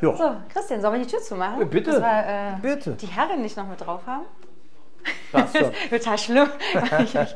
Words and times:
Ja. 0.00 0.16
So, 0.16 0.36
Christian, 0.52 0.80
sollen 0.80 0.94
wir 0.94 1.00
die 1.04 1.10
Tür 1.10 1.20
zumachen? 1.20 1.68
Bitte. 1.68 1.92
Dass 1.92 2.00
wir, 2.00 2.26
äh, 2.26 2.60
Bitte. 2.60 2.92
Die 2.92 3.06
Herren 3.06 3.42
nicht 3.42 3.56
noch 3.56 3.66
mit 3.66 3.80
drauf 3.80 4.00
haben? 4.06 4.24
Passt 5.32 5.56
schon. 5.58 5.72
Total 5.90 6.18
schlimm. 6.18 6.48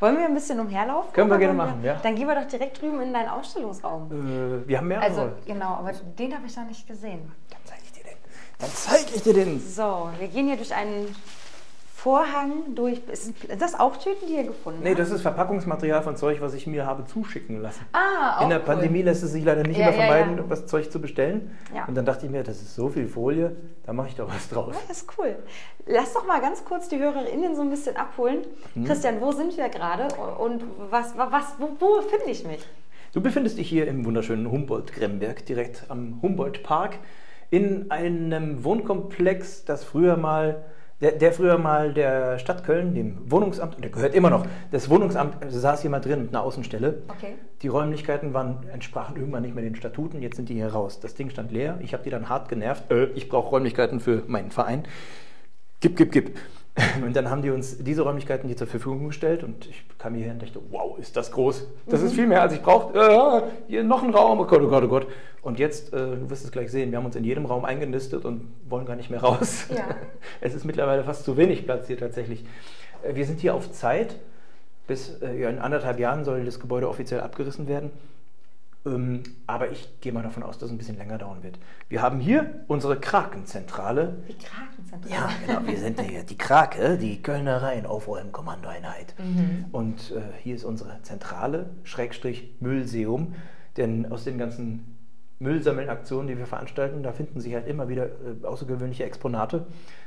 Wollen 0.00 0.18
wir 0.18 0.26
ein 0.26 0.34
bisschen 0.34 0.60
umherlaufen? 0.60 1.12
Können 1.12 1.30
wir 1.30 1.38
gerne 1.38 1.54
machen, 1.54 1.82
ja. 1.82 1.98
Dann 2.02 2.14
gehen 2.14 2.26
wir 2.26 2.34
doch 2.34 2.46
direkt 2.46 2.80
drüben 2.80 3.00
in 3.00 3.12
deinen 3.12 3.28
Ausstellungsraum. 3.28 4.10
Äh, 4.64 4.68
wir 4.68 4.78
haben 4.78 4.88
mehrere. 4.88 5.04
Also, 5.04 5.32
genau, 5.46 5.74
aber 5.74 5.92
den 5.92 6.34
habe 6.34 6.46
ich 6.46 6.56
noch 6.56 6.66
nicht 6.66 6.86
gesehen. 6.86 7.32
Dann 7.50 7.60
zeige 7.64 7.82
ich 7.84 7.92
dir 7.92 8.04
den. 8.04 8.16
Dann 8.58 8.70
zeige 8.70 9.14
ich 9.14 9.22
dir 9.22 9.34
den. 9.34 9.60
So, 9.60 10.10
wir 10.18 10.28
gehen 10.28 10.46
hier 10.46 10.56
durch 10.56 10.74
einen 10.74 11.14
Vorhang 12.04 12.74
durch. 12.74 13.00
Ist 13.10 13.32
das 13.58 13.80
auch 13.80 13.96
Tüten, 13.96 14.26
die 14.28 14.34
ihr 14.34 14.44
gefunden 14.44 14.80
Nee, 14.82 14.90
habt? 14.90 14.98
das 14.98 15.10
ist 15.10 15.22
Verpackungsmaterial 15.22 16.02
von 16.02 16.16
Zeug, 16.16 16.42
was 16.42 16.52
ich 16.52 16.66
mir 16.66 16.84
habe 16.84 17.06
zuschicken 17.06 17.62
lassen. 17.62 17.80
Ah, 17.92 18.36
auch 18.36 18.42
In 18.42 18.50
der 18.50 18.58
cool. 18.58 18.64
Pandemie 18.66 19.00
lässt 19.00 19.22
es 19.22 19.32
sich 19.32 19.42
leider 19.42 19.62
nicht 19.62 19.78
Ja, 19.78 19.88
immer 19.88 19.96
ja, 19.96 20.06
vermeiden, 20.06 20.36
ja. 20.36 20.44
was 20.48 20.66
Zeug 20.66 20.92
zu 20.92 21.00
bestellen. 21.00 21.56
Ja. 21.74 21.86
Und 21.86 21.94
dann 21.94 22.04
dachte 22.04 22.26
ich 22.26 22.30
mir, 22.30 22.42
das 22.42 22.60
ist 22.60 22.74
so 22.74 22.90
viel 22.90 23.08
Folie, 23.08 23.56
da 23.86 23.94
mache 23.94 24.08
ich 24.08 24.16
doch 24.16 24.28
was 24.28 24.50
draus. 24.50 24.74
Ja, 24.74 24.82
Das 24.86 24.98
ist 24.98 25.08
cool. 25.18 25.34
Lass 25.86 26.12
doch 26.12 26.26
mal 26.26 26.42
ganz 26.42 26.62
kurz 26.66 26.90
die 26.90 26.98
HörerInnen 26.98 27.56
so 27.56 27.62
ein 27.62 27.70
bisschen 27.70 27.96
abholen. 27.96 28.42
Hm? 28.74 28.84
Christian, 28.84 29.22
wo 29.22 29.32
sind 29.32 29.56
wir 29.56 29.70
gerade 29.70 30.08
und 30.38 30.62
was, 30.90 31.16
was, 31.16 31.54
wo, 31.58 31.70
wo 31.80 32.02
finde 32.02 32.26
ich 32.30 32.44
mich? 32.46 32.62
Du 33.14 33.22
befindest 33.22 33.56
dich 33.56 33.68
hier 33.70 33.88
im 33.88 34.04
wunderschönen 34.04 34.50
Humboldt-Gremberg, 34.50 35.46
direkt 35.46 35.84
am 35.88 36.18
Humboldt-Park, 36.20 36.98
in 37.48 37.90
einem 37.90 38.62
Wohnkomplex, 38.62 39.64
das 39.64 39.84
früher 39.84 40.18
mal, 40.18 40.64
der, 41.00 41.12
der 41.12 41.32
früher 41.32 41.58
mal 41.58 41.92
der 41.92 42.38
Stadt 42.38 42.64
Köln, 42.64 42.94
dem 42.94 43.30
Wohnungsamt, 43.30 43.76
und 43.76 43.82
der 43.82 43.90
gehört 43.90 44.14
immer 44.14 44.30
noch, 44.30 44.46
das 44.70 44.88
Wohnungsamt 44.88 45.36
saß 45.48 45.82
hier 45.82 45.90
mal 45.90 46.00
drin 46.00 46.22
mit 46.22 46.28
einer 46.30 46.42
Außenstelle. 46.42 47.02
Okay. 47.08 47.34
Die 47.62 47.68
Räumlichkeiten 47.68 48.32
waren, 48.34 48.66
entsprachen 48.72 49.16
irgendwann 49.16 49.42
nicht 49.42 49.54
mehr 49.54 49.64
den 49.64 49.76
Statuten, 49.76 50.22
jetzt 50.22 50.36
sind 50.36 50.48
die 50.48 50.54
hier 50.54 50.68
raus. 50.68 51.00
Das 51.00 51.14
Ding 51.14 51.30
stand 51.30 51.52
leer, 51.52 51.78
ich 51.82 51.92
habe 51.92 52.04
die 52.04 52.10
dann 52.10 52.28
hart 52.28 52.48
genervt. 52.48 52.90
Äh, 52.90 53.06
ich 53.14 53.28
brauche 53.28 53.50
Räumlichkeiten 53.50 54.00
für 54.00 54.22
meinen 54.26 54.50
Verein. 54.50 54.84
Gib, 55.80 55.96
gib, 55.96 56.12
gib. 56.12 56.38
Und 57.04 57.14
dann 57.14 57.30
haben 57.30 57.42
die 57.42 57.50
uns 57.50 57.78
diese 57.78 58.02
Räumlichkeiten 58.02 58.48
hier 58.48 58.56
zur 58.56 58.66
Verfügung 58.66 59.06
gestellt 59.06 59.44
und 59.44 59.66
ich 59.66 59.84
kam 59.96 60.14
hierher 60.16 60.32
und 60.32 60.42
dachte, 60.42 60.60
wow, 60.70 60.98
ist 60.98 61.16
das 61.16 61.30
groß. 61.30 61.68
Das 61.86 62.02
ist 62.02 62.14
viel 62.14 62.26
mehr, 62.26 62.42
als 62.42 62.52
ich 62.52 62.62
brauche. 62.62 62.98
Äh, 62.98 63.42
hier 63.68 63.84
noch 63.84 64.02
ein 64.02 64.12
Raum, 64.12 64.40
oh 64.40 64.44
Gott, 64.44 64.60
oh 64.60 64.68
Gott, 64.68 64.82
oh 64.82 64.88
Gott. 64.88 65.06
Und 65.42 65.60
jetzt, 65.60 65.92
äh, 65.92 66.16
du 66.16 66.30
wirst 66.30 66.44
es 66.44 66.50
gleich 66.50 66.72
sehen, 66.72 66.90
wir 66.90 66.98
haben 66.98 67.04
uns 67.06 67.14
in 67.14 67.22
jedem 67.22 67.46
Raum 67.46 67.64
eingenistet 67.64 68.24
und 68.24 68.52
wollen 68.68 68.86
gar 68.86 68.96
nicht 68.96 69.08
mehr 69.08 69.22
raus. 69.22 69.66
Ja. 69.70 69.84
Es 70.40 70.54
ist 70.54 70.64
mittlerweile 70.64 71.04
fast 71.04 71.24
zu 71.24 71.36
wenig 71.36 71.64
Platz 71.64 71.86
hier 71.86 71.98
tatsächlich. 71.98 72.44
Äh, 73.02 73.14
Wir 73.14 73.24
sind 73.24 73.40
hier 73.40 73.54
auf 73.54 73.70
Zeit. 73.70 74.16
Bis 74.86 75.20
äh, 75.22 75.48
in 75.48 75.60
anderthalb 75.60 76.00
Jahren 76.00 76.24
soll 76.24 76.44
das 76.44 76.58
Gebäude 76.58 76.88
offiziell 76.88 77.20
abgerissen 77.20 77.68
werden. 77.68 77.90
Ähm, 78.86 79.22
aber 79.46 79.70
ich 79.70 80.00
gehe 80.00 80.12
mal 80.12 80.22
davon 80.22 80.42
aus, 80.42 80.58
dass 80.58 80.68
es 80.68 80.74
ein 80.74 80.78
bisschen 80.78 80.98
länger 80.98 81.18
dauern 81.18 81.42
wird. 81.42 81.58
Wir 81.88 82.02
haben 82.02 82.20
hier 82.20 82.64
unsere 82.68 83.00
Krakenzentrale. 83.00 84.22
Die 84.28 84.34
Krakenzentrale. 84.34 85.14
Ja, 85.14 85.30
genau. 85.46 85.66
Wir 85.66 85.78
sind 85.78 86.00
hier 86.00 86.22
die 86.22 86.36
Krake, 86.36 86.98
die 86.98 87.22
Kölner 87.22 87.62
Rhein-Aufräumen-Kommandoeinheit. 87.62 89.14
Und 89.72 90.10
äh, 90.10 90.20
hier 90.42 90.54
ist 90.54 90.64
unsere 90.64 91.00
Zentrale, 91.02 91.70
Schrägstrich 91.82 92.54
Müllseum. 92.60 93.34
Denn 93.76 94.10
aus 94.12 94.24
den 94.24 94.38
ganzen 94.38 94.96
Müllsammelaktionen, 95.38 96.28
die 96.28 96.38
wir 96.38 96.46
veranstalten, 96.46 97.02
da 97.02 97.12
finden 97.12 97.40
sich 97.40 97.54
halt 97.54 97.66
immer 97.66 97.88
wieder 97.88 98.06
äh, 98.06 98.44
außergewöhnliche 98.44 99.04
Exponate. 99.04 99.66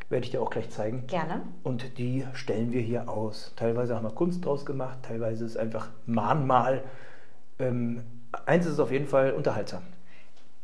Werde 0.09 0.23
ich 0.23 0.31
dir 0.31 0.41
auch 0.41 0.51
gleich 0.51 0.69
zeigen. 0.69 1.05
Gerne. 1.07 1.41
Und 1.63 1.97
die 1.97 2.25
stellen 2.33 2.71
wir 2.71 2.81
hier 2.81 3.09
aus. 3.09 3.53
Teilweise 3.55 3.95
haben 3.95 4.05
wir 4.05 4.11
Kunst 4.11 4.45
draus 4.45 4.65
gemacht, 4.65 4.99
teilweise 5.01 5.44
ist 5.44 5.57
einfach 5.57 5.89
Mahnmal. 6.05 6.83
Ähm, 7.59 8.03
eins 8.45 8.65
ist 8.65 8.79
auf 8.79 8.91
jeden 8.91 9.07
Fall 9.07 9.33
unterhaltsam. 9.33 9.83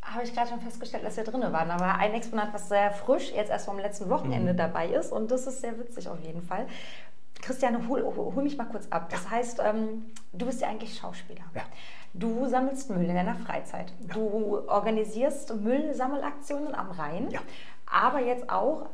Habe 0.01 0.23
ich 0.23 0.33
gerade 0.33 0.49
schon 0.49 0.59
festgestellt, 0.59 1.03
dass 1.05 1.15
wir 1.17 1.23
drin 1.23 1.41
waren. 1.41 1.71
Aber 1.71 1.95
ein 1.95 2.13
Exponat, 2.13 2.53
was 2.53 2.67
sehr 2.69 2.91
frisch 2.91 3.31
jetzt 3.31 3.49
erst 3.49 3.65
vom 3.65 3.79
letzten 3.79 4.09
Wochenende 4.09 4.53
dabei 4.53 4.87
ist. 4.87 5.11
Und 5.11 5.31
das 5.31 5.47
ist 5.47 5.61
sehr 5.61 5.77
witzig 5.79 6.09
auf 6.09 6.19
jeden 6.19 6.41
Fall. 6.41 6.67
Christiane, 7.41 7.87
hol, 7.87 8.03
hol 8.03 8.43
mich 8.43 8.57
mal 8.57 8.65
kurz 8.65 8.87
ab. 8.89 9.09
Das 9.09 9.29
heißt, 9.29 9.61
ähm, 9.63 10.05
du 10.33 10.45
bist 10.45 10.61
ja 10.61 10.69
eigentlich 10.69 10.97
Schauspieler. 10.97 11.43
Ja. 11.55 11.63
Du 12.13 12.47
sammelst 12.47 12.89
Müll 12.89 13.05
in 13.05 13.15
deiner 13.15 13.35
Freizeit. 13.35 13.91
Du 14.13 14.59
organisierst 14.67 15.55
Müllsammelaktionen 15.55 16.75
am 16.75 16.91
Rhein. 16.91 17.29
Ja. 17.31 17.39
Aber 17.85 18.21
jetzt 18.21 18.49
auch, 18.49 18.87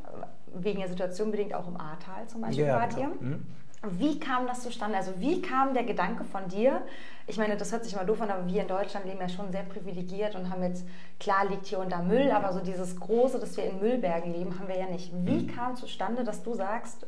wegen 0.53 0.79
der 0.79 0.89
Situation 0.89 1.31
bedingt, 1.31 1.53
auch 1.53 1.67
im 1.67 1.79
Ahrtal 1.79 2.27
zum 2.27 2.41
Beispiel 2.41 2.65
Ja, 2.65 2.75
wart 2.79 2.95
genau. 2.95 3.09
ihr. 3.09 3.15
Mhm. 3.21 3.45
Wie 3.83 4.19
kam 4.19 4.45
das 4.45 4.61
zustande? 4.61 4.97
Also 4.97 5.13
wie 5.19 5.41
kam 5.41 5.73
der 5.73 5.83
Gedanke 5.83 6.25
von 6.25 6.47
dir? 6.49 6.81
Ich 7.27 7.37
meine, 7.37 7.55
das 7.55 7.71
hört 7.71 7.85
sich 7.85 7.95
mal 7.95 8.05
doof 8.05 8.21
an, 8.21 8.29
aber 8.29 8.45
wir 8.47 8.61
in 8.61 8.67
Deutschland 8.67 9.05
leben 9.05 9.19
ja 9.21 9.29
schon 9.29 9.51
sehr 9.51 9.63
privilegiert 9.63 10.35
und 10.35 10.49
haben 10.49 10.63
jetzt, 10.63 10.85
klar 11.19 11.45
liegt 11.47 11.67
hier 11.67 11.79
und 11.79 11.91
da 11.91 12.01
Müll, 12.01 12.31
aber 12.31 12.51
so 12.51 12.59
dieses 12.59 12.99
Große, 12.99 13.39
dass 13.39 13.55
wir 13.55 13.65
in 13.65 13.79
Müllbergen 13.79 14.33
leben, 14.33 14.59
haben 14.59 14.67
wir 14.67 14.77
ja 14.77 14.87
nicht. 14.87 15.11
Wie 15.25 15.47
kam 15.47 15.75
zustande, 15.75 16.23
dass 16.23 16.43
du 16.43 16.55
sagst, 16.55 17.05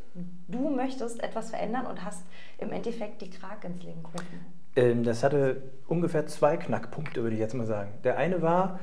du 0.48 0.70
möchtest 0.70 1.22
etwas 1.22 1.50
verändern 1.50 1.88
und 1.88 2.06
hast 2.06 2.24
im 2.58 2.72
Endeffekt 2.72 3.22
die 3.22 3.30
Krag 3.30 3.64
ins 3.66 3.84
Leben 3.84 4.04
gerufen? 4.04 4.46
Ähm, 4.76 5.04
das 5.04 5.24
hatte 5.24 5.64
ungefähr 5.88 6.26
zwei 6.28 6.56
Knackpunkte, 6.56 7.22
würde 7.22 7.36
ich 7.36 7.42
jetzt 7.42 7.56
mal 7.56 7.68
sagen. 7.68 7.92
Der 8.04 8.18
eine 8.18 8.42
war, 8.42 8.80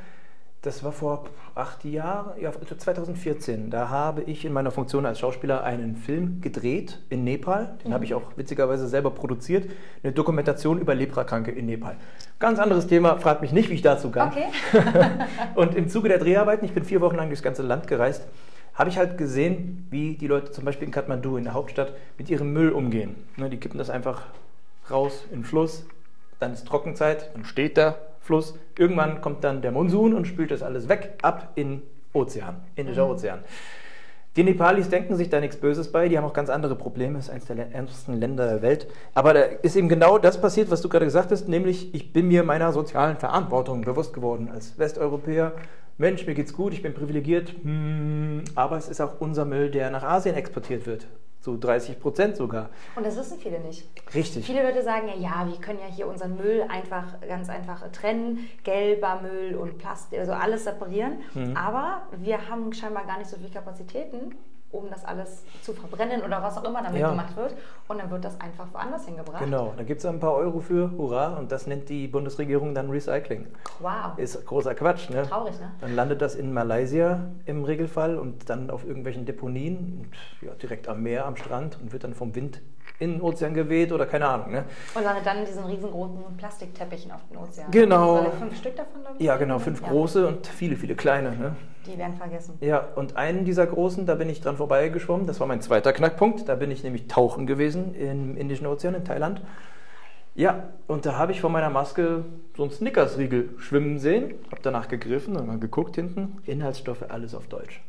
das 0.63 0.83
war 0.83 0.91
vor 0.91 1.27
acht 1.55 1.85
Jahren, 1.85 2.41
ja, 2.41 2.51
2014. 2.53 3.71
Da 3.71 3.91
habe 3.91 4.23
ich 4.23 4.45
in 4.45 4.53
meiner 4.53 4.73
Funktion 4.73 5.07
als 5.07 5.21
Schauspieler 5.21 5.63
einen 5.63 5.97
Film 5.97 6.41
gedreht 6.41 6.99
in 7.11 7.23
Nepal. 7.23 7.79
Den 7.85 7.95
habe 7.95 8.05
ich 8.05 8.15
auch 8.15 8.23
witzigerweise 8.37 8.89
selber 8.89 9.13
produziert. 9.13 9.71
Eine 10.03 10.13
Dokumentation 10.13 10.81
über 10.81 10.97
Leprakranke 10.97 11.53
in 11.53 11.67
Nepal. 11.67 11.97
Ganz 12.41 12.59
anderes 12.59 12.89
Thema, 12.89 13.19
fragt 13.19 13.41
mich 13.41 13.53
nicht, 13.53 13.71
wie 13.71 13.75
ich 13.75 13.83
dazu 13.83 14.11
kam. 14.11 14.31
Okay. 14.31 14.47
Und 15.55 15.77
im 15.77 15.89
Zuge 15.89 16.09
der 16.09 16.19
Dreharbeiten, 16.19 16.65
ich 16.65 16.73
bin 16.73 16.85
vier 16.85 17.01
Wochen 17.01 17.17
lang 17.17 17.29
durchs 17.29 17.43
ganze 17.43 17.63
Land 17.63 17.87
gereist, 17.87 18.27
habe 18.75 18.91
ich 18.91 18.99
halt 18.99 19.17
gesehen, 19.17 19.87
wie 19.91 20.17
die 20.17 20.27
Leute 20.27 20.51
zum 20.51 20.65
Beispiel 20.65 20.87
in 20.87 20.93
Kathmandu, 20.93 21.37
in 21.37 21.45
der 21.45 21.55
Hauptstadt, 21.55 21.93
mit 22.17 22.31
ihrem 22.31 22.53
Müll 22.53 22.71
umgehen. 22.71 23.15
Ne, 23.37 23.49
die 23.49 23.59
kippen 23.59 23.79
das 23.79 23.91
einfach 23.91 24.23
raus 24.91 25.25
in 25.31 25.41
den 25.41 25.45
Fluss, 25.45 25.85
dann 26.41 26.53
ist 26.53 26.67
Trockenzeit, 26.67 27.31
dann 27.35 27.45
steht 27.45 27.77
der 27.77 28.08
Fluss. 28.29 28.55
Irgendwann 28.79 29.23
kommt 29.23 29.43
dann 29.43 29.63
der 29.63 29.73
Monsun 29.73 30.13
und 30.13 30.27
spült 30.27 30.51
das 30.51 30.63
alles 30.63 30.87
weg, 30.89 31.15
ab 31.23 31.53
in 31.55 31.83
Ozean, 32.13 32.57
Indischer 32.77 33.09
Ozean. 33.09 33.39
Die 34.37 34.45
Nepalis 34.45 34.91
denken 34.91 35.17
sich 35.17 35.31
da 35.31 35.41
nichts 35.41 35.57
Böses 35.57 35.91
bei, 35.91 36.09
die 36.11 36.19
haben 36.19 36.27
auch 36.27 36.35
ganz 36.35 36.51
andere 36.51 36.77
Probleme, 36.77 37.17
das 37.17 37.25
ist 37.25 37.31
eines 37.31 37.47
der 37.47 37.73
ärmsten 37.73 38.21
Länder 38.21 38.47
der 38.47 38.61
Welt. 38.63 38.87
Aber 39.15 39.33
da 39.33 39.41
ist 39.41 39.77
eben 39.77 39.89
genau 39.89 40.19
das 40.19 40.41
passiert, 40.41 40.71
was 40.71 40.83
du 40.83 40.91
gerade 40.91 41.07
gesagt 41.07 41.33
hast, 41.33 41.49
nämlich 41.49 41.95
ich 41.95 42.13
bin 42.13 42.29
mir 42.29 42.45
meiner 42.45 42.71
sozialen 42.73 43.17
Verantwortung 43.17 43.81
bewusst 43.81 44.13
geworden 44.13 44.51
als 44.53 44.79
Westeuropäer. 44.79 45.53
Mensch, 45.97 46.27
mir 46.27 46.35
geht's 46.35 46.53
gut, 46.53 46.75
ich 46.75 46.83
bin 46.83 46.93
privilegiert, 46.93 47.55
hm, 47.63 48.45
aber 48.55 48.77
es 48.77 48.89
ist 48.89 49.01
auch 49.01 49.21
unser 49.21 49.47
Müll, 49.47 49.71
der 49.71 49.91
nach 49.91 50.03
Asien 50.03 50.37
exportiert 50.37 50.87
wird. 50.87 51.07
Zu 51.41 51.57
30 51.57 52.01
Prozent 52.01 52.37
sogar. 52.37 52.69
Und 52.97 53.07
das 53.07 53.17
wissen 53.17 53.39
viele 53.39 53.61
nicht. 53.61 53.89
Richtig. 54.13 54.45
Viele 54.45 54.63
Leute 54.63 54.83
sagen 54.83 55.09
ja, 55.09 55.15
ja, 55.15 55.47
wir 55.47 55.61
können 55.61 55.79
ja 55.79 55.87
hier 55.87 56.09
unseren 56.09 56.37
Müll 56.37 56.65
einfach 56.69 57.21
ganz 57.21 57.49
einfach 57.49 57.91
trennen, 57.93 58.49
gelber 58.65 59.21
Müll 59.23 59.55
und 59.55 59.79
Plastik, 59.79 60.19
also 60.19 60.33
alles 60.33 60.65
separieren. 60.65 61.19
Mhm. 61.35 61.57
Aber 61.57 62.03
wir 62.17 62.49
haben 62.49 62.73
scheinbar 62.73 63.07
gar 63.07 63.19
nicht 63.19 63.31
so 63.31 63.37
viele 63.37 63.51
Kapazitäten, 63.51 64.35
um 64.71 64.91
das 64.91 65.05
alles 65.05 65.45
zu 65.63 65.73
verbrennen 65.73 66.23
oder 66.23 66.43
was 66.43 66.59
auch 66.59 66.65
immer 66.65 66.83
damit 66.83 67.01
Ja. 67.01 67.11
gemacht 67.11 67.35
wird. 67.37 67.55
Und 67.89 67.99
dann 67.99 68.11
wird 68.11 68.25
das 68.25 68.39
einfach 68.41 68.67
woanders 68.73 69.07
hingebracht. 69.07 69.43
Genau, 69.43 69.73
da 69.77 69.83
gibt 69.83 70.01
es 70.01 70.07
ein 70.07 70.21
paar 70.21 70.35
Euro 70.35 70.61
für, 70.61 70.91
hurra, 70.97 71.39
und 71.39 71.51
das 71.51 71.67
nennt 71.67 71.89
die 71.89 72.07
Bundesregierung 72.07 72.75
dann 72.75 72.91
Recycling. 72.91 73.47
Wow. 73.81 74.19
Ist 74.19 74.45
großer 74.45 74.75
Quatsch, 74.75 75.09
ne? 75.11 75.23
Traurig, 75.23 75.59
ne? 75.59 75.71
Dann 75.81 75.95
landet 75.95 76.21
das 76.21 76.35
in 76.35 76.53
Malaysia 76.53 77.21
im 77.47 77.65
Regelfall 77.65 78.19
und 78.19 78.51
dann 78.51 78.71
auf 78.71 78.85
irgendwelchen 78.87 79.25
Deponien, 79.25 80.03
und, 80.07 80.47
ja, 80.47 80.55
direkt 80.55 80.87
am 80.89 81.03
Meer, 81.03 81.25
am 81.27 81.37
Strand 81.37 81.79
und 81.81 81.93
wird 81.93 82.05
dann 82.05 82.15
vom 82.15 82.35
Wind 82.35 82.61
in 82.99 83.13
den 83.13 83.21
Ozean 83.21 83.55
geweht 83.55 83.93
oder 83.93 84.07
keine 84.07 84.27
Ahnung. 84.27 84.51
Ne? 84.51 84.65
Und 84.95 85.05
landet 85.05 85.25
dann 85.25 85.39
in 85.39 85.45
diesen 85.45 85.65
riesengroßen 85.65 86.19
Plastikteppichen 86.37 87.13
auf 87.13 87.21
den 87.31 87.37
Ozean. 87.39 87.71
Genau. 87.71 88.17
Also 88.17 88.31
fünf 88.33 88.57
Stück 88.57 88.77
davon, 88.77 89.03
glaube 89.03 89.17
ich. 89.19 89.25
Ja, 89.25 89.37
genau, 89.37 89.59
fünf 89.59 89.81
Ja. 89.83 89.89
große 89.89 90.27
und 90.27 90.47
viele, 90.47 90.77
viele 90.77 90.97
kleine. 90.97 91.31
Ne? 91.37 91.57
Die 91.87 91.97
werden 91.97 92.17
vergessen. 92.17 92.59
Ja, 92.61 92.87
und 92.97 93.17
einen 93.17 93.45
dieser 93.45 93.67
großen, 93.67 94.05
da 94.05 94.17
bin 94.17 94.29
ich 94.29 94.41
dran 94.41 94.57
vorbeigeschwommen. 94.57 95.27
Das 95.27 95.39
war 95.41 95.47
mein 95.47 95.61
zweiter 95.61 95.93
Knackpunkt. 95.93 96.49
Da 96.49 96.57
bin 96.57 96.71
ich 96.71 96.83
nämlich 96.83 97.07
tauchen 97.07 97.47
gewesen 97.47 97.95
im 97.95 98.37
Indischen 98.37 98.67
Ozean 98.67 98.95
in 98.95 99.05
Thailand. 99.05 99.41
Ja, 100.35 100.65
und 100.87 101.05
da 101.07 101.17
habe 101.17 101.33
ich 101.33 101.41
von 101.41 101.51
meiner 101.51 101.71
Maske 101.71 102.25
so 102.57 102.63
einen 102.63 102.71
Snickers-Riegel 102.71 103.51
schwimmen 103.59 103.99
sehen, 103.99 104.35
habe 104.53 104.61
danach 104.63 104.87
gegriffen 104.87 105.37
und 105.37 105.47
mal 105.49 105.59
geguckt 105.59 105.97
hinten, 105.97 106.39
Inhaltsstoffe, 106.47 107.05
alles 107.09 107.35
auf 107.35 107.49
Deutsch. 107.49 107.81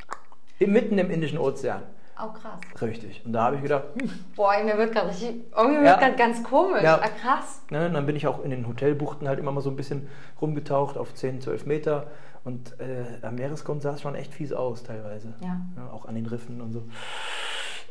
Mitten 0.60 0.98
im 0.98 1.12
Indischen 1.12 1.38
Ozean. 1.38 1.84
Oh, 2.22 2.32
krass. 2.34 2.60
Richtig. 2.82 3.22
Und 3.26 3.34
da 3.34 3.44
habe 3.46 3.56
ich 3.58 3.62
gedacht, 3.62 3.84
hm, 4.00 4.10
Boah, 4.36 4.54
mir 4.64 4.78
wird 4.78 4.92
gerade 4.94 5.10
richtig, 5.10 5.44
irgendwie 5.56 5.78
wird 5.80 5.86
Ja. 5.88 5.98
grad 5.98 6.18
ganz 6.18 6.44
komisch. 6.44 6.84
Ja. 6.84 7.00
Ah, 7.02 7.08
krass. 7.08 7.62
Ne, 7.70 7.86
und 7.88 7.94
dann 7.94 8.06
bin 8.06 8.16
ich 8.16 8.28
auch 8.28 8.44
in 8.44 8.50
den 8.50 8.68
Hotelbuchten 8.68 9.28
halt 9.28 9.40
immer 9.40 9.52
mal 9.52 9.62
so 9.62 9.70
ein 9.70 9.76
bisschen 9.78 10.10
rumgetaucht 10.42 10.98
auf 10.98 11.14
10, 11.14 11.42
12 11.42 11.66
Meter. 11.66 12.08
Und 12.44 12.80
äh, 12.80 13.26
am 13.26 13.36
Meeresgrund 13.36 13.82
sah 13.82 13.94
es 13.94 14.02
schon 14.02 14.16
echt 14.16 14.34
fies 14.34 14.54
aus 14.54 14.84
teilweise. 14.84 15.34
Ja. 15.42 15.60
auch 15.94 16.06
an 16.06 16.16
den 16.16 16.26
Riffen 16.26 16.62
und 16.62 16.74
so. 16.74 16.84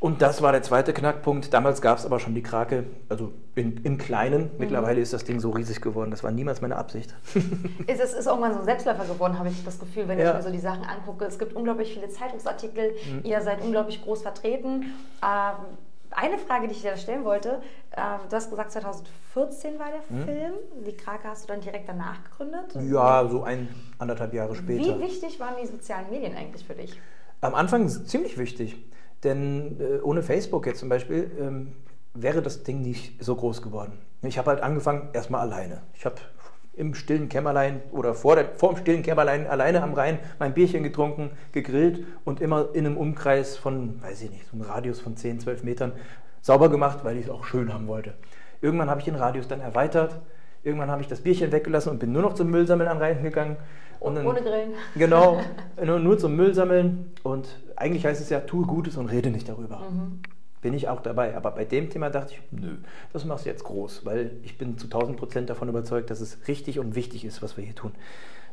Und 0.01 0.23
das 0.23 0.43
war 0.43 0.53
der 0.53 0.63
zweite 0.63 0.93
Knackpunkt. 0.93 1.53
Damals 1.53 1.83
gab 1.83 1.99
es 1.99 2.07
aber 2.07 2.21
schon 2.21 2.35
die 2.35 2.43
Krake, 2.43 2.85
also 3.09 3.33
in, 3.57 3.79
im 3.85 3.99
Kleinen. 3.99 4.51
Mittlerweile 4.59 5.01
ist 5.01 5.13
das 5.13 5.25
Ding 5.25 5.41
so 5.41 5.51
riesig 5.51 5.81
geworden. 5.81 6.13
Das 6.13 6.23
war 6.23 6.31
niemals 6.31 6.61
meine 6.61 6.77
Absicht. 6.77 7.15
Es 7.89 7.99
ist, 7.99 8.15
ist 8.15 8.27
irgendwann 8.27 8.53
so 8.53 8.61
ein 8.61 8.65
Selbstläufer 8.65 9.05
geworden, 9.07 9.39
habe 9.39 9.49
ich 9.49 9.65
das 9.65 9.79
Gefühl, 9.81 10.07
wenn 10.07 10.19
Ja. 10.19 10.31
ich 10.31 10.37
mir 10.37 10.43
so 10.43 10.51
die 10.51 10.59
Sachen 10.61 10.85
angucke. 10.85 11.25
Es 11.25 11.39
gibt 11.39 11.55
unglaublich 11.55 11.93
viele 11.95 12.09
Zeitungsartikel, 12.09 12.93
Mhm. 13.13 13.21
ihr 13.25 13.41
seid 13.41 13.61
unglaublich 13.63 14.03
groß 14.05 14.23
vertreten. 14.23 14.93
Ähm, 15.23 15.57
eine 16.11 16.39
Frage, 16.39 16.69
die 16.69 16.75
ich 16.75 16.83
dir 16.83 16.97
stellen 16.97 17.25
wollte, 17.25 17.61
äh, 17.91 18.01
du 18.31 18.37
hast 18.37 18.51
gesagt, 18.51 18.71
2014 18.73 19.79
war 19.79 19.89
der 19.91 20.17
Mhm. 20.17 20.25
Film. 20.25 20.53
Die 20.87 20.97
Krake 20.97 21.27
hast 21.29 21.45
du 21.45 21.49
dann 21.49 21.61
direkt 21.61 21.89
danach 21.89 22.23
gegründet. 22.25 22.75
Ja, 22.91 23.27
so 23.29 23.43
ein, 23.43 23.69
anderthalb 23.99 24.33
Jahre 24.33 24.55
später. 24.55 24.97
Wie 24.99 25.03
wichtig 25.03 25.41
waren 25.41 25.55
die 25.61 25.67
sozialen 25.67 26.09
Medien 26.09 26.37
eigentlich 26.37 26.65
für 26.65 26.75
dich? 26.75 26.99
Am 27.41 27.55
Anfang 27.55 27.89
ziemlich 27.89 28.39
wichtig, 28.39 28.77
denn 29.25 29.81
äh, 29.81 30.01
ohne 30.01 30.23
Facebook 30.23 30.67
jetzt 30.67 30.81
zum 30.81 30.89
Beispiel 30.89 31.31
ähm, 31.41 31.73
wäre 32.15 32.43
das 32.43 32.63
Ding 32.63 32.83
nicht 32.83 33.23
so 33.23 33.35
groß 33.37 33.63
geworden. 33.63 33.99
Ich 34.23 34.39
habe 34.39 34.51
halt 34.51 34.63
angefangen 34.63 35.09
erstmal 35.13 35.41
alleine. 35.43 35.83
Ich 35.95 36.05
habe 36.05 36.17
im 36.79 36.95
stillen 36.95 37.29
Kämmerlein 37.29 37.83
oder 37.91 38.15
vor, 38.15 38.37
der, 38.37 38.51
vor 38.55 38.73
dem 38.73 38.79
stillen 38.79 39.03
Kämmerlein 39.03 39.47
alleine 39.47 39.83
am 39.83 39.95
Rhein 39.95 40.21
mein 40.39 40.55
Bierchen 40.55 40.85
getrunken, 40.85 41.31
gegrillt 41.53 42.05
und 42.25 42.41
immer 42.41 42.69
in 42.73 42.87
einem 42.87 42.97
Umkreis 42.97 43.57
von, 43.57 44.01
weiß 44.03 44.23
ich 44.23 44.31
nicht, 44.31 44.47
so 44.47 44.53
einem 44.53 44.63
Radius 44.63 45.01
von 45.01 45.17
10, 45.17 45.41
12 45.41 45.65
Metern 45.65 45.93
sauber 46.41 46.71
gemacht, 46.71 47.01
weil 47.03 47.17
ich 47.17 47.25
es 47.25 47.31
auch 47.31 47.45
schön 47.45 47.75
haben 47.75 47.89
wollte. 47.89 48.15
Irgendwann 48.61 48.91
habe 48.91 49.01
ich 49.01 49.05
den 49.05 49.17
Radius 49.17 49.49
dann 49.49 49.61
erweitert. 49.61 50.21
Irgendwann 50.63 50.91
habe 50.91 51.03
ich 51.03 51.09
das 51.09 51.21
Bierchen 51.21 51.53
weggelassen 51.53 51.91
und 51.91 51.99
bin 51.99 52.13
nur 52.13 52.23
noch 52.23 52.35
zum 52.35 52.51
Müllsammeln 52.51 52.89
an 52.89 52.99
Rhein 52.99 53.23
gegangen. 53.23 53.57
Dann- 54.01 54.27
Ohne 54.27 54.41
Grillen. 54.43 54.73
Genau, 54.95 55.41
nur, 55.85 55.99
nur 55.99 56.19
zum 56.19 56.37
Müll 56.37 56.55
sammeln. 56.55 57.13
Und 57.23 57.49
eigentlich 57.77 58.05
heißt 58.07 58.21
es 58.21 58.31
ja, 58.31 58.41
tue 58.41 58.65
Gutes 58.67 58.97
und 58.97 59.07
rede 59.07 59.31
nicht 59.31 59.49
darüber. 59.49 59.83
Bin 60.61 60.75
ich 60.75 60.89
auch 60.89 61.01
dabei. 61.01 61.37
Aber 61.37 61.53
bei 61.53 61.65
dem 61.65 61.89
Thema 61.91 62.11
dachte 62.11 62.35
ich, 62.35 62.41
nö, 62.51 62.77
das 63.13 63.25
machst 63.25 63.45
du 63.45 63.51
jetzt 63.51 63.63
groß, 63.65 64.05
weil 64.05 64.33
ich 64.43 64.59
bin 64.59 64.77
zu 64.79 64.87
1000 64.87 65.17
Prozent 65.17 65.51
davon 65.51 65.69
überzeugt, 65.69 66.11
dass 66.11 66.21
es 66.21 66.49
richtig 66.49 66.79
und 66.81 66.95
wichtig 66.97 67.25
ist, 67.25 67.43
was 67.43 67.57
wir 67.57 67.65
hier 67.65 67.75
tun. 67.75 67.93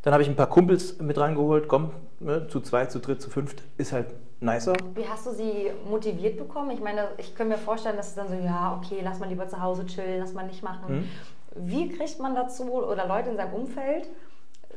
Dann 0.03 0.13
habe 0.13 0.21
ich 0.21 0.29
ein 0.29 0.35
paar 0.35 0.49
Kumpels 0.49 0.99
mit 0.99 1.17
rangeholt, 1.17 1.67
komm, 1.67 1.89
ne, 2.19 2.47
zu 2.47 2.59
zweit, 2.61 2.91
zu 2.91 2.99
dritt, 2.99 3.23
zu 3.23 3.31
fünft, 3.31 3.63
ist 3.77 3.91
halt 3.91 4.05
nicer. 4.39 4.73
Wie 4.93 5.07
hast 5.07 5.25
du 5.25 5.31
sie 5.31 5.71
motiviert 5.89 6.37
bekommen? 6.37 6.69
Ich 6.69 6.79
meine, 6.79 7.07
ich 7.17 7.33
könnte 7.35 7.55
mir 7.55 7.59
vorstellen, 7.59 7.97
dass 7.97 8.09
es 8.09 8.13
dann 8.13 8.27
so, 8.27 8.35
ja, 8.35 8.79
okay, 8.79 8.99
lass 9.03 9.17
mal 9.19 9.27
lieber 9.27 9.47
zu 9.47 9.59
Hause 9.59 9.83
chillen, 9.87 10.19
lass 10.19 10.33
mal 10.35 10.45
nicht 10.45 10.61
machen. 10.61 11.09
Wie 11.55 11.89
kriegt 11.89 12.19
man 12.19 12.35
dazu 12.35 12.71
oder 12.71 13.07
Leute 13.07 13.31
in 13.31 13.37
seinem 13.37 13.53
Umfeld 13.55 14.07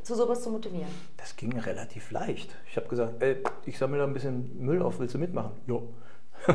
zu 0.09 0.15
sowas 0.15 0.41
zu 0.41 0.49
motivieren? 0.49 0.89
Das 1.17 1.35
ging 1.35 1.57
relativ 1.57 2.09
leicht. 2.09 2.55
Ich 2.67 2.77
habe 2.77 2.87
gesagt, 2.87 3.21
ey, 3.21 3.37
ich 3.65 3.77
sammle 3.77 3.99
da 3.99 4.05
ein 4.05 4.13
bisschen 4.13 4.59
Müll 4.59 4.81
auf, 4.81 4.99
willst 4.99 5.13
du 5.13 5.19
mitmachen? 5.19 5.51
Jo. 5.67 5.87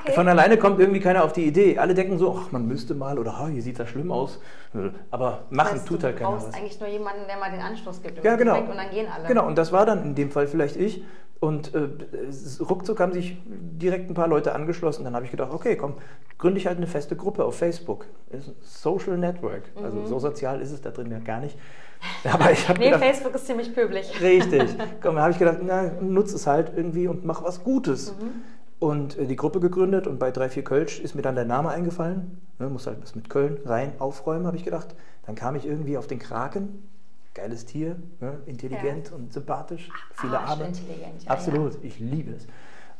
Okay. 0.00 0.12
Von 0.12 0.28
alleine 0.28 0.56
kommt 0.56 0.80
irgendwie 0.80 1.00
keiner 1.00 1.24
auf 1.24 1.32
die 1.32 1.44
Idee. 1.46 1.78
Alle 1.78 1.94
denken 1.94 2.18
so, 2.18 2.38
ach, 2.38 2.52
man 2.52 2.66
müsste 2.66 2.94
mal 2.94 3.18
oder 3.18 3.34
ah, 3.34 3.48
hier 3.48 3.62
sieht 3.62 3.78
das 3.78 3.88
schlimm 3.88 4.12
aus. 4.12 4.38
Aber 5.10 5.44
machen 5.50 5.72
heißt, 5.72 5.88
tut 5.88 6.02
du 6.02 6.06
halt 6.06 6.16
keiner 6.18 6.30
brauchst 6.30 6.48
was. 6.48 6.54
eigentlich 6.54 6.78
nur 6.78 6.88
jemanden, 6.88 7.26
der 7.26 7.38
mal 7.38 7.50
den 7.50 7.60
Anstoß 7.60 8.02
gibt. 8.02 8.22
Ja, 8.22 8.36
genau. 8.36 8.58
Und 8.58 8.76
dann 8.76 8.90
gehen 8.90 9.06
alle. 9.10 9.26
Genau, 9.26 9.46
und 9.46 9.56
das 9.56 9.72
war 9.72 9.84
dann 9.86 10.04
in 10.04 10.14
dem 10.14 10.30
Fall 10.30 10.46
vielleicht 10.46 10.76
ich. 10.76 11.02
Und 11.40 11.74
äh, 11.74 11.88
ruckzuck 12.60 13.00
haben 13.00 13.12
sich 13.12 13.36
direkt 13.46 14.10
ein 14.10 14.14
paar 14.14 14.28
Leute 14.28 14.54
angeschlossen. 14.54 15.04
Dann 15.04 15.14
habe 15.14 15.24
ich 15.24 15.30
gedacht, 15.30 15.52
okay, 15.52 15.76
komm, 15.76 15.94
gründe 16.38 16.58
ich 16.58 16.66
halt 16.66 16.76
eine 16.76 16.86
feste 16.86 17.16
Gruppe 17.16 17.44
auf 17.44 17.58
Facebook. 17.58 18.06
Das 18.30 18.52
Social 18.60 19.18
Network. 19.18 19.64
Also 19.82 20.06
so 20.06 20.18
sozial 20.18 20.60
ist 20.60 20.70
es 20.70 20.80
da 20.80 20.90
drin 20.90 21.10
ja 21.10 21.18
gar 21.18 21.40
nicht. 21.40 21.58
Aber 22.32 22.50
ich. 22.50 22.68
Nee, 22.68 22.86
gedacht, 22.86 23.02
Facebook 23.02 23.34
ist 23.34 23.46
ziemlich 23.46 23.74
pöblich. 23.74 24.20
Richtig. 24.20 24.76
Komm, 25.02 25.16
da 25.16 25.22
habe 25.22 25.32
ich 25.32 25.38
gedacht, 25.38 25.58
na, 25.62 25.90
nutze 26.00 26.36
es 26.36 26.46
halt 26.46 26.72
irgendwie 26.74 27.08
und 27.08 27.24
mach 27.24 27.42
was 27.42 27.62
Gutes. 27.64 28.12
Mhm. 28.12 28.42
Und 28.78 29.18
äh, 29.18 29.26
die 29.26 29.36
Gruppe 29.36 29.60
gegründet 29.60 30.06
und 30.06 30.18
bei 30.18 30.30
3, 30.30 30.48
4 30.48 30.64
Kölsch 30.64 31.00
ist 31.00 31.14
mir 31.14 31.22
dann 31.22 31.34
der 31.34 31.44
Name 31.44 31.70
eingefallen. 31.70 32.40
Ne, 32.58 32.68
muss 32.68 32.86
halt 32.86 33.02
was 33.02 33.14
mit 33.14 33.30
Köln 33.30 33.58
rein 33.64 33.92
aufräumen, 33.98 34.46
habe 34.46 34.56
ich 34.56 34.64
gedacht. 34.64 34.94
Dann 35.26 35.34
kam 35.34 35.56
ich 35.56 35.66
irgendwie 35.66 35.96
auf 35.96 36.06
den 36.06 36.18
Kraken. 36.18 36.88
Geiles 37.34 37.64
Tier, 37.64 37.96
ne, 38.20 38.38
intelligent 38.46 39.10
und 39.10 39.32
sympathisch, 39.32 39.90
viele 40.12 40.38
Arme. 40.38 40.66
arschintelligent, 40.66 41.24
ja, 41.24 41.30
Absolut, 41.32 41.78
ich 41.82 41.98
liebe 41.98 42.30
es. 42.30 42.46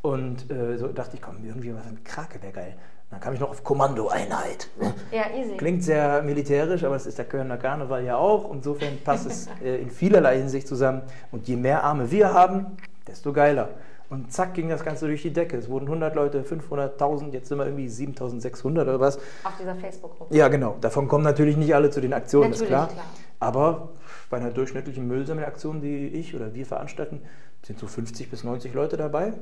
Und 0.02 0.50
äh, 0.50 0.76
so 0.76 0.88
dachte 0.88 1.14
ich, 1.14 1.22
komm, 1.22 1.44
irgendwie 1.44 1.72
was 1.72 1.84
mit 1.88 2.04
Krake 2.04 2.42
wäre 2.42 2.52
geil. 2.52 2.76
Dann 3.14 3.20
kam 3.20 3.34
ich 3.34 3.38
noch 3.38 3.50
auf 3.50 3.62
Kommandoeinheit. 3.62 4.68
Ja, 5.12 5.26
easy. 5.38 5.56
Klingt 5.56 5.84
sehr 5.84 6.20
militärisch, 6.22 6.82
aber 6.82 6.96
es 6.96 7.06
ist 7.06 7.16
der 7.16 7.24
Kölner 7.26 7.56
Karneval 7.56 8.04
ja 8.04 8.16
auch. 8.16 8.52
Insofern 8.52 8.98
passt 9.04 9.26
es 9.26 9.48
äh, 9.64 9.76
in 9.76 9.88
vielerlei 9.88 10.38
Hinsicht 10.38 10.66
zusammen. 10.66 11.02
Und 11.30 11.46
je 11.46 11.54
mehr 11.54 11.84
Arme 11.84 12.10
wir 12.10 12.34
haben, 12.34 12.76
desto 13.06 13.32
geiler. 13.32 13.68
Und 14.10 14.32
zack 14.32 14.54
ging 14.54 14.68
das 14.68 14.84
Ganze 14.84 15.06
durch 15.06 15.22
die 15.22 15.32
Decke. 15.32 15.56
Es 15.56 15.68
wurden 15.68 15.86
100 15.86 16.16
Leute, 16.16 16.42
500, 16.42 16.94
1000, 16.94 17.34
jetzt 17.34 17.48
sind 17.48 17.58
wir 17.58 17.66
irgendwie 17.66 17.88
7600 17.88 18.88
oder 18.88 18.98
was. 18.98 19.16
Auf 19.44 19.56
dieser 19.60 19.76
Facebook-Gruppe. 19.76 20.34
Ja, 20.34 20.48
genau. 20.48 20.76
Davon 20.80 21.06
kommen 21.06 21.22
natürlich 21.22 21.56
nicht 21.56 21.72
alle 21.72 21.90
zu 21.90 22.00
den 22.00 22.12
Aktionen, 22.12 22.52
ist 22.52 22.62
Natürlich, 22.62 22.68
klar. 22.68 22.88
klar. 22.88 23.06
Aber 23.38 23.90
bei 24.28 24.38
einer 24.38 24.50
durchschnittlichen 24.50 25.06
Müllsammelaktion, 25.06 25.80
die 25.80 26.08
ich 26.08 26.34
oder 26.34 26.52
wir 26.52 26.66
veranstalten, 26.66 27.20
sind 27.64 27.78
so 27.78 27.86
50 27.86 28.30
bis 28.30 28.44
90 28.44 28.74
Leute 28.74 28.96
dabei. 28.96 29.32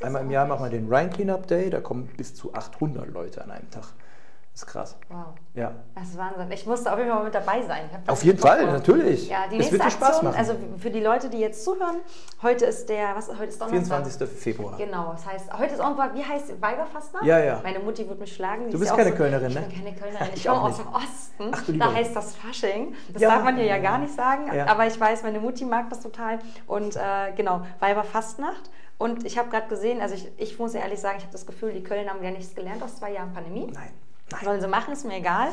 Einmal 0.00 0.22
im 0.22 0.30
Jahr 0.30 0.46
machen 0.46 0.64
wir 0.64 0.70
den 0.70 0.92
Rhine 0.92 1.10
Cleanup 1.10 1.46
Day, 1.46 1.70
da 1.70 1.80
kommen 1.80 2.06
bis 2.16 2.34
zu 2.34 2.54
800 2.54 3.08
Leute 3.08 3.42
an 3.42 3.50
einem 3.50 3.70
Tag. 3.70 3.94
Das 4.54 4.64
ist 4.64 4.66
krass. 4.66 4.96
Wow. 5.08 5.28
Ja. 5.54 5.72
Das 5.94 6.08
ist 6.10 6.18
Wahnsinn. 6.18 6.52
Ich 6.52 6.66
musste 6.66 6.92
auf 6.92 6.98
jeden 6.98 7.08
Fall 7.08 7.20
mal 7.20 7.24
mit 7.24 7.34
dabei 7.34 7.62
sein. 7.62 7.88
Ich 8.04 8.08
Auf 8.10 8.22
jeden 8.22 8.38
Fall, 8.38 8.62
drauf. 8.64 8.72
natürlich. 8.72 9.26
Ja, 9.30 9.46
die 9.50 9.56
nächste 9.56 9.72
wird 9.72 9.84
dir 9.86 9.90
Spaß 9.90 10.08
Aktion, 10.08 10.24
machen. 10.26 10.38
also 10.38 10.54
für 10.76 10.90
die 10.90 11.00
Leute, 11.00 11.30
die 11.30 11.38
jetzt 11.38 11.64
zuhören, 11.64 11.96
heute 12.42 12.66
ist 12.66 12.86
der, 12.90 13.16
was, 13.16 13.28
heute 13.30 13.44
ist 13.46 13.58
Donnerstag. 13.62 14.04
24. 14.04 14.28
Februar. 14.28 14.76
Genau, 14.76 15.12
das 15.12 15.24
heißt, 15.26 15.52
heute 15.58 15.72
ist 15.72 15.80
irgendwann, 15.80 16.14
wie 16.14 16.22
heißt 16.22 16.60
Weiberfastnacht? 16.60 17.24
Ja, 17.24 17.38
ja. 17.38 17.60
Meine 17.62 17.78
Mutti 17.78 18.06
wird 18.06 18.20
mich 18.20 18.34
schlagen. 18.34 18.66
die 18.66 18.72
Du 18.72 18.76
ist 18.76 18.80
bist 18.80 18.94
keine 18.94 19.10
so, 19.10 19.16
Kölnerin, 19.16 19.48
ich 19.48 19.54
ne? 19.54 19.60
bin 19.62 19.74
keine 19.84 19.96
Kölnerin, 19.96 20.28
ich 20.34 20.40
Ich 20.40 20.46
komme 20.46 20.60
aus 20.60 20.76
dem. 20.76 20.86
Osten. 20.88 21.50
Ach, 21.50 21.62
du 21.64 21.72
lieber. 21.72 21.86
da 21.86 21.94
heißt 21.94 22.14
das 22.14 22.36
Fasching. 22.36 22.94
Das 23.14 23.22
Ja. 23.22 23.30
darf 23.30 23.44
man 23.44 23.56
hier 23.56 23.64
ja 23.64 23.78
gar 23.78 23.96
nicht 23.96 24.14
sagen, 24.14 24.54
Ja. 24.54 24.66
aber 24.66 24.86
ich 24.86 25.00
weiß, 25.00 25.22
meine 25.22 25.40
Mutti 25.40 25.64
mag 25.64 25.88
das 25.88 26.00
total. 26.00 26.40
Und 26.66 26.94
äh, 26.96 27.32
genau, 27.34 27.62
Weiberfastnacht. 27.80 28.68
Und 28.98 29.24
ich 29.24 29.38
habe 29.38 29.48
gerade 29.48 29.68
gesehen, 29.68 30.02
also 30.02 30.14
ich, 30.14 30.30
ich 30.36 30.58
muss 30.58 30.74
ehrlich 30.74 31.00
sagen, 31.00 31.16
ich 31.16 31.22
habe 31.24 31.32
das 31.32 31.46
Gefühl, 31.46 31.72
die 31.72 31.82
Kölner 31.82 32.10
haben 32.12 32.22
ja 32.22 32.30
nichts 32.30 32.54
gelernt 32.54 32.82
aus 32.82 32.96
zwei 32.96 33.12
Jahren 33.12 33.32
Pandemie. 33.32 33.70
Nein. 33.72 33.88
Sollen 34.42 34.60
sie 34.60 34.68
machen, 34.68 34.92
ist 34.92 35.04
mir 35.04 35.16
egal. 35.16 35.48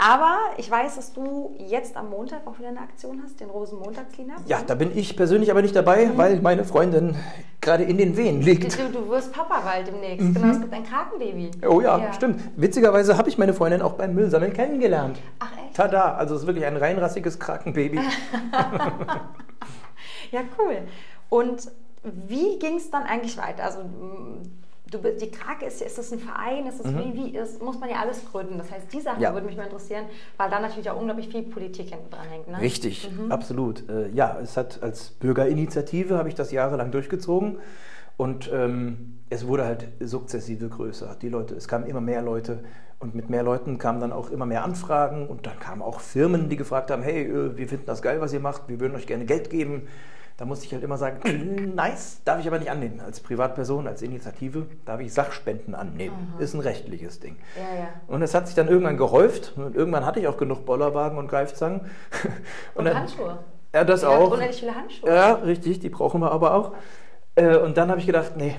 Aber 0.00 0.36
ich 0.58 0.70
weiß, 0.70 0.94
dass 0.94 1.12
du 1.12 1.56
jetzt 1.58 1.96
am 1.96 2.10
Montag 2.10 2.46
auch 2.46 2.56
wieder 2.60 2.68
eine 2.68 2.78
Aktion 2.78 3.20
hast, 3.24 3.40
den 3.40 3.50
Rosenmontag-Cleanup. 3.50 4.42
Ja, 4.46 4.60
da 4.64 4.76
bin 4.76 4.96
ich 4.96 5.16
persönlich 5.16 5.50
aber 5.50 5.60
nicht 5.60 5.74
dabei, 5.74 6.12
weil 6.14 6.40
meine 6.40 6.64
Freundin 6.64 7.16
gerade 7.60 7.82
in 7.82 7.98
den 7.98 8.16
Wehen 8.16 8.40
liegt. 8.40 8.78
Du, 8.78 8.88
du 8.92 9.08
wirst 9.08 9.32
Papa 9.32 9.60
bald 9.60 9.88
demnächst. 9.88 10.34
Genau, 10.34 10.52
es 10.52 10.60
gibt 10.60 10.72
ein 10.72 10.84
Krakenbaby. 10.84 11.50
Oh 11.66 11.80
ja, 11.80 12.12
stimmt. 12.12 12.40
Witzigerweise 12.54 13.18
habe 13.18 13.28
ich 13.28 13.38
meine 13.38 13.54
Freundin 13.54 13.82
auch 13.82 13.94
beim 13.94 14.14
Müllsammeln 14.14 14.52
kennengelernt. 14.52 15.18
Ach 15.40 15.50
echt? 15.66 15.76
Tada, 15.76 16.14
also 16.14 16.36
es 16.36 16.42
ist 16.42 16.46
wirklich 16.46 16.64
ein 16.64 16.76
reinrassiges 16.76 17.40
Krakenbaby. 17.40 17.98
Ja, 20.30 20.40
cool. 20.58 20.82
Und 21.28 21.70
wie 22.02 22.58
ging 22.58 22.76
es 22.76 22.90
dann 22.90 23.02
eigentlich 23.04 23.36
weiter? 23.38 23.64
Also 23.64 23.80
du, 24.90 24.98
die 24.98 25.30
Krake 25.30 25.66
ist, 25.66 25.82
ist 25.82 25.98
das 25.98 26.12
ein 26.12 26.18
Verein? 26.18 26.66
Ist 26.66 26.84
das 26.84 26.92
wie, 26.92 27.14
wie 27.14 27.36
ist, 27.36 27.62
muss 27.62 27.78
man 27.78 27.88
ja 27.90 27.96
alles 27.96 28.24
gründen? 28.30 28.58
Das 28.58 28.70
heißt, 28.70 28.92
die 28.92 29.00
Sachen 29.00 29.18
Mhm. 29.18 29.22
Ja. 29.22 29.32
würde 29.34 29.46
mich 29.46 29.56
mal 29.56 29.64
interessieren, 29.64 30.04
weil 30.36 30.50
da 30.50 30.60
natürlich 30.60 30.88
auch 30.90 30.98
unglaublich 30.98 31.28
viel 31.28 31.42
Politik 31.42 31.88
hinten 31.88 32.10
dran 32.10 32.26
hängt. 32.28 32.48
Ne? 32.48 32.60
Richtig, 32.60 33.10
absolut. 33.28 33.88
Äh, 33.88 34.08
ja, 34.10 34.38
es 34.42 34.56
hat 34.56 34.82
als 34.82 35.10
Bürgerinitiative 35.10 36.16
habe 36.16 36.28
ich 36.28 36.34
das 36.34 36.52
jahrelang 36.52 36.90
durchgezogen 36.90 37.58
und 38.16 38.50
ähm, 38.52 39.18
es 39.30 39.46
wurde 39.46 39.64
halt 39.64 39.88
sukzessive 40.00 40.68
größer. 40.68 41.16
Die 41.20 41.28
Leute, 41.28 41.54
es 41.54 41.68
kamen 41.68 41.86
immer 41.86 42.00
mehr 42.00 42.22
Leute 42.22 42.64
und 42.98 43.14
mit 43.14 43.30
mehr 43.30 43.42
Leuten 43.42 43.78
kamen 43.78 44.00
dann 44.00 44.12
auch 44.12 44.30
immer 44.30 44.46
mehr 44.46 44.64
Anfragen 44.64 45.26
und 45.28 45.46
dann 45.46 45.58
kamen 45.60 45.82
auch 45.82 46.00
Firmen, 46.00 46.48
die 46.48 46.56
gefragt 46.56 46.90
haben, 46.90 47.02
hey, 47.02 47.24
äh, 47.24 47.56
wir 47.56 47.68
finden 47.68 47.86
das 47.86 48.02
geil, 48.02 48.20
was 48.20 48.32
ihr 48.32 48.40
macht, 48.40 48.68
wir 48.68 48.80
würden 48.80 48.96
euch 48.96 49.06
gerne 49.06 49.24
Geld 49.24 49.50
geben. 49.50 49.86
Da 50.38 50.44
musste 50.44 50.64
ich 50.66 50.72
halt 50.72 50.84
immer 50.84 50.96
sagen, 50.96 51.74
nice, 51.74 52.22
darf 52.24 52.38
ich 52.40 52.46
aber 52.46 52.58
nicht 52.60 52.70
annehmen. 52.70 53.00
Als 53.00 53.18
Privatperson, 53.20 53.86
als 53.88 54.02
Initiative 54.02 54.66
darf 54.86 55.00
ich 55.00 55.12
Sachspenden 55.12 55.74
annehmen. 55.74 56.32
Ist 56.38 56.54
ein 56.54 56.60
rechtliches 56.60 57.18
Ding. 57.18 57.36
Ja, 57.56 57.78
ja. 57.82 57.88
Und 58.06 58.22
es 58.22 58.34
hat 58.34 58.46
sich 58.46 58.54
dann 58.54 58.68
irgendwann 58.68 58.96
gehäuft 58.96 59.54
und 59.56 59.74
irgendwann 59.74 60.06
hatte 60.06 60.20
ich 60.20 60.28
auch 60.28 60.36
genug 60.36 60.64
Bollerwagen 60.64 61.18
und 61.18 61.26
Greifzangen. 61.28 61.82
Und, 62.76 62.84
dann- 62.84 62.96
Handschuhe. 63.00 63.38
Ja, 63.74 63.82
das 63.84 64.02
habt 64.04 64.14
auch. 64.14 64.30
unendlich 64.30 64.60
viele 64.60 64.74
Handschuhe. 64.74 65.10
Ja, 65.12 65.32
richtig, 65.34 65.80
die 65.80 65.88
brauchen 65.90 66.20
wir 66.22 66.30
aber 66.32 66.54
auch. 66.54 66.72
Äh, 67.34 67.56
Und 67.56 67.76
dann 67.76 67.90
habe 67.90 67.98
ich 68.00 68.06
gedacht, 68.06 68.32
nee, 68.36 68.54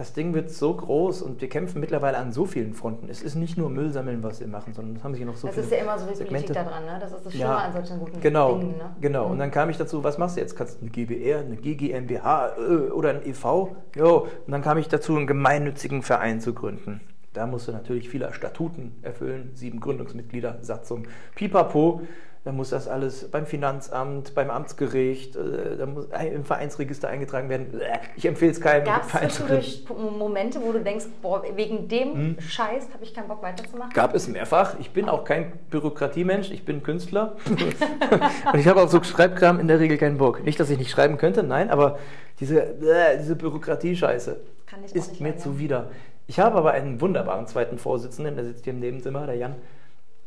das 0.00 0.14
Ding 0.14 0.32
wird 0.32 0.48
so 0.50 0.72
groß 0.72 1.20
und 1.20 1.42
wir 1.42 1.50
kämpfen 1.50 1.78
mittlerweile 1.78 2.16
an 2.16 2.32
so 2.32 2.46
vielen 2.46 2.72
Fronten. 2.72 3.10
Es 3.10 3.20
ist 3.20 3.34
nicht 3.34 3.58
nur 3.58 3.68
Müll 3.68 3.90
sammeln, 3.90 4.22
was 4.22 4.40
wir 4.40 4.46
machen, 4.46 4.72
sondern 4.72 4.96
es 4.96 5.04
haben 5.04 5.14
sich 5.14 5.26
noch 5.26 5.36
so 5.36 5.46
Das 5.48 5.56
viele 5.56 5.66
ist 5.66 5.72
ja 5.72 5.78
immer 5.78 5.98
so 5.98 6.06
Segmente. 6.06 6.26
Politik 6.26 6.54
da 6.54 6.64
dran, 6.64 6.86
ne? 6.86 6.96
Das 6.98 7.12
ist 7.12 7.26
das 7.26 7.32
Schlimme 7.34 7.50
Ja, 7.50 7.56
an 7.58 7.72
solchen 7.74 7.98
guten 7.98 8.18
Genau, 8.18 8.56
Dingen, 8.56 8.78
ne? 8.78 8.96
genau. 8.98 9.26
Und 9.26 9.38
dann 9.38 9.50
kam 9.50 9.68
ich 9.68 9.76
dazu, 9.76 10.02
was 10.02 10.16
machst 10.16 10.38
du 10.38 10.40
jetzt? 10.40 10.56
Kannst 10.56 10.78
du 10.78 10.80
eine 10.80 10.90
GBR, 10.90 11.40
eine 11.40 11.56
GGMBH 11.56 12.52
äh, 12.56 12.60
oder 12.92 13.10
ein 13.10 13.26
e.V.? 13.28 13.76
Jo. 13.94 14.26
Und 14.46 14.50
dann 14.50 14.62
kam 14.62 14.78
ich 14.78 14.88
dazu, 14.88 15.14
einen 15.14 15.26
gemeinnützigen 15.26 16.00
Verein 16.00 16.40
zu 16.40 16.54
gründen. 16.54 17.02
Da 17.34 17.46
musst 17.46 17.68
du 17.68 17.72
natürlich 17.72 18.08
viele 18.08 18.32
Statuten 18.32 18.96
erfüllen, 19.02 19.50
sieben 19.52 19.80
Gründungsmitglieder, 19.80 20.60
Satzung, 20.62 21.08
pipapo. 21.34 22.00
Dann 22.42 22.56
muss 22.56 22.70
das 22.70 22.88
alles 22.88 23.30
beim 23.30 23.44
Finanzamt, 23.44 24.34
beim 24.34 24.50
Amtsgericht, 24.50 25.36
äh, 25.36 25.76
da 25.76 25.84
muss 25.84 26.06
im 26.32 26.44
Vereinsregister 26.46 27.08
eingetragen 27.08 27.50
werden. 27.50 27.78
Ich 28.16 28.24
empfehle 28.24 28.52
es 28.52 28.60
keinem. 28.62 28.86
Gab 28.86 29.04
es 29.22 29.34
zwischendurch 29.34 29.84
Momente, 30.18 30.58
wo 30.62 30.72
du 30.72 30.80
denkst, 30.80 31.04
boah, 31.20 31.42
wegen 31.54 31.86
dem 31.88 32.38
Scheiß 32.40 32.88
habe 32.94 33.04
ich 33.04 33.12
keinen 33.12 33.28
Bock 33.28 33.42
weiterzumachen? 33.42 33.90
Hm? 33.90 33.94
Gab 33.94 34.14
es 34.14 34.26
mehrfach. 34.26 34.78
Ich 34.78 34.90
bin 34.92 35.10
auch 35.10 35.24
kein 35.24 35.52
Bürokratiemensch, 35.68 36.50
ich 36.50 36.64
bin 36.64 36.82
Künstler. 36.82 37.36
und 38.52 38.58
ich 38.58 38.66
habe 38.66 38.80
auf 38.80 38.90
so 38.90 39.02
Schreibkram 39.02 39.60
in 39.60 39.68
der 39.68 39.78
Regel 39.78 39.98
keinen 39.98 40.16
Bock. 40.16 40.42
Nicht, 40.42 40.58
dass 40.58 40.70
ich 40.70 40.78
nicht 40.78 40.90
schreiben 40.90 41.18
könnte, 41.18 41.42
nein, 41.42 41.68
aber 41.68 41.98
diese, 42.40 42.62
äh, 42.62 43.18
diese 43.18 43.36
Bürokratie-Scheiße 43.36 44.36
auch 44.72 44.94
ist 44.94 45.20
mir 45.20 45.36
zuwider. 45.36 45.90
Ich 46.26 46.38
habe 46.38 46.56
aber 46.56 46.72
einen 46.72 47.00
wunderbaren 47.00 47.46
zweiten 47.46 47.76
Vorsitzenden, 47.76 48.36
der 48.36 48.44
sitzt 48.44 48.64
hier 48.64 48.72
im 48.72 48.80
Nebenzimmer, 48.80 49.26
der 49.26 49.34
Jan. 49.34 49.56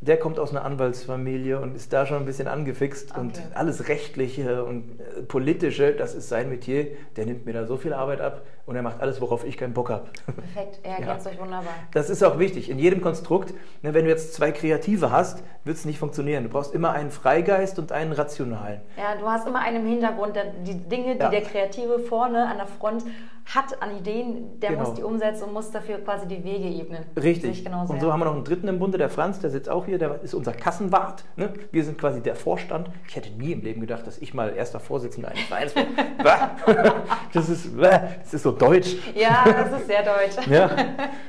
Der 0.06 0.18
kommt 0.18 0.38
aus 0.38 0.52
einer 0.52 0.66
Anwaltsfamilie 0.66 1.60
und 1.62 1.76
ist 1.76 1.94
da 1.94 2.06
schon 2.06 2.18
ein 2.18 2.26
bisschen 2.26 2.50
angefixt 2.50 3.18
und 3.18 3.38
Okay. 3.38 3.48
alles 3.54 3.88
Rechtliche 3.88 4.66
und 4.66 5.00
äh, 5.00 5.24
Politische, 5.24 5.94
das 5.94 6.14
ist 6.14 6.28
sein 6.28 6.50
Metier. 6.50 6.88
Der 7.16 7.26
nimmt 7.26 7.46
mir 7.46 7.54
da 7.54 7.66
so 7.66 7.78
viel 7.78 7.94
Arbeit 7.94 8.20
ab 8.20 8.42
und 8.66 8.76
er 8.76 8.82
macht 8.82 9.02
alles, 9.02 9.20
worauf 9.20 9.44
ich 9.46 9.58
keinen 9.58 9.74
Bock 9.74 9.90
habe. 9.90 10.06
Perfekt, 10.26 10.80
er 10.84 10.92
Ja. 10.94 10.98
ergänzt 11.00 11.28
euch 11.28 11.40
wunderbar. 11.40 11.74
Das 11.94 12.10
ist 12.10 12.24
auch 12.24 12.40
wichtig. 12.40 12.70
In 12.70 12.80
jedem 12.80 13.02
Konstrukt, 13.02 13.54
ne, 13.82 13.94
wenn 13.94 14.06
du 14.06 14.10
jetzt 14.12 14.34
zwei 14.34 14.52
Kreative 14.52 15.12
hast, 15.12 15.44
wird 15.66 15.78
es 15.78 15.86
nicht 15.86 16.00
funktionieren. 16.00 16.44
Du 16.44 16.50
brauchst 16.50 16.74
immer 16.74 16.92
einen 16.92 17.12
Freigeist 17.12 17.78
und 17.80 17.92
einen 17.92 18.12
rationalen. 18.14 18.82
Ja, 18.98 19.16
du 19.20 19.28
hast 19.28 19.48
immer 19.48 19.60
einen 19.60 19.82
im 19.86 19.88
Hintergrund, 19.88 20.36
der, 20.36 20.46
die 20.66 20.76
Dinge, 20.78 21.16
die 21.16 21.22
Ja. 21.22 21.30
der 21.30 21.42
Kreative 21.42 22.00
vorne 22.00 22.48
an 22.48 22.58
der 22.58 22.68
Front 22.68 23.04
hat 23.46 23.82
an 23.82 23.98
Ideen, 23.98 24.58
der 24.62 24.70
Genau. 24.70 24.84
muss 24.84 24.94
die 24.94 25.04
umsetzen 25.04 25.44
und 25.44 25.54
muss 25.54 25.70
dafür 25.70 25.98
quasi 25.98 26.26
die 26.28 26.42
Wege 26.46 26.66
ebnen. 26.82 27.04
Richtig. 27.22 27.66
und 27.70 28.00
so 28.00 28.08
ja. 28.08 28.14
haben 28.14 28.22
wir 28.22 28.26
noch 28.26 28.36
einen 28.36 28.46
dritten 28.46 28.70
im 28.70 28.80
Bunde, 28.80 28.98
der 28.98 29.10
Franz, 29.10 29.40
der 29.40 29.50
sitzt 29.50 29.68
auch 29.70 29.86
hier, 29.86 29.98
der 29.98 30.22
ist 30.24 30.34
unser 30.34 30.54
Kassenwart. 30.54 31.26
Ne? 31.36 31.52
Wir 31.72 31.84
sind 31.84 31.98
quasi 31.98 32.22
der 32.22 32.38
Vorstand. 32.38 32.90
Ich 33.10 33.18
hätte 33.18 33.32
nie 33.32 33.52
im 33.52 33.62
Leben 33.62 33.82
gedacht, 33.82 34.08
dass 34.08 34.18
ich 34.20 34.34
mal 34.34 34.54
erster 34.56 34.80
Vorsitzender 34.80 35.28
eines 35.30 35.44
Vereins 35.44 35.74
bin. 35.76 35.86
Das, 37.34 37.50
ist, 37.50 37.70
das 37.80 38.34
ist 38.34 38.44
so 38.44 38.53
deutsch. 38.54 38.96
Ja, 39.16 39.44
das 39.46 39.80
ist 39.80 39.88
sehr 39.88 40.04
deutsch. 40.04 40.48
Ja, 40.50 40.70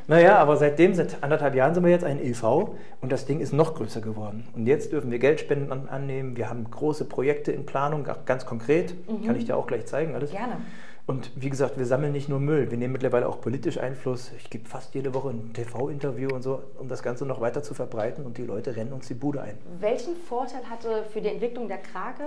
naja, 0.06 0.38
aber 0.38 0.56
seitdem, 0.56 0.94
seit 0.94 1.22
anderthalb 1.22 1.54
Jahren 1.54 1.74
sind 1.74 1.84
wir 1.84 1.90
jetzt 1.90 2.04
ein 2.04 2.22
e.V. 2.22 2.74
und 3.00 3.12
das 3.12 3.26
Ding 3.26 3.40
ist 3.40 3.52
noch 3.52 3.74
größer 3.74 4.00
geworden. 4.00 4.46
Und 4.54 4.66
jetzt 4.66 4.92
dürfen 4.92 5.10
wir 5.10 5.18
Geldspenden 5.18 5.72
an, 5.72 5.88
annehmen. 5.88 6.36
Wir 6.36 6.50
haben 6.50 6.70
große 6.70 7.06
Projekte 7.06 7.52
in 7.52 7.64
Planung, 7.64 8.06
ganz 8.26 8.44
konkret. 8.44 8.94
Kann 9.24 9.36
ich 9.36 9.46
dir 9.46 9.56
auch 9.56 9.66
gleich 9.66 9.86
zeigen, 9.86 10.14
alles. 10.14 10.30
Gerne. 10.30 10.58
Und 11.06 11.30
wie 11.36 11.50
gesagt, 11.50 11.76
wir 11.76 11.84
sammeln 11.84 12.12
nicht 12.12 12.30
nur 12.30 12.40
Müll, 12.40 12.70
wir 12.70 12.78
nehmen 12.78 12.92
mittlerweile 12.92 13.28
auch 13.28 13.42
politisch 13.42 13.76
Einfluss. 13.76 14.32
Ich 14.38 14.48
gebe 14.48 14.66
fast 14.66 14.94
jede 14.94 15.12
Woche 15.12 15.30
ein 15.30 15.52
TV-Interview 15.52 16.30
und 16.34 16.40
so, 16.40 16.62
um 16.78 16.88
das 16.88 17.02
Ganze 17.02 17.26
noch 17.26 17.42
weiter 17.42 17.62
zu 17.62 17.74
verbreiten 17.74 18.24
und 18.24 18.38
die 18.38 18.44
Leute 18.44 18.74
rennen 18.74 18.94
uns 18.94 19.08
die 19.08 19.14
Bude 19.14 19.42
ein. 19.42 19.58
Welchen 19.80 20.16
Vorteil 20.16 20.62
hatte 20.70 21.04
für 21.12 21.20
die 21.20 21.28
Entwicklung 21.28 21.68
der 21.68 21.78
Krake 21.78 22.24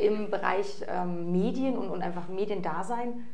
im 0.00 0.30
Bereich 0.30 0.84
ähm, 0.88 1.32
Medien 1.32 1.76
und, 1.76 1.90
und 1.90 2.00
einfach 2.00 2.28
Mediendasein, 2.28 3.26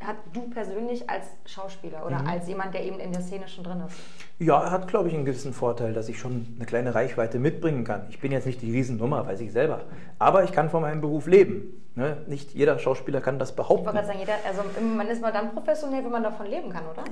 hat 0.00 0.16
du 0.34 0.42
persönlich 0.50 1.08
als 1.08 1.24
Schauspieler 1.46 2.04
oder 2.06 2.20
Mhm. 2.20 2.26
als 2.28 2.46
jemand, 2.48 2.74
der 2.74 2.84
eben 2.84 2.98
in 2.98 3.12
der 3.12 3.22
Szene 3.22 3.48
schon 3.48 3.64
drin 3.64 3.82
ist? 3.86 3.96
Ja, 4.38 4.62
er 4.62 4.70
hat, 4.70 4.88
glaube 4.88 5.08
ich, 5.08 5.14
einen 5.14 5.24
gewissen 5.24 5.54
Vorteil, 5.54 5.94
dass 5.94 6.08
ich 6.10 6.18
schon 6.18 6.46
eine 6.56 6.66
kleine 6.66 6.94
Reichweite 6.94 7.38
mitbringen 7.38 7.84
kann. 7.84 8.02
Ich 8.10 8.20
bin 8.20 8.30
jetzt 8.30 8.46
nicht 8.46 8.60
die 8.60 8.70
Riesennummer, 8.70 9.26
weiß 9.26 9.40
ich 9.40 9.52
selber. 9.52 9.84
Aber 10.18 10.44
ich 10.44 10.52
kann 10.52 10.68
von 10.68 10.82
meinem 10.82 11.00
Beruf 11.00 11.26
leben. 11.26 11.82
Ne? 11.94 12.18
Nicht 12.26 12.52
jeder 12.52 12.78
Schauspieler 12.78 13.22
kann 13.22 13.38
das 13.38 13.50
Ich 13.50 13.56
behaupten. 13.56 13.86
wollte 13.86 13.96
gerade 13.96 14.06
sagen, 14.08 14.18
jeder, 14.18 14.34
also 14.46 14.60
man 14.96 15.08
ist 15.08 15.22
mal 15.22 15.32
dann 15.32 15.52
professionell, 15.54 16.04
wenn 16.04 16.12
man 16.12 16.22
davon 16.22 16.44
leben 16.46 16.68
kann, 16.68 16.82
oder? 16.92 17.02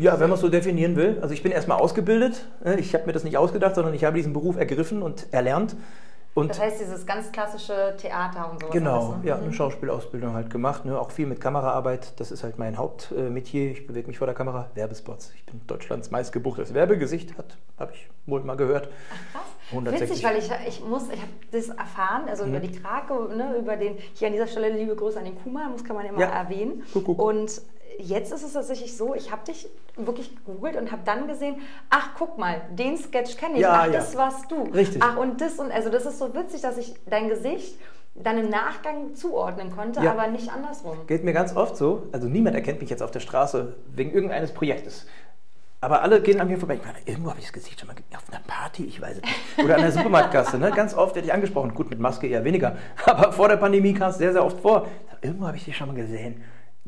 Ja, 0.00 0.18
wenn 0.18 0.30
man 0.30 0.36
es 0.36 0.40
so 0.40 0.48
definieren 0.48 0.96
will. 0.96 1.18
Also 1.20 1.34
ich 1.34 1.42
bin 1.42 1.52
erstmal 1.52 1.78
ausgebildet. 1.78 2.46
ne? 2.64 2.78
Ich 2.80 2.94
habe 2.94 3.04
mir 3.04 3.12
das 3.12 3.24
nicht 3.24 3.36
ausgedacht, 3.36 3.74
sondern 3.74 3.92
ich 3.92 4.04
habe 4.04 4.16
diesen 4.16 4.32
Beruf 4.32 4.56
ergriffen 4.56 5.02
und 5.02 5.26
erlernt. 5.34 5.76
Und 6.34 6.48
Das 6.48 6.60
heißt, 6.60 6.80
dieses 6.80 7.04
ganz 7.04 7.30
klassische 7.30 7.94
Theater 7.98 8.50
und 8.50 8.58
sowas. 8.60 8.72
Genau, 8.72 9.06
alles, 9.12 9.22
ne? 9.22 9.28
ja, 9.28 9.36
Mhm. 9.36 9.42
eine 9.44 9.52
Schauspielausbildung 9.52 10.32
halt 10.34 10.48
gemacht, 10.48 10.86
ne? 10.86 10.98
auch 10.98 11.10
viel 11.10 11.26
mit 11.26 11.40
Kameraarbeit. 11.42 12.18
Das 12.18 12.30
ist 12.30 12.42
halt 12.42 12.58
mein 12.58 12.78
Hauptmetier. 12.78 13.70
Ich 13.70 13.86
bewege 13.86 14.08
mich 14.08 14.16
vor 14.16 14.26
der 14.26 14.34
Kamera. 14.34 14.70
Werbespots. 14.74 15.32
Ich 15.36 15.44
bin 15.44 15.60
Deutschlands 15.66 16.10
meistgebuchtes 16.10 16.72
Werbegesicht, 16.72 17.36
hat 17.36 17.58
habe 17.78 17.92
ich 17.92 18.08
wohl 18.26 18.40
mal 18.44 18.56
gehört. 18.56 18.88
Krass. 19.32 19.42
160. 19.70 20.10
Witzig, 20.10 20.24
weil 20.24 20.38
ich, 20.38 20.50
ich 20.68 20.84
muss, 20.84 21.04
ich 21.10 21.20
habe 21.20 21.30
das 21.50 21.68
erfahren, 21.68 22.28
also 22.28 22.44
Mhm. 22.44 22.50
über 22.50 22.60
die 22.60 22.72
Krake, 22.80 23.14
ne, 23.36 23.56
über 23.58 23.76
den, 23.76 23.96
hier 24.14 24.28
an 24.28 24.32
dieser 24.32 24.46
Stelle 24.46 24.70
liebe 24.70 24.94
Grüße 24.96 25.18
an 25.18 25.24
den 25.26 25.34
Kuma, 25.42 25.68
muss 25.68 25.84
kann 25.84 25.96
man 25.96 26.06
immer 26.06 26.18
Ja. 26.20 26.28
erwähnen. 26.28 26.82
Kuckuck. 26.92 27.20
Und 27.20 27.60
jetzt 27.98 28.32
ist 28.32 28.42
es 28.42 28.52
tatsächlich 28.52 28.96
so, 28.96 29.14
ich 29.14 29.30
habe 29.30 29.44
dich 29.46 29.68
wirklich 29.96 30.34
gegoogelt 30.36 30.76
und 30.76 30.90
habe 30.92 31.02
dann 31.04 31.26
gesehen, 31.28 31.56
ach 31.90 32.10
guck 32.18 32.38
mal, 32.38 32.62
den 32.70 32.96
Sketch 32.96 33.36
kenne 33.36 33.54
ich, 33.54 33.60
Ja, 33.60 33.80
ach 33.82 33.86
ja. 33.86 33.92
das 33.92 34.16
warst 34.16 34.50
du. 34.50 34.62
Richtig. 34.64 35.02
Ach 35.04 35.16
und 35.16 35.40
das 35.40 35.54
und 35.58 35.70
also 35.70 35.88
das 35.90 36.06
ist 36.06 36.18
so 36.18 36.34
witzig, 36.34 36.60
dass 36.62 36.78
ich 36.78 36.94
dein 37.06 37.28
Gesicht 37.28 37.78
dann 38.14 38.36
im 38.38 38.50
Nachgang 38.50 39.14
zuordnen 39.14 39.74
konnte, 39.74 40.02
Ja. 40.02 40.12
aber 40.12 40.28
nicht 40.28 40.50
andersrum. 40.52 41.06
Geht 41.06 41.24
mir 41.24 41.32
ganz 41.32 41.56
oft 41.56 41.76
so. 41.76 42.08
Also 42.12 42.28
niemand 42.28 42.54
erkennt 42.56 42.80
mich 42.80 42.90
jetzt 42.90 43.02
auf 43.02 43.10
der 43.10 43.20
Straße 43.20 43.74
wegen 43.94 44.12
irgendeines 44.12 44.52
Projektes. 44.52 45.06
Aber 45.80 46.02
alle 46.02 46.20
gehen 46.22 46.40
an 46.40 46.46
mir 46.46 46.58
vorbei. 46.58 46.74
Ich 46.76 46.84
meine, 46.84 46.98
irgendwo 47.06 47.30
habe 47.30 47.40
ich 47.40 47.46
das 47.46 47.52
Gesicht 47.52 47.80
schon 47.80 47.88
mal 47.88 47.94
gesehen. 47.94 48.14
Auf 48.16 48.22
einer 48.30 48.40
Party, 48.46 48.84
ich 48.84 49.00
weiß 49.00 49.16
es 49.16 49.22
nicht. 49.22 49.64
Oder 49.64 49.74
an 49.76 49.80
der 49.80 49.90
Supermarktkasse. 49.90 50.56
Ne? 50.58 50.70
Ganz 50.70 50.94
oft 50.94 51.16
werde 51.16 51.26
ich 51.26 51.34
angesprochen. 51.34 51.74
Gut, 51.74 51.90
mit 51.90 51.98
Maske 51.98 52.28
eher 52.28 52.44
weniger. 52.44 52.76
Aber 53.04 53.32
vor 53.32 53.48
der 53.48 53.56
Pandemie 53.56 53.92
kam 53.92 54.10
es 54.10 54.18
sehr, 54.18 54.32
sehr 54.32 54.44
oft 54.44 54.60
vor. 54.60 54.86
Irgendwo 55.22 55.46
habe 55.48 55.56
ich 55.56 55.64
dich 55.64 55.76
schon 55.76 55.88
mal 55.88 55.96
gesehen. 55.96 56.44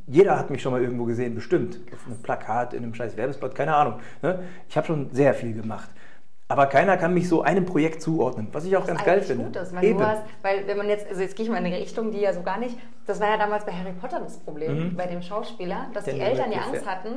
Jeder 0.06 0.38
hat 0.38 0.50
mich 0.50 0.60
schon 0.62 0.72
mal 0.72 0.82
irgendwo 0.82 1.04
gesehen, 1.04 1.34
bestimmt. 1.34 1.80
Auf 1.92 2.06
einem 2.06 2.20
Plakat, 2.22 2.74
in 2.74 2.82
einem 2.82 2.94
scheiß 2.94 3.16
Werbespot, 3.16 3.54
keine 3.54 3.74
Ahnung. 3.74 4.00
Ne? 4.22 4.40
Ich 4.68 4.76
habe 4.76 4.86
schon 4.86 5.10
sehr 5.12 5.32
viel 5.34 5.54
gemacht. 5.54 5.88
Aber 6.46 6.66
keiner 6.66 6.98
kann 6.98 7.14
mich 7.14 7.26
so 7.26 7.40
einem 7.42 7.64
Projekt 7.64 8.02
zuordnen, 8.02 8.48
was 8.52 8.66
ich 8.66 8.76
auch 8.76 8.86
ganz 8.86 9.02
geil 9.02 9.22
finde. 9.22 9.44
gut 9.44 9.56
ist, 9.56 9.74
weil 9.74 9.84
Eben. 9.84 9.98
du 9.98 10.06
hast, 10.06 10.22
weil 10.42 10.66
wenn 10.66 10.76
man 10.76 10.88
jetzt, 10.90 11.08
also 11.08 11.22
jetzt 11.22 11.36
gehe 11.36 11.44
ich 11.46 11.50
mal 11.50 11.56
in 11.56 11.64
eine 11.64 11.78
Richtung, 11.78 12.10
die 12.10 12.20
ja 12.20 12.34
so 12.34 12.42
gar 12.42 12.58
nicht, 12.58 12.76
das 13.06 13.18
war 13.18 13.28
ja 13.30 13.38
damals 13.38 13.64
bei 13.64 13.72
Harry 13.72 13.92
Potter 13.98 14.20
das 14.20 14.36
Problem, 14.40 14.90
Mhm. 14.90 14.96
bei 14.96 15.06
dem 15.06 15.22
Schauspieler, 15.22 15.86
dass 15.94 16.04
die 16.04 16.10
Daniel 16.10 16.28
Eltern 16.28 16.52
ja 16.52 16.58
Angst 16.70 16.86
hatten, 16.86 17.08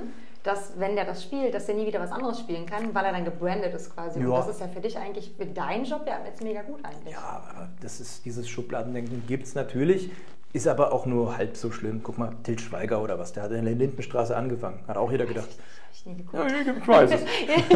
dass 0.44 0.80
wenn 0.80 0.96
der 0.96 1.04
das 1.04 1.24
spielt, 1.24 1.54
dass 1.54 1.66
der 1.66 1.76
nie 1.76 1.86
wieder 1.86 2.00
was 2.00 2.14
anderes 2.14 2.40
spielen 2.40 2.66
kann, 2.66 2.96
weil 2.96 3.04
er 3.04 3.12
dann 3.12 3.26
gebrandet 3.26 3.74
ist 3.74 3.94
quasi. 3.94 4.20
Und 4.20 4.30
Ja. 4.32 4.38
das 4.38 4.48
ist 4.48 4.62
ja 4.62 4.70
für 4.70 4.80
dich 4.80 4.98
eigentlich, 4.98 5.34
für 5.38 5.46
deinen 5.46 5.84
Job 5.84 6.04
ja 6.08 6.20
jetzt 6.26 6.42
mega 6.42 6.62
gut 6.62 6.80
eigentlich. 6.86 7.14
Ja, 7.14 7.42
aber 7.46 7.68
das 7.82 8.00
ist 8.00 8.24
dieses 8.24 8.48
Schubladendenken 8.48 9.24
gibt 9.28 9.46
es 9.46 9.56
natürlich, 9.56 10.10
ist 10.58 10.68
aber 10.68 10.92
auch 10.92 11.06
nur 11.06 11.38
halb 11.38 11.56
so 11.56 11.72
schlimm. 11.72 12.02
Guck 12.04 12.18
mal, 12.18 12.32
Til 12.44 12.60
Schweiger 12.60 13.02
oder 13.02 13.18
was, 13.18 13.32
der 13.34 13.44
hat 13.44 13.52
in 13.52 13.66
der 13.66 13.74
Lindenstraße 13.74 14.36
angefangen. 14.36 14.80
Hat 14.88 14.98
auch 14.98 15.12
jeder 15.12 15.26
gedacht. 15.26 15.48
Ich 15.94 16.04
geguckt. 16.04 16.34
Ja, 16.34 16.46
ich 16.48 16.88
weiß 16.88 17.12
es. 17.12 17.22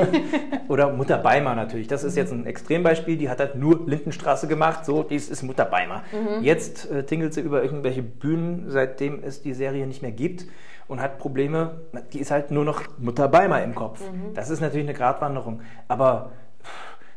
oder 0.67 0.91
Mutter 0.91 1.17
Beimer 1.17 1.55
natürlich. 1.55 1.87
Das 1.87 2.03
ist 2.03 2.17
jetzt 2.17 2.31
ein 2.33 2.45
Extrembeispiel. 2.45 3.17
Die 3.17 3.29
hat 3.29 3.39
halt 3.39 3.55
nur 3.55 3.87
Lindenstraße 3.87 4.47
gemacht. 4.47 4.85
So, 4.85 5.03
dies 5.03 5.29
ist 5.29 5.43
Mutter 5.43 5.65
Beimer. 5.65 6.03
Jetzt 6.41 6.89
äh, 6.91 7.03
tingelt 7.05 7.33
sie 7.33 7.41
über 7.41 7.63
irgendwelche 7.63 8.03
Bühnen, 8.03 8.65
seitdem 8.67 9.23
es 9.23 9.41
die 9.41 9.53
Serie 9.53 9.87
nicht 9.87 10.01
mehr 10.01 10.11
gibt. 10.11 10.45
Und 10.87 11.01
hat 11.01 11.19
Probleme, 11.19 11.81
die 12.11 12.19
ist 12.19 12.31
halt 12.31 12.51
nur 12.51 12.65
noch 12.65 12.83
Mutter 12.97 13.29
Beimer 13.29 13.63
im 13.63 13.75
Kopf. 13.75 14.01
Das 14.33 14.49
ist 14.49 14.59
natürlich 14.59 14.87
eine 14.87 14.97
Gratwanderung. 14.97 15.61
Aber 15.87 16.31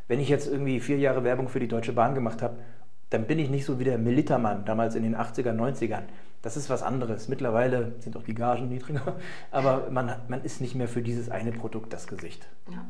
wenn 0.06 0.20
ich 0.20 0.28
jetzt 0.28 0.46
irgendwie 0.46 0.78
vier 0.78 0.98
Jahre 0.98 1.24
Werbung 1.24 1.48
für 1.48 1.58
die 1.58 1.68
Deutsche 1.68 1.92
Bahn 1.92 2.14
gemacht 2.14 2.40
habe, 2.40 2.56
dann 3.10 3.26
bin 3.26 3.38
ich 3.38 3.50
nicht 3.50 3.64
so 3.64 3.78
wie 3.78 3.84
der 3.84 3.98
Militermann 3.98 4.64
damals 4.64 4.94
in 4.94 5.02
den 5.02 5.16
80er, 5.16 5.52
90ern. 5.52 6.02
Das 6.42 6.56
ist 6.56 6.68
was 6.68 6.82
anderes. 6.82 7.28
Mittlerweile 7.28 7.94
sind 8.00 8.16
auch 8.16 8.22
die 8.22 8.34
Gagen 8.34 8.68
niedriger, 8.68 9.14
aber 9.50 9.88
man, 9.90 10.14
man 10.28 10.42
ist 10.42 10.60
nicht 10.60 10.74
mehr 10.74 10.88
für 10.88 11.02
dieses 11.02 11.30
eine 11.30 11.52
Produkt 11.52 11.92
das 11.92 12.06
Gesicht. 12.06 12.46
Ja. 12.70 12.84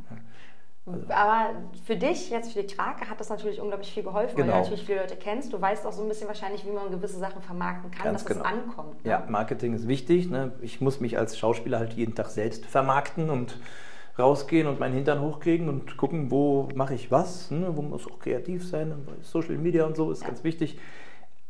Aber 1.08 1.50
für 1.86 1.96
dich, 1.96 2.28
jetzt 2.28 2.52
für 2.52 2.62
die 2.62 2.74
Krake, 2.74 3.08
hat 3.08 3.18
das 3.18 3.30
natürlich 3.30 3.58
unglaublich 3.58 3.90
viel 3.90 4.02
geholfen, 4.02 4.36
weil 4.36 4.44
Genau. 4.44 4.56
du 4.56 4.62
natürlich 4.64 4.84
viele 4.84 5.00
Leute 5.00 5.16
kennst. 5.16 5.50
Du 5.50 5.58
weißt 5.60 5.86
auch 5.86 5.92
so 5.92 6.02
ein 6.02 6.08
bisschen 6.08 6.28
wahrscheinlich, 6.28 6.66
wie 6.66 6.72
man 6.72 6.90
gewisse 6.90 7.18
Sachen 7.18 7.40
vermarkten 7.40 7.90
kann, 7.90 8.04
Ganz 8.04 8.22
dass 8.24 8.36
genau. 8.36 8.44
es 8.44 8.52
ankommt. 8.52 9.02
ne? 9.02 9.10
Ja, 9.10 9.24
Marketing 9.26 9.72
ist 9.72 9.88
wichtig. 9.88 10.28
Ne? 10.28 10.52
Ich 10.60 10.82
muss 10.82 11.00
mich 11.00 11.16
als 11.16 11.38
Schauspieler 11.38 11.78
halt 11.78 11.94
jeden 11.94 12.14
Tag 12.14 12.28
selbst 12.28 12.66
vermarkten 12.66 13.30
und 13.30 13.58
rausgehen 14.18 14.66
und 14.66 14.78
meinen 14.80 14.94
Hintern 14.94 15.20
hochkriegen 15.20 15.68
und 15.68 15.96
gucken, 15.96 16.30
wo 16.30 16.68
mache 16.74 16.94
ich 16.94 17.10
was, 17.10 17.50
ne? 17.50 17.68
wo 17.74 17.82
muss 17.82 18.06
auch 18.06 18.18
kreativ 18.18 18.66
sein. 18.68 18.92
Social 19.22 19.56
Media 19.56 19.84
und 19.84 19.96
so 19.96 20.10
ist 20.10 20.24
ganz 20.24 20.44
wichtig. 20.44 20.78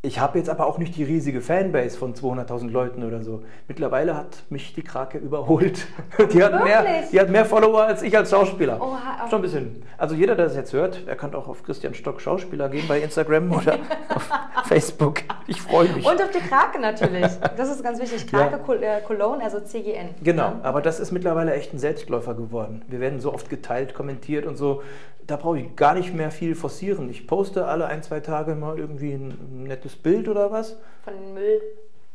Ich 0.05 0.19
habe 0.19 0.37
jetzt 0.37 0.49
aber 0.49 0.67
auch 0.67 0.77
nicht 0.77 0.95
die 0.95 1.03
riesige 1.03 1.41
Fanbase 1.41 1.97
von 1.97 2.13
200.000 2.13 2.69
Leuten 2.69 3.03
oder 3.03 3.23
so. 3.23 3.41
Mittlerweile 3.67 4.15
hat 4.15 4.43
mich 4.49 4.75
die 4.75 4.83
Krake 4.83 5.17
überholt. 5.17 5.87
Die 6.31 6.43
hat, 6.43 6.63
mehr, 6.63 7.03
die 7.11 7.19
hat 7.19 7.29
mehr 7.29 7.45
Follower 7.45 7.83
als 7.83 8.01
ich 8.01 8.15
als 8.15 8.29
Schauspieler. 8.29 8.81
Oha, 8.81 9.27
Schon 9.29 9.39
ein 9.39 9.41
bisschen. 9.41 9.83
Also 9.97 10.15
jeder, 10.15 10.35
der 10.35 10.45
das 10.45 10.55
jetzt 10.55 10.73
hört, 10.73 11.07
der 11.07 11.15
kann 11.15 11.33
auch 11.33 11.47
auf 11.47 11.63
Christian 11.63 11.93
Stock 11.93 12.21
Schauspieler 12.21 12.69
gehen 12.69 12.85
bei 12.87 12.99
Instagram 12.99 13.51
oder 13.51 13.73
auf 14.15 14.29
Facebook. 14.65 15.21
Ich 15.47 15.61
freue 15.61 15.89
mich. 15.89 16.05
Und 16.05 16.21
auf 16.21 16.31
die 16.31 16.39
Krake 16.39 16.79
natürlich. 16.79 17.31
Das 17.57 17.69
ist 17.69 17.83
ganz 17.83 17.99
wichtig. 17.99 18.27
Krake 18.27 18.59
ja. 18.81 18.97
Äh, 18.97 19.01
Cologne, 19.01 19.43
also 19.43 19.59
CGN. 19.59 20.09
Genau, 20.23 20.53
aber 20.63 20.81
das 20.81 20.99
ist 20.99 21.11
mittlerweile 21.11 21.53
echt 21.53 21.73
ein 21.73 21.79
Selbstläufer 21.79 22.33
geworden. 22.33 22.83
Wir 22.87 22.99
werden 22.99 23.19
so 23.19 23.33
oft 23.33 23.49
geteilt, 23.49 23.93
kommentiert 23.93 24.45
und 24.45 24.55
so. 24.57 24.81
Da 25.27 25.37
brauche 25.37 25.59
ich 25.59 25.75
gar 25.75 25.93
nicht 25.95 26.13
mehr 26.13 26.31
viel 26.31 26.55
forcieren. 26.55 27.09
Ich 27.09 27.27
poste 27.27 27.65
alle 27.65 27.87
ein, 27.87 28.03
zwei 28.03 28.19
Tage 28.19 28.55
mal 28.55 28.77
irgendwie 28.77 29.13
ein 29.13 29.63
nettes 29.63 29.95
Bild 29.95 30.27
oder 30.27 30.51
was. 30.51 30.77
Von 31.03 31.33
Müll. 31.33 31.61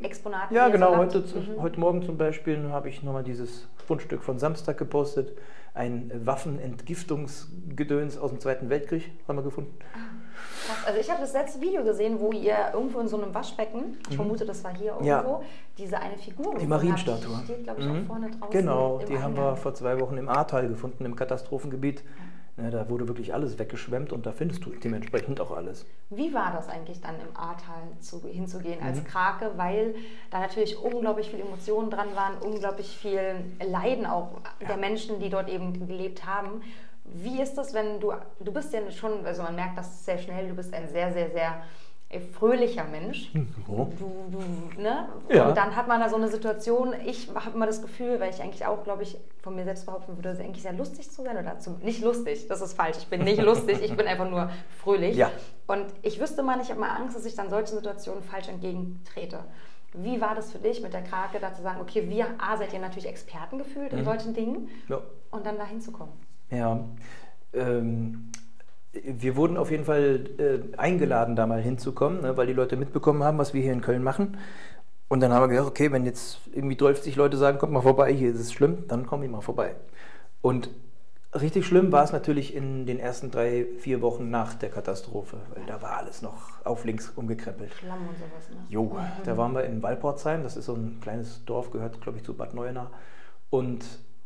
Exponaten. 0.03 0.55
Ja, 0.55 0.69
genau. 0.69 0.97
Heute, 0.97 1.19
mhm. 1.19 1.61
heute 1.61 1.79
Morgen 1.79 2.03
zum 2.03 2.17
Beispiel 2.17 2.71
habe 2.71 2.89
ich 2.89 3.03
nochmal 3.03 3.23
dieses 3.23 3.69
Fundstück 3.87 4.23
von 4.23 4.39
Samstag 4.39 4.79
gepostet. 4.79 5.37
Ein 5.75 6.11
Waffenentgiftungsgedöns 6.25 8.17
aus 8.17 8.31
dem 8.31 8.41
Zweiten 8.41 8.71
Weltkrieg 8.71 9.11
haben 9.29 9.37
wir 9.37 9.43
gefunden. 9.43 9.77
Krass. 10.67 10.87
Also 10.87 11.01
ich 11.01 11.11
habe 11.11 11.21
das 11.21 11.33
letzte 11.33 11.61
Video 11.61 11.85
gesehen, 11.85 12.19
wo 12.19 12.33
ihr 12.33 12.57
irgendwo 12.73 13.01
in 13.01 13.09
so 13.09 13.21
einem 13.21 13.35
Waschbecken, 13.35 13.99
ich 14.05 14.11
mhm. 14.11 14.15
vermute, 14.15 14.45
das 14.45 14.65
war 14.65 14.75
hier 14.75 14.93
irgendwo, 14.93 15.07
ja. 15.07 15.41
diese 15.77 15.99
eine 15.99 16.17
Figur. 16.17 16.57
Die 16.59 16.67
Marienstatue. 16.67 17.37
Die 17.41 17.45
steht, 17.45 17.65
glaube 17.65 17.81
ich, 17.81 17.87
mhm. 17.87 18.03
auch 18.03 18.07
vorne 18.07 18.31
draußen. 18.31 18.51
Genau, 18.51 18.99
die 18.99 19.05
Eingang. 19.05 19.23
haben 19.23 19.37
wir 19.37 19.57
vor 19.57 19.75
zwei 19.75 20.01
Wochen 20.01 20.17
im 20.17 20.29
Ahrtal 20.29 20.69
gefunden, 20.69 21.05
im 21.05 21.17
Katastrophengebiet. 21.17 21.99
Ne, 21.99 22.05
da 22.71 22.89
wurde 22.89 23.09
wirklich 23.09 23.33
alles 23.33 23.59
weggeschwemmt 23.59 24.13
und 24.13 24.27
da 24.27 24.33
findest 24.33 24.65
du 24.65 24.71
dementsprechend 24.71 25.41
auch 25.41 25.53
alles. 25.53 25.87
Wie 26.11 26.35
war 26.35 26.53
das 26.53 26.69
eigentlich 26.69 27.01
dann 27.01 27.15
im 27.21 27.37
Ahrtal 27.37 27.83
zu, 28.01 28.21
hinzugehen 28.27 28.83
als 28.83 28.99
mhm. 28.99 29.05
Krake, 29.05 29.53
weil 29.57 29.95
da 30.31 30.41
natürlich 30.41 30.77
unglaublich 30.79 31.31
viele 31.31 31.43
Emotionen 31.43 31.91
dran 31.91 32.15
waren, 32.15 32.39
unglaublich 32.39 32.89
viel 32.89 33.37
Leiden 33.65 34.05
auch 34.05 34.33
ja. 34.61 34.69
der 34.69 34.77
Menschen, 34.77 35.21
die 35.21 35.31
dort 35.31 35.49
eben 35.49 35.87
gelebt 35.87 36.27
haben. 36.27 36.63
Wie 37.05 37.41
ist 37.41 37.55
das, 37.55 37.73
wenn 37.73 38.01
du, 38.01 38.13
du 38.41 38.53
bist 38.53 38.73
ja 38.73 38.91
schon, 38.91 39.25
also 39.25 39.43
man 39.43 39.55
merkt 39.55 39.79
das 39.79 40.05
sehr 40.05 40.19
schnell, 40.19 40.49
du 40.49 40.55
bist 40.55 40.75
ein 40.75 40.89
sehr, 40.89 41.13
sehr, 41.13 41.31
sehr 41.31 41.63
fröhlicher 42.19 42.85
Mensch. 42.85 43.31
Oh. 43.69 43.87
Du, 43.97 44.25
du, 44.33 44.83
ne? 44.83 45.09
ja. 45.29 45.49
Und 45.49 45.57
dann 45.57 45.77
hat 45.77 45.87
man 45.87 46.01
da 46.01 46.09
so 46.09 46.17
eine 46.17 46.27
Situation, 46.27 46.93
ich 47.07 47.29
habe 47.33 47.55
immer 47.55 47.67
das 47.67 47.83
Gefühl, 47.83 48.19
weil 48.19 48.31
ich 48.31 48.43
eigentlich 48.43 48.67
auch, 48.67 48.83
glaube 48.83 49.05
ich, 49.05 49.17
von 49.43 49.55
mir 49.55 49.65
selbst 49.65 49.87
behaupten 49.87 50.17
würde, 50.17 50.31
eigentlich 50.31 50.63
sehr 50.63 50.73
lustig 50.73 51.09
zu 51.09 51.23
sein 51.23 51.37
oder 51.37 51.61
zu, 51.61 51.79
nicht 51.83 52.03
lustig, 52.03 52.49
das 52.49 52.63
ist 52.63 52.73
falsch, 52.75 52.97
ich 52.99 53.07
bin 53.07 53.23
nicht 53.23 53.41
lustig, 53.41 53.81
ich 53.83 53.97
bin 53.97 54.09
einfach 54.09 54.29
nur 54.29 54.51
fröhlich. 54.83 55.17
Ja. 55.17 55.31
Und 55.69 55.87
ich 56.03 56.21
wüsste 56.21 56.43
mal, 56.43 56.61
ich 56.61 56.71
habe 56.71 56.81
mal 56.81 56.91
Angst, 56.91 57.17
dass 57.17 57.25
ich 57.25 57.37
dann 57.37 57.49
solchen 57.49 57.77
Situationen 57.77 58.25
falsch 58.25 58.49
entgegentrete. 58.49 59.45
Wie 59.93 60.21
war 60.21 60.35
das 60.35 60.51
für 60.51 60.59
dich 60.59 60.83
mit 60.83 60.93
der 60.93 61.03
Krake, 61.03 61.39
da 61.41 61.55
zu 61.55 61.63
sagen, 61.63 61.81
okay, 61.81 62.09
wir 62.09 62.27
A, 62.39 62.57
seid 62.57 62.73
ihr 62.73 62.81
natürlich 62.81 63.09
Experten 63.09 63.59
gefühlt 63.59 63.93
in 63.93 64.01
mhm. 64.01 64.05
solchen 64.05 64.35
Dingen 64.35 64.69
ja. 64.89 65.01
und 65.31 65.47
dann 65.47 65.59
da 65.59 65.65
hinzukommen? 65.65 66.15
Ja, 66.51 66.81
ähm, 67.53 68.31
wir 68.93 69.37
wurden 69.37 69.57
auf 69.57 69.71
jeden 69.71 69.85
Fall 69.85 70.25
äh, 70.39 70.77
eingeladen, 70.77 71.37
da 71.37 71.47
mal 71.47 71.63
hinzukommen, 71.63 72.23
ne, 72.23 72.37
weil 72.37 72.47
die 72.47 72.53
Leute 72.53 72.77
mitbekommen 72.77 73.23
haben, 73.23 73.39
was 73.39 73.55
wir 73.55 73.63
hier 73.63 73.73
in 73.73 73.83
Köln 73.83 74.03
machen. 74.03 74.37
Und 75.09 75.21
dann 75.21 75.33
haben 75.33 75.43
wir 75.43 75.49
gedacht, 75.49 75.69
okay, 75.69 75.91
wenn 75.93 76.05
jetzt 76.05 76.39
irgendwie 76.53 76.77
30 76.77 77.17
Leute 77.17 77.37
sagen, 77.37 77.59
kommt 77.59 77.73
mal 77.73 77.83
vorbei, 77.83 78.13
hier 78.13 78.31
ist 78.31 78.41
es 78.41 78.53
schlimm, 78.53 78.85
dann 78.89 79.07
kommen 79.07 79.23
die 79.23 79.29
mal 79.29 79.41
vorbei. 79.41 79.75
Und 80.41 80.71
richtig 81.35 81.67
schlimm 81.67 81.93
war 81.93 82.05
es 82.05 82.13
natürlich 82.13 82.55
in 82.55 82.87
den 82.87 82.99
ersten 82.99 83.31
drei, 83.31 83.67
vier 83.79 84.03
Wochen 84.03 84.31
nach 84.31 84.55
der 84.55 84.71
Katastrophe, 84.71 85.39
weil 85.55 85.65
da 85.67 85.83
war 85.83 85.99
alles 85.99 86.23
noch 86.23 86.65
auf 86.65 86.85
links 86.85 87.13
umgekrempelt. 87.15 87.73
Schlamm 87.75 88.09
und 88.09 88.17
sowas, 88.17 88.51
ne? 88.51 88.57
Jo, 88.69 88.85
mhm. 88.85 89.25
da 89.25 89.37
waren 89.37 89.55
wir 89.55 89.65
in 89.65 89.83
Walportsheim, 89.83 90.43
das 90.43 90.57
ist 90.57 90.67
so 90.67 90.75
ein 90.75 90.99
kleines 91.01 91.45
Dorf, 91.45 91.71
gehört, 91.71 92.01
glaube 92.01 92.19
ich, 92.19 92.25
zu 92.25 92.35
Bad 92.35 92.55
Neuenahr. 92.55 92.91
Und 93.51 93.85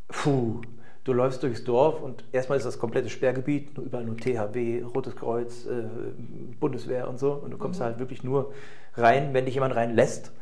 puh, 0.09 0.61
Du 1.05 1.13
läufst 1.13 1.43
durchs 1.43 1.65
Dorf 1.65 2.01
und 2.01 2.25
erstmal 2.33 2.57
ist 2.57 2.65
das 2.65 2.79
komplette 2.79 3.11
Sperrgebiet, 3.11 3.77
nur 3.77 3.87
überall 3.87 4.05
nur 4.05 4.17
THW, 4.17 4.83
Rotes 4.83 5.15
Kreuz, 5.15 5.67
äh, 5.67 5.85
Bundeswehr 6.59 7.09
und 7.09 7.19
so. 7.19 7.33
Und 7.33 7.51
du 7.51 7.59
kommst 7.59 7.81
mhm. 7.81 7.85
halt 7.85 7.99
wirklich 7.99 8.25
nur 8.25 8.55
rein, 8.95 9.35
wenn 9.35 9.45
dich 9.45 9.55
jemand 9.55 9.77
reinlässt. 9.77 10.33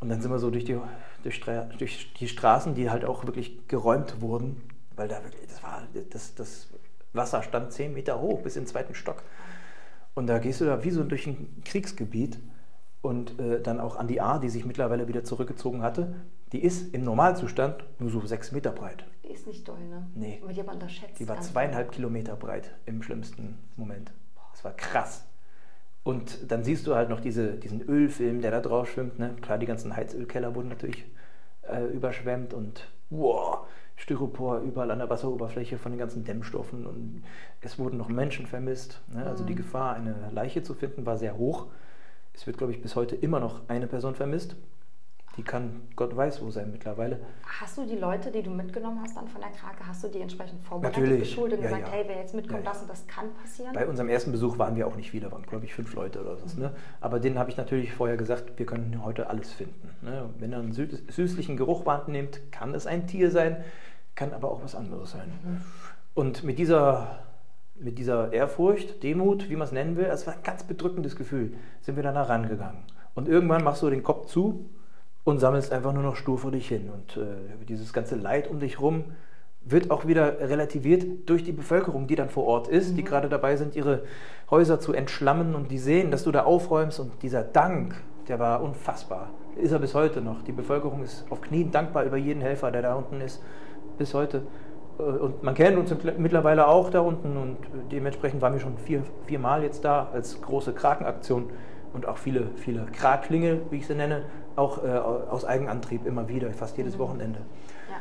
Und 0.00 0.08
dann 0.08 0.22
sind 0.22 0.30
wir 0.30 0.38
so 0.38 0.50
durch 0.50 0.64
die, 0.64 0.78
durch, 1.22 1.40
durch 1.78 2.12
die 2.14 2.28
Straßen, 2.28 2.74
die 2.74 2.88
halt 2.88 3.04
auch 3.04 3.26
wirklich 3.26 3.68
geräumt 3.68 4.22
wurden, 4.22 4.62
weil 4.96 5.08
da 5.08 5.22
wirklich, 5.22 5.46
das 5.46 5.62
war, 5.62 5.82
das, 6.10 6.34
das 6.34 6.68
Wasser 7.12 7.42
stand 7.42 7.72
zehn 7.72 7.92
Meter 7.92 8.20
hoch 8.20 8.40
bis 8.40 8.56
in 8.56 8.62
den 8.62 8.68
zweiten 8.68 8.94
Stock. 8.94 9.22
Und 10.14 10.26
da 10.26 10.38
gehst 10.38 10.60
du 10.60 10.64
da 10.64 10.82
wie 10.84 10.90
so 10.90 11.04
durch 11.04 11.26
ein 11.26 11.62
Kriegsgebiet 11.64 12.38
und 13.02 13.38
äh, 13.38 13.60
dann 13.60 13.78
auch 13.78 13.96
an 13.96 14.08
die 14.08 14.20
A, 14.20 14.38
die 14.38 14.48
sich 14.48 14.64
mittlerweile 14.64 15.06
wieder 15.06 15.24
zurückgezogen 15.24 15.82
hatte. 15.82 16.14
Die 16.52 16.62
ist 16.62 16.94
im 16.94 17.04
Normalzustand 17.04 17.84
nur 17.98 18.10
so 18.10 18.24
sechs 18.26 18.52
Meter 18.52 18.72
breit. 18.72 19.04
Die 19.24 19.32
ist 19.32 19.46
nicht 19.46 19.68
doll, 19.68 19.80
ne? 19.80 20.06
Nee. 20.14 20.40
Aber 20.42 20.52
die 20.52 20.60
hat 20.60 20.72
unterschätzt. 20.72 21.18
Die 21.18 21.28
war 21.28 21.40
zweieinhalb 21.40 21.92
Kilometer 21.92 22.36
breit 22.36 22.74
im 22.86 23.02
schlimmsten 23.02 23.58
Moment. 23.76 24.12
Das 24.52 24.64
war 24.64 24.72
krass. 24.72 25.26
Und 26.04 26.50
dann 26.50 26.64
siehst 26.64 26.86
du 26.86 26.94
halt 26.94 27.10
noch 27.10 27.20
diese, 27.20 27.52
diesen 27.52 27.82
Ölfilm, 27.82 28.40
der 28.40 28.50
da 28.50 28.60
drauf 28.60 28.90
schwimmt. 28.90 29.18
Ne? 29.18 29.36
Klar, 29.42 29.58
die 29.58 29.66
ganzen 29.66 29.94
Heizölkeller 29.94 30.54
wurden 30.54 30.70
natürlich 30.70 31.04
äh, 31.68 31.84
überschwemmt 31.84 32.54
und 32.54 32.88
wow, 33.10 33.66
Styropor 33.96 34.60
überall 34.60 34.90
an 34.90 35.00
der 35.00 35.10
Wasseroberfläche 35.10 35.76
von 35.76 35.92
den 35.92 35.98
ganzen 35.98 36.24
Dämmstoffen. 36.24 36.86
Und 36.86 37.22
es 37.60 37.78
wurden 37.78 37.98
noch 37.98 38.08
Menschen 38.08 38.46
vermisst. 38.46 39.02
Ne? 39.12 39.26
Also 39.26 39.44
die 39.44 39.52
mhm. 39.52 39.58
Gefahr, 39.58 39.96
eine 39.96 40.30
Leiche 40.32 40.62
zu 40.62 40.72
finden, 40.72 41.04
war 41.04 41.18
sehr 41.18 41.36
hoch. 41.36 41.66
Es 42.32 42.46
wird, 42.46 42.56
glaube 42.56 42.72
ich, 42.72 42.80
bis 42.80 42.96
heute 42.96 43.16
immer 43.16 43.40
noch 43.40 43.68
eine 43.68 43.86
Person 43.86 44.14
vermisst. 44.14 44.56
Die 45.38 45.44
kann 45.44 45.82
Gott 45.94 46.16
weiß 46.16 46.42
wo 46.42 46.50
sein 46.50 46.72
mittlerweile. 46.72 47.20
Hast 47.60 47.78
du 47.78 47.86
die 47.86 47.94
Leute, 47.94 48.32
die 48.32 48.42
du 48.42 48.50
mitgenommen 48.50 49.00
hast 49.00 49.16
dann 49.16 49.28
von 49.28 49.40
der 49.40 49.50
Krake, 49.50 49.86
hast 49.86 50.02
du 50.02 50.08
die 50.08 50.20
entsprechend 50.20 50.60
vorbereitet, 50.64 51.00
Natürlich. 51.00 51.30
geschult 51.30 51.52
und 51.52 51.60
ja, 51.60 51.68
gesagt, 51.68 51.86
ja. 51.86 51.92
hey, 51.92 52.04
wer 52.08 52.16
jetzt 52.16 52.34
mitkommt, 52.34 52.64
ja, 52.64 52.70
das 52.72 52.82
und 52.82 52.90
das 52.90 53.06
kann 53.06 53.32
passieren? 53.40 53.72
Bei 53.72 53.86
unserem 53.86 54.08
ersten 54.08 54.32
Besuch 54.32 54.58
waren 54.58 54.74
wir 54.74 54.88
auch 54.88 54.96
nicht 54.96 55.12
viele, 55.12 55.30
waren 55.30 55.44
glaube 55.44 55.64
ich 55.64 55.74
fünf 55.74 55.94
Leute 55.94 56.20
oder 56.20 56.36
so. 56.36 56.56
Mhm. 56.56 56.62
Ne? 56.62 56.72
Aber 57.00 57.20
denen 57.20 57.38
habe 57.38 57.50
ich 57.50 57.56
natürlich 57.56 57.92
vorher 57.92 58.16
gesagt, 58.16 58.58
wir 58.58 58.66
können 58.66 59.04
heute 59.04 59.30
alles 59.30 59.52
finden. 59.52 59.88
Ne? 60.02 60.28
Wenn 60.40 60.52
er 60.52 60.58
einen 60.58 60.72
süßlichen 60.72 61.56
Geruch 61.56 61.86
wahrnimmt, 61.86 62.40
kann 62.50 62.74
es 62.74 62.88
ein 62.88 63.06
Tier 63.06 63.30
sein, 63.30 63.62
kann 64.16 64.32
aber 64.32 64.50
auch 64.50 64.64
was 64.64 64.74
anderes 64.74 65.12
sein. 65.12 65.30
Mhm. 65.44 65.60
Und 66.14 66.42
mit 66.42 66.58
dieser 66.58 67.20
mit 67.80 67.96
dieser 67.96 68.32
Ehrfurcht, 68.32 69.04
Demut, 69.04 69.48
wie 69.48 69.54
man 69.54 69.68
es 69.68 69.72
nennen 69.72 69.96
will, 69.96 70.06
es 70.06 70.26
war 70.26 70.34
ein 70.34 70.42
ganz 70.42 70.64
bedrückendes 70.64 71.14
Gefühl, 71.14 71.54
sind 71.80 71.94
wir 71.94 72.02
dann 72.02 72.16
herangegangen. 72.16 72.82
Und 73.14 73.28
irgendwann 73.28 73.62
machst 73.62 73.82
du 73.82 73.90
den 73.90 74.02
Kopf 74.02 74.26
zu 74.26 74.68
und 75.24 75.38
sammelst 75.38 75.72
einfach 75.72 75.92
nur 75.92 76.02
noch 76.02 76.16
stur 76.16 76.38
vor 76.38 76.50
dich 76.50 76.68
hin. 76.68 76.90
Und 76.90 77.16
äh, 77.16 77.64
dieses 77.68 77.92
ganze 77.92 78.16
Leid 78.16 78.48
um 78.48 78.60
dich 78.60 78.80
rum 78.80 79.04
wird 79.64 79.90
auch 79.90 80.06
wieder 80.06 80.40
relativiert 80.40 81.04
durch 81.28 81.44
die 81.44 81.52
Bevölkerung, 81.52 82.06
die 82.06 82.14
dann 82.14 82.30
vor 82.30 82.44
Ort 82.44 82.68
ist, 82.68 82.92
mhm. 82.92 82.96
die 82.96 83.04
gerade 83.04 83.28
dabei 83.28 83.56
sind, 83.56 83.76
ihre 83.76 84.02
Häuser 84.50 84.80
zu 84.80 84.92
entschlammen 84.92 85.54
und 85.54 85.70
die 85.70 85.78
sehen, 85.78 86.10
dass 86.10 86.24
du 86.24 86.32
da 86.32 86.44
aufräumst 86.44 87.00
und 87.00 87.22
dieser 87.22 87.42
Dank, 87.42 87.94
der 88.28 88.38
war 88.38 88.62
unfassbar. 88.62 89.30
Ist 89.56 89.72
er 89.72 89.78
bis 89.78 89.94
heute 89.94 90.20
noch. 90.20 90.42
Die 90.42 90.52
Bevölkerung 90.52 91.02
ist 91.02 91.26
auf 91.30 91.40
Knien 91.40 91.70
dankbar 91.70 92.04
über 92.04 92.16
jeden 92.16 92.40
Helfer, 92.40 92.70
der 92.70 92.82
da 92.82 92.94
unten 92.94 93.20
ist, 93.20 93.42
bis 93.98 94.14
heute. 94.14 94.42
Äh, 94.98 95.02
und 95.02 95.42
man 95.42 95.54
kennt 95.54 95.76
uns 95.76 95.94
mittlerweile 96.16 96.66
auch 96.66 96.90
da 96.90 97.00
unten 97.00 97.36
und 97.36 97.56
dementsprechend 97.92 98.40
waren 98.40 98.54
wir 98.54 98.60
schon 98.60 98.78
vier, 98.78 99.02
viermal 99.26 99.62
jetzt 99.62 99.84
da 99.84 100.08
als 100.12 100.40
große 100.40 100.72
Krakenaktion 100.72 101.50
und 101.92 102.06
auch 102.06 102.18
viele, 102.18 102.50
viele 102.56 102.86
Kraklinge, 102.86 103.60
wie 103.70 103.78
ich 103.78 103.86
sie 103.86 103.94
nenne, 103.94 104.24
auch 104.56 104.82
äh, 104.84 104.88
aus 104.88 105.44
Eigenantrieb 105.44 106.06
immer 106.06 106.28
wieder, 106.28 106.52
fast 106.52 106.76
jedes 106.76 106.94
mhm. 106.94 107.00
Wochenende. 107.00 107.40
Ja. 107.88 107.96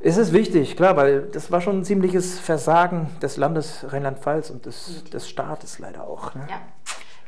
Es 0.00 0.16
ist 0.16 0.32
wichtig, 0.32 0.76
klar, 0.76 0.96
weil 0.96 1.22
das 1.22 1.50
war 1.50 1.60
schon 1.60 1.78
ein 1.78 1.84
ziemliches 1.84 2.38
Versagen 2.38 3.08
des 3.20 3.36
Landes 3.36 3.86
Rheinland-Pfalz 3.88 4.50
und 4.50 4.66
des, 4.66 5.04
des 5.04 5.28
Staates 5.28 5.78
leider 5.78 6.06
auch. 6.06 6.34
Ne? 6.34 6.46
Ja. 6.48 6.60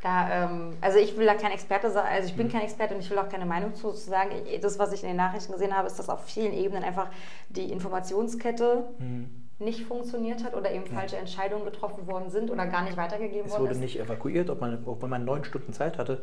Da, 0.03 0.45
ähm, 0.45 0.77
also 0.83 0.99
ich 0.99 1.17
will 1.17 1.25
da 1.25 1.35
kein 1.35 1.51
Experte 1.51 1.91
sein, 1.91 2.05
also 2.05 2.29
ich 2.29 2.37
bin 2.37 2.51
kein 2.51 2.61
Experte 2.61 2.95
und 2.95 3.01
ich 3.01 3.09
will 3.11 3.19
auch 3.19 3.31
keine 3.31 3.47
Meinung 3.47 3.75
zu 3.75 3.91
sagen. 3.93 4.33
Das, 4.61 4.79
was 4.79 4.93
ich 4.93 5.03
in 5.03 5.09
den 5.09 5.17
Nachrichten 5.17 5.51
gesehen 5.53 5.75
habe, 5.75 5.87
ist, 5.87 5.99
dass 5.99 6.11
auf 6.11 6.25
vielen 6.25 6.53
Ebenen 6.53 6.85
einfach 6.85 7.09
die 7.49 7.73
Informationskette 7.73 8.85
mhm. 8.99 9.44
Nicht 9.59 9.85
funktioniert 9.85 10.45
hat 10.45 10.55
oder 10.55 10.73
eben 10.73 10.87
falsche 10.87 11.17
Entscheidungen 11.17 11.65
getroffen 11.65 12.07
worden 12.07 12.31
sind 12.31 12.51
oder 12.51 12.67
gar 12.67 12.83
nicht 12.83 12.97
weitergegeben 12.97 13.51
worden 13.51 13.65
ist. 13.65 13.71
Es 13.71 13.77
wurde 13.77 13.79
nicht 13.79 14.01
evakuiert, 14.01 14.51
ob 14.51 14.61
man, 14.61 14.83
obwohl 14.85 15.09
man 15.09 15.25
neun 15.25 15.45
Stunden 15.45 15.73
Zeit 15.73 15.99
hatte. 15.99 16.23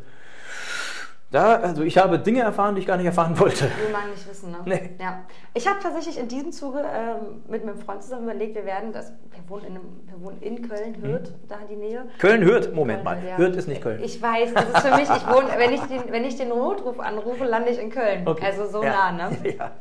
Da, 1.31 1.55
also 1.55 1.83
ich 1.83 1.97
habe 1.97 2.19
Dinge 2.19 2.41
erfahren, 2.41 2.75
die 2.75 2.81
ich 2.81 2.87
gar 2.87 2.97
nicht 2.97 3.05
erfahren 3.05 3.39
wollte. 3.39 3.63
Will 3.63 3.93
man 3.93 4.09
nicht 4.11 4.29
wissen, 4.29 4.51
ne? 4.51 4.57
Nee. 4.65 4.89
Ja. 4.99 5.21
Ich 5.53 5.65
habe 5.65 5.79
tatsächlich 5.81 6.19
in 6.19 6.27
diesem 6.27 6.51
Zuge 6.51 6.79
ähm, 6.79 7.41
mit 7.47 7.65
meinem 7.65 7.77
Freund 7.77 8.03
zusammen 8.03 8.23
überlegt, 8.23 8.53
wir 8.55 8.65
werden, 8.65 8.91
das, 8.91 9.13
wir, 9.31 9.49
wohnen 9.49 9.63
in 9.63 9.71
einem, 9.75 10.01
wir 10.07 10.21
wohnen 10.21 10.41
in 10.41 10.67
Köln, 10.67 11.01
Hürth, 11.01 11.29
mhm. 11.29 11.47
da 11.47 11.55
in 11.59 11.67
die 11.69 11.75
Nähe. 11.77 12.05
Köln-Hürth? 12.19 12.73
Moment 12.73 13.05
Köln, 13.05 13.21
mal, 13.21 13.25
ja. 13.25 13.37
Hürth 13.37 13.55
ist 13.55 13.69
nicht 13.69 13.81
Köln. 13.81 14.03
Ich 14.03 14.21
weiß, 14.21 14.53
das 14.53 14.65
ist 14.65 14.79
für 14.79 14.95
mich, 14.97 15.09
ich 15.09 15.27
wohne, 15.27 15.47
wenn, 15.55 15.71
ich 15.71 15.81
den, 15.83 16.11
wenn 16.11 16.25
ich 16.25 16.35
den 16.35 16.49
Notruf 16.49 16.99
anrufe, 16.99 17.45
lande 17.45 17.69
ich 17.69 17.79
in 17.79 17.91
Köln. 17.91 18.27
Okay. 18.27 18.45
Also 18.45 18.67
so 18.67 18.83
ja. 18.83 19.13
nah, 19.13 19.29
ne? 19.29 19.37
Ja. 19.57 19.71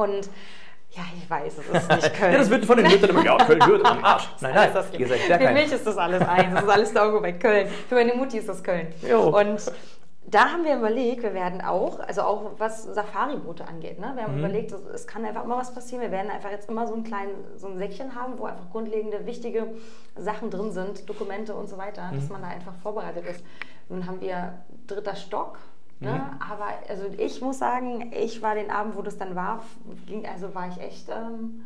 Und 0.00 0.30
ja, 0.92 1.02
ich 1.16 1.30
weiß, 1.30 1.58
es 1.58 1.82
ist 1.82 1.88
nicht 1.90 2.14
Köln. 2.18 2.32
ja, 2.32 2.38
das 2.38 2.50
wird 2.50 2.64
von 2.64 2.76
den 2.76 2.90
Hürtern 2.90 3.10
immer, 3.10 3.24
ja, 3.24 3.36
Köln 3.36 3.64
hört 3.64 3.84
am 3.84 4.04
Arsch. 4.04 4.28
Nein, 4.40 4.54
nein, 4.54 4.70
das 4.74 4.86
ihr 4.92 5.06
seid 5.06 5.20
Für 5.20 5.52
mich 5.52 5.72
ist 5.72 5.86
das 5.86 5.96
alles 5.96 6.22
eins, 6.22 6.54
das 6.54 6.64
ist 6.64 6.70
alles 6.70 6.92
Daugo 6.92 7.20
bei 7.20 7.32
Köln. 7.32 7.68
Für 7.88 7.94
meine 7.94 8.14
Mutti 8.14 8.38
ist 8.38 8.48
das 8.48 8.62
Köln. 8.62 8.88
Jo. 9.08 9.38
Und 9.38 9.70
da 10.26 10.52
haben 10.52 10.64
wir 10.64 10.76
überlegt, 10.76 11.22
wir 11.22 11.34
werden 11.34 11.60
auch, 11.60 11.98
also 12.00 12.22
auch 12.22 12.52
was 12.58 12.84
Safari-Boote 12.84 13.66
angeht, 13.66 13.98
ne? 13.98 14.12
wir 14.14 14.24
haben 14.24 14.34
mhm. 14.34 14.44
überlegt, 14.44 14.72
es 14.72 15.06
kann 15.06 15.24
einfach 15.24 15.44
immer 15.44 15.56
was 15.56 15.74
passieren. 15.74 16.02
Wir 16.02 16.10
werden 16.10 16.30
einfach 16.30 16.50
jetzt 16.50 16.68
immer 16.68 16.86
so 16.86 16.94
ein 16.94 17.04
kleines, 17.04 17.34
so 17.56 17.68
ein 17.68 17.78
Säckchen 17.78 18.14
haben, 18.14 18.38
wo 18.38 18.44
einfach 18.44 18.70
grundlegende, 18.70 19.26
wichtige 19.26 19.68
Sachen 20.16 20.50
drin 20.50 20.72
sind, 20.72 21.08
Dokumente 21.08 21.54
und 21.54 21.68
so 21.68 21.78
weiter, 21.78 22.10
mhm. 22.10 22.16
dass 22.16 22.28
man 22.28 22.42
da 22.42 22.48
einfach 22.48 22.74
vorbereitet 22.82 23.26
ist. 23.26 23.44
Nun 23.88 24.06
haben 24.06 24.20
wir 24.20 24.54
dritter 24.86 25.16
Stock, 25.16 25.58
Ne? 26.00 26.12
Mhm. 26.12 26.40
Aber 26.40 26.68
also 26.88 27.04
ich 27.18 27.40
muss 27.42 27.58
sagen, 27.58 28.10
ich 28.12 28.40
war 28.40 28.54
den 28.54 28.70
Abend, 28.70 28.96
wo 28.96 29.02
das 29.02 29.18
dann 29.18 29.34
war, 29.34 29.62
ging, 30.06 30.26
also 30.26 30.54
war 30.54 30.68
ich 30.68 30.80
echt, 30.80 31.08
ähm, 31.10 31.62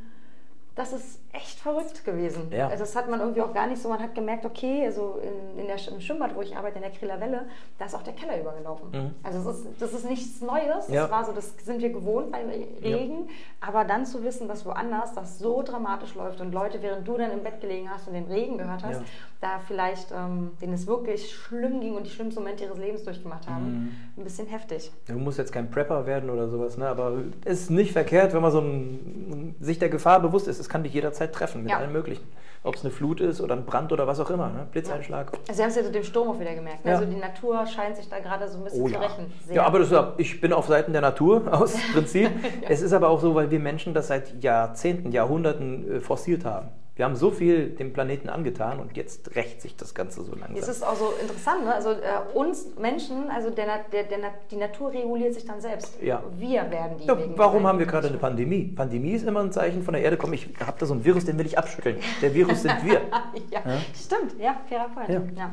das 0.77 0.93
ist 0.93 1.21
echt 1.33 1.59
verrückt 1.61 2.05
gewesen. 2.05 2.49
Ja. 2.51 2.69
Also 2.69 2.83
das 2.85 2.95
hat 2.97 3.09
man 3.09 3.21
irgendwie 3.21 3.41
auch 3.43 3.53
gar 3.55 3.67
nicht 3.69 3.81
so, 3.81 3.89
man 3.89 4.01
hat 4.01 4.15
gemerkt, 4.15 4.45
okay, 4.45 4.85
also 4.87 5.21
in, 5.23 5.61
in 5.61 5.67
der, 5.67 5.77
im 5.93 6.01
Schwimmbad, 6.01 6.35
wo 6.35 6.43
ich 6.43 6.57
arbeite, 6.57 6.77
in 6.77 6.83
der 6.83 6.91
Krillerwelle, 6.91 7.47
da 7.79 7.85
ist 7.87 7.95
auch 7.95 8.03
der 8.03 8.13
Keller 8.13 8.41
übergelaufen. 8.41 8.91
Mhm. 8.93 9.11
Also 9.23 9.43
das 9.45 9.59
ist, 9.61 9.67
das 9.81 9.93
ist 9.93 10.09
nichts 10.09 10.41
Neues, 10.41 10.89
Ja. 10.89 11.03
das 11.03 11.11
war 11.11 11.25
so, 11.25 11.33
das 11.33 11.55
sind 11.65 11.81
wir 11.81 11.91
gewohnt 11.91 12.33
beim 12.33 12.49
Regen, 12.83 13.29
aber 13.61 13.85
dann 13.85 14.05
zu 14.07 14.23
wissen, 14.25 14.47
dass 14.49 14.65
woanders 14.67 15.15
das 15.15 15.39
so 15.39 15.63
dramatisch 15.63 16.15
läuft 16.17 16.41
und 16.41 16.53
Leute, 16.53 16.83
während 16.83 17.07
du 17.07 17.17
dann 17.17 17.31
im 17.33 17.43
Bett 17.43 17.61
gelegen 17.61 17.89
hast 17.91 18.07
und 18.09 18.15
den 18.15 18.25
Regen 18.27 18.59
gehört 18.59 18.83
hast, 18.85 19.01
Ja. 19.01 19.05
da 19.41 19.61
vielleicht, 19.67 20.11
ähm, 20.13 20.53
denen 20.61 20.73
es 20.75 20.87
wirklich 20.87 21.33
schlimm 21.35 21.81
ging 21.81 21.95
und 21.95 22.05
die 22.07 22.11
schlimmsten 22.11 22.41
Momente 22.41 22.65
ihres 22.65 22.79
Lebens 22.79 23.05
durchgemacht 23.05 23.49
haben, 23.49 23.65
Mhm. 23.65 24.21
ein 24.21 24.25
bisschen 24.25 24.47
heftig. 24.47 24.91
Du 25.07 25.15
musst 25.15 25.39
jetzt 25.39 25.53
kein 25.53 25.71
Prepper 25.71 26.07
werden 26.07 26.31
oder 26.31 26.49
sowas, 26.49 26.77
ne? 26.79 26.89
aber 26.89 27.23
es 27.45 27.63
ist 27.63 27.71
nicht 27.71 27.93
verkehrt, 27.93 28.33
wenn 28.35 28.43
man 28.43 28.53
so 28.53 28.61
ein, 28.61 29.44
sich 29.61 29.79
der 29.79 29.88
Gefahr 29.88 30.21
bewusst 30.21 30.49
ist. 30.49 30.59
Es 30.61 30.69
kann 30.69 30.83
dich 30.83 30.93
jederzeit 30.95 31.33
treffen 31.33 31.62
mit 31.62 31.71
Ja. 31.73 31.79
allem 31.79 31.93
Möglichen. 31.93 32.27
Ob 32.62 32.77
es 32.77 32.83
eine 32.83 32.90
Flut 32.90 33.21
ist 33.21 33.43
oder 33.43 33.55
ein 33.57 33.67
Brand 33.67 33.93
oder 33.93 34.07
was 34.07 34.19
auch 34.21 34.31
immer, 34.31 34.49
ne? 34.49 34.67
Blitzeinschlag. 34.73 35.33
Also 35.49 35.53
Sie 35.53 35.62
haben 35.62 35.69
es 35.69 35.77
ja 35.77 35.83
mit 35.83 35.95
dem 35.95 36.03
Sturm 36.03 36.29
auch 36.31 36.40
wieder 36.40 36.55
gemerkt. 36.55 36.85
ne? 36.85 36.93
Ja. 36.93 36.99
Also 36.99 37.11
die 37.11 37.19
Natur 37.21 37.67
scheint 37.67 37.95
sich 37.97 38.09
da 38.09 38.21
gerade 38.21 38.49
so 38.49 38.57
ein 38.59 38.64
bisschen 38.64 38.83
Oh 38.83 38.87
zu 38.88 38.95
ja. 38.95 39.01
rächen. 39.01 39.33
Sehr. 39.47 39.57
Ja, 39.57 39.64
aber 39.67 39.81
das 39.81 39.90
ja- 39.90 40.14
ich 40.17 40.40
bin 40.40 40.53
auf 40.55 40.67
Seiten 40.67 40.93
der 40.93 41.03
Natur 41.03 41.43
aus 41.53 41.75
Prinzip. 41.93 42.31
Es 42.67 42.81
ist 42.81 42.93
aber 42.95 43.09
auch 43.11 43.21
so, 43.21 43.35
weil 43.35 43.51
wir 43.51 43.61
Menschen 43.61 43.93
das 43.93 44.07
seit 44.09 44.43
Jahrzehnten, 44.43 45.12
Jahrhunderten 45.12 45.97
äh, 45.97 46.01
forciert 46.01 46.45
haben. 46.47 46.69
Wir 46.97 47.05
haben 47.07 47.17
so 47.17 47.33
viel 47.33 47.71
dem 47.71 47.93
Planeten 47.93 48.29
angetan 48.29 48.79
und 48.79 48.97
jetzt 48.97 49.35
rächt 49.35 49.61
sich 49.61 49.75
das 49.75 49.95
Ganze 49.95 50.23
so 50.23 50.33
langsam. 50.33 50.55
Es 50.55 50.69
ist 50.69 50.87
auch 50.87 50.95
so 50.95 51.13
interessant, 51.21 51.65
ne? 51.65 51.75
also 51.75 51.91
äh, 51.91 51.97
uns 52.35 52.77
Menschen, 52.79 53.31
also 53.31 53.51
der, 53.51 53.81
der, 53.93 54.05
der, 54.05 54.19
die 54.49 54.57
Natur 54.57 54.93
reguliert 54.93 55.35
sich 55.35 55.45
dann 55.45 55.61
selbst. 55.61 56.01
Ja. 56.01 56.23
Wir 56.37 56.71
werden 56.71 56.99
die. 56.99 57.07
Ja, 57.07 57.19
warum 57.37 57.67
haben 57.67 57.81
wir 57.81 57.87
gerade 57.87 58.07
eine 58.07 58.19
Pandemie? 58.19 58.73
Pandemie 58.77 59.11
ist 59.11 59.27
immer 59.27 59.41
ein 59.41 59.51
Zeichen 59.51 59.83
von 59.83 59.95
der 59.95 60.05
Erde. 60.05 60.17
Komm, 60.17 60.35
ich 60.35 60.49
habe 60.65 60.79
da 60.79 60.87
so 60.87 60.95
ein 60.95 61.05
Virus, 61.05 61.25
den 61.25 61.37
will 61.37 61.47
ich 61.47 61.59
abschütteln. 61.59 61.99
Der 62.23 62.33
Virus 62.33 62.63
sind 62.63 62.85
wir. 62.85 63.01
ja, 63.51 63.63
stimmt, 63.93 64.39
ja, 64.41 64.61
fairer 64.69 64.89
Point. 64.91 65.37
Ja. 65.37 65.51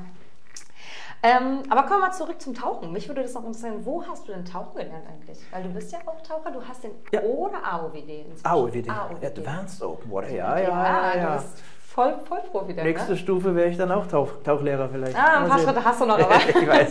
Ja. 1.23 1.37
Ähm, 1.37 1.59
aber 1.69 1.83
kommen 1.83 2.01
wir 2.01 2.07
mal 2.07 2.11
zurück 2.13 2.41
zum 2.41 2.53
Tauchen. 2.53 2.91
Mich 2.91 3.07
würde 3.07 3.21
das 3.21 3.33
noch 3.33 3.45
interessieren, 3.45 3.75
wo 3.83 4.03
hast 4.05 4.27
du 4.27 4.31
denn 4.33 4.43
Tauchen 4.45 4.75
gelernt 4.75 5.05
eigentlich? 5.07 5.39
Weil 5.51 5.63
du 5.63 5.69
bist 5.69 5.91
ja 5.91 5.99
auch 6.05 6.21
Taucher, 6.21 6.51
du 6.51 6.61
hast 6.67 6.83
den 6.83 6.91
Ja. 7.11 7.21
Oder 7.21 7.57
AOWD 7.63 7.95
inzwischen? 7.95 8.45
AOWD, 8.45 8.89
AOWD. 8.89 9.23
Advanced 9.25 9.83
Open 9.83 10.11
Water. 10.11 10.29
Ja, 10.31 10.57
ja, 10.57 10.63
ja. 10.69 11.11
du 11.13 11.17
ja. 11.19 11.35
bist 11.35 11.63
voll, 11.79 12.15
voll 12.27 12.39
Profi 12.49 12.73
dann, 12.73 12.85
Nächste 12.85 13.11
ne? 13.11 13.17
Stufe 13.17 13.53
wäre 13.55 13.69
ich 13.69 13.77
dann 13.77 13.91
auch 13.91 14.07
Tauch, 14.07 14.29
Tauchlehrer 14.43 14.89
vielleicht. 14.89 15.15
Ah, 15.15 15.37
ein 15.37 15.41
Mal 15.43 15.49
paar 15.49 15.59
sehen. 15.59 15.67
Schritte 15.67 15.85
hast 15.85 16.01
du 16.01 16.05
noch, 16.05 16.19
aber. 16.19 16.35
ich 16.35 16.67
weiß, 16.67 16.89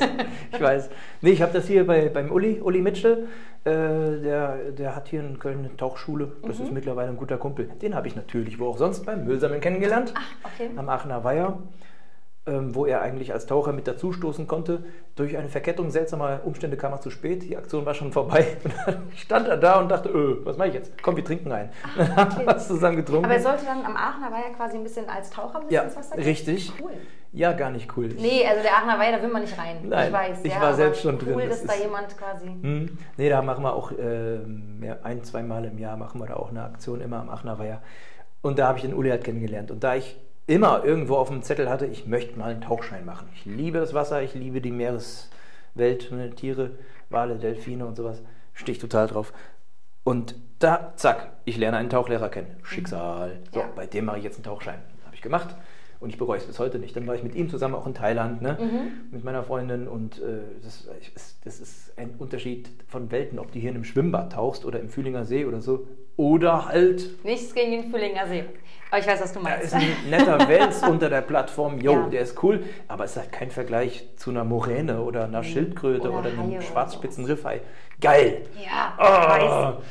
ich 0.52 0.60
weiß. 0.60 0.90
Nee, 1.22 1.30
ich 1.30 1.42
habe 1.42 1.52
das 1.52 1.66
hier 1.66 1.86
bei, 1.86 2.08
beim 2.08 2.30
Uli, 2.30 2.60
Uli 2.60 2.82
Mitchell. 2.82 3.26
Äh, 3.64 3.70
der, 4.22 4.56
der 4.78 4.94
hat 4.96 5.08
hier 5.08 5.20
in 5.20 5.38
Köln 5.38 5.58
eine 5.60 5.76
Tauchschule. 5.76 6.32
Das 6.46 6.58
Mhm. 6.58 6.64
ist 6.66 6.72
mittlerweile 6.72 7.08
ein 7.10 7.16
guter 7.16 7.36
Kumpel. 7.36 7.66
Den 7.82 7.94
habe 7.94 8.06
ich 8.08 8.14
natürlich, 8.16 8.58
wo 8.60 8.68
auch 8.68 8.78
sonst, 8.78 9.04
beim 9.04 9.24
Müllsammeln 9.24 9.60
kennengelernt. 9.60 10.14
okay. 10.44 10.70
Am 10.76 10.88
Aachener 10.88 11.24
Weiher. 11.24 11.58
Ähm, 12.46 12.74
wo 12.74 12.86
er 12.86 13.02
eigentlich 13.02 13.34
als 13.34 13.44
Taucher 13.44 13.72
mit 13.74 13.86
dazustoßen 13.86 14.46
konnte. 14.46 14.82
Durch 15.14 15.36
eine 15.36 15.50
Verkettung 15.50 15.90
seltsamer 15.90 16.40
Umstände 16.42 16.78
kam 16.78 16.90
er 16.92 17.00
zu 17.02 17.10
spät. 17.10 17.42
Die 17.42 17.54
Aktion 17.54 17.84
war 17.84 17.92
schon 17.92 18.12
vorbei. 18.12 18.56
Und 18.64 18.72
dann 18.86 19.02
stand 19.14 19.46
er 19.46 19.58
da 19.58 19.78
und 19.78 19.90
dachte, 19.90 20.08
öh, 20.08 20.38
was 20.44 20.56
mache 20.56 20.68
ich 20.68 20.74
jetzt? 20.74 21.02
Komm, 21.02 21.16
wir 21.16 21.24
trinken 21.24 21.52
ein. 21.52 21.68
Dann 21.98 22.16
haben 22.16 22.38
wir 22.38 22.46
was 22.46 22.66
zusammen 22.66 22.96
getrunken. 22.96 23.26
Aber 23.26 23.34
er 23.34 23.42
sollte 23.42 23.66
dann 23.66 23.84
am 23.84 23.94
Aachener 23.94 24.32
Weiher 24.32 24.54
quasi 24.56 24.78
ein 24.78 24.82
bisschen 24.82 25.06
als 25.10 25.28
Taucher 25.28 25.56
ein 25.60 25.66
bisschen 25.66 25.74
Ja, 25.74 25.82
ins 25.82 25.96
Wasser 25.96 26.16
gehen? 26.16 26.24
richtig. 26.24 26.72
Cool. 26.82 26.92
Ja, 27.32 27.52
gar 27.52 27.70
nicht 27.70 27.94
cool. 27.98 28.08
Nee, 28.08 28.46
also 28.48 28.62
der 28.62 28.72
Aachener 28.74 28.98
Weiher, 28.98 29.16
da 29.18 29.22
will 29.22 29.30
man 29.30 29.42
nicht 29.42 29.58
rein. 29.58 29.76
Nein, 29.86 30.06
ich 30.08 30.12
weiß. 30.14 30.38
ich 30.42 30.52
ja, 30.54 30.62
war 30.62 30.72
selbst 30.74 31.02
schon 31.02 31.18
drin. 31.18 31.34
Cool, 31.34 31.42
Das 31.46 31.58
dass 31.58 31.66
da 31.66 31.72
ist- 31.74 31.82
jemand 31.82 32.16
quasi. 32.16 32.46
Hm. 32.46 32.98
Nee, 33.18 33.28
da 33.28 33.42
machen 33.42 33.62
wir 33.62 33.74
auch 33.74 33.92
äh, 33.92 34.38
ein, 35.02 35.22
zweimal 35.24 35.66
im 35.66 35.76
Jahr 35.78 35.98
machen 35.98 36.18
wir 36.18 36.26
da 36.26 36.36
auch 36.36 36.48
eine 36.48 36.64
Aktion, 36.64 37.02
immer 37.02 37.20
am 37.20 37.28
Aachener 37.28 37.58
Weiher. 37.58 37.82
Und 38.40 38.58
da 38.58 38.66
habe 38.68 38.78
ich 38.78 38.84
den 38.84 38.94
Uli 38.94 39.10
halt 39.10 39.24
kennengelernt. 39.24 39.70
Und 39.70 39.84
da 39.84 39.94
ich 39.94 40.18
immer 40.50 40.84
irgendwo 40.84 41.14
auf 41.14 41.28
dem 41.28 41.42
Zettel 41.42 41.70
hatte, 41.70 41.86
ich 41.86 42.06
möchte 42.06 42.36
mal 42.38 42.50
einen 42.50 42.60
Tauchschein 42.60 43.04
machen. 43.04 43.28
Ich 43.34 43.44
liebe 43.44 43.78
das 43.78 43.94
Wasser, 43.94 44.20
ich 44.22 44.34
liebe 44.34 44.60
die 44.60 44.72
Meereswelt, 44.72 46.10
ne, 46.10 46.30
Tiere, 46.30 46.72
Wale, 47.08 47.36
Delfine 47.36 47.86
und 47.86 47.96
sowas. 47.96 48.20
Stehe 48.52 48.74
ich 48.74 48.80
total 48.80 49.06
drauf. 49.06 49.32
Und 50.02 50.34
da, 50.58 50.92
zack, 50.96 51.32
ich 51.44 51.56
lerne 51.56 51.76
einen 51.76 51.88
Tauchlehrer 51.88 52.28
kennen. 52.30 52.56
Schicksal. 52.62 53.38
So, 53.52 53.60
Ja. 53.60 53.68
bei 53.76 53.86
dem 53.86 54.06
mache 54.06 54.18
ich 54.18 54.24
jetzt 54.24 54.36
einen 54.36 54.44
Tauchschein. 54.44 54.80
Habe 55.06 55.14
ich 55.14 55.22
gemacht. 55.22 55.54
Und 56.00 56.08
ich 56.08 56.18
bereue 56.18 56.38
es 56.38 56.46
bis 56.46 56.58
heute 56.58 56.78
nicht. 56.78 56.96
Dann 56.96 57.06
war 57.06 57.14
ich 57.14 57.22
mit 57.22 57.34
ihm 57.34 57.48
zusammen 57.50 57.74
auch 57.74 57.86
in 57.86 57.92
Thailand, 57.94 58.40
ne? 58.42 58.56
mit 59.10 59.22
meiner 59.22 59.44
Freundin. 59.44 59.86
Und 59.86 60.18
äh, 60.18 60.40
das, 60.64 60.88
ist, 61.14 61.38
das 61.44 61.60
ist 61.60 61.92
ein 61.98 62.14
Unterschied 62.18 62.70
von 62.88 63.10
Welten, 63.12 63.38
ob 63.38 63.52
du 63.52 63.58
hier 63.58 63.68
in 63.70 63.76
einem 63.76 63.84
Schwimmbad 63.84 64.32
tauchst 64.32 64.64
oder 64.64 64.80
im 64.80 64.88
Fühlinger 64.88 65.24
See 65.26 65.44
oder 65.44 65.60
so. 65.60 65.86
Oder 66.16 66.66
halt, 66.66 67.22
Nichts 67.24 67.54
gegen 67.54 67.70
den 67.70 67.90
Füllinger 67.90 68.26
See. 68.26 68.44
Aber 68.90 68.98
ich 69.00 69.06
weiß, 69.06 69.20
was 69.22 69.32
du 69.32 69.38
da 69.38 69.44
meinst. 69.50 69.64
ist 69.66 69.74
ein 69.74 69.86
netter 70.08 70.48
Wels 70.48 70.82
unter 70.88 71.08
der 71.08 71.20
Plattform. 71.20 71.78
Jo, 71.78 71.92
Ja. 71.92 72.08
der 72.08 72.20
ist 72.22 72.42
cool. 72.42 72.64
Aber 72.88 73.04
es 73.04 73.12
ist 73.12 73.16
halt 73.18 73.32
kein 73.32 73.50
Vergleich 73.50 74.08
zu 74.16 74.30
einer 74.30 74.44
Moräne 74.44 75.00
oder 75.02 75.24
einer 75.24 75.42
Schildkröte 75.44 76.10
Oder 76.10 76.18
oder, 76.20 76.28
einem 76.30 76.50
oder 76.52 76.62
Schwarzspitzenriffhai. 76.62 77.60
Geil! 78.00 78.42
ja, 78.56 78.94
ich 78.96 79.04
Ah. 79.04 79.74
weiß. 79.78 79.84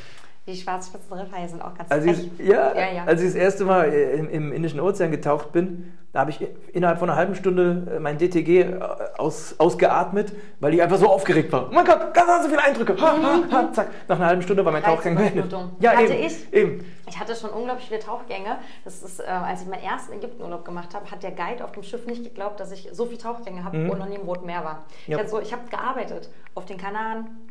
Die 0.48 0.56
Schwarzspitzenriffhaie 0.56 1.48
sind 1.48 1.62
auch 1.62 1.76
ganz 1.76 1.92
Als 1.92 2.04
frech. 2.06 2.30
ich, 2.40 2.48
ja, 2.48 2.74
Ja, 2.76 2.92
ja. 2.92 3.04
als 3.06 3.22
ich 3.22 3.28
das 3.28 3.36
erste 3.36 3.66
Mal 3.66 3.94
äh, 3.94 4.14
im, 4.16 4.30
im 4.30 4.52
Indischen 4.52 4.80
Ozean 4.80 5.12
getaucht 5.12 5.52
bin, 5.52 5.94
da 6.12 6.22
habe 6.22 6.32
ich 6.32 6.40
innerhalb 6.74 6.98
von 6.98 7.10
einer 7.10 7.18
halben 7.18 7.36
Stunde 7.36 7.88
äh, 7.96 8.00
mein 8.00 8.18
DTG 8.18 8.62
äh, 8.62 8.80
aus, 9.18 9.56
ausgeatmet, 9.60 10.34
weil 10.60 10.74
ich 10.74 10.82
einfach 10.82 10.98
so 10.98 11.08
aufgeregt 11.08 11.52
war. 11.52 11.68
Oh 11.70 11.74
mein 11.74 11.86
Gott, 11.86 12.14
ganz 12.16 12.44
so 12.44 12.50
viele 12.50 12.64
Eindrücke. 12.64 12.96
Ha, 13.00 13.16
ha, 13.22 13.40
ha, 13.52 13.72
zack. 13.74 13.90
Nach 14.08 14.16
einer 14.18 14.26
halben 14.26 14.42
Stunde 14.42 14.66
war 14.66 14.72
mein 14.72 14.82
Tauchgang 14.84 15.16
beendet. 15.16 15.54
Ja, 15.80 15.92
Hatte 15.92 16.14
eben, 16.14 16.26
ich. 16.26 16.54
eben. 16.54 16.86
Ich 17.08 17.20
hatte 17.20 17.36
schon 17.36 17.52
unglaublich 17.52 17.88
viele 17.88 18.00
Tauchgänge. 18.00 18.58
Das 18.86 19.04
ist, 19.04 19.20
äh, 19.20 19.24
als 19.26 19.62
ich 19.62 19.68
meinen 19.68 19.84
ersten 19.84 20.14
Ägyptenurlaub 20.14 20.66
gemacht 20.66 20.96
habe, 20.96 21.10
hat 21.12 21.22
der 21.22 21.32
Guide 21.32 21.64
auf 21.64 21.72
dem 21.74 21.84
Schiff 21.84 22.06
nicht 22.08 22.24
geglaubt, 22.24 22.60
dass 22.60 22.72
ich 22.72 22.90
so 22.92 23.06
viele 23.06 23.20
Tauchgänge 23.20 23.64
habe 23.64 23.78
und 23.90 24.00
noch 24.00 24.08
nie 24.08 24.16
im 24.16 24.22
Roten 24.24 24.46
Meer 24.48 24.64
war. 24.64 24.84
Ich, 25.04 25.10
Ja. 25.10 25.20
hatte 25.20 25.30
so, 25.30 25.40
ich 25.40 25.52
habe 25.54 25.62
gearbeitet 25.70 26.30
auf 26.56 26.66
den 26.66 26.78
Kanaren. 26.78 27.49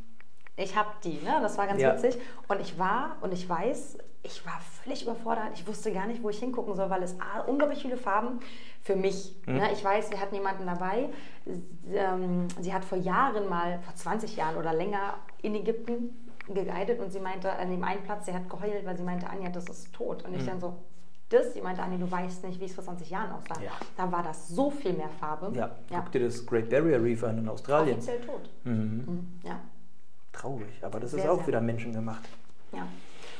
Ich 0.58 0.76
habe 0.76 0.88
die, 1.04 1.20
ne? 1.22 1.38
das 1.40 1.56
war 1.56 1.66
ganz 1.66 1.80
Ja. 1.80 1.94
witzig. 1.94 2.18
Und 2.48 2.60
ich 2.60 2.78
war 2.78 3.16
und 3.20 3.32
ich 3.32 3.48
weiß, 3.48 3.98
ich 4.24 4.44
war 4.44 4.60
völlig 4.82 5.04
überfordert. 5.04 5.50
Ich 5.54 5.66
wusste 5.66 5.92
gar 5.92 6.06
nicht, 6.06 6.22
wo 6.22 6.30
ich 6.30 6.38
hingucken 6.40 6.74
soll, 6.74 6.90
weil 6.90 7.02
es 7.02 7.16
A, 7.20 7.40
unglaublich 7.46 7.80
viele 7.80 7.96
Farben 7.96 8.40
für 8.82 8.96
mich. 8.96 9.36
Ne? 9.46 9.70
Ich 9.72 9.84
weiß, 9.84 10.10
wir 10.10 10.20
hatten 10.20 10.34
jemanden 10.34 10.66
dabei. 10.66 11.10
Ähm, 11.92 12.48
sie 12.60 12.74
hat 12.74 12.84
vor 12.84 12.98
Jahren 12.98 13.48
mal, 13.48 13.78
vor 13.82 13.94
20 13.94 14.36
Jahren 14.36 14.56
oder 14.56 14.74
länger 14.74 15.14
in 15.42 15.54
Ägypten 15.54 16.10
geguidet 16.48 16.98
und 16.98 17.12
sie 17.12 17.20
meinte, 17.20 17.52
an 17.52 17.70
dem 17.70 17.84
einen 17.84 18.02
Platz, 18.02 18.26
sie 18.26 18.32
hat 18.34 18.48
geheult, 18.48 18.84
weil 18.84 18.96
sie 18.96 19.04
meinte, 19.04 19.28
Anja, 19.28 19.50
das 19.50 19.68
ist 19.68 19.92
tot. 19.92 20.24
Und 20.24 20.34
ich 20.34 20.44
dann 20.44 20.60
so, 20.60 20.74
das? 21.28 21.52
Sie 21.52 21.60
meinte, 21.60 21.82
Anja, 21.82 21.98
du 21.98 22.10
weißt 22.10 22.44
nicht, 22.44 22.58
wie 22.60 22.64
es 22.64 22.74
vor 22.74 22.82
20 22.82 23.10
Jahren 23.10 23.30
aussah. 23.32 23.60
Ja. 23.62 23.70
Da 23.96 24.10
war 24.10 24.22
das 24.22 24.48
so 24.48 24.70
viel 24.70 24.94
mehr 24.94 25.10
Farbe. 25.20 25.52
Ja, 25.56 25.70
ja. 25.90 26.00
guck 26.00 26.10
dir 26.12 26.20
das 26.24 26.44
Great 26.44 26.68
Barrier 26.70 27.02
Reef 27.02 27.22
an 27.22 27.38
in 27.38 27.48
Australien. 27.48 27.98
Offiziell 27.98 28.20
tot. 28.20 28.50
Mhm. 28.64 28.72
Mhm. 29.06 29.40
Ja. 29.44 29.60
Traurig, 30.32 30.82
aber 30.82 31.00
das 31.00 31.12
ist 31.12 31.22
Sehr, 31.22 31.32
auch 31.32 31.38
sehr. 31.38 31.48
wieder 31.48 31.60
menschengemacht. 31.60 32.28
Ja. 32.72 32.86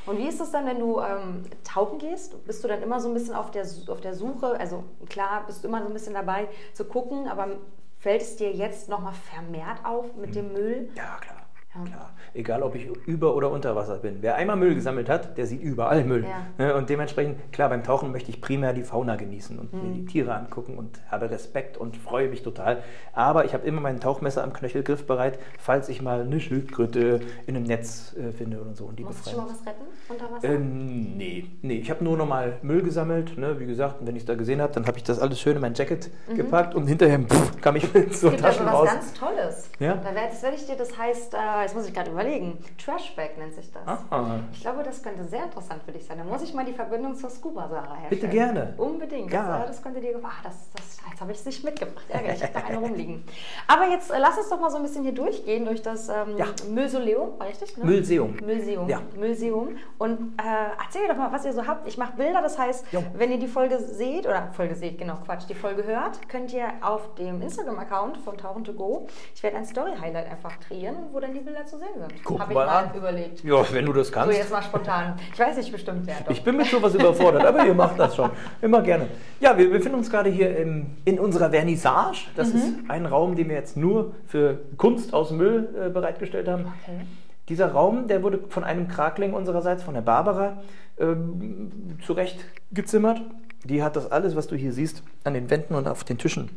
Und 0.05 0.17
wie 0.17 0.27
ist 0.27 0.41
es 0.41 0.51
dann, 0.51 0.65
wenn 0.65 0.79
du 0.79 0.99
ähm, 0.99 1.43
tauchen 1.63 1.99
gehst? 1.99 2.43
Bist 2.45 2.63
du 2.63 2.67
dann 2.67 2.81
immer 2.81 2.99
so 2.99 3.09
ein 3.09 3.13
bisschen 3.13 3.35
auf 3.35 3.51
der, 3.51 3.65
auf 3.87 4.01
der 4.01 4.15
Suche? 4.15 4.59
Also 4.59 4.83
klar, 5.07 5.43
bist 5.45 5.63
du 5.63 5.67
immer 5.67 5.81
so 5.81 5.87
ein 5.87 5.93
bisschen 5.93 6.13
dabei 6.15 6.47
zu 6.73 6.85
gucken, 6.85 7.27
aber 7.27 7.57
fällt 7.99 8.21
es 8.21 8.35
dir 8.37 8.51
jetzt 8.51 8.89
nochmal 8.89 9.13
vermehrt 9.13 9.85
auf 9.85 10.15
mit 10.15 10.33
dem 10.35 10.51
Müll? 10.53 10.89
Ja, 10.95 11.17
klar. 11.21 11.38
Ja. 11.75 11.83
Klar. 11.83 12.09
Egal, 12.33 12.63
ob 12.63 12.73
ich 12.75 12.87
über 13.05 13.35
oder 13.35 13.51
unter 13.51 13.75
Wasser 13.75 13.97
bin. 13.97 14.17
Wer 14.21 14.35
einmal 14.35 14.55
Müll 14.55 14.73
gesammelt 14.75 15.07
hat, 15.09 15.37
der 15.37 15.45
sieht 15.45 15.61
überall 15.61 16.03
Müll. 16.03 16.25
Ja. 16.27 16.47
Ne, 16.63 16.75
Und 16.75 16.89
dementsprechend, 16.89 17.51
klar, 17.51 17.69
beim 17.69 17.83
Tauchen 17.83 18.11
möchte 18.11 18.29
ich 18.31 18.41
primär 18.41 18.73
die 18.73 18.83
Fauna 18.83 19.15
genießen 19.15 19.57
und 19.59 19.71
Mhm. 19.73 19.81
mir 19.83 19.89
die 19.93 20.05
Tiere 20.05 20.33
angucken 20.33 20.77
und 20.77 20.99
habe 21.09 21.29
Respekt 21.29 21.77
und 21.77 21.95
freue 21.97 22.27
mich 22.29 22.41
total. 22.43 22.81
Aber 23.13 23.45
ich 23.45 23.53
habe 23.53 23.65
immer 23.67 23.81
mein 23.81 23.99
Tauchmesser 23.99 24.43
am 24.43 24.51
Knöchelgriff 24.53 25.05
bereit, 25.05 25.37
falls 25.59 25.89
ich 25.89 26.01
mal 26.01 26.21
eine 26.21 26.39
Schildkröte 26.39 27.19
in 27.45 27.55
einem 27.55 27.65
Netz 27.65 28.15
äh, 28.17 28.31
finde 28.31 28.61
oder 28.61 28.73
so 28.75 28.85
und 28.85 28.97
die 28.97 29.03
Musst 29.03 29.25
du 29.25 29.31
schon 29.31 29.39
mal 29.45 29.49
was 29.51 29.65
retten 29.65 29.83
unter 30.07 30.31
Wasser? 30.31 30.47
Ähm, 30.49 31.17
nee, 31.17 31.45
nee, 31.61 31.75
ich 31.77 31.89
habe 31.91 32.03
nur 32.03 32.17
normal 32.17 32.57
Müll 32.63 32.81
gesammelt. 32.83 33.37
Ne? 33.37 33.59
Wie 33.59 33.65
gesagt, 33.65 33.97
wenn 34.01 34.15
ich 34.15 34.23
es 34.23 34.27
da 34.27 34.35
gesehen 34.35 34.61
habe, 34.61 34.73
dann 34.73 34.85
habe 34.87 34.97
ich 34.97 35.03
das 35.03 35.19
alles 35.19 35.39
schön 35.39 35.55
in 35.55 35.61
mein 35.61 35.73
Jacket 35.75 36.09
gepackt 36.35 36.73
und 36.75 36.87
hinterher 36.87 37.19
pff, 37.19 37.61
kam 37.61 37.75
ich 37.75 37.91
mit 37.93 38.15
so 38.15 38.27
Mhm. 38.29 38.33
es 38.35 38.41
gibt 38.41 38.45
also 38.45 38.59
Taschen 38.59 38.65
was 38.65 38.73
raus. 38.73 38.87
ganz 38.89 39.13
Tolles. 39.13 39.69
Ja? 39.79 39.95
Da 39.95 40.15
werd, 40.15 40.31
das 40.31 40.43
werde 40.43 40.55
ich 40.55 40.65
dir, 40.65 40.75
das 40.75 40.97
heißt 40.97 41.33
äh, 41.33 41.37
jetzt 41.61 41.75
muss 41.75 41.87
ich 41.87 41.93
gerade 41.93 42.11
überlegen, 42.11 42.57
Trashbag 42.83 43.37
nennt 43.37 43.53
sich 43.53 43.71
das. 43.71 43.83
Ah. 44.09 44.39
Ich 44.51 44.61
glaube, 44.61 44.83
das 44.83 45.01
könnte 45.01 45.23
sehr 45.25 45.43
interessant 45.43 45.81
für 45.83 45.91
dich 45.91 46.05
sein. 46.05 46.17
Da 46.17 46.23
muss 46.23 46.41
ich 46.41 46.53
mal 46.53 46.65
die 46.65 46.73
Verbindung 46.73 47.15
zur 47.15 47.29
Scuba-Sarah 47.29 47.95
herstellen. 47.95 48.09
Bitte 48.09 48.27
gerne. 48.27 48.73
Unbedingt. 48.77 49.31
Ja. 49.31 49.57
Das, 49.59 49.63
äh, 49.63 49.67
das 49.67 49.81
könnte 49.81 50.01
dir 50.01 50.13
gefallen. 50.13 50.33
Ah, 50.37 50.43
das, 50.43 50.55
das, 50.75 50.97
jetzt 51.09 51.21
habe 51.21 51.31
ich 51.31 51.39
es 51.39 51.45
nicht 51.45 51.63
mitgebracht. 51.63 52.05
Ärgerlich, 52.09 52.37
ich 52.37 52.43
habe 52.43 52.53
da 52.53 52.59
eine 52.65 52.77
rumliegen. 52.77 53.23
Aber 53.67 53.87
jetzt 53.89 54.11
äh, 54.11 54.19
lass 54.19 54.37
uns 54.37 54.49
doch 54.49 54.59
mal 54.59 54.69
so 54.69 54.77
ein 54.77 54.83
bisschen 54.83 55.03
hier 55.03 55.13
durchgehen 55.13 55.65
durch 55.65 55.81
das 55.81 56.09
ähm, 56.09 56.37
Ja. 56.37 56.45
Müllsoleum, 56.69 57.39
war 57.39 57.47
richtig? 57.47 57.77
Ne? 57.77 57.85
Müllseum. 57.85 58.35
Müllseum. 58.45 58.87
Ja. 58.89 59.01
Müllseum. 59.17 59.77
Und 59.97 60.39
äh, 60.39 60.81
erzähl 60.83 61.07
doch 61.07 61.15
mal, 61.17 61.31
was 61.31 61.45
ihr 61.45 61.53
so 61.53 61.65
habt. 61.65 61.87
Ich 61.87 61.97
mache 61.97 62.15
Bilder, 62.15 62.41
das 62.41 62.57
heißt, 62.57 62.85
Jo. 62.91 63.03
wenn 63.13 63.31
ihr 63.31 63.39
die 63.39 63.47
Folge 63.47 63.79
seht, 63.79 64.25
oder 64.27 64.49
Folge 64.53 64.75
seht, 64.75 64.97
genau, 64.97 65.15
Quatsch, 65.25 65.43
die 65.49 65.55
Folge 65.55 65.83
hört, 65.83 66.27
könnt 66.29 66.53
ihr 66.53 66.67
auf 66.81 67.15
dem 67.15 67.41
Instagram-Account 67.41 68.17
von 68.17 68.37
Tauchen 68.37 68.63
to 68.63 68.73
Go, 68.73 69.07
ich 69.33 69.41
werde 69.43 69.57
ein 69.57 69.65
Story-Highlight 69.65 70.29
einfach 70.29 70.59
kreieren, 70.59 70.95
wo 71.11 71.19
dann 71.19 71.33
die 71.33 71.39
Bilder 71.49 71.65
zu 71.65 71.77
sehen 71.77 71.87
sind. 71.97 72.23
Guck 72.23 72.39
Habe 72.39 72.51
ich 72.51 72.57
mal 72.57 72.65
mal 72.67 72.83
an. 72.85 72.95
überlegt. 72.95 73.43
Ja, 73.43 73.63
wenn 73.71 73.85
du 73.85 73.93
das 73.93 74.07
So, 74.07 74.13
kannst. 74.13 74.37
jetzt 74.37 74.51
mal 74.51 74.61
spontan. 74.61 75.15
Ich 75.33 75.39
weiß 75.39 75.57
nicht 75.57 75.71
bestimmt, 75.71 76.01
wer 76.05 76.15
doch. 76.21 76.31
Ich 76.31 76.43
bin 76.43 76.55
mit 76.57 76.67
sowas 76.67 76.93
überfordert, 76.93 77.43
aber 77.45 77.65
ihr 77.65 77.73
macht 77.73 77.97
das 77.99 78.15
schon. 78.15 78.29
Immer 78.61 78.81
gerne. 78.81 79.07
Ja, 79.39 79.57
wir 79.57 79.69
befinden 79.69 79.97
uns 79.97 80.09
gerade 80.09 80.29
hier 80.29 80.55
im, 80.57 80.91
in 81.05 81.19
unserer 81.19 81.49
Vernissage. 81.49 82.27
Das 82.35 82.49
ist 82.49 82.73
ein 82.87 83.05
Raum, 83.05 83.35
den 83.35 83.49
wir 83.49 83.55
jetzt 83.55 83.77
nur 83.77 84.13
für 84.27 84.59
Kunst 84.77 85.13
aus 85.13 85.31
Müll 85.31 85.69
äh, 85.75 85.89
bereitgestellt 85.89 86.47
haben. 86.47 86.71
Okay. 86.83 87.01
Dieser 87.47 87.71
Raum, 87.71 88.07
der 88.07 88.21
wurde 88.21 88.39
von 88.49 88.63
einem 88.63 88.87
Krakling 88.87 89.33
unsererseits, 89.33 89.81
von 89.81 89.95
der 89.95 90.01
Barbara, 90.01 90.61
ähm, 90.99 91.71
zurecht 92.05 92.45
gezimmert. 92.71 93.21
Die 93.63 93.81
hat 93.81 93.95
das 93.95 94.11
alles, 94.11 94.35
was 94.35 94.47
du 94.47 94.55
hier 94.55 94.71
siehst, 94.71 95.01
an 95.23 95.33
den 95.33 95.49
Wänden 95.49 95.73
und 95.73 95.87
auf 95.87 96.03
den 96.03 96.17
Tischen 96.19 96.49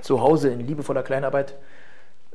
zu 0.00 0.20
Hause 0.20 0.48
in 0.48 0.66
liebevoller 0.66 1.02
Kleinarbeit 1.02 1.54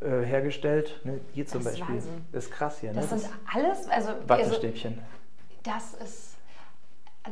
äh, 0.01 0.21
hergestellt. 0.23 0.99
Ne, 1.03 1.19
hier 1.33 1.45
zum 1.45 1.63
Das 1.63 1.73
ist 1.73 1.79
Beispiel. 1.79 1.95
Wahnsinn. 1.95 2.25
Das 2.31 2.45
ist 2.45 2.51
krass 2.51 2.79
hier. 2.79 2.93
Ne? 2.93 3.01
Das 3.01 3.09
sind 3.09 3.29
alles, 3.53 3.87
also, 3.89 4.09
also 4.09 4.29
Wattestäbchen. 4.29 4.99
das 5.63 5.93
ist 5.95 6.37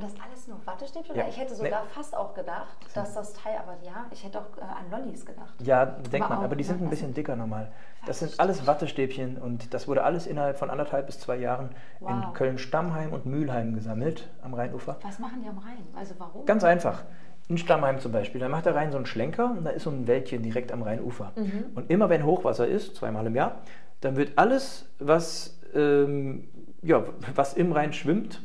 das 0.02 0.14
alles 0.22 0.48
nur 0.48 0.58
Wattestäbchen? 0.66 1.16
Ja. 1.16 1.28
Ich 1.28 1.38
hätte 1.38 1.56
sogar 1.56 1.86
fast 1.86 2.16
auch 2.16 2.34
gedacht, 2.34 2.76
dass 2.94 3.14
das 3.14 3.34
Teil, 3.34 3.58
aber 3.58 3.78
ja, 3.84 4.06
ich 4.12 4.24
hätte 4.24 4.40
auch 4.40 4.58
äh, 4.58 4.62
an 4.62 4.92
Lollis 4.92 5.26
gedacht. 5.26 5.54
Ja, 5.64 5.86
denkt 5.86 6.30
man, 6.30 6.44
aber 6.44 6.56
die 6.56 6.64
sind 6.64 6.82
ne? 6.82 6.88
ein 6.88 6.90
bisschen 6.90 7.14
dicker 7.14 7.36
normal. 7.36 7.72
Das 8.06 8.20
sind 8.20 8.40
alles 8.40 8.68
Wattestäbchen 8.68 9.38
und 9.38 9.74
das 9.74 9.88
wurde 9.88 10.04
alles 10.04 10.28
innerhalb 10.28 10.58
von 10.58 10.70
anderthalb 10.70 11.08
bis 11.08 11.20
zwei 11.20 11.38
Jahren 11.38 11.70
in 12.02 12.08
Wow. 12.08 12.34
Köln-Stammheim 12.34 13.14
und 13.14 13.26
Mülheim 13.26 13.74
gesammelt 13.74 14.30
am 14.42 14.54
Rheinufer. 14.54 14.98
Was 15.02 15.20
machen 15.20 15.42
die 15.42 15.50
am 15.50 15.58
Rhein? 15.58 15.88
Also 15.96 16.14
warum? 16.18 16.46
Ganz 16.46 16.64
einfach. 16.64 17.04
In 17.48 17.58
Stammheim 17.58 18.00
zum 18.00 18.12
Beispiel, 18.12 18.42
da 18.42 18.50
macht 18.50 18.66
der 18.66 18.76
Rhein 18.76 18.92
so 18.92 18.98
einen 18.98 19.06
Schlenker 19.06 19.52
und 19.52 19.66
da 19.66 19.70
ist 19.70 19.84
so 19.84 19.92
ein 19.92 20.08
Wäldchen 20.08 20.42
direkt 20.42 20.72
am 20.72 20.82
Rheinufer. 20.82 21.32
Mhm. 21.36 21.66
Und 21.76 21.92
immer 21.92 22.10
wenn 22.10 22.26
Hochwasser 22.26 22.68
ist, 22.68 22.96
zweimal 22.96 23.28
im 23.28 23.36
Jahr, 23.36 23.62
dann 24.02 24.16
wird 24.16 24.34
alles, 24.38 24.90
was, 25.00 25.60
ähm, 25.76 26.48
ja, 26.82 27.06
was 27.36 27.54
im 27.54 27.72
Rhein 27.72 27.94
schwimmt, 27.94 28.42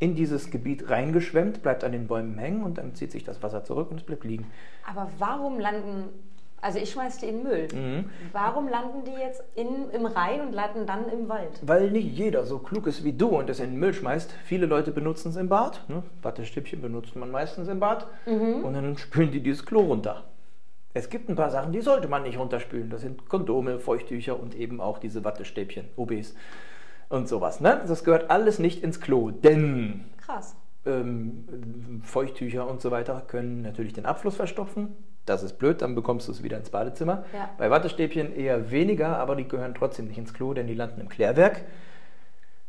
in 0.00 0.14
dieses 0.14 0.50
Gebiet 0.50 0.90
reingeschwemmt, 0.90 1.62
bleibt 1.62 1.84
an 1.84 1.92
den 1.92 2.06
Bäumen 2.06 2.38
hängen 2.38 2.62
und 2.64 2.78
dann 2.78 2.94
zieht 2.94 3.12
sich 3.12 3.24
das 3.24 3.42
Wasser 3.42 3.64
zurück 3.64 3.90
und 3.90 3.98
es 3.98 4.02
bleibt 4.04 4.24
liegen. 4.24 4.46
Aber 4.88 5.10
warum 5.18 5.60
landen, 5.60 6.08
also 6.64 6.78
ich 6.78 6.92
schmeiß 6.92 7.18
die 7.18 7.26
in 7.26 7.42
Müll. 7.42 7.68
Mhm. 7.74 8.10
Warum 8.32 8.68
landen 8.68 9.04
die 9.04 9.20
jetzt 9.20 9.44
in, 9.54 9.90
im 9.90 10.06
Rhein 10.06 10.40
und 10.40 10.52
landen 10.54 10.86
dann 10.86 11.10
im 11.10 11.28
Wald? 11.28 11.60
Weil 11.60 11.90
nicht 11.90 12.16
jeder 12.16 12.46
so 12.46 12.58
klug 12.58 12.86
ist 12.86 13.04
wie 13.04 13.12
du 13.12 13.28
und 13.28 13.50
es 13.50 13.60
in 13.60 13.72
den 13.72 13.78
Müll 13.78 13.92
schmeißt. 13.92 14.32
Viele 14.44 14.64
Leute 14.64 14.90
benutzen 14.90 15.28
es 15.28 15.36
im 15.36 15.50
Bad. 15.50 15.86
Ne? 15.88 16.02
Wattestäbchen 16.22 16.80
benutzt 16.80 17.16
man 17.16 17.30
meistens 17.30 17.68
im 17.68 17.80
Bad. 17.80 18.06
Mhm. 18.24 18.64
Und 18.64 18.72
dann 18.72 18.96
spülen 18.96 19.30
die 19.30 19.42
dieses 19.42 19.66
Klo 19.66 19.80
runter. 19.80 20.24
Es 20.94 21.10
gibt 21.10 21.28
ein 21.28 21.36
paar 21.36 21.50
Sachen, 21.50 21.70
die 21.70 21.82
sollte 21.82 22.08
man 22.08 22.22
nicht 22.22 22.38
runterspülen. 22.38 22.88
Das 22.88 23.02
sind 23.02 23.28
Kondome, 23.28 23.78
Feuchttücher 23.78 24.40
und 24.40 24.54
eben 24.54 24.80
auch 24.80 24.96
diese 24.96 25.22
Wattestäbchen, 25.22 25.88
OBs 25.96 26.34
und 27.10 27.28
sowas. 27.28 27.60
Ne? 27.60 27.82
Das 27.86 28.04
gehört 28.04 28.30
alles 28.30 28.58
nicht 28.58 28.82
ins 28.82 29.02
Klo, 29.02 29.30
denn 29.30 30.04
Krass. 30.16 30.56
ähm, 30.86 32.00
Feuchttücher 32.04 32.66
und 32.66 32.80
so 32.80 32.90
weiter 32.90 33.22
können 33.26 33.60
natürlich 33.60 33.92
den 33.92 34.06
Abfluss 34.06 34.36
verstopfen. 34.36 34.96
Das 35.26 35.42
ist 35.42 35.58
blöd, 35.58 35.80
dann 35.82 35.94
bekommst 35.94 36.28
du 36.28 36.32
es 36.32 36.42
wieder 36.42 36.58
ins 36.58 36.70
Badezimmer. 36.70 37.24
Ja. 37.32 37.50
Bei 37.56 37.70
Wattestäbchen 37.70 38.34
eher 38.34 38.70
weniger, 38.70 39.18
aber 39.18 39.36
die 39.36 39.48
gehören 39.48 39.74
trotzdem 39.74 40.06
nicht 40.08 40.18
ins 40.18 40.34
Klo, 40.34 40.52
denn 40.52 40.66
die 40.66 40.74
landen 40.74 41.00
im 41.00 41.08
Klärwerk, 41.08 41.62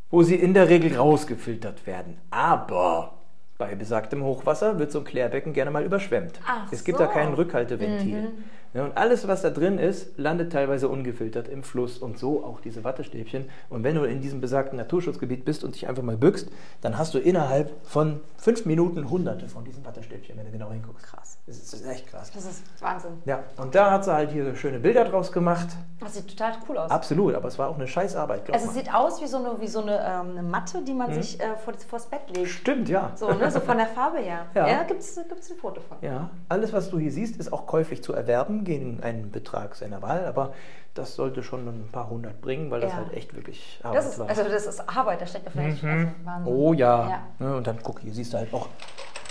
wo 0.10 0.24
sie 0.24 0.36
in 0.36 0.54
der 0.54 0.70
Regel 0.70 0.96
rausgefiltert 0.96 1.86
werden. 1.86 2.18
Aber 2.32 3.14
bei 3.58 3.76
besagtem 3.76 4.24
Hochwasser 4.24 4.80
wird 4.80 4.92
so 4.92 5.00
ein 5.00 5.06
Klärbecken 5.06 5.54
gerne 5.54 5.72
mal 5.72 5.84
überschwemmt. 5.84 6.40
Ach 6.46 6.72
es 6.72 6.84
gibt 6.84 6.98
so. 6.98 7.06
da 7.06 7.10
kein 7.12 7.34
Rückhalteventil. 7.34 8.32
Ja, 8.76 8.84
und 8.84 8.98
alles, 8.98 9.26
was 9.28 9.42
da 9.42 9.50
drin 9.52 9.78
ist, 9.80 10.18
landet 10.18 10.52
teilweise 10.52 10.90
ungefiltert 10.90 11.48
im 11.48 11.64
Fluss 11.64 11.98
und 11.98 12.20
so 12.20 12.44
auch 12.44 12.60
diese 12.60 12.84
Wattestäbchen. 12.84 13.46
Und 13.70 13.84
wenn 13.86 13.96
du 13.96 14.04
in 14.04 14.20
diesem 14.20 14.42
besagten 14.42 14.78
Naturschutzgebiet 14.78 15.46
bist 15.46 15.64
und 15.64 15.76
dich 15.76 15.88
einfach 15.88 16.04
mal 16.04 16.18
bückst, 16.18 16.50
dann 16.82 16.98
hast 16.98 17.14
du 17.14 17.20
innerhalb 17.20 17.72
von 17.86 18.20
fünf 18.38 18.66
Minuten 18.66 19.10
hunderte 19.10 19.48
von 19.48 19.64
diesen 19.64 19.86
Wattestäbchen, 19.86 20.38
wenn 20.38 20.46
du 20.46 20.52
genau 20.52 20.72
hinguckst. 20.72 21.06
Krass. 21.06 21.38
Das 21.48 21.58
ist, 21.58 21.72
das 21.74 21.82
ist 21.82 21.88
echt 21.88 22.08
krass. 22.08 22.32
Das 22.34 22.44
ist 22.46 22.64
Wahnsinn. 22.82 23.12
Ja, 23.26 23.44
und 23.58 23.74
da 23.76 23.92
hat 23.92 24.04
sie 24.04 24.12
halt 24.14 24.32
hier 24.32 24.56
schöne 24.56 24.80
Bilder 24.80 25.06
draus 25.06 25.32
gemacht. 25.32 25.68
Das 26.00 26.16
sieht 26.16 26.28
total 26.28 26.54
cool 26.68 26.78
aus. 26.78 26.92
Absolut, 26.92 27.34
aber 27.36 27.48
es 27.48 27.58
war 27.58 27.70
auch 27.70 27.76
eine 27.76 27.88
Scheißarbeit, 27.88 28.44
glaube 28.46 28.60
Also 28.60 28.70
es 28.72 28.76
sieht 28.76 28.94
aus 28.94 29.22
wie 29.22 29.28
so 29.28 29.38
eine, 29.38 29.62
wie 29.62 29.68
so 29.68 29.82
eine, 29.82 30.00
ähm, 30.00 30.32
eine 30.32 30.44
Matte, 30.44 30.84
die 30.84 30.92
Mhm. 30.92 30.98
man 30.98 31.14
sich 31.14 31.40
äh, 31.40 31.56
vor, 31.64 31.74
vors 31.88 32.08
Bett 32.08 32.36
legt. 32.36 32.50
Stimmt, 32.50 32.90
ja. 32.90 33.12
So, 33.16 33.32
ne? 33.32 33.50
so 33.52 33.60
von 33.62 33.78
der 33.78 33.88
Farbe 33.88 34.18
her. 34.18 34.48
Ja. 34.56 34.68
Ja, 34.68 34.84
gibt 34.84 35.02
es 35.02 35.18
ein 35.18 35.26
Foto 35.60 35.82
von. 35.82 35.98
Ja, 36.02 36.30
alles, 36.50 36.74
was 36.74 36.90
du 36.90 36.98
hier 37.00 37.12
siehst, 37.12 37.38
ist 37.38 37.54
auch 37.54 37.66
käuflich 37.68 38.02
zu 38.04 38.14
erwerben 38.14 38.65
gegen 38.66 39.02
einen 39.02 39.32
Betrag 39.32 39.76
seiner 39.76 40.02
Wahl, 40.02 40.26
aber 40.26 40.54
das 40.94 41.16
sollte 41.16 41.44
schon 41.44 41.68
ein 41.68 41.90
paar 41.92 42.10
hundert 42.10 42.42
bringen, 42.42 42.70
weil 42.72 42.82
das 42.82 42.92
Ja. 42.92 42.98
halt 42.98 43.14
echt 43.14 43.34
wirklich 43.36 43.80
Arbeit 43.84 43.98
Das 44.00 44.08
ist, 44.08 44.20
war. 44.20 44.28
also 44.30 44.44
das 44.44 44.66
ist 44.66 44.80
Arbeit, 44.90 45.22
da 45.22 45.26
steckt 45.28 45.46
ja 45.46 45.52
vielleicht 45.52 45.84
also 45.84 46.08
Wahnsinn. 46.24 46.54
oh 46.54 46.74
ja. 46.74 47.10
Ja. 47.10 47.22
Ne, 47.40 47.56
und 47.58 47.68
dann 47.68 47.78
guck, 47.84 48.00
hier 48.02 48.14
siehst 48.14 48.34
du 48.34 48.38
halt 48.38 48.54
auch 48.54 48.68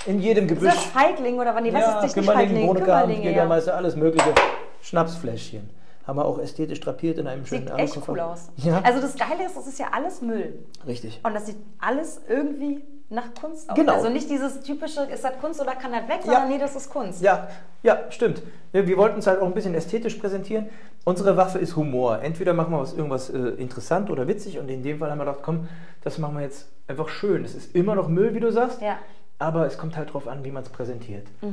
in 0.07 0.21
jedem 0.21 0.45
Ist 0.47 0.53
das 0.57 0.59
Gebüsch. 0.61 0.87
Feigling 0.89 1.39
oder 1.39 1.55
was? 1.55 1.63
Nee, 1.63 1.73
was 1.73 1.81
ja, 1.81 1.87
ist 2.01 2.05
das 2.05 2.17
nicht 2.17 2.31
Feigling? 2.31 2.75
Kümmerlinge, 2.75 3.23
ja. 3.25 3.31
Jägermeister, 3.31 3.75
alles 3.77 3.97
mögliche. 3.97 4.35
Schnapsfläschchen. 4.83 5.71
Haben 6.07 6.19
wir 6.19 6.27
auch 6.27 6.39
ästhetisch 6.39 6.81
drapiert 6.81 7.17
in 7.17 7.27
einem 7.27 7.47
schönen 7.47 7.67
Sieht 7.69 7.79
echt 7.79 7.99
cool 8.07 8.21
aus. 8.21 8.51
Ja, 8.57 8.83
Also 8.85 9.01
das 9.01 9.17
Geile 9.17 9.47
ist, 9.47 9.57
das 9.57 9.67
ist 9.67 9.79
ja 9.79 9.87
alles 9.93 10.21
Müll. 10.21 10.59
richtig. 10.87 11.19
Und 11.23 11.33
das 11.35 11.47
sieht 11.47 11.57
alles 11.81 12.21
irgendwie 12.29 12.83
nach 13.11 13.35
Kunst 13.39 13.69
aus. 13.71 13.77
Genau. 13.77 13.93
Also 13.95 14.09
nicht 14.09 14.29
dieses 14.31 14.61
typische, 14.61 15.03
ist 15.03 15.23
das 15.25 15.39
Kunst 15.41 15.61
oder 15.61 15.73
kann 15.77 15.93
das 15.93 16.03
weg, 16.09 16.21
Ja. 16.25 16.33
sondern 16.33 16.49
nee, 16.49 16.59
das 16.59 16.75
ist 16.75 16.91
Kunst. 16.91 17.21
Ja, 17.23 17.49
ja, 17.83 17.99
stimmt. 18.11 18.43
Ja, 18.73 18.87
Wir 18.87 18.97
wollten 18.97 19.19
es 19.19 19.27
halt 19.27 19.41
auch 19.41 19.47
ein 19.47 19.55
bisschen 19.55 19.75
ästhetisch 19.75 20.15
präsentieren. 20.15 20.69
Unsere 21.05 21.37
Waffe 21.37 21.59
ist 21.59 21.77
Humor. 21.77 22.21
Entweder 22.23 22.55
machen 22.55 22.73
wir 22.73 22.81
was 22.81 22.95
irgendwas 22.95 23.29
äh, 23.31 23.39
interessant 23.39 24.11
oder 24.11 24.27
witzig 24.27 24.59
und 24.59 24.69
in 24.71 24.83
dem 24.83 24.99
Fall 24.99 25.11
haben 25.11 25.19
wir 25.19 25.27
gedacht, 25.27 25.41
komm, 25.43 25.69
das 26.03 26.19
machen 26.19 26.37
wir 26.37 26.43
jetzt 26.43 26.67
einfach 26.89 27.09
schön. 27.09 27.45
Es 27.45 27.55
ist 27.55 27.75
immer 27.75 27.95
noch 27.95 28.09
Müll, 28.09 28.35
wie 28.35 28.41
du 28.41 28.51
sagst, 28.51 28.81
Ja. 28.81 28.97
aber 29.39 29.67
es 29.67 29.77
kommt 29.77 29.97
halt 29.99 30.13
drauf 30.15 30.27
an, 30.27 30.43
wie 30.45 30.51
man 30.51 30.63
es 30.63 30.71
präsentiert. 30.71 31.27
Ja, 31.43 31.49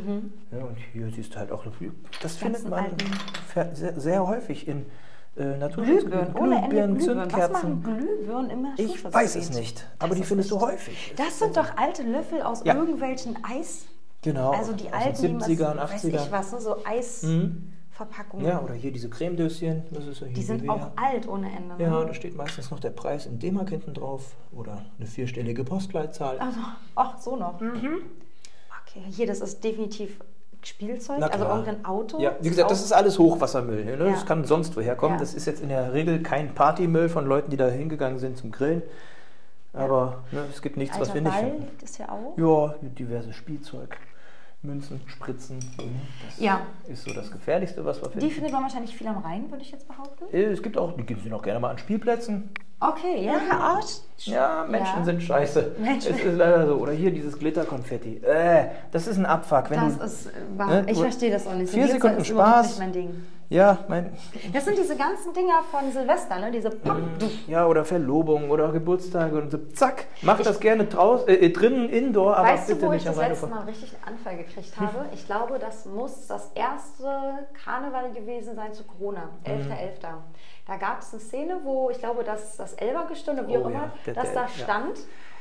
und 0.64 0.78
hier 0.94 1.10
siehst 1.12 1.36
du 1.36 1.40
halt 1.40 1.52
auch, 1.52 1.66
das 2.24 2.38
findet 2.38 2.68
man 2.70 2.86
sehr, 3.76 4.00
sehr 4.00 4.26
häufig 4.28 4.68
in 4.68 4.86
äh, 5.38 5.58
Naturschutz- 5.58 6.02
Glühbirnen, 6.02 6.36
ohne 6.36 6.56
Ende 6.58 6.68
Glühbirnen, 6.70 6.98
Glühbirnen. 6.98 7.32
Was 7.32 7.52
machen 7.52 7.84
Zündkerzen. 7.84 7.98
Glühbirnen 8.18 8.50
im 8.50 8.68
Ich 8.78 9.04
weiß 9.14 9.36
es 9.38 9.50
nicht, 9.54 9.88
aber 10.00 10.10
Das 10.10 10.18
die 10.20 10.24
findest 10.26 10.52
du 10.52 10.56
echt- 10.58 10.66
häufig. 10.66 11.14
Das 11.16 11.40
sind 11.40 11.56
doch 11.58 11.78
alte 11.78 12.04
Löffel 12.04 12.42
aus 12.42 12.64
Ja. 12.66 12.76
irgendwelchen 12.76 13.38
Eis... 13.44 13.86
genau, 14.22 14.52
Also 14.52 14.74
die 14.74 14.88
aus 14.88 14.94
alten, 15.06 15.22
den 15.22 15.42
70er 15.42 15.72
und 15.72 15.78
was, 15.78 15.92
weiß 15.94 16.06
80er. 16.06 16.26
ich 16.26 16.32
was, 16.32 16.52
ne? 16.52 16.60
so 16.62 16.76
Mhm. 16.76 16.82
Eisverpackungen. 16.86 18.46
Ja, 18.46 18.62
oder 18.62 18.74
hier 18.74 18.92
diese 18.92 19.10
Cremedöschen. 19.10 19.84
Das 19.92 20.06
ist 20.06 20.20
ja 20.22 20.28
hier 20.28 20.36
Die 20.36 20.42
sind 20.44 20.62
Nivea. 20.64 20.74
auch 20.76 20.88
alt 21.02 21.28
ohne 21.28 21.48
Ende. 21.56 21.76
Ne? 21.78 21.84
Ja, 21.84 22.04
da 22.04 22.14
steht 22.14 22.36
meistens 22.36 22.70
noch 22.72 22.80
der 22.80 22.90
Preis 22.92 23.26
in 23.26 23.40
D-Mark 23.40 23.70
hinten 23.70 23.94
drauf 23.94 24.36
oder 24.52 24.84
eine 24.98 25.08
vierstellige 25.08 25.64
Postleitzahl. 25.64 26.40
Also, 26.40 26.60
ach, 26.96 27.18
so 27.20 27.36
noch. 27.38 27.56
Okay, 27.62 29.04
hier, 29.10 29.28
das 29.28 29.40
ist 29.40 29.64
definitiv 29.64 30.20
Spielzeug, 30.64 31.22
also 31.24 31.46
irgendein 31.46 31.86
Auto. 31.86 32.20
Ja, 32.20 32.36
wie 32.40 32.50
gesagt, 32.50 32.70
das 32.70 32.84
ist 32.84 32.92
alles 32.92 33.18
Hochwassermüll. 33.18 33.84
Ne? 33.86 33.92
Ja. 34.06 34.12
Das 34.12 34.26
kann 34.26 34.46
sonst 34.46 34.76
woher 34.78 34.96
kommen. 34.96 35.16
Ja. 35.16 35.20
Das 35.20 35.34
ist 35.34 35.46
jetzt 35.46 35.62
in 35.62 35.70
der 35.70 35.94
Regel 35.94 36.22
kein 36.22 36.54
Partymüll 36.54 37.10
von 37.10 37.26
Leuten, 37.26 37.50
die 37.50 37.58
da 37.58 37.68
hingegangen 37.68 38.20
sind 38.20 38.38
zum 38.38 38.52
Grillen. 38.52 38.84
Aber 39.74 40.24
ne, 40.32 40.44
es 40.52 40.62
gibt 40.62 40.78
nichts, 40.78 41.00
was 41.00 41.10
Alter 41.10 41.14
wir 41.16 41.22
nicht 41.22 41.32
Ball 41.34 41.50
finden. 41.50 41.62
liegt 41.66 41.84
es 41.84 41.98
ja 41.98 42.10
auch. 42.10 42.38
Ja, 42.38 42.76
diverses 42.82 43.36
Spielzeug. 43.36 43.98
Münzen, 44.64 45.02
Spritzen. 45.08 45.58
Das 46.28 46.40
Ja. 46.40 46.62
ist 46.88 47.04
so 47.06 47.14
das 47.14 47.32
Gefährlichste, 47.32 47.84
was 47.84 48.00
wir 48.02 48.10
Die 48.10 48.20
finden. 48.20 48.32
findet 48.36 48.52
man 48.54 48.62
wahrscheinlich 48.64 48.96
viel 48.96 49.08
am 49.08 49.18
Rhein, 49.20 49.50
würde 49.50 49.64
ich 49.64 49.72
jetzt 49.72 49.88
behaupten. 49.88 50.26
Äh, 50.32 50.44
Es 50.52 50.62
gibt 50.62 50.78
auch, 50.78 50.96
die 50.96 51.16
sind 51.16 51.34
auch 51.34 51.42
gerne 51.42 51.60
mal 51.60 51.72
an 51.72 51.80
Spielplätzen. 51.80 52.52
Okay, 52.82 53.26
ja, 53.26 53.34
ja. 53.34 53.80
Ja, 54.24 54.66
Menschen 54.68 55.00
Ja. 55.00 55.04
sind 55.06 55.22
scheiße. 55.24 55.76
Menschen- 55.80 56.16
Es 56.16 56.24
ist 56.24 56.36
leider 56.38 56.68
so. 56.68 56.76
Oder 56.76 56.92
hier 56.94 57.12
dieses 57.12 57.38
Glitterkonfetti. 57.38 58.18
Äh, 58.24 58.70
das 58.92 59.08
ist 59.08 59.18
ein 59.18 59.26
Abfuck. 59.26 59.70
Wenn 59.70 59.80
Das 59.82 59.98
du, 59.98 60.04
ist, 60.04 60.26
äh, 60.28 60.32
wahr. 60.58 60.68
Ne, 60.68 60.86
ich 60.88 61.00
verstehe 61.00 61.32
das 61.32 61.46
auch 61.48 61.54
nicht. 61.54 61.72
vier 61.72 61.88
Sekunden 61.88 62.26
Spaß. 62.26 62.68
nicht 62.68 62.80
mein 62.80 62.92
Ding. 62.92 63.24
Ja, 63.50 63.80
mein. 63.90 64.14
Das 64.54 64.64
sind 64.64 64.78
diese 64.78 64.96
ganzen 64.96 65.34
Dinger 65.34 65.62
von 65.70 65.92
Silvester, 65.92 66.40
ne? 66.40 66.52
Diese 66.52 66.70
Pop. 66.70 66.96
Ja, 67.48 67.68
oder 67.68 67.84
Verlobung 67.84 68.50
oder 68.50 68.72
Geburtstage 68.72 69.36
und 69.42 69.52
so. 69.52 69.58
Zack, 69.74 70.06
mach 70.22 70.40
das 70.40 70.60
gerne 70.62 70.86
draußen, 70.86 71.28
äh, 71.28 71.50
drinnen, 71.50 71.90
indoor, 71.90 72.38
aber 72.38 72.48
Weißt 72.48 72.70
du, 72.70 72.76
bitte 72.76 72.88
wo 72.88 72.94
ich 72.94 73.00
nicht 73.04 73.10
am 73.10 73.16
das 73.18 73.28
letzte. 73.30 73.48
Mal 73.48 73.64
richtig 73.66 73.94
einen 74.06 74.16
Anfall 74.18 74.38
gekriegt 74.38 74.80
habe? 74.80 75.06
Ich 75.14 75.26
glaube, 75.26 75.60
das 75.60 75.86
muss 75.86 76.28
das 76.28 76.50
erste 76.56 77.04
Karneval 77.66 78.12
gewesen 78.14 78.56
sein 78.56 78.72
zu 78.74 78.84
Corona, 78.86 79.24
Mhm. 79.46 79.52
11.11. 79.52 80.24
Da 80.68 80.78
gab 80.78 81.00
es 81.02 81.12
eine 81.12 81.22
Szene, 81.22 81.60
wo 81.64 81.90
ich 81.90 82.00
glaube, 82.00 82.24
dass 82.24 82.56
das 82.58 82.74
Elbergestunde, 82.74 83.48
wie 83.48 83.58
Oh 83.58 83.64
auch 83.64 83.70
immer, 83.70 83.92
ja, 84.06 84.14
dass 84.14 84.34
da 84.34 84.42
ja. 84.44 84.48
stand. 84.48 85.00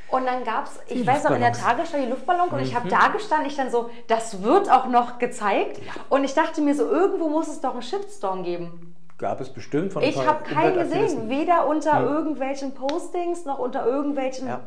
Und 0.08 0.26
dann 0.26 0.42
gab 0.42 0.64
es, 0.66 0.80
ich 0.88 1.06
weiß 1.06 1.24
noch, 1.24 1.32
in 1.32 1.40
der. 1.40 1.50
Mhm. 1.50 1.54
Tagesschau 1.54 1.98
die 1.98 2.06
Luftballon 2.10 2.48
und 2.48 2.58
ich 2.60 2.74
habe 2.74 2.88
da 2.88 3.08
gestanden, 3.08 3.46
ich 3.46 3.56
dann 3.56 3.70
so, 3.70 3.90
das 4.08 4.42
wird 4.42 4.68
auch 4.70 4.86
noch 4.88 5.18
gezeigt. 5.18 5.80
Und 6.08 6.24
ich 6.24 6.34
dachte 6.34 6.60
mir 6.62 6.74
so, 6.74 6.84
irgendwo 6.90 7.28
muss 7.28 7.46
es 7.48 7.60
doch 7.60 7.74
einen 7.74 7.82
Shitstorm 7.82 8.42
geben. 8.42 8.96
Gab 9.18 9.40
es 9.40 9.50
bestimmt 9.52 9.92
von 9.92 10.02
Ich 10.02 10.26
habe 10.26 10.42
keinen 10.42 10.74
gesehen, 10.78 11.28
weder 11.28 11.66
unter 11.68 12.00
irgendwelchen 12.02 12.74
Postings 12.74 13.44
noch 13.44 13.58
unter 13.58 13.84
irgendwelchen 13.86 14.48
Ja. 14.48 14.60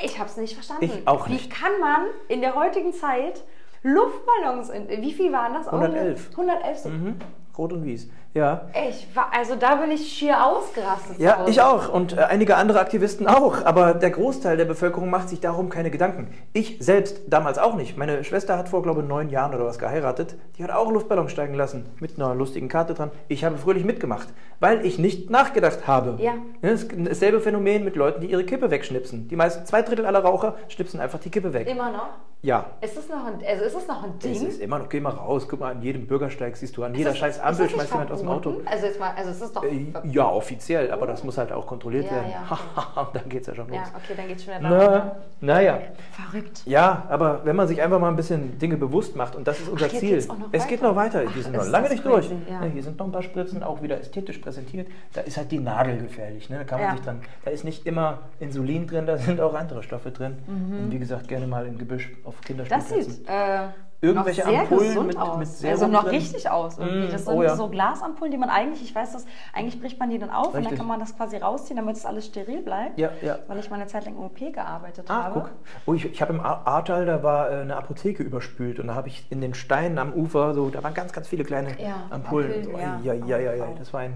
ich 0.00 0.18
habe 0.18 0.28
es 0.28 0.36
nicht 0.36 0.54
verstanden. 0.54 0.84
Ich 0.84 1.08
auch 1.08 1.26
nicht. 1.26 1.46
Wie 1.46 1.48
kann 1.48 1.72
man 1.80 2.06
in 2.28 2.40
der 2.40 2.54
heutigen 2.54 2.92
Zeit 2.92 3.42
Luftballons, 3.82 4.70
in, 4.70 4.88
wie 5.02 5.12
viel 5.12 5.32
waren 5.32 5.54
das? 5.54 5.66
111. 5.68 6.30
111. 6.36 6.78
so- 6.78 6.88
Mhm. 6.88 7.16
Rot 7.56 7.72
und 7.72 7.84
Wies. 7.84 8.08
Ja. 8.38 8.60
Ich 8.88 9.08
war, 9.16 9.32
also 9.36 9.56
da 9.56 9.74
bin 9.74 9.90
ich 9.90 10.12
schier 10.12 10.44
ausgerastet. 10.46 11.18
Ja, 11.18 11.44
ich 11.48 11.60
auch 11.60 11.88
und 11.92 12.16
äh, 12.16 12.20
einige 12.20 12.54
andere 12.54 12.78
Aktivisten 12.78 13.26
auch. 13.26 13.64
Aber 13.64 13.94
der 13.94 14.10
Großteil 14.10 14.56
der 14.56 14.64
Bevölkerung 14.64 15.10
macht 15.10 15.28
sich 15.28 15.40
darum 15.40 15.70
keine 15.70 15.90
Gedanken. 15.90 16.32
Ich 16.52 16.76
selbst 16.78 17.22
damals 17.26 17.58
auch 17.58 17.74
nicht. 17.74 17.96
Meine 17.98 18.22
Schwester 18.22 18.56
hat 18.56 18.68
vor, 18.68 18.82
glaube 18.84 19.00
ich, 19.02 19.08
neun 19.08 19.28
Jahren 19.28 19.52
oder 19.56 19.64
was 19.66 19.80
geheiratet. 19.80 20.36
Die 20.56 20.62
hat 20.62 20.70
auch 20.70 20.90
Luftballon 20.92 21.28
steigen 21.28 21.54
lassen 21.54 21.86
mit 21.98 22.16
einer 22.16 22.32
lustigen 22.36 22.68
Karte 22.68 22.94
dran. 22.94 23.10
Ich 23.26 23.44
habe 23.44 23.58
fröhlich 23.58 23.84
mitgemacht, 23.84 24.28
weil 24.60 24.86
ich 24.86 25.00
nicht 25.00 25.30
nachgedacht 25.30 25.88
habe. 25.88 26.14
Ja. 26.22 26.34
Das 26.62 26.82
ist 26.84 26.92
dasselbe 26.96 27.40
Phänomen 27.40 27.82
mit 27.84 27.96
Leuten, 27.96 28.20
die 28.20 28.28
ihre 28.30 28.44
Kippe 28.44 28.70
wegschnipsen. 28.70 29.26
Die 29.26 29.36
meisten, 29.36 29.66
zwei 29.66 29.82
Drittel 29.82 30.06
aller 30.06 30.20
Raucher 30.20 30.54
schnipsen 30.68 31.00
einfach 31.00 31.18
die 31.18 31.30
Kippe 31.30 31.52
weg. 31.52 31.68
Immer 31.68 31.90
noch? 31.90 32.08
Ja. 32.40 32.66
Ist 32.80 32.96
es 32.96 33.08
noch 33.08 33.24
ein, 33.26 33.40
also 33.44 33.64
ist 33.64 33.74
es 33.76 33.88
noch 33.88 34.04
ein 34.04 34.16
Ding? 34.20 34.30
Es 34.30 34.42
ist 34.42 34.60
immer 34.60 34.78
noch, 34.78 34.88
geh 34.88 35.00
mal 35.00 35.10
raus, 35.10 35.48
guck 35.50 35.58
mal, 35.58 35.72
an 35.72 35.82
jedem 35.82 36.06
Bürgersteig 36.06 36.56
siehst 36.56 36.76
du, 36.76 36.84
an 36.84 36.94
jeder 36.94 37.10
Ist 37.10 37.14
das- 37.14 37.18
scheiß 37.18 37.40
Ampel 37.40 37.64
das 37.64 37.72
schmeißt 37.72 37.90
jemand 37.90 38.12
aus 38.12 38.20
dem 38.20 38.27
Auto. 38.28 38.50
verboten? 38.50 38.68
Also 38.68 38.86
jetzt 38.86 39.00
mal, 39.00 39.10
also 39.16 39.30
es 39.30 39.40
ist 39.40 39.56
doch. 39.56 39.64
Äh, 39.64 39.86
Ja, 40.04 40.28
offiziell, 40.28 40.90
aber 40.90 41.06
das 41.06 41.24
muss 41.24 41.38
halt 41.38 41.52
auch 41.52 41.66
kontrolliert 41.66 42.06
Ja, 42.06 42.12
werden. 42.12 42.30
ja, 42.30 43.02
Und 43.02 43.08
dann 43.16 43.28
geht's 43.28 43.46
ja 43.46 43.54
schon 43.54 43.68
los. 43.68 43.76
Ja, 43.76 43.82
okay, 43.96 44.14
dann 44.16 44.28
geht's 44.28 44.44
schon 44.44 44.54
wieder 44.58 44.68
Na, 44.68 45.16
naja. 45.40 45.78
Verrückt. 46.12 46.62
Ja, 46.66 47.04
aber 47.08 47.44
wenn 47.44 47.56
man 47.56 47.68
sich 47.68 47.80
einfach 47.82 47.98
mal 48.00 48.08
ein 48.08 48.16
bisschen 48.16 48.58
Dinge 48.58 48.76
bewusst 48.76 49.16
macht, 49.16 49.36
und 49.36 49.46
das 49.46 49.60
ist 49.60 49.68
unser 49.68 49.86
Ach, 49.86 49.90
Ziel. 49.98 50.24
es 50.52 50.66
geht 50.66 50.82
noch 50.82 50.96
weiter. 50.96 51.22
Ach, 51.26 51.32
die 51.34 51.42
sind 51.42 51.54
noch 51.56 51.66
lange 51.66 51.84
das 51.88 51.92
nicht 51.92 52.04
durch. 52.06 52.28
ja. 52.50 52.62
Hier 52.72 52.82
sind 52.82 52.98
noch 52.98 53.06
ein 53.06 53.12
paar 53.12 53.22
Spritzen, 53.22 53.62
auch 53.62 53.82
wieder 53.82 54.00
ästhetisch 54.00 54.38
präsentiert. 54.38 54.88
Da 55.12 55.20
ist 55.22 55.36
halt 55.36 55.50
die 55.50 55.58
Nadel 55.58 55.98
gefährlich. 55.98 56.48
Ne? 56.50 56.58
Da 56.58 56.64
kann 56.64 56.80
man 56.80 56.96
sich 56.96 57.04
dran. 57.04 57.20
Da 57.44 57.50
ist 57.50 57.64
nicht 57.64 57.86
immer 57.86 58.18
Insulin 58.40 58.86
drin, 58.86 59.06
da 59.06 59.16
sind 59.18 59.40
auch 59.40 59.54
andere 59.54 59.82
Stoffe 59.82 60.10
drin. 60.10 60.38
Und 60.46 60.90
wie 60.92 60.98
gesagt, 60.98 61.28
gerne 61.28 61.46
mal 61.46 61.66
im 61.66 61.78
Gebüsch 61.78 62.10
auf 62.24 62.36
Das 62.38 62.46
Kinderspielplätzen. 62.46 63.12
sieht 63.12 63.28
äh, 63.28 63.68
Irgendwelche 64.00 64.42
noch 64.42 64.48
sehr 64.50 64.60
Ampullen 64.60 64.88
gesund 64.88 65.06
mit- 65.08 65.18
aus. 65.18 65.38
mit 65.38 65.48
Serum 65.48 65.72
also 65.74 65.86
noch 65.88 66.02
drin. 66.04 66.10
richtig 66.14 66.48
aus. 66.50 66.78
Irgendwie. 66.78 67.08
Mm, 67.08 67.10
Das 67.10 67.24
sind 67.24 67.34
oh 67.34 67.42
ja. 67.42 67.56
so 67.56 67.68
Glasampullen, 67.68 68.30
die 68.30 68.38
man 68.38 68.48
eigentlich, 68.48 68.82
ich 68.82 68.94
weiß 68.94 69.12
das, 69.12 69.26
eigentlich 69.52 69.80
bricht 69.80 69.98
man 69.98 70.08
die 70.10 70.18
dann 70.20 70.30
auf 70.30 70.46
und 70.48 70.52
dann 70.54 70.62
Richtig. 70.62 70.78
kann 70.78 70.86
man 70.86 71.00
das 71.00 71.16
quasi 71.16 71.36
rausziehen, 71.36 71.76
damit 71.76 71.96
es 71.96 72.06
alles 72.06 72.26
steril 72.26 72.62
bleibt. 72.62 72.96
Ja, 72.96 73.10
ja. 73.22 73.38
Weil 73.48 73.58
ich 73.58 73.68
mal 73.70 73.76
eine 73.76 73.86
Zeit 73.88 74.04
lang 74.04 74.14
im 74.14 74.22
OP 74.22 74.38
gearbeitet 74.52 75.06
Ah, 75.10 75.24
habe. 75.24 75.40
guck. 75.40 75.50
Oh, 75.86 75.94
ich, 75.94 76.04
ich 76.04 76.22
habe 76.22 76.32
im 76.32 76.38
Ahrtal, 76.40 77.06
da 77.06 77.24
war 77.24 77.50
äh, 77.50 77.54
eine 77.62 77.76
Apotheke 77.76 78.22
überspült 78.22 78.78
und 78.78 78.86
da 78.86 78.94
habe 78.94 79.08
ich 79.08 79.26
in 79.30 79.40
den 79.40 79.54
Steinen 79.54 79.98
am 79.98 80.12
Ufer, 80.12 80.54
so, 80.54 80.70
da 80.70 80.80
waren 80.84 80.94
ganz, 80.94 81.12
ganz 81.12 81.26
viele 81.26 81.42
kleine 81.42 81.70
Ja, 81.82 81.96
Ampullen. 82.10 82.66
Ampullen, 82.66 82.78
ja. 83.04 83.14
ja, 83.14 83.26
ja, 83.26 83.38
ja, 83.38 83.54
ja, 83.54 83.66
das 83.76 83.92
war 83.92 84.00
ein, 84.02 84.14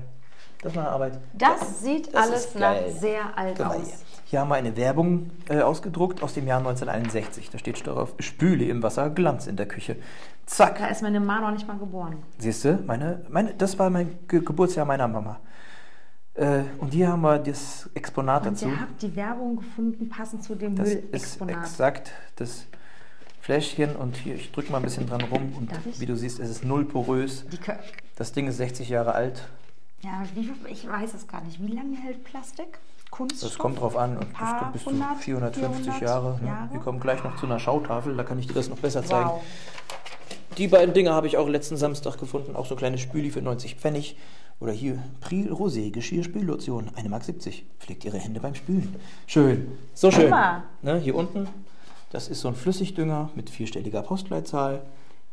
das 0.63 0.77
war 0.77 0.85
eine 0.85 0.93
Arbeit. 0.93 1.19
Das 1.35 1.81
sieht 1.81 2.15
Das 2.15 2.23
alles 2.29 2.55
nach 2.55 2.77
sehr 2.87 3.37
alt 3.37 3.59
Geil. 3.59 3.67
aus. 3.67 4.05
Hier 4.33 4.41
haben 4.41 4.49
wir 4.49 4.55
eine 4.55 4.75
Werbung 4.79 5.31
äh, 5.51 5.61
ausgedruckt 5.61 6.23
aus 6.23 6.33
dem 6.33 6.47
Jahr 6.47 6.57
1961. 6.57 7.51
Da 7.51 7.59
steht 7.59 7.87
darauf, 7.87 8.15
Spüle 8.19 8.65
im 8.65 8.83
Wasser, 8.83 9.11
Glanz 9.11 9.47
in 9.47 9.57
der 9.57 9.69
Küche. 9.69 9.97
Zack. 10.47 10.79
Da 10.79 10.87
ist 10.87 11.03
meine 11.03 11.21
Mama 11.21 11.51
noch 11.51 11.55
nicht 11.55 11.69
mal 11.69 11.77
geboren. 11.77 12.17
Siehst 12.39 12.65
du, 12.65 12.79
meine, 12.87 13.27
meine, 13.29 13.53
das 13.53 13.79
war 13.79 13.91
mein 13.91 14.21
Ge 14.29 14.41
Geburtsjahr 14.41 14.87
meiner 14.87 15.07
Mama. 15.07 15.39
Äh, 16.33 16.63
und 16.79 16.95
hier 16.95 17.09
haben 17.09 17.21
wir 17.21 17.41
das 17.41 17.91
Exponat 17.93 18.47
Und 18.47 18.55
dazu. 18.55 18.69
ihr 18.69 18.81
habt 18.81 19.03
die 19.03 19.15
Werbung 19.15 19.57
gefunden, 19.57 20.09
passend 20.09 20.43
zu 20.43 20.55
dem 20.55 20.77
Das 20.77 20.89
ist 20.89 21.03
Müllexponat. 21.05 21.57
exakt 21.59 22.13
das 22.37 22.65
Fläschchen 23.43 23.95
und 23.97 24.17
hier, 24.17 24.37
ich 24.37 24.51
drücke 24.51 24.73
mal 24.73 24.79
ein 24.79 24.85
bisschen 24.85 25.07
dran 25.07 25.21
rum 25.25 25.53
und 25.59 25.71
wie 26.01 26.07
du 26.07 26.17
siehst, 26.17 26.41
es 26.41 26.49
ist 26.49 26.65
null 26.65 26.87
porös. 26.87 27.45
Das 28.17 28.33
Ding 28.33 28.47
ist 28.47 28.57
60 28.57 28.89
Jahre 28.89 29.13
alt. 29.15 29.47
ja, 30.01 30.23
wie, 30.35 30.51
ich 30.71 30.89
weiß 30.89 31.13
es 31.13 31.29
gar 31.29 31.43
nicht. 31.45 31.61
Wie 31.61 31.75
lange 31.75 31.99
hält 31.99 32.25
Plastik? 32.25 32.79
Kunststoff? 33.23 33.51
Das 33.51 33.59
kommt 33.59 33.81
drauf 33.81 33.97
an. 33.97 34.17
Und 34.17 34.23
Ein 34.27 34.33
paar 34.33 34.73
bis, 34.73 34.83
bis 34.85 34.85
zu 34.85 34.91
hundert, 34.91 35.17
450 35.19 35.85
400 35.95 36.03
Jahre. 36.03 36.39
Ne? 36.41 36.47
Jahre? 36.49 36.73
Wir 36.73 36.81
kommen 36.81 37.01
gleich 37.01 37.23
noch 37.25 37.37
zu 37.37 37.47
einer 37.47 37.59
Schautafel, 37.59 38.17
da 38.17 38.25
kann 38.25 38.39
ich 38.39 38.47
dir 38.47 38.55
das 38.55 38.69
noch 38.69 38.79
besser 38.79 39.05
zeigen. 39.05 39.31
Wow. 39.31 39.43
Die 40.59 40.69
beiden 40.69 40.93
Dinge 40.95 41.13
habe 41.13 41.27
ich 41.27 41.39
auch 41.39 41.49
letzten 41.49 41.77
Samstag 41.77 42.19
gefunden. 42.19 42.55
Auch 42.57 42.67
so 42.67 42.75
ein 42.75 42.79
kleines 42.79 43.01
Spüli 43.01 43.31
für 43.31 43.41
90 43.41 43.77
Pfennig. 43.77 44.17
Oder 44.61 44.73
hier, 44.73 45.03
Pril 45.21 45.51
Rosé 45.53 45.91
Geschirrspüllotion, 45.91 46.91
1,70 46.91 47.09
Mark. 47.09 47.23
Pflegt 47.81 48.05
Ihre 48.05 48.19
Hände 48.19 48.39
beim 48.39 48.55
Spülen. 48.55 48.95
Schön. 49.27 49.73
So 49.95 50.11
schön. 50.11 50.33
Ne, 50.83 50.99
hier 50.99 51.17
unten, 51.17 51.49
das 52.11 52.29
ist 52.29 52.41
so 52.43 52.49
ein 52.49 52.55
Flüssigdünger 52.55 53.31
mit 53.35 53.51
vierstelliger 53.51 54.03
Postleitzahl. 54.03 54.83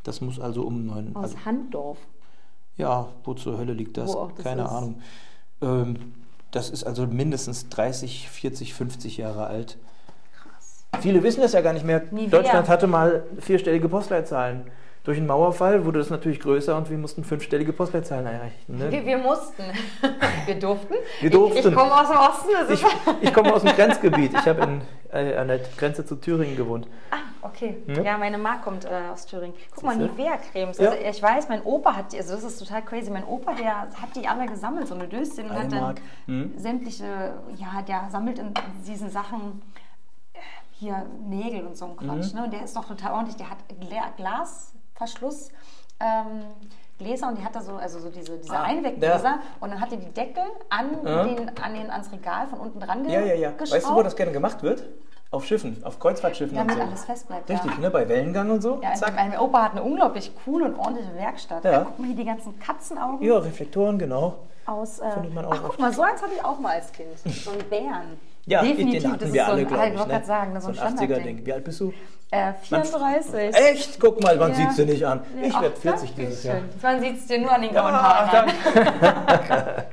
Das 0.04 0.22
muss 0.22 0.40
also 0.40 0.64
um 0.64 0.86
neun. 0.88 1.16
Aus 1.16 1.24
Also, 1.26 1.38
Handdorf. 1.46 1.98
ja, 2.78 3.08
wo 3.26 3.34
zur 3.34 3.58
Hölle 3.58 3.74
liegt 3.74 3.98
das 3.98 4.16
Keine 4.42 4.64
ist. 4.64 4.70
Ahnung. 4.70 5.02
Ähm, 5.62 6.14
das 6.52 6.70
ist 6.70 6.84
also 6.84 7.06
mindestens 7.08 7.70
30, 7.70 8.30
40, 8.30 8.74
50 8.74 9.18
Jahre 9.18 9.48
alt. 9.48 9.78
Krass. 10.34 10.86
Viele 11.02 11.24
wissen 11.24 11.42
das 11.42 11.54
ja 11.54 11.62
gar 11.62 11.74
nicht 11.74 11.86
mehr. 11.86 12.04
Nivea. 12.12 12.30
Deutschland 12.30 12.68
hatte 12.68 12.88
mal 12.88 13.24
vierstellige 13.40 13.90
Postleitzahlen. 13.90 14.64
Durch 15.10 15.18
den 15.18 15.26
Mauerfall 15.26 15.86
wurde 15.86 15.98
das 15.98 16.12
natürlich 16.12 16.40
größer 16.40 16.78
und 16.78 16.88
wir 16.92 16.98
mussten 17.00 17.24
fünfstellige 17.24 17.74
Postleitzahlen 17.74 18.28
einrichten. 18.28 18.78
Ne? 18.78 18.92
Wir, 18.92 19.04
wir 19.08 19.18
mussten. 19.18 19.64
wir 20.46 20.60
durften. 20.60 20.94
Wir 21.20 21.32
durften. 21.32 21.58
Ich, 21.58 21.66
ich 21.66 21.74
komme 21.74 22.00
aus 22.00 22.10
dem 22.10 22.18
Osten. 22.18 22.50
Das 22.52 22.70
Ich, 22.70 22.86
ich 23.22 23.34
komme 23.34 23.52
aus 23.52 23.64
dem 23.64 23.72
Grenzgebiet. 23.76 24.34
Ich 24.36 24.46
habe 24.46 24.82
äh, 25.12 25.36
an 25.36 25.48
der 25.48 25.62
Grenze 25.78 26.06
zu 26.06 26.16
Thüringen 26.16 26.56
gewohnt. 26.56 26.88
ah, 27.10 27.16
okay. 27.42 27.78
Ja. 27.88 28.04
Ja, 28.04 28.18
meine 28.20 28.38
Ma 28.38 28.58
kommt 28.58 28.86
äh, 28.86 28.90
aus 29.12 29.26
Thüringen. 29.26 29.56
Guck 29.74 29.84
mal? 29.84 29.98
Nivea-Cremes. 29.98 30.78
Ja. 30.78 30.92
Also, 30.92 31.02
ich 31.04 31.24
weiß, 31.24 31.50
mein 31.50 31.64
Opa 31.64 31.96
hat 31.96 32.14
die, 32.14 32.18
also 32.18 32.36
das 32.36 32.44
ist 32.44 32.60
total 32.60 32.84
crazy. 32.84 33.10
Mein 33.10 33.26
Opa, 33.26 33.56
der 33.56 33.88
hat 34.00 34.16
die 34.16 34.28
alle 34.28 34.46
gesammelt, 34.46 34.88
so 34.88 34.94
eine 34.94 35.08
Döschen 35.08 35.50
und 35.50 35.58
hat 35.58 35.72
dann. 35.72 35.96
Hm. 36.28 36.54
sämtliche, 36.56 37.34
ja, 37.56 37.82
der 37.82 38.10
sammelt 38.12 38.38
in 38.38 38.54
diesen 38.86 39.10
Sachen 39.10 39.64
äh, 40.34 40.40
hier 40.72 41.08
Nägel 41.28 41.66
und 41.66 41.76
so 41.76 41.86
ein 41.86 41.98
Quatsch. 41.98 42.32
Mhm. 42.32 42.40
Ne? 42.40 42.46
Und 42.46 42.54
der 42.54 42.64
ist 42.64 42.76
noch 42.76 42.86
total 42.88 43.14
ordentlich. 43.14 43.38
Der 43.38 43.50
hat 43.50 43.58
Gla 44.16 44.46
Glasverschluss. 45.00 45.50
Ähm, 46.00 46.44
Gläser 46.98 47.30
und 47.30 47.38
die 47.38 47.44
hat 47.46 47.56
da 47.56 47.62
so, 47.62 47.76
also 47.76 47.98
so 48.00 48.10
diese, 48.10 48.38
diese 48.38 48.54
Ah, 48.54 48.64
Einweggläser 48.64 49.24
ja. 49.24 49.40
und 49.62 49.72
dann 49.72 49.80
hat 49.80 49.90
die 49.92 49.98
die 49.98 50.12
Deckel 50.12 50.44
an, 50.70 50.90
Ja. 51.06 51.24
den, 51.24 51.50
an 51.58 51.74
den, 51.74 51.90
ans 51.90 52.12
Regal 52.12 52.48
von 52.48 52.60
unten 52.60 52.80
dran 52.82 53.04
ge 53.04 53.14
Ja, 53.14 53.22
ja, 53.22 53.34
ja. 53.36 53.52
geschraubt. 53.52 53.72
Weißt 53.72 53.90
du, 53.90 53.96
wo 53.96 54.04
das 54.04 54.16
gerne 54.18 54.34
gemacht 54.34 54.62
wird? 54.64 54.84
Auf 55.32 55.46
Schiffen, 55.46 55.82
auf 55.86 56.00
Kreuzfahrtschiffen 56.00 56.58
Damit 56.58 56.76
und 56.76 56.82
so. 56.82 56.88
alles 56.88 57.06
fest 57.06 57.28
bleibt. 57.28 57.50
Richtig, 57.50 57.72
ja. 57.74 57.78
ne? 57.80 57.90
Bei 57.92 58.10
Wellengang 58.10 58.50
und 58.50 58.62
so. 58.62 58.80
Ja, 58.82 58.96
Zack. 58.96 59.16
mein 59.16 59.38
Opa 59.38 59.64
hat 59.64 59.72
eine 59.74 59.84
unglaublich 59.84 60.34
coole 60.44 60.66
und 60.66 60.76
ordentliche 60.78 61.16
Werkstatt. 61.16 61.64
Ja. 61.64 61.72
Ja. 61.72 61.80
Guck 61.86 62.00
mal 62.00 62.08
hier 62.08 62.16
die 62.16 62.26
ganzen 62.26 62.60
Katzenaugen 62.60 63.26
Ja, 63.26 63.38
Reflektoren, 63.38 63.98
genau. 64.00 64.36
aus. 64.66 65.00
Äh, 65.00 65.12
Findet 65.12 65.34
man 65.34 65.46
auch 65.46 65.52
ach, 65.54 65.62
guck 65.68 65.80
mal, 65.80 65.94
so 65.94 66.02
eins 66.02 66.22
hatte 66.22 66.34
ich 66.36 66.44
auch 66.44 66.60
mal 66.60 66.74
als 66.74 66.92
Kind. 66.92 67.18
So 67.20 67.52
einen 67.52 67.64
Bären. 67.70 68.20
Ja, 68.50 68.62
Definitiv, 68.64 68.94
den 68.94 69.04
das 69.04 69.12
hatten 69.12 69.24
ist 69.26 69.34
wir 69.34 69.46
so 69.46 69.52
alle, 69.52 69.62
ein, 69.62 69.68
glaube 69.68 69.84
ich 69.86 69.92
ich. 69.94 69.98
wollte 70.00 70.08
ne? 70.10 70.14
gerade 70.16 70.26
sagen, 70.26 70.54
das 70.56 70.64
ist 70.64 70.66
so 70.66 70.72
ein 70.72 70.76
so 70.76 70.82
ein 70.82 70.94
80er-Ding. 70.94 71.08
Standardding. 71.08 71.46
Wie 71.46 71.54
alt 71.54 71.64
bist 71.64 71.80
du? 71.80 71.94
Äh, 72.32 72.54
34. 72.64 73.56
Echt? 73.56 74.00
Guck 74.00 74.22
mal, 74.24 74.40
wann 74.40 74.52
Ja. 74.52 74.56
sieht's 74.58 74.76
dir 74.76 74.86
nicht 74.86 75.06
an? 75.06 75.22
Ich 75.42 75.54
werde 75.54 75.76
40 75.76 76.16
dieses 76.16 76.44
Jahr. 76.44 76.58
Man 76.82 77.00
sieht 77.00 77.18
es 77.18 77.28
dir 77.28 77.40
nur 77.40 77.52
an 77.52 77.62
den 77.62 77.72
grauen 77.72 77.94
Ah, 77.94 78.28
Haaren. 78.32 78.50
an. 78.50 79.84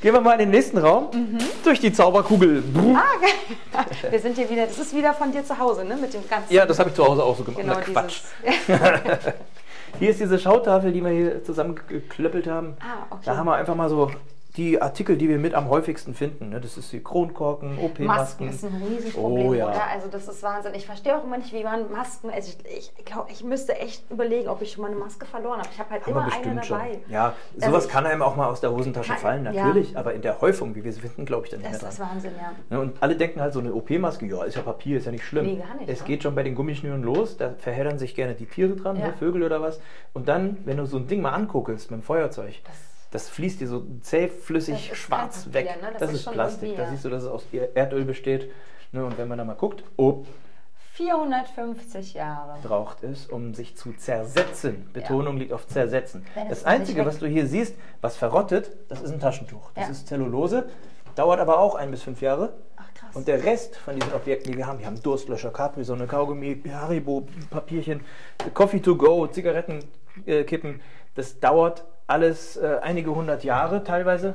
Gehen 0.00 0.14
wir 0.14 0.20
mal 0.20 0.32
in 0.32 0.38
den 0.38 0.50
nächsten 0.50 0.78
Raum. 0.78 1.08
Mhm. 1.12 1.38
Durch 1.62 1.78
die 1.78 1.92
Zauberkugel. 1.92 2.62
Ah, 2.94 3.80
Wir 4.10 4.18
sind 4.18 4.36
hier 4.36 4.48
wieder, 4.48 4.66
das 4.66 4.78
ist 4.78 4.96
wieder 4.96 5.12
von 5.12 5.30
dir 5.30 5.44
zu 5.44 5.58
Hause, 5.58 5.84
ne? 5.84 5.94
Mit 5.96 6.14
dem 6.14 6.26
ganzen. 6.28 6.52
Ja, 6.52 6.64
das 6.66 6.78
habe 6.78 6.88
ich 6.90 6.96
zu 6.96 7.04
Hause 7.06 7.22
auch 7.22 7.36
so 7.36 7.44
gemacht. 7.44 7.60
genau 7.60 7.74
Na, 7.76 7.80
Quatsch. 7.80 8.20
Hier 9.98 10.10
ist 10.10 10.20
diese 10.20 10.38
Schautafel, 10.38 10.92
die 10.92 11.04
wir 11.04 11.10
hier 11.10 11.44
zusammen 11.44 11.78
geklöppelt 11.88 12.46
haben. 12.46 12.76
Ah, 12.80 13.06
okay. 13.10 13.22
Da 13.26 13.36
haben 13.36 13.46
wir 13.46 13.54
einfach 13.56 13.74
mal 13.74 13.88
so 13.88 14.10
die 14.56 14.82
Artikel, 14.82 15.16
die 15.16 15.28
wir 15.28 15.38
mit 15.38 15.54
am 15.54 15.68
häufigsten 15.68 16.12
finden. 16.14 16.48
Ne? 16.48 16.60
Das 16.60 16.76
ist 16.76 16.92
die 16.92 17.02
Kronkorken, 17.02 17.76
Masken 17.76 17.84
OP-Masken. 17.84 18.48
ist 18.48 18.64
ein 18.64 18.82
Riesenproblem, 18.82 19.46
Oh, 19.46 19.54
ja. 19.54 19.68
oder? 19.68 19.86
Also 19.88 20.08
das 20.08 20.26
ist 20.26 20.42
Wahnsinn. 20.42 20.74
Ich 20.74 20.86
verstehe 20.86 21.16
auch 21.16 21.22
immer 21.24 21.38
nicht, 21.38 21.52
wie 21.52 21.62
man 21.62 21.90
Masken. 21.92 22.30
Also 22.30 22.52
ich, 22.68 22.90
ich 22.98 23.04
glaube, 23.04 23.30
ich 23.30 23.44
müsste 23.44 23.76
echt 23.78 24.10
überlegen, 24.10 24.48
ob 24.48 24.60
ich 24.62 24.72
schon 24.72 24.82
mal 24.82 24.90
eine 24.90 24.98
Maske 24.98 25.24
verloren 25.26 25.58
habe. 25.60 25.68
Ich 25.72 25.78
habe 25.78 25.90
halt 25.90 26.02
Haben 26.02 26.10
immer 26.12 26.20
eine 26.22 26.30
bestimmt 26.30 26.66
schon. 26.66 26.78
dabei. 26.78 26.98
Ja, 27.08 27.34
Also 27.54 27.68
sowas 27.68 27.88
kann 27.88 28.06
einem 28.06 28.22
auch 28.22 28.34
mal 28.34 28.46
aus 28.48 28.60
der 28.60 28.72
Hosentasche 28.72 29.12
Kann- 29.12 29.18
fallen, 29.20 29.44
ja. 29.44 29.52
natürlich. 29.52 29.96
Aber 29.96 30.14
in 30.14 30.22
der 30.22 30.40
Häufung, 30.40 30.74
wie 30.74 30.82
wir 30.82 30.92
sie 30.92 31.00
finden, 31.00 31.24
glaube 31.26 31.46
ich 31.46 31.50
da 31.52 31.56
nicht 31.56 31.72
Das 31.72 31.80
mehr 31.82 31.90
ist 31.90 31.98
dran. 32.00 32.08
Wahnsinn, 32.12 32.32
ja. 32.36 32.52
Ne, 32.70 32.80
Und 32.80 33.00
alle 33.02 33.14
denken 33.16 33.40
halt, 33.40 33.52
so 33.52 33.60
eine 33.60 33.72
OP-Maske, 33.72 34.26
ja, 34.26 34.42
ist 34.44 34.56
ja 34.56 34.62
Papier, 34.62 34.98
ist 34.98 35.06
ja 35.06 35.12
nicht 35.12 35.24
schlimm. 35.24 35.46
Nee, 35.46 35.56
gar 35.56 35.76
nicht, 35.76 35.88
es 35.88 36.00
ne? 36.00 36.06
geht 36.06 36.22
schon 36.24 36.34
bei 36.34 36.42
den 36.42 36.54
Gummischnüren 36.56 37.02
los, 37.02 37.36
da 37.36 37.54
verheddern 37.58 37.98
sich 38.00 38.14
gerne 38.16 38.34
die 38.34 38.46
Tiere 38.46 38.74
dran, 38.74 38.96
Ja. 38.98 39.08
ne, 39.08 39.12
Vögel 39.18 39.42
oder 39.44 39.60
was. 39.62 39.80
Und 40.12 40.28
dann, 40.28 40.56
wenn 40.64 40.76
du 40.76 40.86
so 40.86 40.96
ein 40.96 41.06
Ding 41.06 41.20
mal 41.22 41.30
anguckelst 41.30 41.90
mit 41.92 42.00
dem 42.00 42.02
Feuerzeug, 42.02 42.54
das, 42.64 42.74
Das- 43.10 43.28
fließt 43.28 43.60
dir 43.60 43.68
so 43.68 43.84
zäh, 44.02 44.28
flüssig, 44.28 44.92
schwarz 44.96 45.48
weg. 45.52 45.66
Ne? 45.80 45.88
Das, 45.92 46.00
Das 46.00 46.12
ist, 46.12 46.26
ist 46.26 46.32
Plastik. 46.32 46.76
Da 46.76 46.84
ja. 46.84 46.90
siehst 46.90 47.04
du, 47.04 47.08
dass 47.10 47.22
es 47.24 47.28
aus 47.28 47.44
Erdöl 47.74 48.04
besteht. 48.04 48.50
Ne, 48.92 49.04
und 49.04 49.16
wenn 49.18 49.28
man 49.28 49.38
da 49.38 49.44
mal 49.44 49.54
guckt, 49.54 49.84
oh, 49.96 50.24
450 50.94 52.14
Jahre. 52.14 52.58
braucht 52.62 53.02
es, 53.04 53.26
um 53.26 53.54
sich 53.54 53.76
zu 53.76 53.92
zersetzen. 53.92 54.90
Betonung 54.92 55.36
liegt 55.38 55.52
auf 55.52 55.66
zersetzen. 55.66 56.26
Das 56.48 56.64
Einzige, 56.64 57.06
was 57.06 57.18
du 57.18 57.26
hier 57.26 57.46
siehst, 57.46 57.74
was 58.00 58.16
verrottet, 58.16 58.70
das 58.88 59.00
ist 59.00 59.10
ein 59.12 59.20
Taschentuch. 59.20 59.70
Das 59.74 59.84
Ja. 59.84 59.90
ist 59.92 60.08
Zellulose, 60.08 60.68
dauert 61.14 61.40
aber 61.40 61.58
auch 61.58 61.74
ein 61.76 61.90
bis 61.90 62.02
fünf 62.02 62.20
Jahre. 62.20 62.52
Ach 62.76 62.92
krass. 62.94 63.14
Und 63.16 63.28
der 63.28 63.42
Rest 63.44 63.76
von 63.76 63.94
diesen 63.98 64.12
Objekten, 64.12 64.52
die 64.52 64.58
wir 64.58 64.66
haben, 64.66 64.78
wir 64.78 64.86
haben 64.86 65.00
Durstlöscher, 65.02 65.50
Capri-Sonne, 65.52 66.06
Kaugummi, 66.06 66.62
Haribo, 66.70 67.26
Papierchen, 67.48 68.00
Coffee 68.52 68.80
to 68.80 68.96
go, 68.96 69.26
Zigarettenkippen, 69.28 70.74
äh, 70.76 70.80
das 71.14 71.38
dauert 71.40 71.84
alles 72.10 72.56
äh, 72.56 72.78
einige 72.82 73.14
hundert 73.14 73.44
Jahre 73.44 73.84
teilweise. 73.84 74.34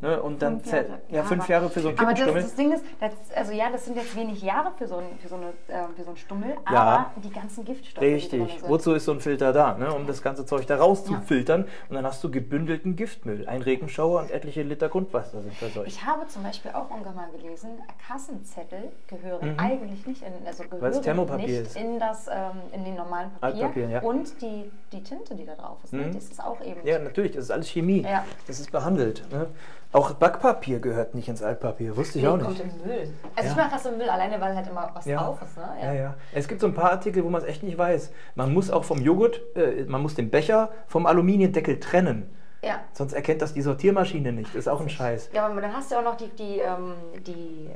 Ne? 0.00 0.20
Und 0.22 0.42
dann 0.42 0.60
Fünf 0.60 0.72
Jahre. 0.72 0.98
ja, 1.08 1.22
fünf 1.24 1.42
aber- 1.44 1.52
Jahre 1.52 1.70
für 1.70 1.80
so 1.80 1.88
einen 1.88 1.98
Aber 1.98 2.10
das, 2.12 2.18
Kippenstummel. 2.26 2.42
das 2.42 2.54
Ding 2.54 2.72
ist, 2.72 2.84
das, 3.00 3.36
also 3.36 3.52
ja, 3.52 3.70
das 3.70 3.84
sind 3.84 3.96
jetzt 3.96 4.14
wenig 4.16 4.42
Jahre 4.42 4.72
für 4.76 4.86
so, 4.86 4.96
ein, 4.96 5.04
für 5.20 5.28
so, 5.28 5.36
eine, 5.36 5.46
äh, 5.68 5.86
für 5.96 6.02
so 6.02 6.08
einen 6.10 6.16
Stummel, 6.16 6.54
Ja. 6.70 6.82
aber 6.82 7.10
die 7.22 7.30
ganzen 7.30 7.64
Giftstoffe, 7.64 8.00
die 8.04 8.12
Richtig. 8.12 8.62
Wozu 8.66 8.92
ist 8.94 9.04
so 9.04 9.12
ein 9.12 9.20
Filter 9.20 9.52
da? 9.52 9.74
Ne? 9.78 9.92
Um 9.94 10.06
das 10.06 10.22
ganze 10.22 10.44
Zeug 10.44 10.66
da 10.66 10.76
rauszufiltern. 10.76 11.64
Und 11.88 11.94
dann 11.94 12.04
hast 12.04 12.22
du 12.24 12.30
gebündelten 12.30 12.96
Giftmüll. 12.96 13.46
Ein 13.48 13.62
Regenschauer 13.62 14.20
und 14.20 14.30
etliche 14.30 14.62
Liter 14.62 14.88
Grundwasser 14.88 15.40
sind 15.42 15.54
verseucht. 15.54 15.86
Ich 15.88 16.04
habe 16.04 16.26
zum 16.26 16.42
Beispiel 16.42 16.72
auch 16.72 16.90
mal 16.90 17.28
gelesen, 17.36 17.70
Kassenzettel 18.06 18.90
gehören 19.06 19.58
eigentlich 19.58 20.06
nicht 20.06 20.22
in, 20.22 20.32
also 20.46 20.64
gehören 20.64 20.94
Mhm. 20.96 21.02
Thermopapier 21.02 21.46
nicht 21.46 21.60
ist. 21.60 21.76
in 21.76 21.98
das, 21.98 22.26
ähm, 22.28 22.34
in 22.72 22.84
den 22.84 22.94
normalen 22.96 23.30
Papier. 23.40 23.64
Altpapier, 23.64 23.88
ja. 23.88 24.00
Und 24.02 24.40
die, 24.42 24.70
die 24.92 25.02
Tinte, 25.02 25.34
die 25.34 25.44
da 25.46 25.54
drauf 25.54 25.78
ist, 25.84 25.92
ne, 25.92 26.02
Mhm. 26.06 26.14
das 26.14 26.24
ist 26.24 26.42
auch 26.42 26.60
eben. 26.64 26.84
Ja, 26.86 26.98
natürlich, 26.98 27.32
das 27.32 27.44
ist 27.44 27.50
alles 27.50 27.68
Chemie. 27.68 28.02
Ja. 28.02 28.24
Das 28.46 28.60
ist 28.60 28.70
behandelt. 28.72 29.22
Ne? 29.32 29.46
Auch 29.92 30.12
Backpapier 30.14 30.80
gehört 30.80 31.14
nicht 31.14 31.28
ins 31.28 31.42
Altpapier, 31.42 31.96
wusste 31.96 32.18
ich 32.18 32.24
Nee, 32.24 32.30
auch 32.30 32.38
kommt 32.38 32.50
nicht. 32.50 32.60
im 32.60 32.86
Müll. 32.86 33.08
Also 33.34 33.46
Ja. 33.48 33.50
ich 33.50 33.56
mache 33.56 33.70
das 33.72 33.86
im 33.86 33.96
Müll 33.96 34.08
alleine, 34.10 34.40
weil 34.40 34.54
halt 34.54 34.68
immer 34.68 34.90
was 34.92 35.04
Ja. 35.06 35.18
drauf 35.22 35.38
ist. 35.42 35.56
Ne? 35.56 35.68
Ja, 35.82 35.92
ja. 35.92 36.14
Es 36.34 36.48
gibt 36.48 36.60
so 36.60 36.66
ein 36.66 36.74
paar 36.74 36.90
Artikel, 36.92 37.24
wo 37.24 37.30
man 37.30 37.40
es 37.40 37.46
echt 37.48 37.62
nicht 37.62 37.78
weiß. 37.78 38.12
Man 38.34 38.52
muss 38.52 38.70
auch 38.70 38.84
vom 38.84 39.00
Joghurt, 39.00 39.40
äh, 39.56 39.84
man 39.84 40.02
muss 40.02 40.14
den 40.14 40.30
Becher 40.30 40.70
vom 40.86 41.06
Aluminiumdeckel 41.06 41.80
trennen. 41.80 42.28
ja. 42.62 42.80
Sonst 42.92 43.12
erkennt 43.12 43.42
das 43.42 43.54
die 43.54 43.62
Sortiermaschine 43.62 44.32
nicht. 44.32 44.54
Ist 44.54 44.68
auch 44.68 44.80
ein 44.80 44.88
Scheiß. 44.88 45.30
Ja, 45.32 45.46
aber 45.46 45.60
dann 45.60 45.72
hast 45.72 45.90
du 45.90 45.94
ja 45.94 46.00
auch 46.00 46.04
noch 46.04 46.16
die, 46.16 46.28
die, 46.30 46.58
ähm, 46.58 46.94
die 47.26 47.70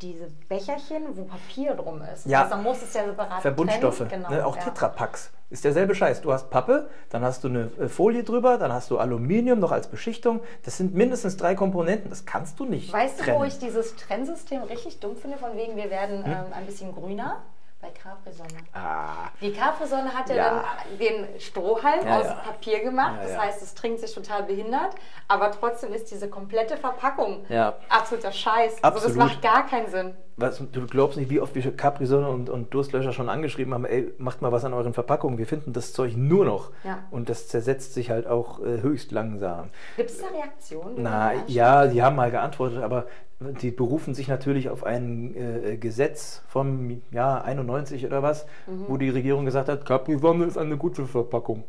diese 0.00 0.28
Becherchen, 0.48 1.02
wo 1.16 1.24
Papier 1.24 1.74
drum 1.74 2.02
ist. 2.02 2.26
Ja. 2.26 2.44
Also 2.44 2.56
muss 2.56 2.82
es 2.82 2.94
ja 2.94 3.04
separat 3.04 3.42
Verbundstoffe, 3.42 3.98
trennen. 3.98 4.10
Genau, 4.24 4.30
ne? 4.30 4.46
auch 4.46 4.56
ja. 4.56 4.62
Tetrapacks. 4.62 5.30
Ist 5.50 5.64
derselbe 5.64 5.94
Scheiß. 5.94 6.20
Du 6.20 6.32
hast 6.32 6.50
Pappe, 6.50 6.90
dann 7.08 7.22
hast 7.22 7.42
du 7.42 7.48
eine 7.48 7.70
äh, 7.80 7.88
Folie 7.88 8.22
drüber, 8.22 8.58
dann 8.58 8.70
hast 8.72 8.90
du 8.90 8.98
Aluminium 8.98 9.58
noch 9.58 9.72
als 9.72 9.88
Beschichtung. 9.88 10.40
Das 10.64 10.76
sind 10.76 10.94
mindestens 10.94 11.36
drei 11.38 11.54
Komponenten. 11.54 12.10
Das 12.10 12.26
kannst 12.26 12.60
du 12.60 12.66
nicht 12.66 12.92
Weißt 12.92 13.18
du, 13.20 13.24
trennen. 13.24 13.40
wo 13.40 13.44
ich 13.44 13.58
dieses 13.58 13.96
Trennsystem 13.96 14.62
richtig 14.62 15.00
dumm 15.00 15.16
finde, 15.16 15.38
von 15.38 15.56
wegen, 15.56 15.74
wir 15.76 15.90
werden 15.90 16.24
Hm? 16.24 16.32
ähm, 16.32 16.52
ein 16.52 16.66
bisschen 16.66 16.94
grüner? 16.94 17.42
Bei 17.80 17.90
Capri-Sonne. 17.90 18.58
ah, 18.74 19.28
Die 19.40 19.52
Capri-Sonne 19.52 20.12
hat 20.12 20.28
ja, 20.30 20.34
Ja. 20.34 20.64
dann 20.88 20.98
den 20.98 21.40
Strohhalm 21.40 22.04
Ja, 22.04 22.18
aus 22.18 22.24
ja. 22.24 22.34
Papier 22.34 22.80
gemacht. 22.80 23.20
Das 23.22 23.38
heißt, 23.38 23.62
es 23.62 23.72
trinkt 23.74 24.00
sich 24.00 24.12
total 24.12 24.42
behindert. 24.42 24.96
Aber 25.28 25.52
trotzdem 25.52 25.92
ist 25.92 26.10
diese 26.10 26.28
komplette 26.28 26.76
Verpackung 26.76 27.44
absoluter 27.88 28.32
Scheiß. 28.32 28.82
Also 28.82 28.96
das 28.96 29.04
Absolut. 29.06 29.16
macht 29.18 29.42
gar 29.42 29.64
keinen 29.66 29.86
Sinn. 29.88 30.14
was, 30.36 30.58
du 30.58 30.86
glaubst 30.88 31.18
nicht, 31.18 31.30
wie 31.30 31.40
oft 31.40 31.54
wir 31.54 31.76
Capri-Sonne 31.76 32.28
und, 32.28 32.50
und 32.50 32.74
Durstlöscher 32.74 33.12
schon 33.12 33.28
angeschrieben 33.28 33.72
haben, 33.74 33.84
ey, 33.84 34.12
macht 34.18 34.42
mal 34.42 34.50
was 34.50 34.64
an 34.64 34.74
euren 34.74 34.92
Verpackungen. 34.94 35.38
Wir 35.38 35.46
finden 35.46 35.72
das 35.72 35.92
Zeug 35.92 36.14
nur 36.16 36.44
noch. 36.44 36.72
Und 37.12 37.28
das 37.28 37.46
zersetzt 37.46 37.94
sich 37.94 38.10
halt 38.10 38.26
auch 38.26 38.58
äh, 38.58 38.82
höchst 38.82 39.12
langsam. 39.12 39.70
Gibt 39.96 40.10
es 40.10 40.18
da 40.20 40.26
Reaktionen? 40.36 40.96
die 40.96 41.02
Na 41.02 41.32
ja, 41.46 41.88
sie 41.88 42.02
haben 42.02 42.16
mal 42.16 42.32
geantwortet, 42.32 42.82
aber 42.82 43.06
die 43.40 43.70
berufen 43.70 44.14
sich 44.14 44.26
natürlich 44.28 44.68
auf 44.68 44.82
ein 44.84 45.34
äh, 45.36 45.76
Gesetz 45.76 46.42
vom 46.48 47.00
Jahr 47.12 47.44
91 47.44 48.04
oder 48.04 48.22
was, 48.22 48.46
Mhm. 48.66 48.84
wo 48.88 48.96
die 48.96 49.10
Regierung 49.10 49.44
gesagt 49.44 49.68
hat, 49.68 49.84
Capri-Sonne 49.86 50.44
ist 50.46 50.58
eine 50.58 50.76
gute 50.76 51.06
Verpackung. 51.06 51.64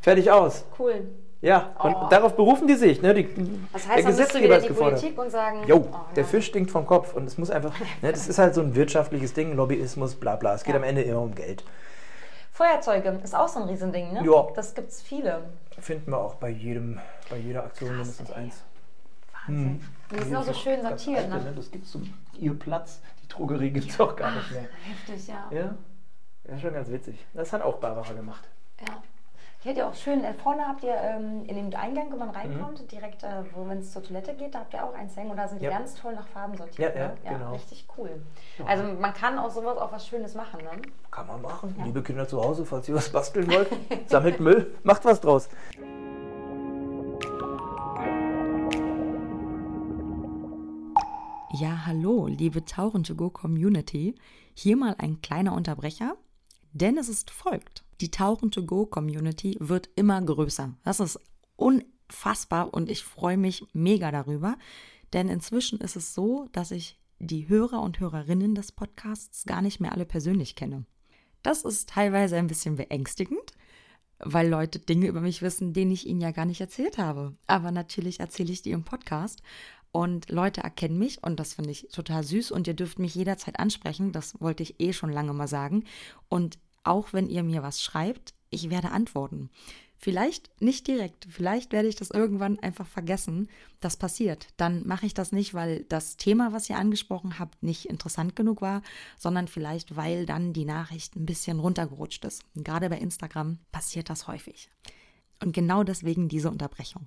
Fertig 0.00 0.30
aus. 0.30 0.64
Cool. 0.78 1.06
Ja, 1.40 1.74
und 1.82 1.94
Oh. 1.94 2.06
darauf 2.10 2.34
berufen 2.36 2.66
die 2.66 2.74
sich. 2.74 3.00
Ne? 3.02 3.14
Die, 3.14 3.28
Das 3.72 3.84
der 3.84 3.92
heißt, 3.94 4.04
du 4.04 4.10
Gesetzgeber 4.10 4.44
wieder 4.44 4.56
ist 4.58 4.62
die 4.64 4.68
gefordert. 4.68 5.00
Politik 5.00 5.18
und 5.18 5.30
sagen, 5.30 5.62
Jo, 5.66 5.76
oh, 5.90 5.96
der 6.14 6.24
ja. 6.24 6.28
Fisch 6.28 6.46
stinkt 6.46 6.70
vom 6.70 6.86
Kopf 6.86 7.14
und 7.14 7.24
es 7.26 7.38
muss 7.38 7.50
einfach, 7.50 7.72
ne, 8.02 8.12
das 8.12 8.28
ist 8.28 8.38
halt 8.38 8.54
so 8.54 8.60
ein 8.62 8.74
wirtschaftliches 8.74 9.32
Ding, 9.34 9.54
Lobbyismus, 9.54 10.14
bla 10.16 10.36
bla. 10.36 10.54
Es 10.54 10.64
geht 10.64 10.74
Ja. 10.74 10.78
am 10.80 10.84
Ende 10.84 11.02
immer 11.02 11.20
um 11.22 11.34
Geld. 11.34 11.64
Feuerzeuge 12.52 13.20
ist 13.22 13.34
auch 13.34 13.48
so 13.48 13.60
ein 13.60 13.68
Riesending, 13.68 14.12
ne? 14.14 14.22
Ja. 14.24 14.46
Das 14.54 14.74
gibt 14.74 14.88
es 14.90 15.02
viele. 15.02 15.42
Finden 15.78 16.10
wir 16.10 16.18
auch 16.18 16.36
bei 16.36 16.48
jedem, 16.48 16.98
bei 17.28 17.36
jeder 17.36 17.64
Aktion 17.64 17.90
mindestens 17.92 18.30
eins. 18.32 18.62
Wahnsinn. 19.46 19.80
Die 20.10 20.22
sind 20.22 20.36
auch 20.36 20.42
so 20.44 20.52
schön 20.54 20.82
sortiert, 20.82 21.30
alte, 21.32 21.44
ne? 21.46 21.52
Das 21.56 21.70
gibt 21.70 21.86
so 21.86 22.00
ihr 22.38 22.58
Platz. 22.58 23.00
Die 23.22 23.28
Drogerie 23.28 23.70
gibt 23.70 23.90
es 23.90 24.00
auch 24.00 24.14
gar 24.16 24.30
nicht 24.32 24.50
mehr. 24.52 24.62
Heftig, 24.84 25.28
ja. 25.28 25.46
Ja, 25.50 25.74
ja, 26.48 26.58
schon 26.58 26.72
ganz 26.74 26.90
witzig. 26.90 27.24
Das 27.34 27.52
hat 27.52 27.62
auch 27.62 27.76
Barbara 27.78 28.12
gemacht. 28.12 28.44
Ja. 28.80 29.02
Die 29.64 29.70
hat 29.70 29.78
ja 29.78 29.88
auch 29.88 29.94
schön, 29.94 30.22
äh, 30.22 30.32
vorne 30.34 30.62
habt 30.68 30.84
ihr 30.84 30.94
ähm, 30.94 31.44
in 31.46 31.56
den 31.56 31.74
Eingang, 31.74 32.08
wenn 32.12 32.18
man 32.18 32.28
Mhm. 32.28 32.34
reinkommt, 32.36 32.92
direkt, 32.92 33.24
äh, 33.24 33.42
wo 33.52 33.66
wenn 33.68 33.78
es 33.78 33.90
zur 33.90 34.02
Toilette 34.04 34.34
geht, 34.34 34.54
da 34.54 34.60
habt 34.60 34.74
ihr 34.74 34.84
auch 34.84 34.94
eins 34.94 35.16
hängen 35.16 35.30
und 35.32 35.38
da 35.38 35.48
sind 35.48 35.60
Ja. 35.60 35.70
die 35.70 35.76
ganz 35.76 35.94
toll 35.96 36.14
nach 36.14 36.28
Farben 36.28 36.56
sortiert. 36.56 36.94
Ja, 36.94 37.00
ja, 37.02 37.08
ne? 37.08 37.14
genau. 37.24 37.52
Richtig 37.52 37.84
cool. 37.98 38.10
Also 38.64 38.84
man 38.84 39.12
kann 39.12 39.38
aus 39.38 39.54
sowas 39.54 39.76
auch 39.78 39.90
was 39.90 40.06
Schönes 40.06 40.34
machen, 40.36 40.60
ne? 40.62 40.70
Kann 41.10 41.26
man 41.26 41.42
machen. 41.42 41.74
Liebe 41.84 42.00
Kinder 42.02 42.28
zu 42.28 42.40
Hause, 42.40 42.64
falls 42.64 42.88
ihr 42.88 42.94
was 42.94 43.08
basteln 43.08 43.50
wollt, 43.50 43.68
sammelt 44.06 44.38
Müll, 44.38 44.72
macht 44.84 45.04
was 45.04 45.20
draus. 45.20 45.48
Ja, 51.52 51.86
hallo, 51.86 52.26
liebe 52.26 52.64
Tauchen 52.64 53.04
to 53.04 53.14
go 53.14 53.30
Community. 53.30 54.16
Hier 54.52 54.76
mal 54.76 54.96
ein 54.98 55.22
kleiner 55.22 55.54
Unterbrecher, 55.54 56.16
denn 56.72 56.98
es 56.98 57.08
ist 57.08 57.30
folgt. 57.30 57.84
Die 58.00 58.10
Tauchen 58.10 58.50
to 58.50 58.64
go 58.64 58.84
Community 58.84 59.56
wird 59.60 59.88
immer 59.94 60.20
größer. 60.20 60.74
Das 60.82 60.98
ist 60.98 61.20
unfassbar 61.54 62.74
und 62.74 62.90
ich 62.90 63.04
freue 63.04 63.36
mich 63.36 63.64
mega 63.72 64.10
darüber, 64.10 64.56
denn 65.12 65.28
inzwischen 65.28 65.78
ist 65.78 65.94
es 65.94 66.14
so, 66.14 66.48
dass 66.50 66.72
ich 66.72 66.98
die 67.20 67.48
Hörer 67.48 67.80
und 67.80 68.00
Hörerinnen 68.00 68.56
des 68.56 68.72
Podcasts 68.72 69.44
gar 69.44 69.62
nicht 69.62 69.78
mehr 69.80 69.92
alle 69.92 70.04
persönlich 70.04 70.56
kenne. 70.56 70.84
Das 71.44 71.62
ist 71.62 71.88
teilweise 71.88 72.36
ein 72.36 72.48
bisschen 72.48 72.74
beängstigend, 72.74 73.52
weil 74.18 74.48
Leute 74.48 74.80
Dinge 74.80 75.06
über 75.06 75.20
mich 75.20 75.42
wissen, 75.42 75.72
denen 75.72 75.92
ich 75.92 76.06
ihnen 76.06 76.20
ja 76.20 76.32
gar 76.32 76.44
nicht 76.44 76.60
erzählt 76.60 76.98
habe. 76.98 77.36
Aber 77.46 77.70
natürlich 77.70 78.18
erzähle 78.18 78.52
ich 78.52 78.62
die 78.62 78.72
im 78.72 78.82
Podcast 78.82 79.42
und 79.96 80.28
Leute 80.28 80.60
erkennen 80.60 80.98
mich 80.98 81.22
und 81.22 81.40
das 81.40 81.54
finde 81.54 81.70
ich 81.70 81.88
total 81.90 82.22
süß 82.22 82.50
und 82.50 82.66
ihr 82.66 82.74
dürft 82.74 82.98
mich 82.98 83.14
jederzeit 83.14 83.58
ansprechen, 83.58 84.12
das 84.12 84.38
wollte 84.42 84.62
ich 84.62 84.78
eh 84.78 84.92
schon 84.92 85.10
lange 85.10 85.32
mal 85.32 85.48
sagen. 85.48 85.84
Und 86.28 86.58
auch 86.84 87.14
wenn 87.14 87.30
ihr 87.30 87.42
mir 87.42 87.62
was 87.62 87.82
schreibt, 87.82 88.34
ich 88.50 88.68
werde 88.68 88.90
antworten. 88.90 89.48
Vielleicht 89.96 90.50
nicht 90.60 90.86
direkt, 90.86 91.26
vielleicht 91.30 91.72
werde 91.72 91.88
ich 91.88 91.96
das 91.96 92.10
irgendwann 92.10 92.58
einfach 92.58 92.86
vergessen. 92.86 93.48
Das 93.80 93.96
passiert. 93.96 94.48
Dann 94.58 94.86
mache 94.86 95.06
ich 95.06 95.14
das 95.14 95.32
nicht, 95.32 95.54
weil 95.54 95.84
das 95.84 96.18
Thema, 96.18 96.52
was 96.52 96.68
ihr 96.68 96.76
angesprochen 96.76 97.38
habt, 97.38 97.62
nicht 97.62 97.86
interessant 97.86 98.36
genug 98.36 98.60
war, 98.60 98.82
sondern 99.16 99.48
vielleicht, 99.48 99.96
weil 99.96 100.26
dann 100.26 100.52
die 100.52 100.66
Nachricht 100.66 101.16
ein 101.16 101.24
bisschen 101.24 101.58
runtergerutscht 101.58 102.26
ist. 102.26 102.42
Gerade 102.54 102.90
bei 102.90 102.98
Instagram 102.98 103.60
passiert 103.72 104.10
das 104.10 104.26
häufig. 104.26 104.68
Und 105.42 105.54
genau 105.54 105.84
deswegen 105.84 106.28
diese 106.28 106.50
Unterbrechung. 106.50 107.06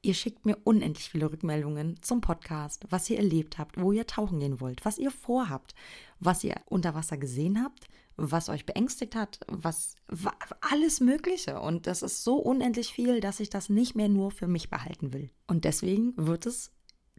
Ihr 0.00 0.14
schickt 0.14 0.46
mir 0.46 0.56
unendlich 0.64 1.08
viele 1.10 1.30
Rückmeldungen 1.30 2.00
zum 2.02 2.20
Podcast, 2.20 2.84
was 2.90 3.10
ihr 3.10 3.16
erlebt 3.18 3.58
habt, 3.58 3.80
wo 3.80 3.90
ihr 3.92 4.06
tauchen 4.06 4.38
gehen 4.38 4.60
wollt, 4.60 4.84
was 4.84 4.98
ihr 4.98 5.10
vorhabt, 5.10 5.74
was 6.20 6.44
ihr 6.44 6.54
unter 6.66 6.94
Wasser 6.94 7.16
gesehen 7.16 7.62
habt, 7.62 7.88
was 8.16 8.48
euch 8.48 8.64
beängstigt 8.64 9.16
hat, 9.16 9.40
was 9.48 9.96
wa- 10.06 10.36
alles 10.60 11.00
Mögliche. 11.00 11.60
Und 11.60 11.86
das 11.88 12.02
ist 12.02 12.22
so 12.22 12.36
unendlich 12.36 12.92
viel, 12.92 13.20
dass 13.20 13.40
ich 13.40 13.50
das 13.50 13.68
nicht 13.68 13.96
mehr 13.96 14.08
nur 14.08 14.30
für 14.30 14.46
mich 14.46 14.70
behalten 14.70 15.12
will. 15.12 15.30
Und 15.48 15.64
deswegen 15.64 16.14
wird 16.16 16.46
es 16.46 16.70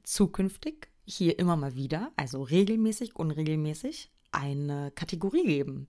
zukünftig 0.04 0.88
hier 1.06 1.38
immer 1.38 1.58
mal 1.58 1.76
wieder, 1.76 2.12
also 2.16 2.44
regelmäßig, 2.44 3.16
unregelmäßig, 3.16 4.12
eine 4.32 4.92
Kategorie 4.96 5.44
geben. 5.46 5.88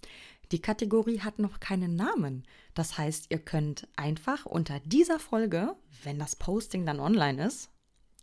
Die 0.53 0.61
Kategorie 0.61 1.21
hat 1.21 1.39
noch 1.39 1.61
keinen 1.61 1.95
Namen. 1.95 2.45
Das 2.75 2.99
heißt, 2.99 3.27
ihr 3.31 3.39
könnt 3.39 3.87
einfach 3.97 4.47
unter 4.47 4.81
dieser 4.81 5.19
Folge, 5.19 5.77
wenn 6.03 6.19
das 6.19 6.35
Posting 6.35 6.85
dann 6.87 6.99
online 6.99 7.47
ist, 7.47 7.71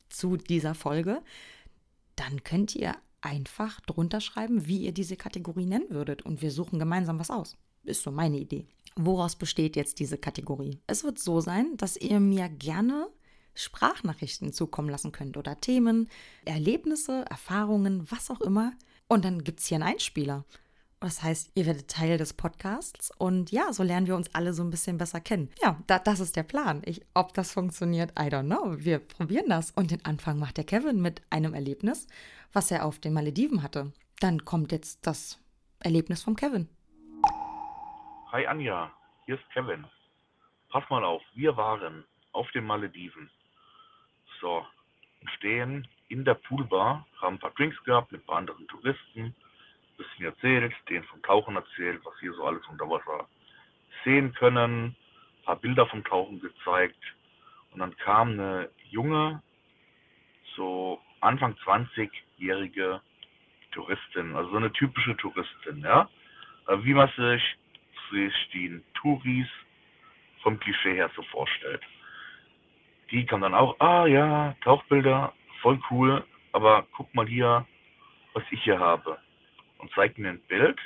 zu 0.10 0.38
dieser 0.38 0.76
Folge, 0.76 1.22
dann 2.16 2.44
könnt 2.44 2.76
ihr 2.76 2.96
einfach 3.22 3.80
drunter 3.82 4.22
schreiben, 4.22 4.68
wie 4.68 4.80
ihr 4.80 4.92
diese 4.92 5.16
Kategorie 5.16 5.66
nennen 5.66 5.90
würdet 5.90 6.22
und 6.22 6.42
wir 6.42 6.52
suchen 6.52 6.80
gemeinsam 6.80 7.20
was 7.20 7.32
aus. 7.32 7.56
Ist 7.84 8.04
so 8.04 8.12
meine 8.12 8.38
Idee. 8.38 8.66
Woraus 8.96 9.36
besteht 9.36 9.76
jetzt 9.76 10.00
diese 10.00 10.18
Kategorie? 10.18 10.80
Es 10.88 11.04
wird 11.04 11.20
so 11.20 11.40
sein, 11.40 11.78
dass 11.78 11.98
ihr 11.98 12.20
mir 12.20 12.50
gerne 12.50 13.08
Sprachnachrichten 13.54 14.54
zukommen 14.54 14.90
lassen 14.90 15.12
könnt 15.12 15.38
oder 15.38 15.60
Themen, 15.60 16.10
Erlebnisse, 16.46 17.26
Erfahrungen, 17.30 18.10
was 18.12 18.30
auch 18.30 18.42
immer. 18.42 18.74
Und 19.08 19.26
dann 19.26 19.44
gibt 19.44 19.60
es 19.62 19.68
hier 19.68 19.78
einen 19.78 19.90
Einspieler. 19.94 20.46
Das 21.00 21.22
heißt, 21.22 21.52
ihr 21.54 21.68
werdet 21.68 21.92
Teil 21.92 22.18
des 22.18 22.34
Podcasts 22.34 23.12
und 23.20 23.52
ja, 23.52 23.72
so 23.72 23.84
lernen 23.84 24.08
wir 24.08 24.16
uns 24.16 24.34
alle 24.34 24.52
so 24.54 24.64
ein 24.64 24.72
bisschen 24.72 24.98
besser 24.98 25.22
kennen. 25.22 25.52
Ja, 25.62 25.78
da, 25.86 26.00
das 26.00 26.20
ist 26.20 26.36
der 26.36 26.42
Plan. 26.42 26.82
Ich, 26.86 27.06
ob 27.14 27.36
das 27.36 27.54
funktioniert, 27.54 28.12
I 28.20 28.24
don't 28.24 28.46
know. 28.48 28.76
Wir 28.80 28.98
probieren 28.98 29.48
das. 29.48 29.70
Und 29.70 29.92
den 29.92 30.04
Anfang 30.06 30.40
macht 30.40 30.58
der 30.58 30.64
Kevin 30.64 31.00
mit 31.00 31.22
einem 31.30 31.54
Erlebnis, 31.54 32.08
was 32.52 32.72
er 32.72 32.84
auf 32.84 32.98
den 32.98 33.14
Malediven 33.14 33.62
hatte. 33.62 33.94
Dann 34.20 34.44
kommt 34.44 34.72
jetzt 34.72 35.06
das 35.06 35.40
Erlebnis 35.80 36.24
vom 36.24 36.36
Kevin. 36.36 36.68
Hi 38.32 38.48
Anja, 38.48 38.92
hier 39.28 39.36
ist 39.36 39.50
Kevin. 39.54 39.86
Pass 40.70 40.84
mal 40.90 41.04
auf, 41.04 41.22
wir 41.36 41.56
waren 41.56 42.06
auf 42.32 42.50
den 42.52 42.66
Malediven. 42.66 43.30
So, 44.42 44.66
stehen 45.38 45.88
in 46.10 46.26
der 46.26 46.34
Poolbar, 46.34 47.06
haben 47.22 47.36
ein 47.36 47.40
paar 47.40 47.52
Drinks 47.52 47.82
gehabt 47.84 48.12
mit 48.12 48.22
ein 48.22 48.26
paar 48.26 48.38
anderen 48.38 48.68
Touristen 48.68 49.36
bisschen 49.98 50.26
erzählt, 50.26 50.74
denen 50.90 51.04
vom 51.06 51.22
Tauchen 51.24 51.56
erzählt, 51.56 52.00
was 52.06 52.14
wir 52.22 52.34
so 52.34 52.46
alles 52.46 52.66
unter 52.68 52.90
Wasser 52.90 53.28
sehen 54.04 54.34
können, 54.34 54.86
ein 54.86 55.44
paar 55.44 55.56
Bilder 55.58 55.86
vom 55.88 56.04
Tauchen 56.04 56.40
gezeigt. 56.40 57.02
Und 57.72 57.80
dann 57.80 57.96
kam 57.98 58.32
eine 58.34 58.70
junge, 58.90 59.42
so 60.56 61.02
Anfang 61.20 61.56
20-jährige 61.66 63.02
Touristin, 63.72 64.36
also 64.36 64.52
so 64.52 64.58
eine 64.58 64.72
typische 64.72 65.18
Touristin, 65.18 65.82
ja. 65.82 66.10
Wie 66.80 66.94
man 66.94 67.10
sich, 67.16 67.58
sich 68.12 68.34
die 68.54 68.82
Touris 68.94 69.48
vom 70.42 70.60
Klischee 70.60 70.96
her 70.96 71.10
so 71.16 71.24
vorstellt. 71.24 71.82
Die 73.12 73.26
kam 73.26 73.42
dann 73.42 73.54
auch, 73.54 73.80
ah 73.80 74.06
ja, 74.06 74.56
Tauchbilder, 74.62 75.34
voll 75.62 75.80
cool, 75.90 76.26
aber 76.52 76.86
guck 76.92 77.14
mal 77.16 77.26
hier, 77.26 77.66
was 78.34 78.44
ich 78.52 78.62
hier 78.64 78.80
habe 78.80 79.18
und 79.80 79.92
zeigt 79.92 80.18
mir 80.18 80.30
ein 80.30 80.42
Bild, 80.42 80.80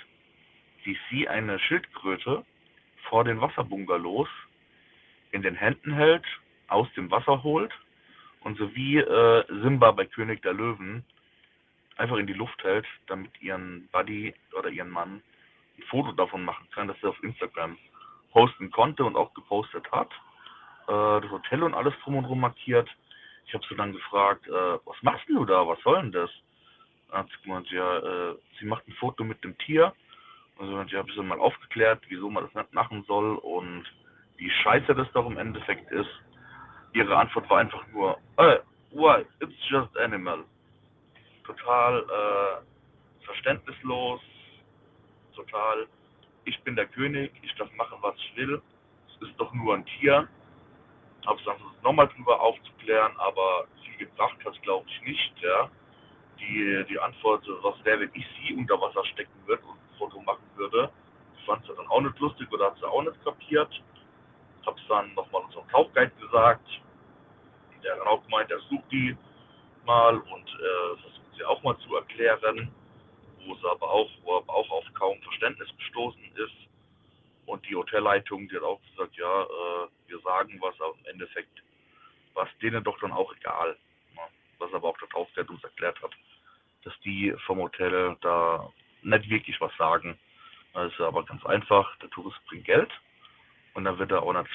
wie 0.83 0.97
sie 1.09 1.27
eine 1.27 1.59
Schildkröte 1.59 2.45
vor 3.09 3.23
den 3.23 3.41
Wasserbungalows 3.41 4.29
in 5.31 5.41
den 5.41 5.55
Händen 5.55 5.93
hält, 5.93 6.25
aus 6.67 6.87
dem 6.95 7.11
Wasser 7.11 7.43
holt 7.43 7.71
und 8.41 8.57
so 8.57 8.73
wie 8.75 8.97
äh, 8.97 9.43
Simba 9.61 9.91
bei 9.91 10.05
König 10.05 10.41
der 10.41 10.53
Löwen 10.53 11.05
einfach 11.97 12.17
in 12.17 12.27
die 12.27 12.33
Luft 12.33 12.63
hält, 12.63 12.85
damit 13.07 13.31
ihren 13.41 13.87
Buddy 13.91 14.33
oder 14.57 14.69
ihren 14.69 14.89
Mann 14.89 15.21
ein 15.77 15.83
Foto 15.83 16.11
davon 16.13 16.43
machen 16.43 16.67
kann, 16.73 16.87
dass 16.87 16.97
er 17.03 17.09
auf 17.09 17.23
Instagram 17.23 17.77
posten 18.31 18.71
konnte 18.71 19.03
und 19.03 19.15
auch 19.15 19.33
gepostet 19.33 19.89
hat. 19.91 20.09
Äh, 20.87 21.21
das 21.21 21.31
Hotel 21.31 21.63
und 21.63 21.73
alles 21.73 21.93
drum 22.03 22.15
und 22.15 22.25
drum 22.25 22.39
markiert. 22.39 22.89
Ich 23.45 23.53
habe 23.53 23.65
sie 23.67 23.75
dann 23.75 23.93
gefragt, 23.93 24.47
äh, 24.47 24.51
was 24.85 25.01
machst 25.01 25.27
du 25.29 25.45
da? 25.45 25.67
Was 25.67 25.79
soll 25.81 26.01
denn 26.01 26.11
das? 26.11 26.29
Hat 27.11 27.27
sie 27.29 27.43
gemeint, 27.43 27.69
ja, 27.71 27.97
äh, 27.97 28.35
sie 28.59 28.65
macht 28.65 28.87
ein 28.87 28.93
Foto 28.93 29.23
mit 29.23 29.43
dem 29.43 29.57
Tier. 29.59 29.93
Also 30.57 30.81
ich 30.81 30.93
habe 30.93 31.11
sie 31.11 31.23
mal 31.23 31.39
aufgeklärt, 31.39 32.01
wieso 32.09 32.29
man 32.29 32.45
das 32.45 32.53
nicht 32.53 32.73
machen 32.73 33.03
soll 33.07 33.35
und 33.37 33.83
wie 34.37 34.49
scheiße 34.49 34.93
das 34.95 35.11
doch 35.13 35.25
im 35.25 35.37
Endeffekt 35.37 35.91
ist. 35.91 36.09
Ihre 36.93 37.15
Antwort 37.15 37.49
war 37.49 37.59
einfach 37.59 37.85
nur, 37.87 38.17
hey, 38.37 38.59
why, 38.91 39.25
it's 39.39 39.53
just 39.69 39.95
animal. 39.97 40.43
Total 41.43 41.99
äh, 41.99 43.25
verständnislos, 43.25 44.21
total, 45.35 45.87
ich 46.45 46.61
bin 46.63 46.75
der 46.75 46.87
König, 46.87 47.31
ich 47.41 47.53
darf 47.55 47.71
machen, 47.73 47.97
was 48.01 48.15
ich 48.17 48.35
will. 48.35 48.61
Es 49.07 49.27
ist 49.27 49.39
doch 49.39 49.53
nur 49.53 49.75
ein 49.75 49.85
Tier. 49.85 50.27
Habe 51.25 51.39
es 51.39 51.45
dann 51.45 51.57
nochmal 51.83 52.07
drüber 52.09 52.39
aufzuklären, 52.39 53.13
aber 53.17 53.67
viel 53.83 54.05
gebracht 54.05 54.37
hat 54.45 54.61
glaube 54.61 54.87
ich 54.89 55.01
nicht, 55.01 55.39
ja 55.41 55.69
die, 56.41 56.85
die 56.89 56.99
Antwort, 56.99 57.43
was 57.61 57.85
wäre, 57.85 58.01
wenn 58.01 58.11
ich 58.13 58.25
sie 58.39 58.53
unter 58.55 58.79
Wasser 58.81 59.05
stecken 59.05 59.33
würde 59.45 59.63
und 59.63 59.77
ein 59.77 59.97
Foto 59.97 60.19
machen 60.21 60.45
würde. 60.55 60.91
Ich 61.37 61.45
fand 61.45 61.65
sie 61.65 61.73
dann 61.75 61.87
auch 61.87 62.01
nicht 62.01 62.19
lustig 62.19 62.51
oder 62.51 62.67
hat 62.67 62.77
sie 62.77 62.87
auch 62.87 63.03
nicht 63.03 63.23
kapiert. 63.23 63.81
Hab's 64.65 64.81
dann 64.87 65.13
nochmal 65.13 65.43
unserem 65.43 65.67
Tauchguide 65.69 66.11
gesagt. 66.19 66.67
Der 67.83 67.95
dann 67.95 68.07
auch 68.07 68.23
gemeint, 68.23 68.51
er 68.51 68.59
sucht 68.69 68.91
die 68.91 69.15
mal 69.85 70.17
und 70.17 70.49
äh, 70.49 71.01
versucht 71.01 71.35
sie 71.35 71.43
auch 71.43 71.63
mal 71.63 71.77
zu 71.79 71.95
erklären, 71.95 72.71
wo 73.45 73.55
sie 73.55 73.69
aber 73.69 73.89
auch, 73.89 74.09
wo 74.23 74.37
aber 74.37 74.53
auch 74.53 74.69
auf 74.69 74.85
kaum 74.93 75.19
Verständnis 75.21 75.69
gestoßen 75.77 76.21
ist. 76.35 76.69
Und 77.47 77.67
die 77.67 77.75
Hotelleitung, 77.75 78.47
die 78.47 78.55
hat 78.55 78.63
auch 78.63 78.79
gesagt, 78.91 79.15
ja, 79.17 79.43
äh, 79.43 79.87
wir 80.07 80.19
sagen 80.19 80.57
was, 80.61 80.79
aber 80.79 80.93
im 80.99 81.05
Endeffekt 81.13 81.63
war 82.35 82.45
es 82.45 82.59
denen 82.59 82.83
doch 82.83 82.99
dann 82.99 83.11
auch 83.11 83.33
egal. 83.35 83.75
Ne? 84.15 84.21
Was 84.59 84.71
aber 84.73 84.89
auch 84.89 84.97
der 84.99 85.09
Tauchguide 85.09 85.51
uns 85.51 85.63
erklärt 85.63 85.99
hat 86.03 86.11
dass 86.83 86.93
die 87.03 87.33
vom 87.45 87.59
Hotel 87.59 88.17
da 88.21 88.71
nicht 89.03 89.29
wirklich 89.29 89.59
was 89.59 89.71
sagen. 89.77 90.17
Das 90.73 90.91
ist 90.91 90.99
aber 91.01 91.25
ganz 91.25 91.45
einfach, 91.45 91.97
der 91.97 92.09
Tourist 92.09 92.37
bringt 92.47 92.65
Geld 92.65 92.91
und 93.73 93.83
dann 93.83 93.97
wird 93.97 94.11
er 94.11 94.23
auch 94.23 94.33
nicht 94.33 94.49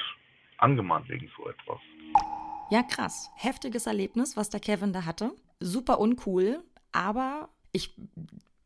angemahnt 0.59 1.09
wegen 1.09 1.31
so 1.37 1.49
etwas. 1.49 1.79
Ja, 2.71 2.83
krass. 2.83 3.31
Heftiges 3.37 3.87
Erlebnis, 3.87 4.37
was 4.37 4.51
der 4.51 4.61
Kevin 4.61 4.93
da 4.93 5.05
hatte. 5.05 5.33
Super 5.61 6.01
uncool, 6.01 6.63
aber 6.93 7.49
ich 7.73 7.95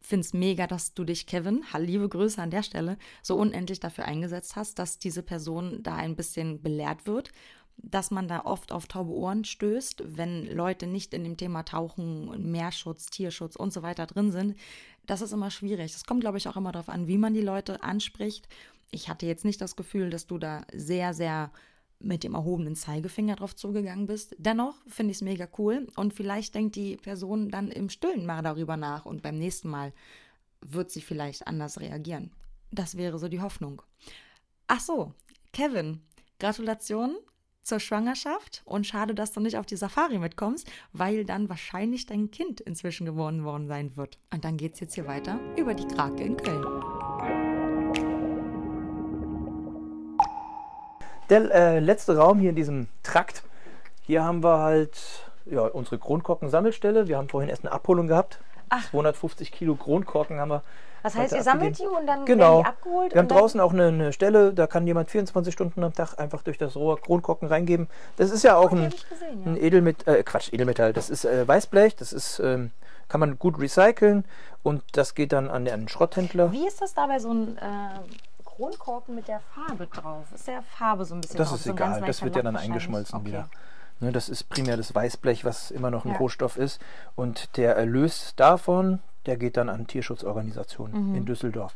finde 0.01 0.23
es 0.23 0.33
mega, 0.33 0.67
dass 0.67 0.95
du 0.95 1.05
dich, 1.05 1.27
Kevin, 1.27 1.65
liebe 1.79 2.09
Grüße 2.09 2.41
an 2.41 2.51
der 2.51 2.63
Stelle, 2.63 2.99
so 3.23 3.37
unendlich 3.37 3.81
dafür 3.81 4.07
eingesetzt 4.07 4.57
hast, 4.57 4.79
dass 4.79 4.99
diese 4.99 5.23
Person 5.23 5.83
da 5.83 5.97
ein 5.97 6.17
bisschen 6.17 6.63
belehrt 6.63 7.07
wird 7.07 7.31
dass 7.83 8.11
man 8.11 8.28
da 8.28 8.45
oft 8.45 8.72
auf 8.72 8.87
taube 8.87 9.12
Ohren 9.12 9.45
stößt, 9.45 10.03
wenn 10.16 10.47
Leute 10.47 10.87
nicht 10.87 11.14
in 11.14 11.24
dem 11.24 11.37
Thema 11.37 11.62
Tauchen, 11.62 12.51
Meerschutz, 12.51 13.07
Tierschutz 13.07 13.57
und 13.57 13.72
so 13.72 13.83
weiter 13.83 14.07
drin 14.07 14.33
sind. 14.33 14.57
Das 15.07 15.22
ist 15.22 15.33
immer 15.33 15.51
schwierig. 15.51 15.93
Das 15.93 16.05
kommt, 16.05 16.20
glaube 16.20 16.39
ich, 16.39 16.49
auch 16.49 16.57
immer 16.57 16.72
darauf 16.72 16.89
an, 16.89 17.07
wie 17.07 17.18
man 17.18 17.35
die 17.35 17.41
Leute 17.41 17.83
anspricht. 17.83 18.49
Ich 18.91 19.09
hatte 19.09 19.26
jetzt 19.26 19.45
nicht 19.45 19.61
das 19.61 19.76
Gefühl, 19.76 20.11
dass 20.11 20.26
du 20.26 20.39
da 20.39 20.62
sehr, 20.72 21.14
sehr 21.14 21.51
mit 22.01 22.24
dem 22.24 22.35
erhobenen 22.35 22.76
Zeigefinger 22.76 23.37
drauf 23.37 23.55
zugegangen 23.55 24.07
bist. 24.07 24.35
Dennoch 24.39 24.74
finde 24.87 25.12
ich 25.12 25.18
es 25.18 25.22
mega 25.22 25.47
cool 25.59 25.87
und 25.97 26.14
vielleicht 26.14 26.55
denkt 26.55 26.76
die 26.76 26.97
Person 26.97 27.51
dann 27.51 27.70
im 27.70 27.91
Stillen 27.91 28.24
mal 28.24 28.43
darüber 28.43 28.76
nach 28.76 29.05
und 29.05 29.22
beim 29.22 29.39
nächsten 29.39 29.68
Mal 29.68 29.93
wird 30.62 30.91
sie 30.91 31.03
vielleicht 31.03 31.47
anders 31.47 31.78
reagieren. 31.81 32.33
Das 32.70 32.97
wäre 32.97 33.18
so 33.18 33.28
die 33.28 33.41
Hoffnung. 33.41 33.83
Ach 34.66 34.81
so, 34.81 35.12
Kevin, 35.53 36.01
Gratulation 36.39 37.16
zur 37.63 37.81
Schwangerschaft 37.81 38.63
und 38.65 38.87
schade, 38.87 39.15
dass 39.15 39.33
du 39.33 39.41
nicht 39.41 39.57
auf 39.57 39.67
die 39.67 39.77
Safari 39.77 40.19
mitkommst, 40.19 40.71
weil 40.93 41.25
dann 41.25 41.49
wahrscheinlich 41.49 42.07
dein 42.07 42.31
Kind 42.31 42.61
inzwischen 42.61 43.07
geboren 43.07 43.45
worden 43.45 43.69
sein 43.69 43.97
wird. 43.97 44.19
Und 44.33 44.45
dann 44.45 44.57
geht 44.57 44.75
es 44.75 44.81
jetzt 44.81 44.95
hier 44.95 45.07
weiter 45.07 45.39
über 45.57 45.75
die 45.75 45.87
Krake 45.87 46.23
in 46.23 46.37
Köln. 46.37 46.65
Der 51.29 51.55
äh, 51.55 51.79
letzte 51.79 52.17
Raum 52.17 52.41
hier 52.41 52.51
in 52.51 52.57
diesem 52.57 52.89
Trakt. 53.03 53.45
Hier 54.03 54.25
haben 54.25 54.43
wir 54.43 54.59
halt 54.59 55.31
ja, 55.47 55.63
unsere 55.63 55.99
Kronkorken-Sammelstelle. 55.99 57.07
Wir 57.07 57.19
haben 57.19 57.29
vorhin 57.29 57.51
erst 57.51 57.65
eine 57.65 57.73
Abholung 57.73 58.09
gehabt. 58.09 58.41
Ach. 58.69 58.91
250 58.91 59.53
Kilo 59.53 59.77
Kronkorken 59.77 60.41
haben 60.41 60.51
wir 60.51 60.63
das 61.03 61.14
heißt, 61.14 61.34
ihr 61.34 61.42
sammelt 61.42 61.78
die 61.78 61.86
und 61.86 62.07
dann 62.07 62.24
genau. 62.24 62.59
werden 62.59 62.62
die 62.62 62.68
abgeholt? 62.68 63.14
Wir 63.14 63.18
haben 63.20 63.28
draußen 63.28 63.61
auch 63.61 63.72
eine, 63.72 63.88
eine, 63.88 64.12
Stelle, 64.12 64.53
da 64.53 64.66
kann 64.66 64.86
jemand 64.86 65.11
24 65.11 65.53
Stunden 65.53 65.82
am 65.82 65.92
Tag 65.92 66.18
einfach 66.18 66.42
durch 66.42 66.59
das 66.59 66.76
Rohr 66.76 67.01
Kronkorken 67.01 67.48
reingeben. 67.48 67.88
Das 68.16 68.30
ist 68.30 68.42
ja 68.42 68.57
auch 68.57 68.72
ein, 68.72 68.90
gesehen, 68.90 69.42
ja. 69.44 69.53
ein 69.53 69.57
Edelmetall, 69.57 70.16
äh, 70.16 70.22
Quatsch, 70.22 70.53
Edelmetall, 70.53 70.92
das 70.92 71.11
ist 71.11 71.24
äh, 71.24 71.46
Weißblech, 71.46 71.96
das 71.96 72.12
ist, 72.12 72.38
ähm, 72.40 72.70
kann 73.09 73.20
man 73.20 73.38
gut 73.38 73.59
recyceln 73.59 74.24
und 74.62 74.82
das 74.92 75.14
geht 75.14 75.32
dann 75.32 75.48
an 75.48 75.64
den 75.64 75.88
Schrotthändler. 75.88 76.53
Wie 76.53 76.66
ist 76.66 76.80
das 76.80 76.94
dabei 76.94 77.18
so 77.18 77.32
ein 77.32 77.57
äh, 77.59 77.61
Kronkorken 78.44 79.14
mit 79.14 79.28
der 79.28 79.40
Farbe 79.55 79.86
drauf? 79.86 80.26
Ist 80.34 80.46
der 80.46 80.62
Farbe 80.62 81.05
so 81.05 81.14
ein 81.14 81.20
bisschen 81.20 81.38
Das 81.38 81.48
drauf? 81.48 81.59
ist 81.59 81.64
so 81.64 81.72
egal, 81.72 82.03
das 82.07 82.22
wird 82.22 82.36
ja 82.36 82.42
dann 82.42 82.57
eingeschmolzen 82.57 83.18
okay. 83.18 83.26
wieder. 83.26 83.48
Ne, 84.01 84.12
das 84.12 84.30
ist 84.30 84.48
primär 84.48 84.78
das 84.78 84.94
Weißblech, 84.94 85.44
was 85.44 85.70
immer 85.70 85.90
noch 85.90 86.07
ein 86.07 86.12
ja. 86.12 86.16
Rohstoff 86.16 86.57
ist. 86.57 86.80
Und 87.16 87.57
der 87.59 87.76
Erlös 87.76 88.32
davon, 88.34 89.01
der 89.27 89.37
geht 89.37 89.57
dann 89.57 89.68
an 89.68 89.87
Tierschutzorganisationen 89.87 91.11
mhm. 91.11 91.14
in 91.14 91.25
Düsseldorf. 91.25 91.75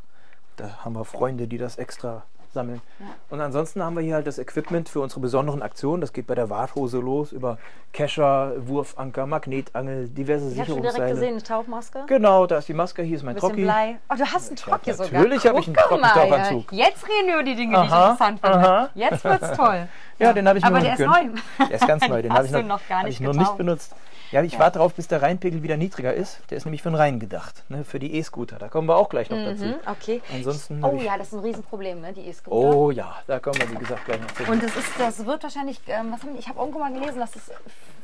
Da 0.57 0.84
haben 0.84 0.95
wir 0.95 1.05
Freunde, 1.05 1.49
die 1.49 1.59
das 1.59 1.76
extra 1.78 2.24
sammeln. 2.55 2.80
Und 3.28 3.40
ansonsten 3.40 3.82
haben 3.82 3.97
wir 3.97 4.03
hier 4.03 4.14
halt 4.14 4.26
das 4.26 4.38
Equipment 4.38 4.88
für 4.88 5.01
unsere 5.01 5.20
besonderen 5.20 5.61
Aktionen. 5.61 6.01
Das 6.01 6.12
geht 6.12 6.26
bei 6.26 6.34
der 6.34 6.49
Warthose 6.49 6.99
los 6.99 7.32
über 7.32 7.59
Kescher, 7.92 8.53
Wurfanker, 8.66 9.26
Magnetangel, 9.26 10.09
diverse 10.09 10.51
Ich 10.53 10.59
habe 10.59 10.70
schon 10.70 10.76
direkt 10.76 10.95
Sicherungsseile. 10.95 11.14
gesehen, 11.14 11.32
eine 11.34 11.42
Tauchmaske. 11.42 12.05
Genau, 12.07 12.47
da 12.47 12.59
ist 12.59 12.68
die 12.68 12.74
Maske, 12.74 13.03
hier 13.03 13.16
ist 13.16 13.24
mein 13.24 13.36
Trocki. 13.36 13.62
Blei. 13.62 13.99
Oh, 14.09 14.14
du 14.16 14.24
hast 14.24 14.49
einen 14.49 14.57
Trocki 14.57 14.92
sogar. 14.92 15.12
natürlich 15.12 15.47
hab 15.47 15.59
ich 15.59 15.66
einen 15.66 15.76
Guck 15.76 16.01
mal, 16.01 16.09
Trockentauchanzug. 16.12 16.72
ja. 16.72 16.86
Jetzt 16.86 17.05
reden 17.07 17.26
wir 17.26 17.34
über 17.34 17.42
die 17.42 17.57
Dinge, 17.57 17.80
die 17.80 17.86
ich 17.86 17.92
Aha, 17.92 18.11
interessant 18.12 18.40
finde. 18.40 18.57
aha. 18.57 18.88
Jetzt 18.95 19.24
wird's 19.24 19.53
toll. 19.53 19.88
Ja, 20.20 20.32
den 20.32 20.47
habe 20.47 20.59
ich 20.61 20.64
Aber 20.64 20.76
mir 20.76 20.84
der 20.84 20.92
ist 20.92 21.01
neu. 21.01 21.66
Der 21.68 21.72
ist 21.72 21.88
ganz 21.88 22.07
neu, 22.07 22.22
den 22.22 22.32
habe 22.34 22.47
ich 22.47 22.53
noch, 22.53 22.62
noch 22.62 22.88
gar 22.88 23.03
nicht 23.03 23.14
ich 23.14 23.20
noch 23.20 23.34
nicht 23.34 23.57
benutzt. 23.57 23.97
Ja, 24.32 24.42
ich 24.42 24.58
warte 24.58 24.78
darauf, 24.78 24.94
bis 24.94 25.06
der 25.08 25.22
Rheinpegel 25.22 25.62
wieder 25.62 25.76
niedriger 25.76 26.12
ist. 26.12 26.40
Der 26.50 26.56
ist 26.58 26.64
nämlich 26.64 26.82
für 26.82 26.90
den 26.90 26.96
Rhein 26.96 27.20
gedacht, 27.20 27.62
ne, 27.68 27.84
für 27.84 27.98
die 27.98 28.14
E-Scooter. 28.14 28.56
Da 28.58 28.68
kommen 28.68 28.88
wir 28.88 28.96
auch 28.96 29.08
gleich 29.08 29.30
noch 29.30 29.38
dazu. 29.38 29.64
Mhm, 29.64 29.74
okay. 29.86 30.22
Ansonsten 30.32 30.82
Oh 30.84 30.98
ja, 31.00 31.16
das 31.18 31.28
ist 31.28 31.34
ein 31.34 31.40
Riesenproblem, 31.40 32.00
ne? 32.00 32.12
die 32.12 32.22
E-Scooter. 32.26 32.56
Oh 32.56 32.90
ja, 32.90 33.16
da 33.26 33.38
kommen 33.38 33.60
wir, 33.60 33.70
wie 33.70 33.76
gesagt, 33.76 34.04
gleich 34.06 34.20
noch 34.20 34.30
zu. 34.32 34.44
Und 34.50 34.62
das, 34.62 34.74
ist, 34.76 34.88
das 34.98 35.24
wird 35.26 35.42
wahrscheinlich, 35.42 35.80
ähm, 35.86 36.12
was 36.12 36.22
haben, 36.22 36.36
ich 36.38 36.48
habe 36.48 36.58
irgendwo 36.58 36.78
mal 36.80 36.92
gelesen, 36.92 37.20
dass 37.20 37.36
es 37.36 37.50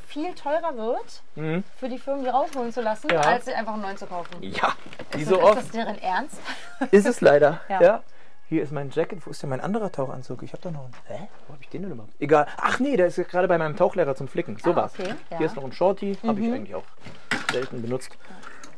viel 0.06 0.32
teurer 0.34 0.76
wird, 0.76 1.62
für 1.78 1.88
die 1.88 1.98
Firmen, 1.98 2.24
die 2.24 2.30
rausholen 2.30 2.72
zu 2.72 2.80
lassen, 2.80 3.06
Mhm. 3.08 3.14
Ja. 3.14 3.20
als 3.20 3.44
sie 3.44 3.52
einfach 3.54 3.74
einen 3.74 3.82
neuen 3.82 3.96
zu 3.96 4.06
kaufen. 4.06 4.30
ja, 4.40 4.72
wie 5.12 5.22
ist, 5.22 5.28
so 5.28 5.36
ist 5.36 5.42
oft 5.44 5.56
das 5.58 5.70
deren 5.70 5.98
Ernst? 5.98 6.36
ist 6.90 7.06
es 7.06 7.20
leider. 7.20 7.60
Ja. 7.68 7.80
Ja. 7.80 8.02
Hier 8.50 8.64
ist 8.64 8.72
mein 8.72 8.90
Jacket. 8.90 9.24
Wo 9.24 9.30
ist 9.30 9.40
denn 9.44 9.48
mein 9.50 9.60
anderer 9.60 9.92
Tauchanzug? 9.92 10.42
Ich 10.42 10.52
habe 10.52 10.60
da 10.60 10.72
noch 10.72 10.80
einen. 10.84 10.92
Hä? 11.06 11.28
Wo 11.46 11.52
habe 11.54 11.62
ich 11.62 11.68
den 11.68 11.82
denn 11.82 11.92
überhaupt? 11.92 12.12
Egal. 12.18 12.48
Ach 12.56 12.80
nee, 12.80 12.96
der 12.96 13.06
ist 13.06 13.14
gerade 13.28 13.46
bei 13.46 13.56
meinem 13.56 13.76
Tauchlehrer 13.76 14.16
zum 14.16 14.26
Flicken. 14.26 14.56
So 14.60 14.72
Ah, 14.72 14.76
war's. 14.76 14.92
okay, 14.98 15.10
ja. 15.10 15.14
Mhm. 15.14 15.36
Hier 15.38 15.46
ist 15.46 15.54
noch 15.54 15.62
ein 15.62 15.72
Shorty. 15.72 16.18
Habe 16.26 16.40
ich 16.40 16.52
eigentlich 16.52 16.74
auch 16.74 16.82
selten 17.52 17.80
benutzt. 17.80 18.10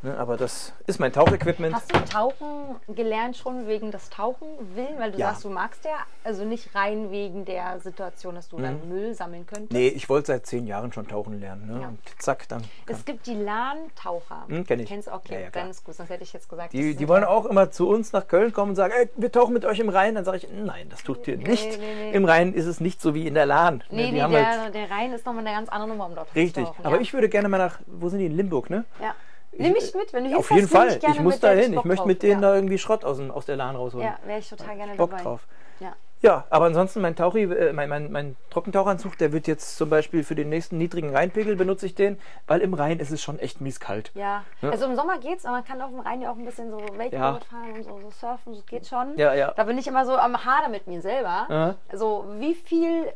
Ne, 0.05 0.19
aber 0.19 0.37
das 0.37 0.73
ist 0.89 0.99
mein 0.99 1.13
Tauchequipment. 1.13 1.73
Hast 1.75 1.95
du 1.95 1.99
Tauchen 2.05 2.77
gelernt 2.89 3.37
schon 3.37 3.69
wegen 3.69 3.93
des 3.93 4.11
Tauchen 4.11 4.49
willen? 4.75 4.99
Weil 4.99 5.13
du 5.13 5.19
Ja. 5.19 5.29
sagst, 5.29 5.45
du 5.45 5.49
magst 5.49 5.85
ja, 5.85 5.93
also 6.25 6.45
nicht 6.45 6.75
rein 6.75 7.13
wegen 7.13 7.45
der 7.45 7.79
Situation, 7.79 8.35
dass 8.35 8.49
du 8.49 8.59
dann 8.59 8.89
Müll 8.89 9.15
sammeln 9.15 9.47
könntest. 9.47 9.71
Mhm. 9.73 9.79
Nee, 9.79 9.89
ich 9.89 10.09
wollte 10.09 10.27
seit 10.29 10.45
zehn 10.47 10.67
Jahren 10.67 10.93
schon 10.93 11.07
tauchen 11.07 11.39
lernen. 11.39 11.67
Ne? 11.69 11.81
Ja. 11.83 11.89
Und 11.89 11.99
zack, 12.19 12.49
dann. 12.49 12.65
Es 12.89 13.05
gibt 13.05 13.27
die 13.29 13.35
LAN-Taucher. 13.35 14.45
Hm, 14.49 14.67
kenn 14.67 14.81
ich. 14.81 14.89
Kennst 14.89 15.07
du? 15.07 15.13
Okay, 15.13 15.35
Ja, 15.35 15.41
ja, 15.41 15.51
klar. 15.51 15.63
dann 15.63 15.71
ist 15.71 15.85
gut, 15.85 15.95
sonst 15.95 16.11
hätte 16.11 16.25
ich 16.25 16.33
jetzt 16.33 16.49
gesagt. 16.49 16.73
Die, 16.73 16.97
die 16.97 17.09
wollen 17.09 17.23
auch 17.25 17.47
immer 17.47 17.71
zu 17.71 17.89
uns 17.89 18.13
nach 18.13 18.27
Köln 18.27 18.53
kommen 18.53 18.71
und 18.71 18.77
sagen, 18.77 18.93
ey, 18.97 19.09
wir 19.17 19.31
tauchen 19.31 19.55
mit 19.55 19.65
euch 19.65 19.79
im 19.79 19.89
Rhein. 19.89 20.17
Dann 20.17 20.25
sage 20.25 20.39
ich, 20.39 20.49
nein, 20.53 20.89
das 20.89 21.05
tut 21.05 21.29
ihr 21.29 21.37
nicht. 21.37 21.79
nee, 21.79 21.95
nee. 21.95 22.11
Im 22.13 22.25
Rhein 22.25 22.55
ist 22.55 22.67
es 22.67 22.81
nicht 22.81 23.01
so 23.01 23.15
wie 23.15 23.29
in 23.29 23.35
der 23.35 23.47
Lahn. 23.47 23.85
Nee, 23.91 24.07
die 24.07 24.13
nee, 24.15 24.23
haben 24.23 24.33
der, 24.33 24.63
halt, 24.63 24.75
der 24.75 24.91
Rhein 24.91 25.13
ist 25.13 25.25
nochmal 25.25 25.47
eine 25.47 25.57
ganz 25.57 25.69
andere 25.69 25.91
Nummer, 25.91 26.07
um 26.07 26.15
dort 26.17 26.35
richtig. 26.35 26.65
zu 26.65 26.71
tauchen. 26.73 26.87
Aber 26.87 26.97
ja. 26.97 27.03
ich 27.03 27.13
würde 27.15 27.29
gerne 27.29 27.49
mal 27.49 27.59
nach, 27.59 27.79
wo 27.87 28.09
sind 28.09 28.19
die 28.19 28.27
in 28.27 28.37
Limburg, 28.37 28.69
ne? 28.69 28.85
Ja. 29.01 29.15
Nimm 29.57 29.73
mich 29.73 29.95
mit, 29.95 30.13
wenn 30.13 30.25
du 30.31 30.37
Auf 30.39 30.49
hinfährst, 30.49 30.53
jeden 30.55 30.69
Fall. 30.69 30.99
gerne 30.99 31.15
Ich 31.15 31.21
muss 31.21 31.41
da 31.41 31.55
dahin. 31.55 31.75
Ich 31.75 31.85
möchte 31.85 32.07
mit 32.07 32.23
denen 32.23 32.43
ja. 32.43 32.49
da 32.51 32.55
irgendwie 32.55 32.79
Schrott 32.79 33.05
aus, 33.05 33.21
aus 33.21 33.47
der 33.47 33.57
Lahn 33.57 33.77
rausholen. 33.77 34.07
Ja, 34.07 34.19
wäre 34.27 34.39
ich 34.39 34.49
total 34.49 34.77
gerne 34.77 34.95
Bock 34.95 35.11
dabei. 35.11 35.23
drauf. 35.23 35.47
Ja. 35.81 35.95
Ja, 36.23 36.45
aber 36.51 36.67
ansonsten 36.67 37.01
mein 37.01 37.17
Tauchi, 37.17 37.43
äh, 37.43 37.73
mein, 37.73 37.89
mein, 37.89 38.13
mein 38.13 38.37
Trockentauchanzug, 38.51 39.19
der 39.19 39.33
wird 39.33 39.49
jetzt 39.49 39.77
zum 39.77 39.91
Beispiel 39.91 40.23
für 40.23 40.37
den 40.37 40.51
nächsten 40.51 40.79
niedrigen 40.79 41.11
Rheinpegel 41.15 41.57
benutze 41.57 41.85
ich 41.85 41.97
den, 41.97 42.17
weil 42.47 42.61
im 42.61 42.75
Rhein 42.75 43.01
ist 43.01 43.11
es 43.11 43.21
schon 43.21 43.41
echt 43.41 43.61
mies 43.61 43.81
kalt. 43.81 44.13
Ja. 44.15 44.45
Ja. 44.61 44.71
also 44.71 44.85
im 44.87 44.95
Sommer 44.95 45.19
geht's, 45.19 45.45
aber 45.45 45.57
man 45.57 45.65
kann 45.65 45.83
auf 45.83 45.91
dem 45.91 45.99
Rhein 45.99 46.23
ja 46.23 46.31
auch 46.31 46.37
ein 46.37 46.45
bisschen 46.45 46.71
so 46.71 46.77
Wakeboard 46.79 47.11
Ja. 47.13 47.41
fahren 47.41 47.73
und 47.75 47.83
so, 47.83 47.99
so 48.01 48.11
surfen, 48.11 48.55
das 48.55 48.65
geht 48.67 48.87
schon. 48.87 49.19
Ja, 49.19 49.35
ja. 49.35 49.51
Da 49.57 49.65
bin 49.65 49.77
ich 49.79 49.89
immer 49.89 50.07
so 50.07 50.13
am 50.17 50.45
Hader 50.45 50.69
mit 50.69 50.87
mir 50.87 51.01
selber. 51.03 51.47
Ja. 51.51 51.75
Also 51.91 52.25
wie 52.39 52.55
viel 52.55 53.13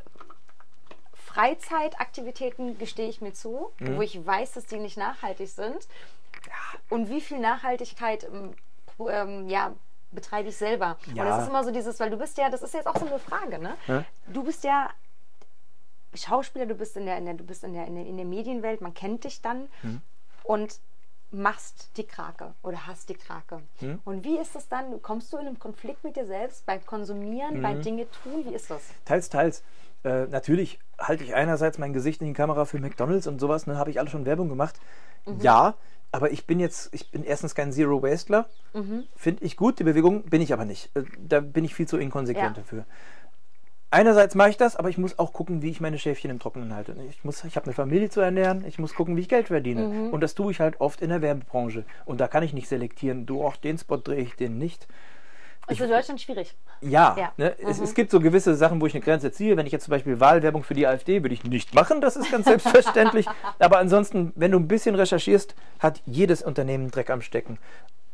Freizeitaktivitäten 1.14 2.78
gestehe 2.78 3.08
ich 3.08 3.20
mir 3.20 3.32
zu, 3.32 3.70
Mhm. 3.78 3.96
wo 3.98 4.02
ich 4.02 4.26
weiß, 4.26 4.52
dass 4.52 4.66
die 4.66 4.78
nicht 4.78 4.96
nachhaltig 4.96 5.48
sind. 5.48 5.86
Und 6.90 7.08
wie 7.08 7.20
viel 7.20 7.38
Nachhaltigkeit 7.38 8.24
ähm, 8.24 8.54
ähm, 9.08 9.48
ja, 9.48 9.74
betreibe 10.12 10.48
ich 10.48 10.56
selber. 10.56 10.96
Und 11.06 11.16
Ja. 11.16 11.24
das 11.24 11.42
ist 11.42 11.48
immer 11.48 11.64
so 11.64 11.70
dieses, 11.70 11.98
weil 12.00 12.10
du 12.10 12.16
bist 12.16 12.38
ja, 12.38 12.48
das 12.50 12.62
ist 12.62 12.74
jetzt 12.74 12.86
auch 12.86 12.96
so 12.96 13.06
eine 13.06 13.18
Frage, 13.18 13.58
ne? 13.58 13.76
Ja. 13.86 14.04
Du 14.28 14.42
bist 14.44 14.64
ja 14.64 14.88
Schauspieler, 16.14 16.66
du 16.66 16.74
bist 16.74 16.96
in 16.96 17.04
der, 17.06 17.18
in 17.18 17.26
der, 17.26 17.34
du 17.34 17.44
bist 17.44 17.62
in 17.64 17.74
der, 17.74 17.86
in 17.86 17.94
der, 17.96 18.06
in 18.06 18.16
der 18.16 18.24
Medienwelt, 18.26 18.80
man 18.80 18.94
kennt 18.94 19.24
dich 19.24 19.42
dann 19.42 19.68
Mhm. 19.82 20.00
und 20.44 20.80
machst 21.32 21.90
die 21.98 22.04
Krake 22.06 22.54
oder 22.62 22.86
hast 22.86 23.08
die 23.10 23.14
Krake. 23.14 23.60
Mhm. 23.80 24.00
Und 24.04 24.24
wie 24.24 24.38
ist 24.38 24.54
das 24.54 24.68
dann? 24.68 25.02
Kommst 25.02 25.32
du 25.32 25.36
in 25.38 25.46
einen 25.46 25.58
Konflikt 25.58 26.04
mit 26.04 26.16
dir 26.16 26.24
selbst 26.24 26.64
beim 26.64 26.84
Konsumieren, 26.86 27.58
Mhm. 27.58 27.62
beim 27.62 27.82
Dinge 27.82 28.06
tun? 28.22 28.44
Wie 28.46 28.54
ist 28.54 28.70
das? 28.70 28.82
Teils, 29.04 29.28
teils. 29.28 29.62
Äh, 30.04 30.26
natürlich 30.28 30.78
halte 30.98 31.24
ich 31.24 31.34
einerseits 31.34 31.78
mein 31.78 31.92
Gesicht 31.92 32.20
in 32.22 32.28
die 32.28 32.32
Kamera 32.32 32.64
für 32.64 32.78
McDonalds 32.78 33.26
und 33.26 33.40
sowas, 33.40 33.66
ne, 33.66 33.76
habe 33.76 33.90
ich 33.90 33.98
alle 33.98 34.08
schon 34.08 34.24
Werbung 34.24 34.48
gemacht. 34.48 34.78
Mhm. 35.26 35.40
Ja, 35.40 35.74
aber 36.12 36.30
ich 36.30 36.46
bin 36.46 36.60
jetzt, 36.60 36.92
ich 36.94 37.10
bin 37.10 37.24
erstens 37.24 37.54
kein 37.54 37.72
Zero 37.72 38.02
Wastler. 38.02 38.46
Mhm. 38.74 39.04
Finde 39.14 39.44
ich 39.44 39.56
gut, 39.56 39.78
die 39.78 39.84
Bewegung 39.84 40.22
bin 40.24 40.40
ich 40.40 40.52
aber 40.52 40.64
nicht. 40.64 40.90
Äh, 40.96 41.02
Da 41.18 41.40
bin 41.40 41.64
ich 41.64 41.74
viel 41.74 41.86
zu 41.88 41.98
inkonsequent 41.98 42.56
Ja. 42.56 42.62
dafür. 42.62 42.84
Einerseits 43.90 44.34
mache 44.34 44.50
ich 44.50 44.56
das, 44.56 44.74
aber 44.76 44.88
ich 44.90 44.98
muss 44.98 45.18
auch 45.18 45.32
gucken, 45.32 45.62
wie 45.62 45.70
ich 45.70 45.80
meine 45.80 45.98
Schäfchen 45.98 46.30
im 46.30 46.38
Trockenen 46.40 46.74
halte. 46.74 46.96
Ich, 47.08 47.22
muss- 47.24 47.44
ich 47.44 47.54
habe 47.56 47.66
eine 47.66 47.72
Familie 47.74 48.10
zu 48.10 48.20
ernähren, 48.20 48.64
ich 48.66 48.78
muss 48.78 48.94
gucken, 48.94 49.16
wie 49.16 49.20
ich 49.20 49.28
Geld 49.28 49.46
verdiene. 49.46 49.86
Mhm. 49.86 50.10
Und 50.10 50.20
das 50.22 50.34
tue 50.34 50.50
ich 50.50 50.60
halt 50.60 50.80
oft 50.80 51.00
in 51.02 51.08
der 51.10 51.22
Werbebranche. 51.22 51.84
Und 52.04 52.20
da 52.20 52.26
kann 52.28 52.42
ich 52.42 52.52
nicht 52.52 52.68
selektieren, 52.68 53.26
du, 53.26 53.44
auch 53.44 53.56
den 53.56 53.78
Spot 53.78 53.96
drehe 53.98 54.20
ich 54.20 54.34
den 54.34 54.58
nicht. 54.58 54.88
Ist 55.68 55.80
in 55.80 55.90
Deutschland 55.90 56.20
schwierig. 56.20 56.54
Ja, 56.80 57.16
Ja. 57.18 57.32
Ne? 57.36 57.54
Es, 57.60 57.78
Mhm. 57.78 57.84
es 57.84 57.94
gibt 57.94 58.10
so 58.10 58.20
gewisse 58.20 58.54
Sachen, 58.54 58.80
wo 58.80 58.86
ich 58.86 58.94
eine 58.94 59.02
Grenze 59.02 59.32
ziehe. 59.32 59.56
Wenn 59.56 59.66
ich 59.66 59.72
jetzt 59.72 59.84
zum 59.84 59.90
Beispiel 59.92 60.20
Wahlwerbung 60.20 60.62
für 60.62 60.74
die 60.74 60.86
AfD, 60.86 61.22
würde 61.22 61.34
ich 61.34 61.44
nicht 61.44 61.74
machen, 61.74 62.00
das 62.00 62.16
ist 62.16 62.30
ganz 62.30 62.46
selbstverständlich. 62.46 63.26
Aber 63.58 63.78
ansonsten, 63.78 64.32
wenn 64.36 64.52
du 64.52 64.58
ein 64.58 64.68
bisschen 64.68 64.94
recherchierst, 64.94 65.54
hat 65.80 66.00
jedes 66.06 66.42
Unternehmen 66.42 66.90
Dreck 66.90 67.10
am 67.10 67.20
Stecken. 67.20 67.58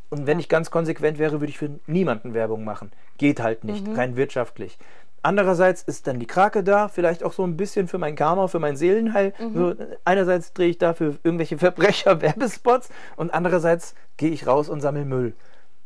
Und 0.09 0.27
wenn 0.27 0.39
ich 0.39 0.49
ganz 0.49 0.71
konsequent 0.71 1.17
wäre, 1.19 1.39
würde 1.41 1.49
ich 1.51 1.57
für 1.57 1.69
niemanden 1.87 2.33
Werbung 2.33 2.63
machen. 2.63 2.91
Geht 3.17 3.39
halt 3.41 3.63
nicht, 3.63 3.87
Mhm. 3.87 3.95
rein 3.95 4.15
wirtschaftlich. 4.15 4.77
Andererseits 5.25 5.81
ist 5.83 6.05
dann 6.07 6.19
die 6.19 6.25
Krake 6.27 6.63
da, 6.63 6.89
vielleicht 6.89 7.23
auch 7.23 7.31
so 7.31 7.43
ein 7.45 7.55
bisschen 7.55 7.87
für 7.87 7.97
mein 7.97 8.15
Karma, 8.15 8.47
für 8.47 8.59
mein 8.59 8.75
Seelenheil. 8.75 9.33
Mhm. 9.39 9.53
So, 9.55 9.75
einerseits 10.03 10.51
drehe 10.53 10.69
ich 10.69 10.77
da 10.79 10.93
für 10.93 11.17
irgendwelche 11.23 11.57
Verbrecher 11.57 12.21
Werbespots 12.21 12.89
und 13.15 13.33
andererseits 13.33 13.95
gehe 14.17 14.31
ich 14.31 14.45
raus 14.47 14.67
und 14.69 14.81
sammle 14.81 15.05
Müll. 15.05 15.33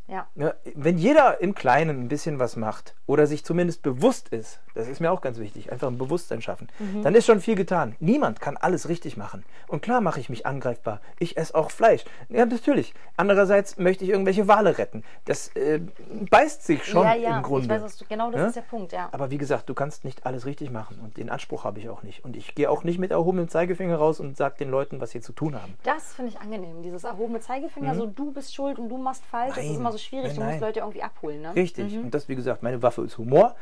Ja. 0.08 0.28
Ja, 0.36 0.54
wenn 0.76 0.98
jeder 0.98 1.42
im 1.42 1.54
Kleinen 1.54 2.02
ein 2.04 2.08
bisschen 2.08 2.40
was 2.40 2.56
macht 2.56 2.96
oder 3.08 3.28
sich 3.28 3.44
zumindest 3.44 3.82
bewusst 3.82 4.30
ist, 4.30 4.60
das 4.74 4.88
ist 4.88 5.02
mir 5.02 5.12
auch 5.12 5.22
ganz 5.22 5.38
wichtig, 5.38 5.72
einfach 5.72 5.88
ein 5.88 5.98
Bewusstsein 5.98 6.42
schaffen, 6.42 6.70
Mhm. 6.80 7.04
dann 7.04 7.14
ist 7.16 7.26
schon 7.26 7.42
viel 7.42 7.56
getan. 7.56 7.96
Niemand 8.00 8.40
kann 8.40 8.56
alles 8.58 8.88
richtig 8.88 9.18
machen. 9.18 9.44
Und 9.68 9.82
klar 9.82 10.00
mache 10.02 10.20
ich 10.20 10.30
mich 10.30 10.46
angreifbar. 10.46 11.02
Ich 11.20 11.36
esse 11.36 11.54
auch 11.56 11.72
Fleisch. 11.72 12.06
Ja, 12.30 12.46
natürlich. 12.46 12.94
Andererseits 13.18 13.78
möchte 13.78 14.04
ich 14.06 14.12
irgendwelche 14.12 14.48
Wale 14.48 14.78
retten. 14.78 15.04
Das 15.26 15.50
äh, 15.56 15.82
beißt 16.30 16.64
sich 16.66 16.86
schon 16.86 17.04
ja, 17.06 17.16
ja, 17.16 17.38
im 17.38 17.44
Grunde. 17.44 17.76
ich 17.76 17.82
weiß, 17.82 17.98
du, 17.98 18.06
genau 18.08 18.32
das 18.32 18.40
Ja? 18.42 18.48
ist 18.48 18.56
der 18.56 18.62
Punkt, 18.62 18.92
ja. 18.94 19.10
Aber 19.12 19.32
wie 19.32 19.38
gesagt, 19.38 19.68
du 19.70 19.74
kannst 19.74 20.06
nicht 20.06 20.26
alles 20.26 20.46
richtig 20.46 20.72
machen 20.72 21.00
und 21.04 21.18
den 21.18 21.30
Anspruch 21.30 21.64
habe 21.66 21.80
ich 21.80 21.90
auch 21.90 22.04
nicht. 22.04 22.24
Und 22.24 22.38
ich 22.38 22.56
gehe 22.56 22.70
auch 22.70 22.84
nicht 22.84 23.00
mit 23.00 23.12
erhobenem 23.12 23.50
Zeigefinger 23.50 23.98
raus 23.98 24.20
und 24.20 24.38
sage 24.38 24.56
den 24.60 24.70
Leuten, 24.70 25.02
was 25.02 25.12
sie 25.12 25.22
zu 25.22 25.34
tun 25.34 25.56
haben. 25.62 25.74
Das 25.84 26.14
finde 26.14 26.32
ich 26.32 26.40
angenehm, 26.40 26.82
dieses 26.84 27.04
erhobene 27.04 27.40
Zeigefinger, 27.40 27.96
so 27.96 28.06
du 28.06 28.32
bist 28.32 28.54
schuld 28.56 28.80
und 28.80 28.90
du 28.90 28.98
machst 28.98 29.26
falsch, 29.26 29.56
das 29.56 29.64
ist 29.64 29.64
Mhm. 29.64 29.74
Nein, 29.74 29.82
immer 29.82 29.92
so 29.92 29.97
schwierig, 30.04 30.36
nein, 30.38 30.40
du 30.40 30.46
musst. 30.46 30.62
Leute 30.62 30.80
irgendwie 30.80 31.04
abholen, 31.04 31.42
ne? 31.42 31.56
Richtig. 31.56 31.98
Und 31.98 32.12
das, 32.14 32.28
wie 32.30 32.36
gesagt, 32.36 32.64
meine 32.64 32.82
Waffe 32.82 33.04
ist 33.04 33.18
Humor. 33.18 33.56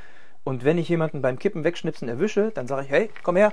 Und 0.43 0.63
wenn 0.63 0.77
ich 0.77 0.89
jemanden 0.89 1.21
beim 1.21 1.39
Kippen 1.39 1.63
wegschnipsen 1.63 2.07
erwische, 2.07 2.51
dann 2.51 2.67
sage 2.67 2.83
ich, 2.83 2.89
hey, 2.91 3.09
komm 3.23 3.35
her, 3.35 3.51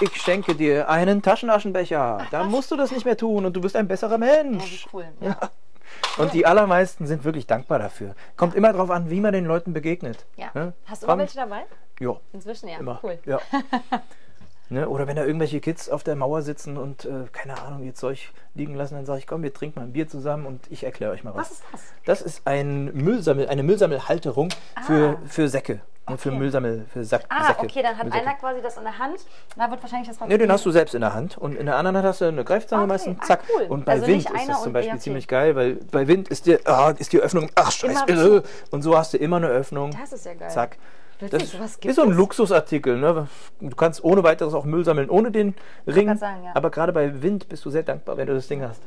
ich 0.00 0.16
schenke 0.20 0.54
dir 0.54 0.88
einen 0.88 1.20
Taschenaschenbecher. 1.22 2.26
Da 2.30 2.44
musst 2.44 2.70
du 2.70 2.76
das 2.76 2.90
nicht 2.90 3.04
mehr 3.04 3.16
tun 3.16 3.44
und 3.44 3.54
du 3.54 3.60
bist 3.60 3.76
ein 3.76 3.86
besserer 3.86 4.12
Ja, 4.12 4.18
Mensch. 4.18 4.86
wie 4.86 4.96
cool. 4.96 5.04
Ja. 5.20 5.38
Und 6.16 6.32
die 6.32 6.46
allermeisten 6.46 7.06
sind 7.06 7.24
wirklich 7.24 7.46
dankbar 7.46 7.78
dafür. 7.78 8.14
Kommt 8.36 8.54
immer 8.54 8.72
darauf 8.72 8.90
an, 8.90 9.10
wie 9.10 9.20
man 9.20 9.32
den 9.34 9.44
Leuten 9.44 9.74
begegnet. 9.74 10.24
Ja. 10.36 10.50
Ne? 10.54 10.72
Hast 10.86 11.02
du 11.02 11.06
immer 11.06 11.18
welche 11.18 11.36
dabei? 11.36 11.64
Ja, 12.00 12.16
Inzwischen 12.32 12.68
ja. 12.68 12.78
immer. 12.78 12.98
Cool. 13.02 13.18
Ja. 13.26 13.40
Ne, 14.72 14.88
oder 14.88 15.06
wenn 15.06 15.16
da 15.16 15.24
irgendwelche 15.26 15.60
Kids 15.60 15.90
auf 15.90 16.02
der 16.02 16.16
Mauer 16.16 16.40
sitzen 16.40 16.78
und, 16.78 17.04
äh, 17.04 17.24
keine 17.30 17.60
Ahnung, 17.60 17.82
ihr 17.82 17.94
Zeug 17.94 18.30
liegen 18.54 18.74
lassen, 18.74 18.94
dann 18.94 19.04
sage 19.04 19.18
ich, 19.18 19.26
komm, 19.26 19.42
wir 19.42 19.52
trinken 19.52 19.78
mal 19.80 19.84
ein 19.84 19.92
Bier 19.92 20.08
zusammen 20.08 20.46
und 20.46 20.60
ich 20.70 20.82
erkläre 20.84 21.12
euch 21.12 21.24
mal 21.24 21.34
was. 21.34 21.50
Was 21.50 21.50
ist 21.50 21.62
das? 21.72 21.80
Das 22.06 22.22
ist 22.22 22.42
ein 22.46 22.86
Müllsammel, 22.94 23.48
eine 23.48 23.62
Müllsammelhalterung 23.64 24.48
für, 24.86 25.18
für 25.26 25.48
Säcke. 25.48 25.74
ne, 25.74 26.16
Für 26.16 26.30
Ah. 26.30 26.32
Okay. 26.32 26.38
Müllsammel, 26.38 26.86
für 26.90 27.04
Sack, 27.04 27.24
Ah, 27.28 27.48
Säcke. 27.48 27.64
okay, 27.64 27.82
dann 27.82 27.98
hat 27.98 28.04
Müllsäcke. 28.04 28.26
einer 28.26 28.36
quasi 28.38 28.62
das 28.62 28.78
in 28.78 28.84
der 28.84 28.98
Hand, 28.98 29.26
da 29.58 29.70
wird 29.70 29.82
wahrscheinlich 29.82 30.08
das 30.08 30.26
Ne, 30.26 30.38
den 30.38 30.50
hast 30.50 30.64
du 30.64 30.70
selbst 30.70 30.94
in 30.94 31.02
der 31.02 31.12
Hand 31.12 31.36
und 31.36 31.54
in 31.54 31.66
der 31.66 31.76
anderen 31.76 31.98
Hand 31.98 32.06
hast 32.06 32.22
du 32.22 32.24
eine 32.24 32.42
Greifzange 32.42 32.84
Okay, 32.84 32.88
meistens, 32.92 33.18
ah, 33.20 33.24
zack. 33.26 33.40
cool. 33.54 33.66
Und 33.68 33.84
bei 33.84 33.92
Also 33.92 34.06
Wind 34.06 34.24
ist 34.30 34.48
das 34.48 34.62
zum 34.62 34.72
Beispiel 34.72 34.98
ziemlich 35.00 35.28
geil, 35.28 35.54
weil 35.54 35.74
bei 35.90 36.08
Wind 36.08 36.28
ist 36.28 36.46
die, 36.46 36.56
ah, 36.66 36.94
ist 36.96 37.12
die 37.12 37.20
Öffnung, 37.20 37.50
ach 37.56 37.70
scheiße, 37.70 38.42
und 38.70 38.80
so 38.80 38.96
hast 38.96 39.12
du 39.12 39.18
immer 39.18 39.36
eine 39.36 39.48
Öffnung. 39.48 39.90
Das 40.00 40.14
ist 40.14 40.24
ja 40.24 40.32
geil. 40.32 40.48
Zack. 40.50 40.78
Witzig, 41.20 41.56
Das 41.58 41.76
ist 41.76 41.96
so 41.96 42.02
ein. 42.02 42.10
Luxusartikel. 42.10 42.98
Ne? 42.98 43.28
Du 43.60 43.76
kannst 43.76 44.02
ohne 44.04 44.22
weiteres 44.24 44.54
auch 44.54 44.64
Müll 44.64 44.84
sammeln, 44.84 45.08
ohne 45.10 45.30
den 45.30 45.54
Ring. 45.86 46.16
sagen, 46.16 46.44
ja. 46.44 46.50
Aber 46.54 46.70
gerade 46.70 46.92
bei 46.92 47.22
Wind 47.22 47.48
bist 47.48 47.64
du 47.64 47.70
sehr 47.70 47.82
dankbar, 47.82 48.16
wenn 48.16 48.26
du 48.26 48.34
das 48.34 48.48
Ding 48.48 48.62
hast. 48.62 48.82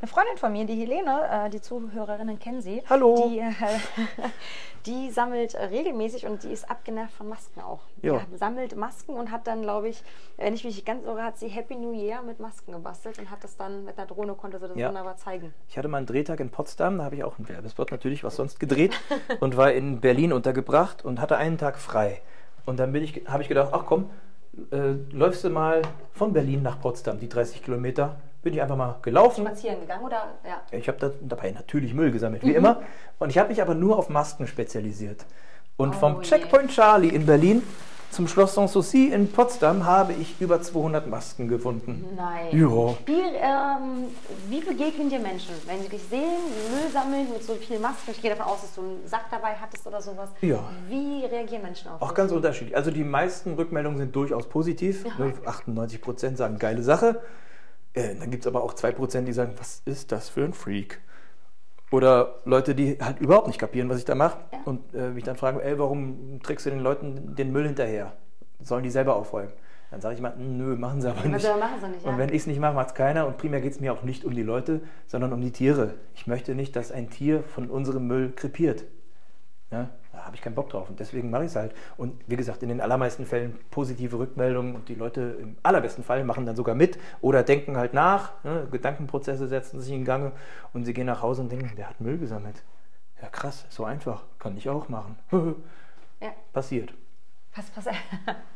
Eine 0.00 0.08
Freundin 0.08 0.36
von 0.36 0.52
mir, 0.52 0.64
die 0.64 0.74
Helene, 0.74 1.46
äh, 1.46 1.50
die 1.50 1.60
Zuhörerinnen 1.60 2.38
kennen 2.38 2.60
sie. 2.60 2.82
Hallo. 2.88 3.28
Die, 3.28 3.38
äh, 3.40 3.52
die 4.86 5.10
sammelt 5.10 5.54
regelmäßig 5.54 6.26
und 6.26 6.42
die 6.42 6.52
ist 6.52 6.70
abgenervt 6.70 7.12
von 7.14 7.28
Masken 7.28 7.60
auch. 7.60 7.80
Ja. 8.02 8.20
Die 8.32 8.36
sammelt 8.36 8.76
Masken 8.76 9.14
und 9.14 9.30
hat 9.30 9.46
dann, 9.46 9.62
glaube 9.62 9.88
ich, 9.88 10.02
wenn 10.36 10.54
ich 10.54 10.64
mich 10.64 10.84
ganz 10.84 11.04
irre, 11.04 11.22
hat 11.22 11.38
sie 11.38 11.48
Happy 11.48 11.74
New 11.76 11.92
Year 11.92 12.22
mit 12.22 12.40
Masken 12.40 12.72
gebastelt 12.72 13.18
und 13.18 13.30
hat 13.30 13.42
das 13.42 13.56
dann 13.56 13.84
mit 13.84 13.98
einer 13.98 14.06
Drohne, 14.06 14.34
konnte 14.34 14.58
sie 14.58 14.68
das 14.68 14.76
Ja. 14.76 14.88
wunderbar 14.88 15.16
zeigen. 15.16 15.52
Ich 15.68 15.76
hatte 15.76 15.88
mal 15.88 15.98
einen 15.98 16.06
Drehtag 16.06 16.40
in 16.40 16.50
Potsdam, 16.50 16.98
da 16.98 17.04
habe 17.04 17.16
ich 17.16 17.24
auch 17.24 17.38
einen 17.38 17.48
Werbespot 17.48 17.90
natürlich, 17.90 18.24
was 18.24 18.36
sonst 18.36 18.60
gedreht 18.60 18.98
und 19.40 19.56
war 19.56 19.72
in 19.72 20.00
Berlin 20.00 20.32
untergebracht 20.32 21.04
und 21.04 21.20
hatte 21.20 21.36
einen 21.36 21.58
Tag 21.58 21.78
frei. 21.78 22.20
Und 22.66 22.78
dann 22.78 22.94
habe 22.94 23.42
ich 23.42 23.48
gedacht, 23.48 23.70
ach 23.72 23.84
komm, 23.86 24.10
äh, 24.70 24.94
läufst 25.12 25.44
du 25.44 25.50
mal 25.50 25.82
von 26.12 26.32
Berlin 26.32 26.62
nach 26.62 26.80
Potsdam, 26.80 27.18
die 27.18 27.28
30 27.28 27.62
Kilometer. 27.62 28.16
Bin 28.42 28.54
ich 28.54 28.62
einfach 28.62 28.76
mal 28.76 28.96
gelaufen. 29.02 29.44
Spazieren 29.44 29.80
gegangen 29.80 30.04
oder? 30.04 30.34
Ja. 30.44 30.62
Ich 30.70 30.88
habe 30.88 30.98
da, 30.98 31.10
dabei 31.20 31.50
natürlich 31.50 31.92
Müll 31.92 32.12
gesammelt, 32.12 32.42
wie 32.44 32.54
immer. 32.54 32.82
Und 33.18 33.30
ich 33.30 33.38
habe 33.38 33.48
mich 33.48 33.60
aber 33.60 33.74
nur 33.74 33.98
auf 33.98 34.08
Masken 34.08 34.46
spezialisiert. 34.46 35.24
Und 35.76 35.90
Oh 35.90 35.98
vom 35.98 36.22
je. 36.22 36.28
Checkpoint 36.28 36.70
Charlie 36.70 37.08
in 37.08 37.26
Berlin 37.26 37.62
zum 38.10 38.26
Schloss 38.26 38.54
Sanssouci 38.54 39.12
in 39.12 39.30
Potsdam 39.30 39.84
habe 39.84 40.14
ich 40.14 40.40
über 40.40 40.62
200 40.62 41.06
Masken 41.06 41.46
gefunden. 41.46 42.06
Nein. 42.16 42.46
Ja. 42.58 42.94
Wie, 43.04 43.20
ähm, 43.20 44.06
wie 44.48 44.60
begegnen 44.60 45.10
dir 45.10 45.18
Menschen, 45.18 45.54
wenn 45.66 45.82
sie 45.82 45.88
dich 45.88 46.02
sehen, 46.04 46.40
Müll 46.72 46.90
sammeln 46.90 47.26
mit 47.30 47.44
so 47.44 47.54
viel 47.54 47.78
Masken? 47.78 48.12
Ich 48.12 48.22
gehe 48.22 48.30
davon 48.30 48.46
aus, 48.46 48.62
dass 48.62 48.74
du 48.74 48.80
einen 48.80 49.06
Sack 49.06 49.26
dabei 49.30 49.54
hattest 49.60 49.86
oder 49.86 50.00
sowas. 50.00 50.30
Ja. 50.40 50.58
Wie 50.88 51.24
reagieren 51.26 51.62
Menschen 51.62 51.90
auf 51.90 52.00
Auch 52.00 52.08
dich? 52.08 52.16
ganz 52.16 52.32
unterschiedlich. 52.32 52.76
Also 52.76 52.90
die 52.90 53.04
meisten 53.04 53.54
Rückmeldungen 53.54 53.98
sind 53.98 54.16
durchaus 54.16 54.48
positiv. 54.48 55.04
Ne, 55.18 55.34
98 55.44 56.00
Prozent 56.00 56.38
sagen 56.38 56.58
geile 56.58 56.82
Sache. 56.82 57.20
Äh, 57.94 58.14
dann 58.16 58.30
gibt 58.30 58.44
es 58.44 58.46
aber 58.46 58.62
auch 58.62 58.74
2 58.74 58.92
Prozent, 58.92 59.28
die 59.28 59.32
sagen, 59.32 59.54
was 59.58 59.82
ist 59.84 60.12
das 60.12 60.28
für 60.28 60.44
ein 60.44 60.52
Freak? 60.52 61.00
Oder 61.90 62.40
Leute, 62.44 62.74
die 62.74 62.98
halt 63.00 63.20
überhaupt 63.20 63.46
nicht 63.46 63.58
kapieren, 63.58 63.88
was 63.88 63.98
ich 63.98 64.04
da 64.04 64.14
mache. 64.14 64.38
Ja. 64.52 64.58
Und 64.64 64.94
äh, 64.94 65.10
mich 65.10 65.24
dann 65.24 65.36
fragen, 65.36 65.60
ey, 65.60 65.78
warum 65.78 66.40
trägst 66.42 66.66
du 66.66 66.70
den 66.70 66.80
Leuten 66.80 67.34
den 67.34 67.50
Müll 67.50 67.66
hinterher? 67.66 68.12
Sollen 68.60 68.82
die 68.82 68.90
selber 68.90 69.16
aufräumen? 69.16 69.52
Dann 69.90 70.02
sage 70.02 70.16
ich 70.16 70.20
mal, 70.20 70.34
nö, 70.36 70.76
machen 70.76 71.00
sie 71.00 71.08
aber 71.08 71.26
nicht. 71.26 71.48
Machen 71.48 71.80
sie 71.80 71.88
nicht, 71.88 72.04
ja. 72.04 72.10
Und 72.10 72.18
wenn 72.18 72.28
ich 72.28 72.42
es 72.42 72.46
nicht 72.46 72.60
mache, 72.60 72.74
macht 72.74 72.88
es 72.88 72.94
keiner. 72.94 73.26
Und 73.26 73.38
primär 73.38 73.62
geht 73.62 73.72
es 73.72 73.80
mir 73.80 73.92
auch 73.92 74.02
nicht 74.02 74.26
um 74.26 74.34
die 74.34 74.42
Leute, 74.42 74.82
sondern 75.06 75.32
um 75.32 75.40
die 75.40 75.50
Tiere. 75.50 75.94
Ich 76.14 76.26
möchte 76.26 76.54
nicht, 76.54 76.76
dass 76.76 76.92
ein 76.92 77.08
Tier 77.08 77.42
von 77.42 77.70
unserem 77.70 78.06
Müll 78.06 78.32
krepiert. 78.36 78.84
Ja, 79.70 79.88
da 80.18 80.24
habe 80.26 80.34
ich 80.34 80.42
keinen 80.42 80.56
Bock 80.56 80.68
drauf 80.70 80.90
und 80.90 80.98
deswegen 80.98 81.30
mache 81.30 81.44
ich 81.44 81.50
es 81.50 81.56
halt. 81.56 81.72
Und 81.96 82.20
wie 82.26 82.36
gesagt, 82.36 82.62
in 82.64 82.68
den 82.68 82.80
allermeisten 82.80 83.24
Fällen 83.24 83.56
positive 83.70 84.18
Rückmeldungen 84.18 84.74
und 84.74 84.88
die 84.88 84.96
Leute 84.96 85.38
im 85.40 85.56
allerbesten 85.62 86.02
Fall 86.02 86.24
machen 86.24 86.44
dann 86.44 86.56
sogar 86.56 86.74
mit 86.74 86.98
oder 87.20 87.44
denken 87.44 87.76
halt 87.76 87.94
nach. 87.94 88.32
Ne? 88.42 88.66
Gedankenprozesse 88.70 89.46
setzen 89.46 89.80
sich 89.80 89.92
in 89.92 90.04
Gang 90.04 90.32
und 90.72 90.84
sie 90.84 90.92
gehen 90.92 91.06
nach 91.06 91.22
Hause 91.22 91.42
und 91.42 91.52
denken, 91.52 91.70
der 91.76 91.88
hat 91.88 92.00
Müll 92.00 92.18
gesammelt. 92.18 92.64
Ja, 93.22 93.28
krass, 93.28 93.64
so 93.68 93.84
einfach. 93.84 94.24
Kann 94.38 94.56
ich 94.56 94.68
auch 94.68 94.88
machen. 94.88 95.16
Ja, 96.20 96.32
Passiert. 96.52 96.92
Pass, 97.72 97.84
pass. 97.84 97.94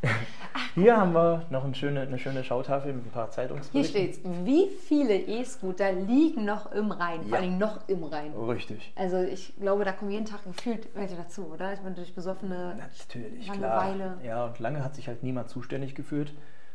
Hier 0.75 0.97
haben 0.97 1.13
wir 1.13 1.45
noch 1.51 1.65
eine 1.65 1.75
schöne, 1.75 2.01
eine 2.03 2.19
schöne 2.19 2.43
Schautafel 2.45 2.93
mit 2.95 3.07
ein 3.07 3.11
paar 3.11 3.25
Hier 3.27 3.33
Zeitungsberichten. 3.33 3.91
steht's. 3.91 4.21
Wie 4.45 4.69
viele 4.69 5.17
E-Scooter 5.17 5.93
liegen 5.93 6.45
noch 6.45 6.73
im 6.73 6.91
Rhein? 6.93 7.23
Vor 7.23 7.31
Ja. 7.33 7.37
allem 7.39 7.59
noch 7.59 7.89
im 7.89 8.05
Rhein. 8.05 8.33
Richtig. 8.35 8.93
Also 8.97 9.19
ich 9.21 9.55
glaube, 9.61 9.85
da 9.85 9.93
kommen 9.93 10.11
jeden 10.11 10.25
Tag 10.27 10.45
gefühlt 10.45 10.89
welche 10.95 11.17
dazu, 11.17 11.51
oder? 11.53 11.73
Ich 11.75 11.81
bin 11.81 11.95
durch 11.95 12.15
besoffene 12.15 12.77
Natürlich, 12.79 13.51
klar. 13.51 13.85
Langeweile. 13.87 14.19
Ja, 14.25 14.47
und 14.47 14.59
lange 14.61 14.83
hat 14.85 14.95
sich 14.95 15.09
halt 15.09 15.23
niemand 15.23 15.51
zuständig 15.51 15.95
gefühlt. 15.95 16.33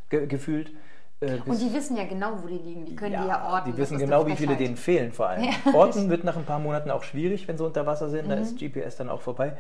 Ge 0.10 0.28
gefühlt. 0.28 0.72
Äh, 1.20 1.40
Und 1.48 1.60
die 1.60 1.74
wissen 1.74 1.98
ja 1.98 2.06
genau, 2.06 2.44
wo 2.44 2.48
die 2.48 2.60
liegen. 2.60 2.86
Die 2.86 2.96
können 2.96 3.20
die 3.20 3.28
ja 3.28 3.50
orten. 3.50 3.72
Die 3.72 3.78
wissen 3.78 3.98
genau, 3.98 4.28
wie 4.28 4.36
viele 4.36 4.56
denen 4.56 4.78
fehlen 4.78 5.12
vor 5.12 5.30
allem. 5.30 5.44
Ja. 5.66 5.74
Orten 5.74 6.10
wird 6.12 6.24
nach 6.24 6.38
ein 6.38 6.46
paar 6.46 6.60
Monaten 6.60 6.92
auch 6.92 7.02
schwierig, 7.04 7.48
wenn 7.48 7.58
sie 7.58 7.66
unter 7.66 7.88
Wasser 7.88 8.10
sind. 8.12 8.30
Da 8.30 8.36
Mhm. 8.36 8.42
ist 8.44 8.60
GPS 8.60 8.98
dann 8.98 9.10
auch 9.10 9.22
vorbei. 9.22 9.58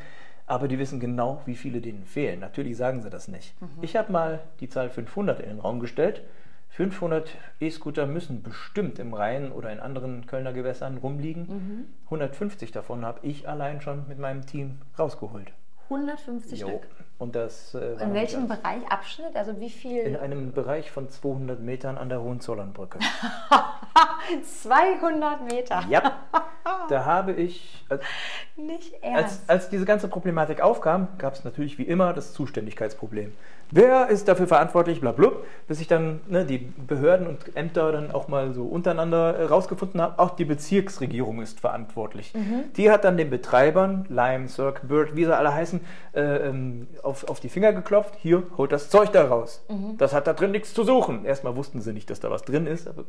Aber 0.47 0.67
die 0.69 0.79
wissen 0.79 0.99
genau, 0.99 1.41
wie 1.45 1.55
viele 1.55 1.81
denen 1.81 2.05
fehlen. 2.05 2.39
Natürlich 2.39 2.77
sagen 2.77 3.01
sie 3.01 3.09
das 3.09 3.27
nicht. 3.27 3.61
Mhm. 3.61 3.67
Ich 3.81 3.95
habe 3.95 4.11
mal 4.11 4.39
die 4.61 4.69
Zahl 4.69 4.89
500 4.89 5.41
in 5.41 5.49
den 5.49 5.59
Raum 5.59 5.79
gestellt. 5.79 6.23
500 6.69 7.29
E-Scooter 7.59 8.05
müssen 8.07 8.43
bestimmt 8.43 8.97
im 8.99 9.13
Rhein 9.13 9.51
oder 9.51 9.71
in 9.71 9.79
anderen 9.79 10.25
Kölner 10.25 10.53
Gewässern 10.53 10.97
rumliegen. 10.97 11.43
Mhm. 11.43 11.85
150 12.05 12.71
davon 12.71 13.05
habe 13.05 13.19
ich 13.27 13.47
allein 13.47 13.81
schon 13.81 14.07
mit 14.07 14.19
meinem 14.19 14.45
Team 14.45 14.79
rausgeholt. 14.97 15.51
150 15.85 16.59
Jo. 16.59 16.67
Stück. 16.67 16.87
Und 17.19 17.35
das 17.35 17.73
äh, 17.73 17.93
In 18.01 18.13
welchem. 18.13 18.47
Bereich? 18.47 18.85
Abschnitt? 18.89 19.35
Also 19.35 19.59
wie 19.59 19.71
viel? 19.71 20.01
In 20.03 20.15
einem 20.15 20.51
Bereich 20.51 20.91
von 20.91 21.09
200 21.09 21.59
Metern 21.59 21.97
an 21.97 22.09
der 22.09 22.21
Hohenzollernbrücke. 22.21 22.99
200 24.43 25.41
Meter. 25.51 25.83
ja, 25.89 26.19
da 26.89 27.05
habe 27.05 27.33
ich, 27.33 27.83
als, 27.89 28.03
Nicht 28.55 28.93
als, 29.03 29.03
ernst. 29.03 29.49
als 29.49 29.69
diese 29.69 29.85
ganze 29.85 30.07
Problematik 30.09 30.61
aufkam, 30.61 31.07
gab 31.17 31.33
es 31.33 31.43
natürlich 31.43 31.79
wie 31.79 31.83
immer 31.83 32.13
das 32.13 32.33
Zuständigkeitsproblem. 32.33 33.33
Wer 33.71 34.07
ist 34.07 34.27
dafür 34.27 34.47
verantwortlich, 34.47 35.01
blablub, 35.01 35.45
bis 35.67 35.81
ich 35.81 35.87
dann 35.87 36.21
ne, 36.27 36.45
die 36.45 36.57
Behörden 36.57 37.27
und 37.27 37.55
Ämter 37.55 37.91
dann 37.91 38.11
auch 38.11 38.27
mal 38.27 38.53
so 38.53 38.63
untereinander 38.65 39.35
äh, 39.35 39.43
rausgefunden 39.43 40.01
habe, 40.01 40.19
auch 40.19 40.31
die 40.31 40.45
Bezirksregierung 40.45 41.41
ist 41.41 41.59
verantwortlich. 41.59 42.33
Die 42.77 42.89
hat 42.89 43.03
dann 43.03 43.17
den 43.17 43.29
Betreibern, 43.29 44.05
Lime, 44.09 44.47
Cirque, 44.47 44.85
Bird, 44.87 45.15
wie 45.15 45.25
sie 45.25 45.35
alle 45.35 45.53
heißen, 45.53 45.81
äh, 46.13 46.21
ähm, 46.21 46.87
auf, 47.03 47.27
auf 47.29 47.39
die 47.39 47.49
Finger 47.49 47.73
geklopft, 47.73 48.15
hier, 48.17 48.43
holt 48.57 48.71
das 48.71 48.89
Zeug 48.89 49.11
da 49.11 49.25
raus. 49.25 49.65
Das 49.97 50.13
hat 50.13 50.27
da 50.27 50.33
drin 50.33 50.51
nichts 50.51 50.73
zu 50.73 50.83
suchen. 50.83 51.25
Erstmal 51.25 51.55
wussten 51.55 51.81
sie 51.81 51.93
nicht, 51.93 52.09
dass 52.09 52.19
da 52.19 52.29
was 52.29 52.43
drin 52.43 52.67
ist, 52.67 52.87
aber 52.87 53.03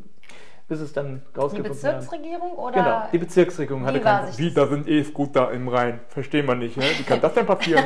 bis 0.68 0.80
es 0.80 0.92
dann 0.92 1.22
Die 1.34 1.40
rausgefunden 1.40 1.82
haben. 1.82 1.98
Bezirksregierung 1.98 2.52
oder? 2.52 2.72
Genau, 2.72 3.02
die 3.10 3.18
Bezirksregierung 3.18 3.86
hatte 3.86 4.00
keinen 4.00 4.36
Wie, 4.36 4.52
da 4.52 4.66
sind 4.66 4.86
E-Scooter 4.86 5.50
im 5.50 5.68
Rhein. 5.68 6.00
Verstehen 6.08 6.46
wir 6.46 6.54
nicht, 6.54 6.76
ne? 6.76 6.84
Wie 6.98 7.04
kann 7.04 7.20
das 7.22 7.32
denn 7.32 7.46
passieren? 7.46 7.84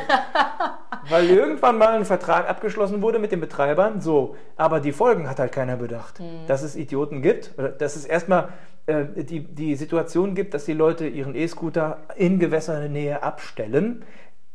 Weil 1.09 1.29
irgendwann 1.29 1.77
mal 1.77 1.95
ein 1.95 2.05
Vertrag 2.05 2.49
abgeschlossen 2.49 2.62
wurde 3.01 3.19
mit 3.19 3.31
den 3.31 3.39
Betreibern, 3.39 4.01
so. 4.01 4.35
Aber 4.55 4.79
die 4.79 4.91
Folgen 4.91 5.29
hat 5.29 5.39
halt 5.39 5.51
keiner 5.51 5.75
bedacht. 5.77 6.19
Hm. 6.19 6.47
Dass 6.47 6.63
es 6.63 6.75
Idioten 6.75 7.21
gibt, 7.21 7.51
oder 7.57 7.69
dass 7.69 7.95
es 7.95 8.05
erstmal 8.05 8.49
äh, 8.85 9.05
die, 9.15 9.41
die 9.41 9.75
Situation 9.75 10.35
gibt, 10.35 10.53
dass 10.53 10.65
die 10.65 10.73
Leute 10.73 11.07
ihren 11.07 11.35
E-Scooter 11.35 11.97
in 12.15 12.39
Gewässernähe 12.39 13.23
abstellen, 13.23 14.03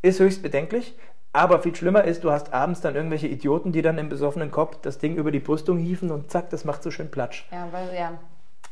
ist 0.03 0.21
höchst 0.21 0.43
bedenklich. 0.43 0.97
Aber 1.33 1.61
viel 1.61 1.75
schlimmer 1.75 2.05
ist, 2.05 2.25
du 2.25 2.31
hast 2.31 2.53
abends 2.55 2.81
dann 2.81 2.95
irgendwelche 2.97 3.29
Idioten, 3.29 3.71
die 3.73 3.83
dann 3.83 3.99
im 3.99 4.09
besoffenen 4.09 4.51
Kopf 4.51 4.79
das 4.83 4.99
Ding 4.99 5.17
über 5.17 5.31
die 5.31 5.41
Brüstung 5.41 5.79
hieven 5.79 6.11
und 6.11 6.31
zack, 6.31 6.51
das 6.51 6.65
macht 6.65 6.83
so 6.83 6.91
schön 6.91 7.11
Platsch. 7.11 7.47
Ja, 7.53 7.69
weil 7.71 7.95
ja. 7.95 8.13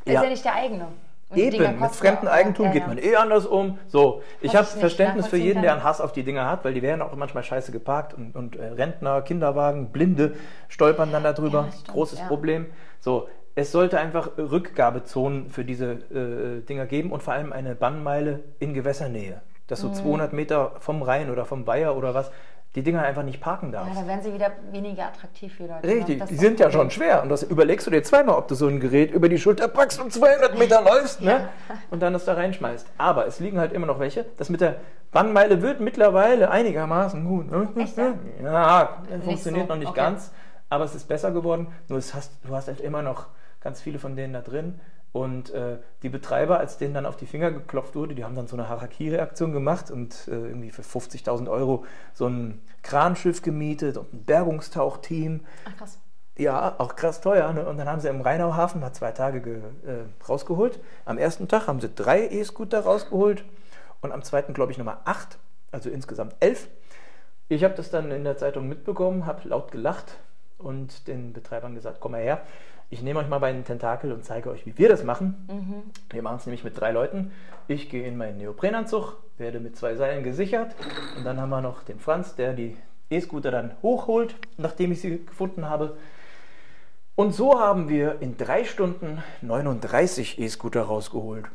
Das 0.05 0.15
Ja. 0.15 0.21
ist 0.21 0.25
ja 0.25 0.31
nicht 0.31 0.45
der 0.45 0.55
eigene. 0.55 0.89
Und 1.29 1.39
Eben, 1.39 1.81
mit 1.81 1.91
fremdem 1.91 2.29
Eigentum 2.29 2.67
ja, 2.67 2.73
geht 2.73 2.87
man 2.87 2.99
eh 2.99 3.17
anders 3.17 3.47
um. 3.47 3.79
So, 3.89 4.23
ich 4.41 4.55
habe 4.55 4.65
Verständnis 4.65 5.27
für 5.27 5.37
jeden, 5.37 5.61
der 5.63 5.73
einen 5.73 5.83
Hass 5.83 6.01
auf 6.01 6.13
die 6.13 6.23
Dinger 6.23 6.49
hat, 6.49 6.65
weil 6.65 6.73
die 6.73 6.83
werden 6.83 7.03
auch 7.03 7.15
manchmal 7.17 7.43
scheiße 7.43 7.73
geparkt 7.73 8.15
und, 8.15 8.37
und 8.37 8.55
äh, 8.55 8.65
Rentner, 8.67 9.23
Kinderwagen, 9.23 9.91
Blinde 9.91 10.35
stolpern 10.69 11.11
dann 11.11 11.25
darüber. 11.25 11.69
Ja, 11.87 11.93
Großes. 11.93 12.21
Problem. 12.29 12.67
So, 13.01 13.29
es 13.57 13.73
sollte 13.73 13.99
einfach 13.99 14.39
Rückgabezonen 14.39 15.51
für 15.51 15.65
diese 15.65 15.93
äh, 15.93 16.65
Dinger 16.65 16.87
geben 16.87 17.11
und 17.11 17.25
vor 17.25 17.35
allem 17.35 17.53
eine 17.53 17.75
Bannmeile 17.75 18.45
in 18.61 18.73
Gewässernähe. 18.73 19.41
Dass 19.67 19.83
Mhm. 19.83 19.95
so 19.95 20.03
200 20.03 20.33
Meter 20.33 20.73
vom 20.79 21.03
Rhein 21.03 21.29
oder 21.31 21.45
vom 21.45 21.65
Bayer 21.65 21.97
oder 21.97 22.15
was, 22.15 22.31
die 22.77 22.83
Dinger 22.83 23.03
einfach 23.03 23.23
nicht 23.23 23.41
parken 23.41 23.73
darfst. 23.73 23.95
Ja, 23.95 24.03
da 24.03 24.07
werden 24.07 24.23
sie 24.23 24.35
wieder 24.35 24.53
weniger 24.71 25.07
attraktiv 25.07 25.55
für 25.55 25.67
Leute. 25.67 25.87
ne? 25.87 25.95
Richtig, 25.95 26.25
die 26.27 26.37
sind 26.37 26.61
ja 26.61 26.71
schon 26.71 26.91
schwer. 26.91 27.23
Und 27.23 27.31
das 27.31 27.43
überlegst 27.43 27.87
du 27.87 27.91
dir 27.91 28.03
zweimal, 28.03 28.37
ob 28.37 28.49
du 28.49 28.55
so 28.55 28.69
ein 28.69 28.81
Gerät 28.81 29.13
über 29.13 29.31
die 29.31 29.39
Schulter 29.39 29.67
packst 29.67 29.99
und 29.99 30.13
200 30.13 30.59
Meter 30.59 30.83
läufst 30.83 31.23
ne? 31.23 31.49
und 31.91 32.03
dann 32.03 32.13
das 32.13 32.27
da 32.27 32.35
reinschmeißt. 32.35 32.87
Aber 32.99 33.27
es 33.27 33.41
liegen 33.41 33.59
halt 33.59 33.73
immer 33.73 33.87
noch 33.87 33.99
welche. 33.99 34.27
Das 34.37 34.51
mit 34.51 34.61
der 34.61 34.77
Bannmeile 35.11 35.63
wird 35.63 35.81
mittlerweile 35.81 36.51
einigermaßen 36.51 37.25
gut. 37.25 37.51
Ne? 37.51 37.69
Echt, 37.77 37.97
ja? 37.97 38.13
Ja, 38.43 38.99
funktioniert 39.25 39.69
so, 39.69 39.73
noch 39.73 39.81
nicht 39.81 39.89
okay. 39.89 40.01
ganz, 40.01 40.31
aber 40.69 40.85
es 40.85 40.95
ist 40.95 41.09
besser 41.09 41.31
geworden. 41.31 41.69
Nur 41.89 41.99
hast, 41.99 42.33
du 42.45 42.55
hast 42.55 42.69
halt 42.69 42.81
immer 42.81 43.01
noch 43.01 43.29
ganz 43.63 43.81
viele 43.81 43.99
von 43.99 44.17
denen 44.17 44.35
da 44.35 44.43
drin. 44.43 44.79
Und 45.17 45.49
äh, 45.55 45.79
die 46.03 46.11
Betreiber, 46.11 46.59
als 46.59 46.77
denen 46.77 46.93
dann 46.93 47.07
auf 47.07 47.17
die 47.17 47.25
Finger 47.25 47.51
geklopft 47.51 47.95
wurde, 47.95 48.15
die 48.15 48.23
haben 48.23 48.35
dann 48.35 48.49
so 48.49 48.55
eine 48.55 48.69
Harakiri-Aktion 48.69 49.51
gemacht 49.51 49.91
und 49.91 50.29
äh, 50.29 50.33
irgendwie 50.33 50.71
für 50.71 50.83
50.000 50.83 51.51
Euro 51.51 51.87
so 52.13 52.27
ein 52.27 52.61
Kranschiff 52.83 53.41
gemietet 53.41 53.97
und 53.97 54.13
ein 54.13 54.25
Bergungstauchteam. 54.25 55.41
Ach 55.65 55.77
krass. 55.79 55.99
Ja, 56.37 56.75
auch 56.77 56.97
krass 56.97 57.23
teuer. 57.23 57.51
Ne? 57.55 57.67
Und 57.67 57.79
dann 57.79 57.89
haben 57.89 58.01
sie 58.01 58.09
im 58.09 58.21
Rheinauhafen 58.21 58.79
mal 58.83 58.93
zwei 58.93 59.11
Tage 59.13 59.41
ge, 59.41 59.57
äh, 59.87 60.05
rausgeholt. 60.29 60.81
Am 61.07 61.17
ersten 61.17 61.49
Tag 61.49 61.67
haben 61.67 61.81
sie 61.81 61.89
drei 61.95 62.29
E-Scooter 62.29 62.81
rausgeholt 62.81 63.43
und 64.03 64.13
am 64.13 64.23
zweiten, 64.23 64.53
glaube 64.53 64.73
ich, 64.73 64.77
nochmal 64.77 64.99
acht. 65.07 65.39
Also 65.73 65.89
insgesamt 65.89 66.37
elf. 66.41 66.69
Ich 67.49 67.65
habe 67.65 67.73
das 67.73 67.89
dann 67.89 68.11
in 68.11 68.25
der 68.25 68.37
Zeitung 68.37 68.69
mitbekommen, 68.69 69.25
habe 69.25 69.49
laut 69.49 69.71
gelacht 69.71 70.19
und 70.59 71.09
den 71.09 71.33
Betreibern 71.33 71.75
gesagt, 71.75 72.01
komm 72.01 72.13
mal 72.13 72.21
her, 72.21 72.43
ich 72.91 73.03
nehme 73.03 73.21
euch 73.21 73.29
mal 73.29 73.39
bei 73.39 73.53
den 73.53 73.65
Tentakel 73.65 74.13
und 74.13 74.25
zeige 74.25 74.51
euch, 74.51 74.65
wie 74.67 74.77
wir 74.79 74.89
das 74.89 75.03
machen. 75.05 75.85
Wir 76.11 76.23
machen 76.23 76.37
es 76.39 76.47
nämlich 76.47 76.65
mit 76.65 76.79
drei 76.79 76.93
Leuten. 76.93 77.33
Ich 77.69 77.91
gehe 77.91 78.07
in 78.07 78.17
meinen 78.17 78.39
Neoprenanzug, 78.39 79.17
werde 79.39 79.59
mit 79.61 79.77
zwei 79.77 79.97
Seilen 79.97 80.23
gesichert 80.23 80.75
und 81.17 81.25
dann 81.25 81.41
haben 81.41 81.51
wir 81.51 81.61
noch 81.61 81.83
den 81.83 81.99
Franz, 81.99 82.35
der 82.37 82.53
die 82.53 82.77
E-Scooter 83.11 83.51
dann 83.51 83.73
hochholt, 83.83 84.35
nachdem 84.57 84.93
ich 84.93 85.01
sie 85.01 85.25
gefunden 85.25 85.69
habe. 85.69 85.97
Und 87.17 87.35
so 87.35 87.59
haben 87.59 87.89
wir 87.89 88.21
in 88.21 88.37
drei 88.37 88.65
Stunden 88.65 89.23
39 89.43 90.39
E-Scooter 90.39 90.83
rausgeholt. 90.83 91.47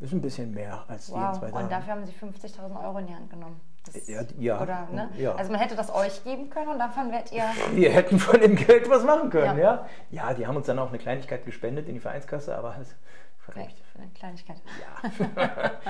Ist 0.00 0.12
ein 0.12 0.20
bisschen 0.20 0.52
mehr 0.54 0.84
als 0.88 1.06
die 1.06 1.12
in 1.12 1.18
Wow. 1.20 1.38
zwei 1.38 1.46
Und 1.46 1.52
Tagen. 1.54 1.68
dafür 1.70 1.92
haben 1.94 2.04
sie 2.06 2.12
50.000 2.12 2.84
Euro 2.84 2.98
in 2.98 3.06
die 3.06 3.14
Hand 3.14 3.30
genommen. 3.30 3.60
Ja, 4.06 4.20
ja. 4.38 4.60
Oder, 4.62 4.88
ne? 4.92 5.08
Ja. 5.16 5.34
Also 5.34 5.50
man 5.50 5.60
hätte 5.60 5.74
das 5.76 5.94
euch 5.94 6.22
geben 6.24 6.50
können 6.50 6.68
und 6.68 6.78
davon 6.78 7.10
werdet 7.10 7.32
ihr... 7.32 7.44
Wir 7.74 7.90
hätten 7.90 8.18
von 8.18 8.38
dem 8.40 8.54
Geld 8.54 8.88
was 8.90 9.04
machen 9.04 9.30
können, 9.30 9.58
Ja. 9.58 9.86
ja. 10.10 10.28
Ja, 10.28 10.34
die 10.34 10.46
haben 10.46 10.56
uns 10.56 10.66
dann 10.66 10.78
auch 10.78 10.88
eine 10.88 10.98
Kleinigkeit 10.98 11.44
gespendet 11.46 11.88
in 11.88 11.94
die 11.94 12.00
Vereinskasse, 12.00 12.56
aber 12.56 12.74
das 12.78 12.94
Vielleicht 13.38 13.78
für 13.92 13.98
eine 14.00 14.10
Kleinigkeit. 14.10 14.56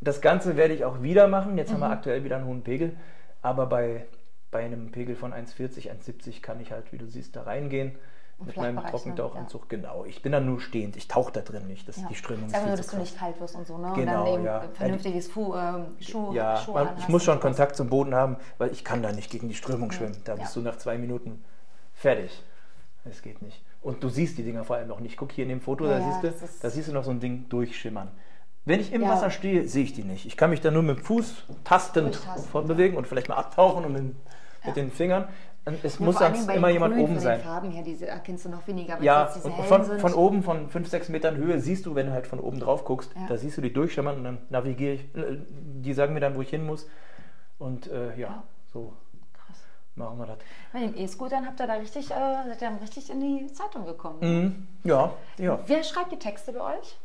Das 0.00 0.20
Ganze 0.20 0.56
werde 0.56 0.74
ich 0.74 0.84
auch 0.84 1.02
wieder 1.02 1.26
machen. 1.26 1.56
Jetzt 1.56 1.72
haben 1.72 1.78
Mhm. 1.78 1.84
wir 1.84 1.90
aktuell 1.90 2.22
wieder 2.22 2.36
einen 2.36 2.44
hohen 2.46 2.62
Pegel. 2.62 2.94
Aber 3.40 3.66
bei, 3.66 4.04
bei 4.50 4.62
einem 4.64 4.92
Pegel 4.92 5.16
von 5.16 5.32
1,40, 5.32 5.90
1,70 5.90 6.42
kann 6.42 6.60
ich 6.60 6.70
halt, 6.72 6.92
wie 6.92 6.98
du 6.98 7.06
siehst, 7.06 7.34
da 7.34 7.42
reingehen. 7.44 7.96
Im 8.38 8.46
mit 8.46 8.56
meinem 8.56 8.84
Trockentauchanzug. 8.84 9.68
Genau. 9.68 10.04
Ich 10.04 10.20
bin 10.22 10.32
dann 10.32 10.44
nur 10.44 10.60
stehend. 10.60 10.96
Ich 10.96 11.08
tauche 11.08 11.32
da 11.32 11.40
drin 11.40 11.66
nicht. 11.66 11.88
Das, 11.88 11.96
Ja. 11.96 12.06
Die 12.08 12.14
Strömung 12.14 12.50
Sag 12.50 12.60
ist 12.60 12.66
nur, 12.66 12.76
dass 12.76 12.86
du 12.88 12.96
nicht 12.98 13.18
kalt 13.18 13.40
wirst 13.40 13.54
und 13.56 13.66
so, 13.66 13.78
ne? 13.78 13.92
Genau, 13.94 14.34
und 14.34 14.44
dann 14.44 14.44
ja. 14.44 14.64
vernünftiges 14.74 15.28
Fu, 15.28 15.54
ähm, 15.54 15.86
Schuh, 16.00 16.34
Ja, 16.34 16.58
Schuhe 16.58 16.74
man, 16.84 16.98
ich 16.98 17.08
muss 17.08 17.24
schon. 17.24 17.40
Kontakt 17.40 17.76
zum 17.76 17.88
Boden 17.88 18.14
haben, 18.14 18.36
weil 18.58 18.70
ich 18.72 18.84
kann 18.84 19.02
da 19.02 19.10
nicht 19.12 19.30
gegen 19.30 19.48
die 19.48 19.54
Strömung 19.54 19.90
schwimmen. 19.90 20.16
Da 20.24 20.34
Ja. 20.34 20.42
bist 20.42 20.54
du 20.54 20.60
nach 20.60 20.76
zwei 20.76 20.98
Minuten 20.98 21.42
fertig. 21.94 22.42
Es 23.04 23.22
geht 23.22 23.40
nicht. 23.40 23.62
Und 23.80 24.02
du 24.02 24.08
siehst 24.08 24.36
die 24.36 24.42
Dinger 24.42 24.64
vor 24.64 24.76
allem 24.76 24.88
noch 24.88 25.00
nicht. 25.00 25.16
Guck 25.16 25.32
hier 25.32 25.44
in 25.44 25.48
dem 25.48 25.60
Foto, 25.60 25.86
da, 25.86 25.98
Ja, 25.98 26.20
siehst 26.20 26.42
du, 26.42 26.48
da 26.60 26.70
siehst 26.70 26.88
du 26.88 26.92
noch 26.92 27.04
so 27.04 27.12
ein 27.12 27.20
Ding 27.20 27.48
durchschimmern. 27.48 28.08
Wenn 28.64 28.80
ich 28.80 28.92
im 28.92 29.00
Ja. 29.02 29.10
Wasser 29.10 29.30
stehe, 29.30 29.66
sehe 29.68 29.84
ich 29.84 29.92
die 29.94 30.02
nicht. 30.02 30.26
Ich 30.26 30.36
kann 30.36 30.50
mich 30.50 30.60
da 30.60 30.72
nur 30.72 30.82
mit 30.82 30.98
dem 30.98 31.04
Fuß 31.04 31.44
tastend 31.62 32.16
fortbewegen 32.50 32.96
und 32.98 33.06
vielleicht 33.06 33.28
mal 33.28 33.36
abtauchen 33.36 33.84
und 33.84 33.92
mit, 33.92 34.16
mit 34.66 34.76
den 34.76 34.90
Fingern. 34.90 35.28
Und 35.64 35.82
Es 35.84 35.98
Ja, 35.98 36.04
muss 36.04 36.18
sonst 36.18 36.46
bei 36.46 36.54
immer 36.56 36.68
jemand 36.68 36.94
Grün 36.94 37.04
oben 37.04 37.14
von 37.14 37.22
sein. 37.22 37.38
Den 37.40 37.44
Farben 37.44 37.70
her, 37.72 37.82
diese 37.82 38.06
erkennst 38.06 38.44
du 38.44 38.48
noch 38.50 38.64
weniger. 38.68 39.02
Ja, 39.02 39.32
und 39.42 39.52
von, 39.64 39.98
von 39.98 40.14
oben, 40.14 40.42
von 40.44 40.68
5, 40.70 40.88
6 40.88 41.08
Metern 41.08 41.36
Höhe, 41.36 41.58
siehst 41.60 41.86
du, 41.86 41.96
wenn 41.96 42.06
du 42.06 42.12
halt 42.12 42.26
von 42.28 42.38
oben 42.38 42.60
drauf 42.60 42.84
guckst, 42.84 43.10
Ja. 43.16 43.26
da 43.28 43.36
siehst 43.36 43.56
du 43.56 43.62
die 43.62 43.72
durchschimmern 43.72 44.16
und 44.18 44.24
dann 44.24 44.38
navigiere 44.48 44.92
ich. 44.94 45.00
äh, 45.16 45.38
Die 45.48 45.92
sagen 45.92 46.14
mir 46.14 46.20
dann, 46.20 46.36
wo 46.36 46.40
ich 46.42 46.50
hin 46.50 46.64
muss. 46.64 46.86
Und 47.58 47.88
äh, 47.90 48.10
ja, 48.10 48.28
Ja. 48.28 48.42
so 48.72 48.92
Krass. 49.34 49.56
machen 49.96 50.18
wir 50.18 50.26
das. 50.26 50.38
Mit 50.72 50.82
den 50.84 50.96
E-Scootern 51.02 51.46
habt 51.46 51.58
ihr 51.60 51.66
da 51.66 51.74
richtig, 51.74 52.10
äh, 52.12 52.14
seid 52.14 52.62
ihr 52.62 52.68
dann 52.68 52.78
richtig 52.78 53.10
in 53.10 53.20
die 53.20 53.52
Zeitung 53.52 53.86
gekommen. 53.86 54.18
Mhm. 54.20 54.68
Ja, 54.84 55.14
ja. 55.38 55.58
Wer 55.66 55.82
schreibt 55.82 56.12
die 56.12 56.18
Texte 56.18 56.52
bei 56.52 56.60
euch? 56.78 56.96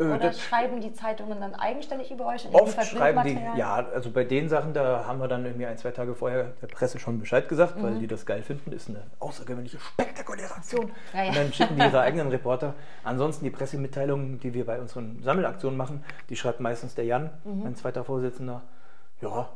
Äh, 0.00 0.04
Oder 0.04 0.18
das, 0.18 0.40
schreiben 0.40 0.80
die 0.80 0.92
Zeitungen 0.94 1.38
dann 1.40 1.54
eigenständig 1.54 2.10
über 2.10 2.26
euch? 2.26 2.46
und 2.46 2.54
oft 2.54 2.82
schreiben 2.86 3.22
die, 3.24 3.38
ja, 3.58 3.74
also 3.92 4.10
bei 4.10 4.24
den 4.24 4.48
Sachen, 4.48 4.72
da 4.72 5.04
haben 5.06 5.20
wir 5.20 5.28
dann 5.28 5.44
irgendwie 5.44 5.66
ein, 5.66 5.76
zwei 5.76 5.90
Tage 5.90 6.14
vorher 6.14 6.52
der 6.62 6.66
Presse 6.68 6.98
schon 6.98 7.18
Bescheid 7.20 7.48
gesagt, 7.48 7.74
weil 7.82 7.92
Mhm. 7.92 8.00
die 8.00 8.06
das 8.06 8.24
geil 8.24 8.42
finden. 8.42 8.72
Ist 8.72 8.88
eine 8.88 9.02
außergewöhnliche, 9.18 9.78
spektakuläre 9.78 10.54
Aktion. 10.54 10.90
Ja, 11.12 11.22
ja. 11.24 11.28
Und 11.28 11.36
dann 11.36 11.52
schicken 11.52 11.76
die 11.76 11.82
ihre 11.82 12.00
eigenen 12.00 12.28
Reporter. 12.28 12.74
Ansonsten 13.04 13.44
die 13.44 13.50
Pressemitteilungen, 13.50 14.40
die 14.40 14.54
wir 14.54 14.64
bei 14.64 14.80
unseren 14.80 15.22
Sammelaktionen 15.22 15.76
machen, 15.76 16.02
die 16.30 16.36
schreibt 16.36 16.60
meistens 16.60 16.94
der 16.94 17.04
Jan, 17.04 17.30
Mhm. 17.44 17.62
mein 17.64 17.76
zweiter 17.76 18.02
Vorsitzender. 18.04 18.62
Ja, 19.20 19.50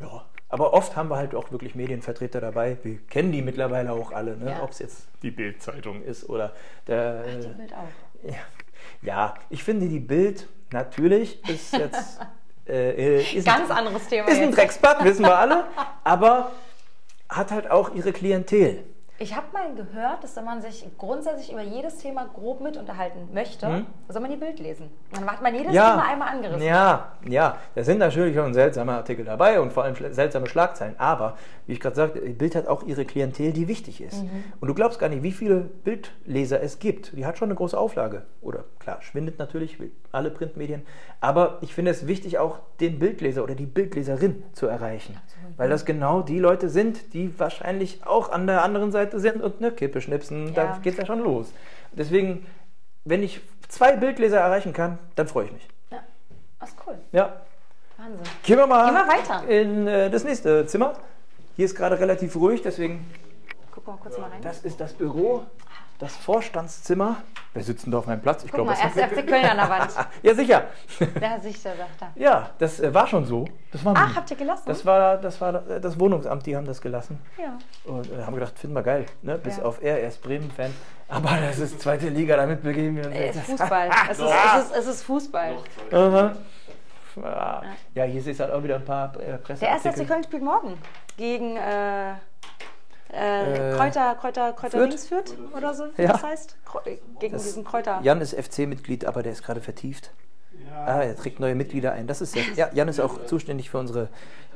ja. 0.00 0.24
Aber 0.50 0.72
oft 0.72 0.96
haben 0.96 1.10
wir 1.10 1.16
halt 1.16 1.34
auch 1.34 1.50
wirklich 1.52 1.74
Medienvertreter 1.74 2.40
dabei. 2.40 2.78
Wir 2.82 2.98
kennen 3.06 3.32
die 3.32 3.42
mittlerweile 3.42 3.92
auch 3.92 4.12
alle, 4.12 4.34
ne? 4.36 4.52
Ja. 4.52 4.62
ob 4.62 4.70
es 4.70 4.78
jetzt 4.78 5.06
die 5.22 5.30
Bild-Zeitung 5.30 6.02
ist 6.02 6.26
oder 6.30 6.52
der. 6.86 7.24
Die 7.24 7.46
äh, 7.46 7.52
Bild 7.54 7.72
auch. 7.74 8.24
ja. 8.30 8.36
Ja, 9.02 9.34
ich 9.50 9.64
finde 9.64 9.88
die 9.88 10.00
Bild 10.00 10.48
natürlich 10.72 11.42
ist 11.48 11.72
jetzt 11.72 12.20
äh, 12.68 13.18
äh, 13.18 13.36
ist 13.36 13.46
Ganz 13.46 13.70
ein, 13.70 13.78
anderes 13.78 14.06
Thema 14.08 14.28
ist 14.28 14.36
ein 14.36 14.44
jetzt. 14.44 14.56
Drecksblatt, 14.56 15.04
wissen 15.04 15.24
wir 15.24 15.38
alle, 15.38 15.64
aber 16.04 16.52
hat 17.28 17.50
halt 17.50 17.70
auch 17.70 17.94
ihre 17.94 18.12
Klientel. 18.12 18.84
Ich 19.20 19.34
habe 19.34 19.46
mal 19.52 19.74
gehört, 19.74 20.22
dass 20.22 20.36
wenn 20.36 20.44
man 20.44 20.62
sich 20.62 20.86
grundsätzlich 20.96 21.50
über 21.52 21.60
jedes 21.62 21.96
Thema 21.98 22.28
grob 22.32 22.60
mit 22.60 22.76
unterhalten 22.76 23.28
möchte, 23.34 23.68
Mhm. 23.68 23.86
soll 24.08 24.22
man 24.22 24.30
die 24.30 24.36
Bild 24.36 24.60
lesen. 24.60 24.90
Dann 25.12 25.26
hat 25.28 25.42
man 25.42 25.52
jedes 25.56 25.74
Ja, 25.74 25.90
Thema 25.90 26.06
einmal 26.06 26.28
angerissen. 26.28 26.62
ja, 26.62 27.12
ja, 27.26 27.58
da 27.74 27.82
sind 27.82 27.98
natürlich 27.98 28.36
schon 28.36 28.54
seltsame 28.54 28.92
Artikel 28.92 29.24
dabei 29.24 29.60
und 29.60 29.72
vor 29.72 29.82
allem 29.82 29.96
seltsame 30.12 30.46
Schlagzeilen. 30.46 30.94
Aber, 30.98 31.36
wie 31.66 31.72
ich 31.72 31.80
gerade 31.80 31.96
sagte, 31.96 32.20
Bild 32.20 32.54
hat 32.54 32.68
auch 32.68 32.84
ihre 32.84 33.04
Klientel, 33.04 33.52
die 33.52 33.66
wichtig 33.66 34.00
ist. 34.00 34.22
Mhm. 34.22 34.44
Und 34.60 34.68
du 34.68 34.74
glaubst 34.74 35.00
gar 35.00 35.08
nicht, 35.08 35.24
wie 35.24 35.32
viele 35.32 35.62
Bildleser 35.62 36.62
es 36.62 36.78
gibt. 36.78 37.16
Die 37.16 37.26
hat 37.26 37.38
schon 37.38 37.48
eine 37.48 37.56
große 37.56 37.76
Auflage. 37.76 38.22
Oder 38.40 38.66
klar, 38.78 39.02
schwindet 39.02 39.40
natürlich, 39.40 39.80
wie 39.80 39.90
alle 40.12 40.30
Printmedien. 40.30 40.86
Aber 41.20 41.58
ich 41.60 41.74
finde 41.74 41.90
es 41.90 42.06
wichtig, 42.06 42.38
auch 42.38 42.60
den 42.78 43.00
Bildleser 43.00 43.42
oder 43.42 43.56
die 43.56 43.66
Bildleserin 43.66 44.44
zu 44.52 44.68
erreichen. 44.68 45.16
Weil 45.58 45.68
das 45.68 45.84
genau 45.84 46.22
die 46.22 46.38
Leute 46.38 46.68
sind, 46.70 47.12
die 47.12 47.38
wahrscheinlich 47.38 48.06
auch 48.06 48.30
an 48.30 48.46
der 48.46 48.62
anderen 48.62 48.90
Seite 48.92 49.20
sind 49.20 49.42
und 49.42 49.56
eine 49.58 49.72
Kippe 49.72 50.00
schnipsen. 50.00 50.54
Da 50.54 50.64
Ja. 50.64 50.78
geht 50.82 50.94
es 50.94 50.98
ja 51.00 51.04
schon 51.06 51.18
los. 51.20 51.52
Deswegen, 51.92 52.46
wenn 53.04 53.22
ich 53.22 53.40
zwei 53.68 53.96
Bildleser 53.96 54.38
erreichen 54.38 54.72
kann, 54.72 54.98
dann 55.16 55.26
freue 55.28 55.46
ich 55.46 55.52
mich. 55.52 55.68
Ja. 55.90 55.98
Das 56.60 56.70
ist 56.70 56.76
cool. 56.86 56.94
Ja, 57.12 57.40
Wahnsinn. 57.96 58.20
Gehen 58.44 58.56
wir 58.58 58.66
mal, 58.66 58.86
Gehen 58.86 58.94
wir 58.94 59.08
weiter. 59.08 59.48
in 59.48 59.86
äh, 59.88 60.10
das 60.10 60.24
nächste 60.24 60.64
Zimmer. 60.66 60.94
Hier 61.56 61.64
ist 61.64 61.74
gerade 61.74 61.98
relativ 61.98 62.36
ruhig, 62.36 62.62
deswegen, 62.62 63.04
Guck 63.72 63.84
mal 63.86 63.96
kurz 64.00 64.16
mal 64.16 64.30
rein. 64.30 64.40
das 64.42 64.60
ist 64.64 64.80
das 64.80 64.92
Büro, 64.92 65.44
das 65.98 66.14
Vorstandszimmer. 66.16 67.16
Wer 67.54 67.62
sitzt 67.64 67.84
denn 67.86 67.92
da 67.92 67.98
auf 67.98 68.06
meinem 68.06 68.20
Platz? 68.20 68.44
Ich 68.44 68.52
Guck 68.52 68.66
mal, 68.66 68.72
es 68.74 68.80
erst 68.80 68.96
FC 69.12 69.26
Köln 69.26 69.44
an 69.44 69.56
der 69.56 69.68
Wand. 69.68 69.90
Ja, 70.22 70.34
sicher. 70.34 70.64
Da 71.20 71.40
sich 71.40 71.60
der 71.62 71.76
sagt 71.76 72.00
er. 72.02 72.12
Ja, 72.22 72.50
das 72.58 72.78
äh, 72.80 72.92
war 72.94 73.06
schon 73.06 73.24
so. 73.24 73.46
Das 73.72 73.84
war 73.84 73.94
Ach, 73.96 74.16
habt 74.16 74.30
ihr 74.30 74.36
gelassen? 74.36 74.62
das 74.66 74.86
war, 74.86 75.16
das 75.16 75.40
war 75.40 75.52
das 75.52 75.98
Wohnungsamt, 75.98 76.46
die 76.46 76.56
haben 76.56 76.66
das 76.66 76.80
gelassen. 76.80 77.18
ja. 77.36 77.58
Und 77.84 78.12
äh, 78.12 78.22
haben 78.24 78.34
gedacht, 78.34 78.58
finden 78.58 78.76
wir 78.76 78.82
geil. 78.82 79.06
Ne? 79.22 79.38
Bis 79.38 79.56
Ja. 79.56 79.64
auf 79.64 79.82
er, 79.82 80.00
er 80.00 80.08
ist 80.08 80.22
Bremen-Fan. 80.22 80.72
Aber 81.08 81.30
das 81.40 81.58
ist 81.58 81.80
zweite 81.80 82.08
Liga, 82.10 82.36
damit 82.36 82.62
begeben 82.62 82.96
wir 82.96 83.06
uns 83.06 83.14
Es 83.16 83.36
ist 83.36 83.36
jetzt. 83.48 83.60
Fußball. 83.60 83.90
Es 84.10 84.18
ist, 84.18 84.24
es, 84.26 84.62
ist, 84.64 84.76
es 84.76 84.86
ist 84.86 85.02
Fußball. 85.04 85.56
Aha. 85.92 86.32
Ja. 87.16 87.62
ja, 87.94 88.04
hier 88.04 88.22
siehst 88.22 88.38
du 88.38 88.44
halt 88.44 88.52
auch 88.54 88.62
wieder 88.62 88.76
ein 88.76 88.84
paar 88.84 89.06
äh, 89.20 89.38
Presseartikel. 89.38 89.58
Der 89.60 89.68
erste 89.70 89.92
FC 89.92 90.06
Köln 90.06 90.22
spielt 90.22 90.44
morgen 90.44 90.78
gegen 91.16 91.56
äh, 91.56 92.12
äh, 93.12 93.72
Äh, 93.72 93.76
Kräuter, 93.76 94.14
Kräuter, 94.20 94.52
Kräuter 94.52 94.78
Fürth? 94.78 94.88
Links 94.88 95.06
führt 95.06 95.34
oder 95.56 95.74
so, 95.74 95.84
wie 95.96 96.02
Ja. 96.02 96.12
das 96.12 96.22
heißt. 96.22 96.56
Gegen 97.20 97.32
Das- 97.32 97.44
diesen 97.44 97.64
Kräuter. 97.64 98.00
Jan 98.02 98.20
ist 98.20 98.34
FC-Mitglied, 98.34 99.04
aber 99.06 99.22
der 99.22 99.32
ist 99.32 99.42
gerade 99.42 99.60
vertieft. 99.60 100.10
Ah, 100.74 101.00
er 101.02 101.16
trägt 101.16 101.40
neue 101.40 101.54
Mitglieder 101.54 101.92
ein. 101.92 102.06
Das 102.06 102.20
ist 102.20 102.34
ja, 102.34 102.42
ja, 102.54 102.70
Jan 102.72 102.88
ist 102.88 103.00
auch 103.00 103.24
zuständig 103.26 103.70
für 103.70 103.78
unsere 103.78 104.08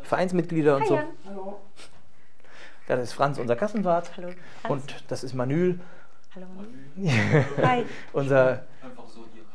Vereinsmitglieder 0.03 0.77
und 0.77 0.83
Hi, 0.83 0.89
so. 0.89 0.95
Jan. 0.97 1.07
Das 2.89 3.01
ist 3.01 3.13
Franz, 3.15 3.39
unser 3.39 3.57
Kassenwart. 3.57 4.17
Hallo. 4.17 4.29
Franz. 4.61 4.73
Und 4.83 5.05
das 5.09 5.25
ist 5.25 5.35
Manül, 5.35 5.81
Hallo. 6.35 6.47
Hi. 7.63 7.85
unser. 8.13 8.65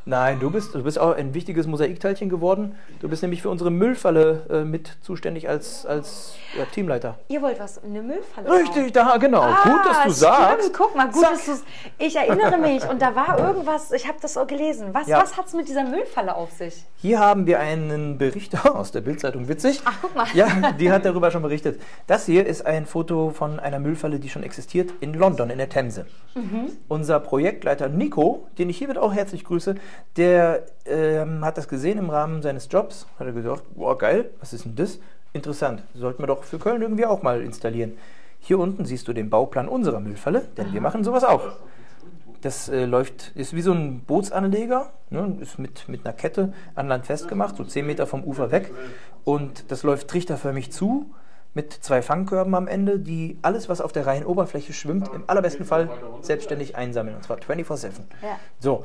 Nein, 0.08 0.40
du 0.40 0.50
bist, 0.50 0.74
du 0.74 0.82
bist 0.82 0.98
auch 0.98 1.14
ein 1.14 1.34
wichtiges 1.34 1.66
Mosaikteilchen 1.66 2.30
geworden. 2.30 2.74
Du 3.00 3.10
bist 3.10 3.20
nämlich 3.20 3.42
für 3.42 3.50
unsere 3.50 3.70
Müllfalle 3.70 4.46
äh, 4.48 4.64
mit 4.64 4.96
zuständig 5.02 5.50
als, 5.50 5.84
als 5.84 6.34
ja, 6.56 6.64
Teamleiter. 6.64 7.18
Ihr 7.28 7.42
wollt 7.42 7.60
was? 7.60 7.84
Eine 7.84 8.00
Müllfalle 8.00 8.50
Richtig, 8.50 8.92
da, 8.94 9.18
genau. 9.18 9.42
gut, 9.46 9.80
dass 9.84 9.92
du 9.92 9.98
Ah, 9.98 10.00
stimmt. 10.00 10.14
sagst. 10.16 10.72
Guck 10.74 10.96
mal, 10.96 11.10
gut, 11.10 11.20
Zack. 11.20 11.32
dass 11.32 11.44
du's. 11.44 11.62
Ich 11.98 12.16
erinnere 12.16 12.56
mich 12.56 12.88
und 12.88 13.02
da 13.02 13.14
war 13.14 13.38
irgendwas, 13.38 13.92
ich 13.92 14.08
habe 14.08 14.16
das 14.22 14.38
auch 14.38 14.46
gelesen. 14.46 14.88
Was, 14.94 15.08
Ja. 15.08 15.20
was 15.20 15.36
hat 15.36 15.46
es 15.48 15.52
mit 15.52 15.68
dieser 15.68 15.84
Müllfalle 15.84 16.34
auf 16.34 16.52
sich? 16.52 16.86
Hier 16.96 17.18
haben 17.20 17.46
wir 17.46 17.60
einen 17.60 18.16
Bericht 18.16 18.64
aus 18.66 18.92
der 18.92 19.02
Bildzeitung, 19.02 19.46
witzig. 19.48 19.82
Ach, 19.84 19.92
guck 20.00 20.16
mal. 20.16 20.26
Ja, 20.32 20.72
die 20.72 20.90
hat 20.90 21.04
darüber 21.04 21.30
schon 21.30 21.42
berichtet. 21.42 21.82
Das 22.06 22.24
hier 22.24 22.46
ist 22.46 22.64
ein 22.64 22.86
Foto 22.86 23.28
von 23.28 23.60
einer 23.60 23.78
Müllfalle, 23.78 24.18
die 24.20 24.30
schon 24.30 24.42
existiert 24.42 24.90
in 25.00 25.12
London, 25.12 25.50
in 25.50 25.58
der 25.58 25.68
Themse. 25.68 26.06
Mhm. 26.34 26.70
Unser 26.88 27.20
Projektleiter 27.20 27.90
Nico, 27.90 28.46
den 28.56 28.70
ich 28.70 28.78
hiermit 28.78 28.96
auch 28.96 29.12
herzlich 29.12 29.44
grüße, 29.44 29.74
der 30.16 30.66
ähm, 30.86 31.44
hat 31.44 31.58
das 31.58 31.68
gesehen 31.68 31.98
im 31.98 32.10
Rahmen 32.10 32.42
seines 32.42 32.68
Jobs. 32.70 33.06
Hat 33.18 33.26
er 33.26 33.32
gesagt, 33.32 33.62
boah, 33.74 33.96
geil, 33.96 34.30
was 34.40 34.52
ist 34.52 34.64
denn 34.64 34.76
das? 34.76 34.98
Interessant, 35.32 35.82
sollten 35.94 36.22
wir 36.22 36.26
doch 36.26 36.42
für 36.42 36.58
Köln 36.58 36.82
irgendwie 36.82 37.06
auch 37.06 37.22
mal 37.22 37.42
installieren. 37.42 37.98
Hier 38.40 38.58
unten 38.58 38.84
siehst 38.84 39.06
du 39.08 39.12
den 39.12 39.30
Bauplan 39.30 39.68
unserer 39.68 40.00
Müllfalle, 40.00 40.46
denn 40.56 40.72
wir 40.72 40.80
machen 40.80 41.04
sowas 41.04 41.24
auch. 41.24 41.42
Das 42.40 42.68
äh, 42.68 42.84
läuft, 42.84 43.32
ist 43.34 43.54
wie 43.54 43.62
so 43.62 43.72
ein 43.72 44.00
Bootsanleger, 44.00 44.92
ne, 45.10 45.36
ist 45.40 45.58
mit, 45.58 45.88
mit 45.88 46.06
einer 46.06 46.14
Kette 46.14 46.52
an 46.74 46.88
Land 46.88 47.06
festgemacht, 47.06 47.56
so 47.56 47.64
10 47.64 47.86
Meter 47.86 48.06
vom 48.06 48.24
Ufer 48.24 48.50
weg. 48.52 48.72
Und 49.24 49.70
das 49.70 49.82
läuft 49.82 50.08
trichterförmig 50.08 50.70
zu, 50.72 51.10
mit 51.54 51.72
zwei 51.72 52.02
Fangkörben 52.02 52.54
am 52.54 52.68
Ende, 52.68 53.00
die 53.00 53.38
alles, 53.42 53.68
was 53.68 53.80
auf 53.80 53.92
der 53.92 54.06
Rheinoberfläche 54.06 54.72
schwimmt, 54.72 55.10
im 55.12 55.24
allerbesten 55.26 55.64
Fall 55.64 55.90
selbstständig 56.20 56.76
einsammeln, 56.76 57.16
und 57.16 57.24
zwar 57.24 57.38
24-7. 57.38 57.90
Ja. 58.22 58.38
So, 58.60 58.84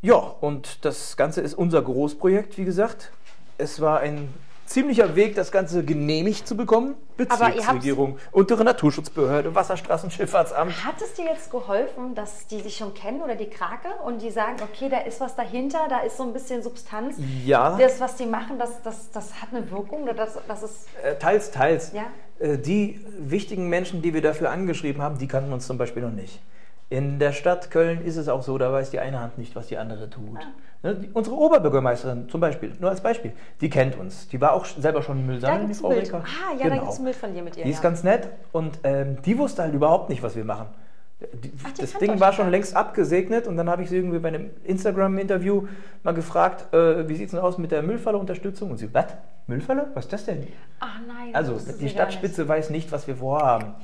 ja, 0.00 0.16
und 0.16 0.84
das 0.84 1.16
Ganze 1.16 1.40
ist 1.40 1.54
unser 1.54 1.82
Großprojekt, 1.82 2.58
wie 2.58 2.64
gesagt. 2.64 3.10
Es 3.56 3.80
war 3.80 4.00
ein 4.00 4.32
ziemlicher 4.68 5.16
Weg, 5.16 5.34
das 5.34 5.50
Ganze 5.50 5.84
genehmigt 5.84 6.46
zu 6.46 6.56
bekommen. 6.56 6.94
Bezirksregierung, 7.16 8.18
untere 8.30 8.62
Naturschutzbehörde, 8.62 9.54
Wasserstraßenschifffahrtsamt. 9.54 10.84
Hat 10.84 11.02
es 11.02 11.14
dir 11.14 11.24
jetzt 11.24 11.50
geholfen, 11.50 12.14
dass 12.14 12.46
die 12.46 12.60
sich 12.60 12.76
schon 12.76 12.94
kennen 12.94 13.22
oder 13.22 13.34
die 13.34 13.50
Krake 13.50 13.88
und 14.04 14.22
die 14.22 14.30
sagen, 14.30 14.56
okay, 14.62 14.88
da 14.88 14.98
ist 15.00 15.20
was 15.20 15.34
dahinter, 15.34 15.80
da 15.88 16.00
ist 16.00 16.16
so 16.16 16.22
ein 16.22 16.32
bisschen 16.32 16.62
Substanz. 16.62 17.16
Ja. 17.44 17.76
Das, 17.76 18.00
was 18.00 18.14
die 18.14 18.26
machen, 18.26 18.58
das, 18.58 18.82
das, 18.82 19.10
das 19.10 19.42
hat 19.42 19.48
eine 19.50 19.68
Wirkung 19.68 20.04
oder 20.04 20.14
das, 20.14 20.38
das 20.46 20.62
ist. 20.62 20.86
Äh, 21.02 21.16
teils, 21.16 21.50
teils. 21.50 21.92
Ja. 21.92 22.04
Äh, 22.38 22.58
die 22.58 23.04
wichtigen 23.18 23.68
Menschen, 23.68 24.00
die 24.00 24.14
wir 24.14 24.22
dafür 24.22 24.50
angeschrieben 24.50 25.02
haben, 25.02 25.18
die 25.18 25.26
kannten 25.26 25.52
uns 25.52 25.66
zum 25.66 25.76
Beispiel 25.76 26.02
noch 26.04 26.12
nicht. 26.12 26.40
In 26.90 27.18
der 27.18 27.32
Stadt 27.32 27.70
Köln 27.70 28.02
ist 28.02 28.16
es 28.16 28.28
auch 28.28 28.42
so, 28.42 28.56
da 28.56 28.72
weiß 28.72 28.90
die 28.90 28.98
eine 28.98 29.20
Hand 29.20 29.36
nicht, 29.36 29.54
was 29.54 29.66
die 29.66 29.76
andere 29.76 30.08
tut. 30.08 30.38
Ne, 30.82 30.94
die, 30.94 31.10
unsere 31.12 31.36
Oberbürgermeisterin 31.36 32.28
zum 32.30 32.40
Beispiel, 32.40 32.72
nur 32.80 32.88
als 32.90 33.00
Beispiel, 33.02 33.32
die 33.60 33.68
kennt 33.68 33.98
uns. 33.98 34.28
Die 34.28 34.40
war 34.40 34.52
auch 34.54 34.64
selber 34.64 35.02
schon 35.02 35.26
Müll 35.26 35.38
Da 35.40 35.48
sammeln, 35.48 35.68
die 35.68 35.74
Frau. 35.74 35.88
Reker. 35.88 36.22
Ah, 36.24 36.52
ja, 36.52 36.58
da 36.64 36.68
Genau. 36.70 36.80
gibt 36.82 36.92
es 36.92 37.02
Bild 37.02 37.16
von 37.16 37.34
dir 37.34 37.42
mit 37.42 37.56
ihr. 37.56 37.64
Die 37.64 37.70
ist 37.70 37.78
ja. 37.78 37.82
ganz 37.82 38.04
nett 38.04 38.28
und 38.52 38.78
ähm, 38.84 39.20
die 39.22 39.36
wusste 39.36 39.62
halt 39.62 39.74
überhaupt 39.74 40.08
nicht, 40.08 40.22
was 40.22 40.34
wir 40.36 40.44
machen. 40.44 40.68
Die, 41.42 41.52
Ach, 41.64 41.72
das 41.76 41.94
Ding 41.94 42.20
war 42.20 42.32
schon 42.32 42.46
nicht. 42.46 42.52
längst 42.52 42.76
abgesegnet 42.76 43.48
und 43.48 43.56
dann 43.56 43.68
habe 43.68 43.82
ich 43.82 43.88
sie 43.90 43.96
irgendwie 43.96 44.20
bei 44.20 44.28
einem 44.28 44.50
Instagram-Interview 44.64 45.66
mal 46.04 46.14
gefragt, 46.14 46.72
äh, 46.72 47.08
wie 47.08 47.16
sieht 47.16 47.26
es 47.26 47.30
denn 47.32 47.40
aus 47.40 47.58
mit 47.58 47.72
der 47.72 47.82
Müllfalle-Unterstützung? 47.82 48.70
Und 48.70 48.78
sie, 48.78 48.94
was? 48.94 49.06
Müllfalle? 49.48 49.88
Was 49.94 50.04
ist 50.04 50.12
das 50.12 50.24
denn? 50.26 50.46
Ach 50.78 51.00
nein. 51.08 51.34
Also, 51.34 51.58
die 51.80 51.88
Stadtspitze 51.88 52.46
weiß 52.48 52.70
nicht, 52.70 52.92
was 52.92 53.08
wir 53.08 53.16
vorhaben. 53.16 53.74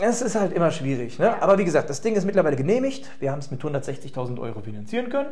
Es 0.00 0.22
ist 0.22 0.36
halt 0.36 0.52
immer 0.52 0.70
schwierig. 0.70 1.18
Ne? 1.18 1.26
Ja. 1.26 1.38
Aber 1.40 1.58
wie 1.58 1.64
gesagt, 1.64 1.90
das 1.90 2.00
Ding 2.00 2.14
ist 2.14 2.24
mittlerweile 2.24 2.54
genehmigt. 2.56 3.10
Wir 3.18 3.32
haben 3.32 3.40
es 3.40 3.50
mit 3.50 3.60
160.000 3.60 4.40
Euro 4.40 4.60
finanzieren 4.60 5.10
können. 5.10 5.30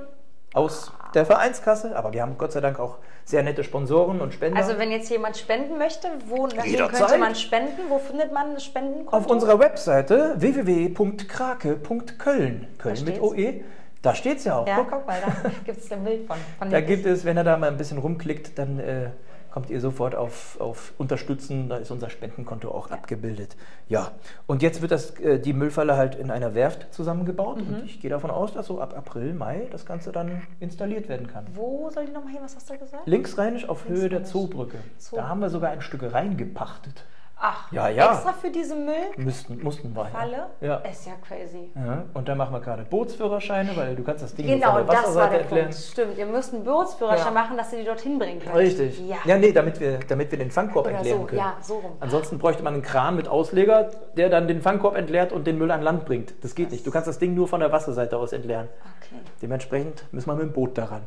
Aus 0.55 0.93
der 1.15 1.25
Vereinskasse. 1.27 1.97
Aber 1.97 2.13
wir 2.13 2.23
haben 2.23 2.37
Gott 2.39 2.53
sei 2.53 2.61
Dank 2.61 2.79
auch 2.81 2.99
sehr 3.25 3.43
nette 3.43 3.65
Sponsoren 3.65 4.21
und 4.21 4.35
Spender. 4.35 4.59
Also 4.59 4.79
wenn 4.79 4.91
jetzt 4.91 5.11
jemand 5.11 5.37
spenden 5.37 5.79
möchte, 5.79 6.09
wo 6.29 6.47
könnte 6.47 7.19
man 7.19 7.35
spenden? 7.35 7.83
Wo 7.89 7.99
findet 7.99 8.33
man 8.33 8.55
das 8.55 8.65
Spendenkonto? 8.65 9.17
Auf 9.17 9.27
unserer 9.27 9.59
Webseite 9.59 10.35
www.krake.köln, 10.37 12.69
Köln 12.79 13.05
mit. 13.05 13.21
OE, 13.21 13.63
da 14.03 14.15
steht 14.15 14.39
es 14.39 14.45
ja 14.45 14.59
auch. 14.59 14.67
Ja, 14.67 14.77
Guck, 14.77 14.91
guck 14.91 15.07
mal, 15.07 15.19
da 15.25 15.51
gibt 15.65 15.79
es 15.79 15.91
ein 15.91 16.05
Bild 16.05 16.27
von. 16.27 16.37
von 16.59 16.71
da 16.71 16.81
gibt 16.81 17.07
es, 17.07 17.25
wenn 17.25 17.37
er 17.37 17.45
da 17.45 17.57
mal 17.57 17.71
ein 17.71 17.77
bisschen 17.77 17.99
rumklickt, 17.99 18.59
dann 18.59 18.79
äh, 18.79 19.11
kommt 19.55 19.71
ihr 19.71 19.81
sofort 19.81 20.17
auf, 20.17 20.61
auf 20.61 20.95
Unterstützen, 20.99 21.69
da 21.69 21.77
ist 21.77 21.93
unser 21.93 22.11
Spendenkonto 22.11 22.73
auch 22.73 22.91
abgebildet. 22.91 23.55
Ja, 23.89 24.11
und 24.49 24.63
jetzt 24.63 24.83
wird 24.83 24.91
das, 24.91 25.11
äh, 25.21 25.39
die 25.39 25.53
Müllfalle 25.53 25.97
halt 25.97 26.17
in 26.17 26.33
einer 26.33 26.57
Werft 26.57 26.93
zusammengebaut 26.93 27.61
Mhm. 27.61 27.75
und 27.75 27.85
ich 27.85 28.01
gehe 28.01 28.11
davon 28.11 28.33
aus, 28.33 28.53
dass 28.53 28.67
so 28.67 28.81
ab 28.81 28.95
April, 28.97 29.33
Mai 29.33 29.69
das 29.71 29.87
Ganze 29.87 30.11
dann 30.11 30.43
installiert 30.59 31.09
werden 31.09 31.29
kann. 31.29 31.47
Wo 31.55 31.89
soll 31.91 32.07
die 32.07 32.11
nochmal 32.11 32.33
hin? 32.33 32.41
Was 32.43 32.57
hast 32.57 32.69
du 32.69 32.77
gesagt? 32.77 33.07
Linksrheinisch 33.07 33.69
auf 33.69 33.87
Höhe 33.89 34.09
der. 34.09 34.25
Zoobrücke. 34.25 34.79
Zoo. 34.99 35.15
Da 35.15 35.29
haben 35.29 35.39
wir 35.41 35.51
sogar 35.51 35.71
ein 35.71 35.83
Stück 35.83 36.03
reingepachtet. 36.13 37.05
Ach, 37.47 37.71
Ja, 37.73 37.89
ja. 37.91 38.13
extra 38.15 38.33
für 38.33 38.51
diese 38.51 38.75
Müllfalle? 38.75 39.13
Müssten, 39.19 39.63
mussten 39.63 39.95
wir. 39.95 40.09
Ja. 40.11 40.47
Ja. 40.67 40.77
Ist 40.79 41.07
ja 41.07 41.13
crazy. 41.29 41.71
Ja, 41.75 42.05
und 42.15 42.27
dann 42.27 42.39
machen 42.39 42.55
wir 42.55 42.61
gerade 42.61 42.85
Bootsführerscheine, 42.85 43.77
weil 43.77 43.95
du 43.97 44.03
kannst 44.03 44.23
das 44.23 44.35
Ding 44.35 44.47
Genau, 44.47 44.73
von 44.73 44.77
der 44.77 44.85
das 44.87 44.95
war 44.95 45.03
Wasserseite 45.03 45.31
der 45.33 45.41
erklären. 45.43 45.67
Punkt. 45.67 45.79
Stimmt, 45.85 46.19
ihr 46.19 46.27
müsst 46.27 46.55
einen 46.55 46.65
Bootsführerschein 46.65 47.35
Ja. 47.35 47.43
machen, 47.43 47.57
dass 47.59 47.73
ihr 47.75 47.81
die 47.81 47.85
dorthin 47.85 48.19
bringen 48.19 48.41
könnt. 48.41 48.55
Richtig. 48.57 49.07
Ja. 49.07 49.17
Ja, 49.27 49.37
nee, 49.37 49.53
damit 49.53 49.79
wir, 49.79 49.99
damit 50.09 50.31
wir 50.31 50.39
den 50.39 50.51
Fangkorb 50.51 50.87
Oder 50.87 50.97
entleeren 50.97 51.21
so, 51.21 51.27
können. 51.27 51.39
ja, 51.39 51.57
so 51.61 51.75
rum. 51.75 51.93
Ansonsten 52.01 52.39
bräuchte 52.39 52.63
man 52.63 52.73
einen 52.75 52.83
Kran 52.83 53.17
mit 53.17 53.29
Ausleger, 53.29 53.91
der 54.17 54.31
dann 54.31 54.49
den 54.49 54.63
Fangkorb 54.63 54.97
entleert 54.97 55.33
und 55.33 55.47
den 55.47 55.59
Müll 55.59 55.71
an 55.71 55.83
Land 55.83 56.07
bringt. 56.07 56.33
Das 56.43 56.55
geht 56.55 56.71
nicht. 56.71 56.87
Du 56.87 56.91
kannst 56.91 57.09
das 57.09 57.19
Ding 57.19 57.35
nur 57.35 57.47
von 57.47 57.61
der 57.61 57.71
Wasserseite 57.73 58.17
aus 58.17 58.33
entleeren. 58.33 58.69
Okay. 59.03 59.21
Dementsprechend 59.43 60.05
müssen 60.13 60.29
wir 60.31 60.35
mit 60.35 60.45
dem 60.45 60.53
Boot 60.53 60.79
daran. 60.79 61.03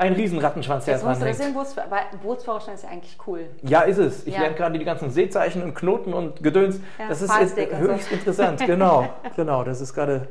Ein 0.00 0.14
Riesenrattenschwanz, 0.14 0.86
der 0.86 0.96
du 0.98 1.04
dran 1.04 1.54
Bootsführ- 1.54 1.82
aber 1.84 1.96
ein 1.96 2.18
Bootsführerschein 2.22 2.74
ist 2.74 2.84
ja 2.84 2.88
eigentlich 2.88 3.18
cool. 3.26 3.50
Ja, 3.60 3.82
ist 3.82 3.98
es. 3.98 4.26
Ich 4.26 4.32
Ja. 4.34 4.40
lerne 4.40 4.54
gerade 4.54 4.78
die 4.78 4.84
ganzen 4.86 5.10
Seezeichen 5.10 5.62
und 5.62 5.74
Knoten 5.74 6.14
und 6.14 6.42
Gedöns. 6.42 6.80
Ja, 6.98 7.08
das 7.08 7.20
ist 7.20 7.30
jetzt 7.38 7.58
und 7.58 7.70
so. 7.70 7.76
höchst 7.76 8.10
interessant. 8.10 8.64
Genau, 8.64 9.06
genau. 9.36 9.62
Das 9.62 9.82
ist 9.82 9.92
gerade 9.92 10.26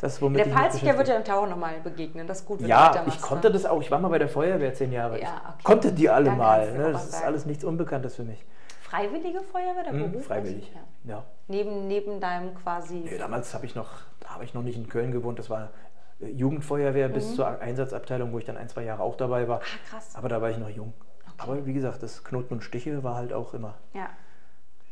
das, 0.00 0.20
womit 0.20 0.40
Der 0.40 0.46
ich 0.48 0.52
Fallsicher 0.52 0.98
wird 0.98 1.08
ja 1.08 1.16
im 1.16 1.24
Tauchen 1.24 1.48
nochmal 1.48 1.76
begegnen. 1.82 2.26
Das 2.26 2.40
ist 2.40 2.46
gut, 2.46 2.58
wenn 2.58 2.64
du 2.66 2.70
Ja, 2.70 2.92
da 2.92 3.04
ich 3.06 3.18
konnte 3.22 3.50
das 3.50 3.64
auch. 3.64 3.80
Ich 3.80 3.90
war 3.90 3.98
mal 3.98 4.08
bei 4.08 4.18
der 4.18 4.28
Feuerwehr 4.28 4.74
zehn 4.74 4.92
Jahre. 4.92 5.18
Ja, 5.18 5.22
ich 5.22 5.30
okay. 5.30 5.62
konnte 5.64 5.92
die 5.92 6.10
alle 6.10 6.26
Dann 6.26 6.36
mal. 6.36 6.66
du 6.70 6.76
Ne? 6.78 6.92
Das 6.92 7.04
ist 7.04 7.12
sagen. 7.12 7.24
alles 7.24 7.46
nichts 7.46 7.64
Unbekanntes 7.64 8.16
für 8.16 8.24
mich. 8.24 8.44
Freiwillige 8.82 9.40
Feuerwehr, 9.40 9.82
der 9.84 9.92
Hm, 9.94 10.12
Beruf? 10.12 10.26
freiwillig. 10.26 10.70
Ja. 11.04 11.14
Ja. 11.14 11.24
Neben, 11.48 11.88
neben 11.88 12.20
deinem 12.20 12.54
quasi. 12.54 12.96
Nee, 12.96 13.16
damals 13.16 13.54
habe 13.54 13.64
ich 13.64 13.74
noch, 13.74 13.88
da 14.20 14.28
habe 14.34 14.44
ich 14.44 14.52
noch 14.52 14.62
nicht 14.62 14.76
in 14.76 14.90
Köln 14.90 15.10
gewohnt. 15.10 15.38
Das 15.38 15.48
war 15.48 15.70
Jugendfeuerwehr 16.20 17.08
bis 17.08 17.34
zur 17.34 17.60
Einsatzabteilung, 17.60 18.32
wo 18.32 18.38
ich 18.38 18.44
dann 18.44 18.56
ein, 18.56 18.68
zwei 18.68 18.84
Jahre 18.84 19.02
auch 19.02 19.16
dabei 19.16 19.48
war. 19.48 19.58
Mhm. 19.58 19.62
Ah, 19.64 19.88
krass. 19.90 20.16
Aber 20.16 20.28
da 20.28 20.40
war 20.40 20.50
ich 20.50 20.58
noch 20.58 20.70
jung. 20.70 20.92
Aber 21.38 21.66
wie 21.66 21.74
gesagt, 21.74 22.02
das 22.02 22.24
Knoten 22.24 22.54
und 22.54 22.62
Stiche 22.64 23.02
war 23.04 23.16
halt 23.16 23.32
auch 23.32 23.52
immer, 23.52 23.74
Ja. 23.92 24.08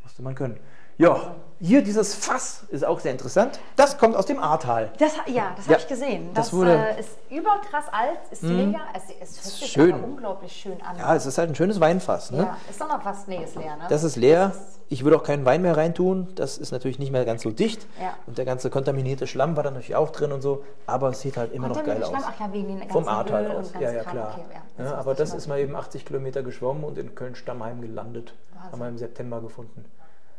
musste 0.03 0.23
man 0.23 0.35
können. 0.35 0.61
Ja, 0.99 1.35
hier 1.61 1.83
dieses 1.83 2.15
Fass 2.15 2.65
ist 2.69 2.85
auch 2.85 3.01
sehr 3.01 3.13
interessant. 3.13 3.59
Das 3.77 3.97
kommt 3.99 4.17
aus 4.17 4.27
dem 4.27 4.39
Ahrtal. 4.39 4.91
Das, 4.99 5.13
ja, 5.27 5.53
das 5.57 5.67
Ja, 5.67 5.73
habe 5.73 5.81
ich 5.83 5.89
gesehen. 5.89 6.31
das 6.35 6.47
Das, 6.47 6.53
wurde- 6.53 6.75
äh, 6.77 7.01
ist 7.01 7.11
überkrass 7.31 7.87
alt, 7.91 8.19
ist 8.31 8.43
mega. 8.43 8.81
Es, 8.95 9.03
es 9.21 9.37
hört 9.45 9.55
sich 9.55 9.73
schön. 9.73 9.95
unglaublich 10.05 10.53
schön 10.53 10.81
an. 10.83 10.99
Ja, 10.99 11.15
es 11.17 11.27
ist 11.27 11.39
halt 11.39 11.49
ein 11.51 11.55
schönes 11.55 11.81
Weinfass. 11.81 12.31
Ne? 12.31 12.39
Ja, 12.39 12.57
ist 12.69 12.81
doch 12.81 12.89
noch 12.89 13.03
fast, 13.03 13.29
nee, 13.29 13.43
ist 13.43 13.57
leer, 13.57 13.77
ne? 13.77 13.85
Das 13.89 14.05
ist 14.05 14.17
leer. 14.17 14.53
Ich 14.91 15.03
würde 15.03 15.17
auch 15.17 15.23
keinen 15.23 15.45
Wein 15.47 15.63
mehr 15.63 15.77
reintun. 15.77 16.29
Das 16.35 16.59
ist 16.59 16.71
natürlich 16.71 16.99
nicht 16.99 17.11
mehr 17.11 17.25
ganz 17.25 17.43
so 17.43 17.51
dicht. 17.51 17.87
Ja. 18.01 18.15
Und 18.27 18.37
der 18.37 18.45
ganze 18.45 18.69
kontaminierte 18.69 19.27
Schlamm 19.27 19.57
war 19.57 19.63
da 19.63 19.71
natürlich 19.71 19.97
auch 19.97 20.11
drin 20.11 20.31
und 20.33 20.43
so. 20.43 20.63
Aber 20.87 21.09
es 21.09 21.21
sieht 21.23 21.37
halt 21.39 21.53
immer 21.53 21.69
noch 21.69 21.77
geil 21.83 22.01
Kontaminierte 22.01 22.17
aus. 22.17 22.23
Schlamm? 22.23 22.35
Ach 22.37 22.47
ja, 22.49 22.53
wegen 22.53 22.79
den 22.81 22.91
Vom 22.91 23.09
Ahrtal 23.09 23.51
aus. 23.51 23.73
Ja, 23.81 23.91
ja, 23.91 24.03
klar. 24.05 24.35
Okay, 24.39 24.47
ja, 24.79 24.85
das 24.85 24.93
aber 24.93 25.15
das 25.15 25.33
ist 25.35 25.47
mal. 25.49 25.59
eben 25.59 25.75
80 25.75 26.05
Kilometer 26.05 26.43
geschwommen 26.43 26.85
und 26.85 26.99
in 26.99 27.15
Köln-Stammheim 27.15 27.81
gelandet. 27.81 28.35
Haben 28.71 28.79
wir 28.81 28.89
im 28.89 28.99
September 28.99 29.41
gefunden. 29.41 29.85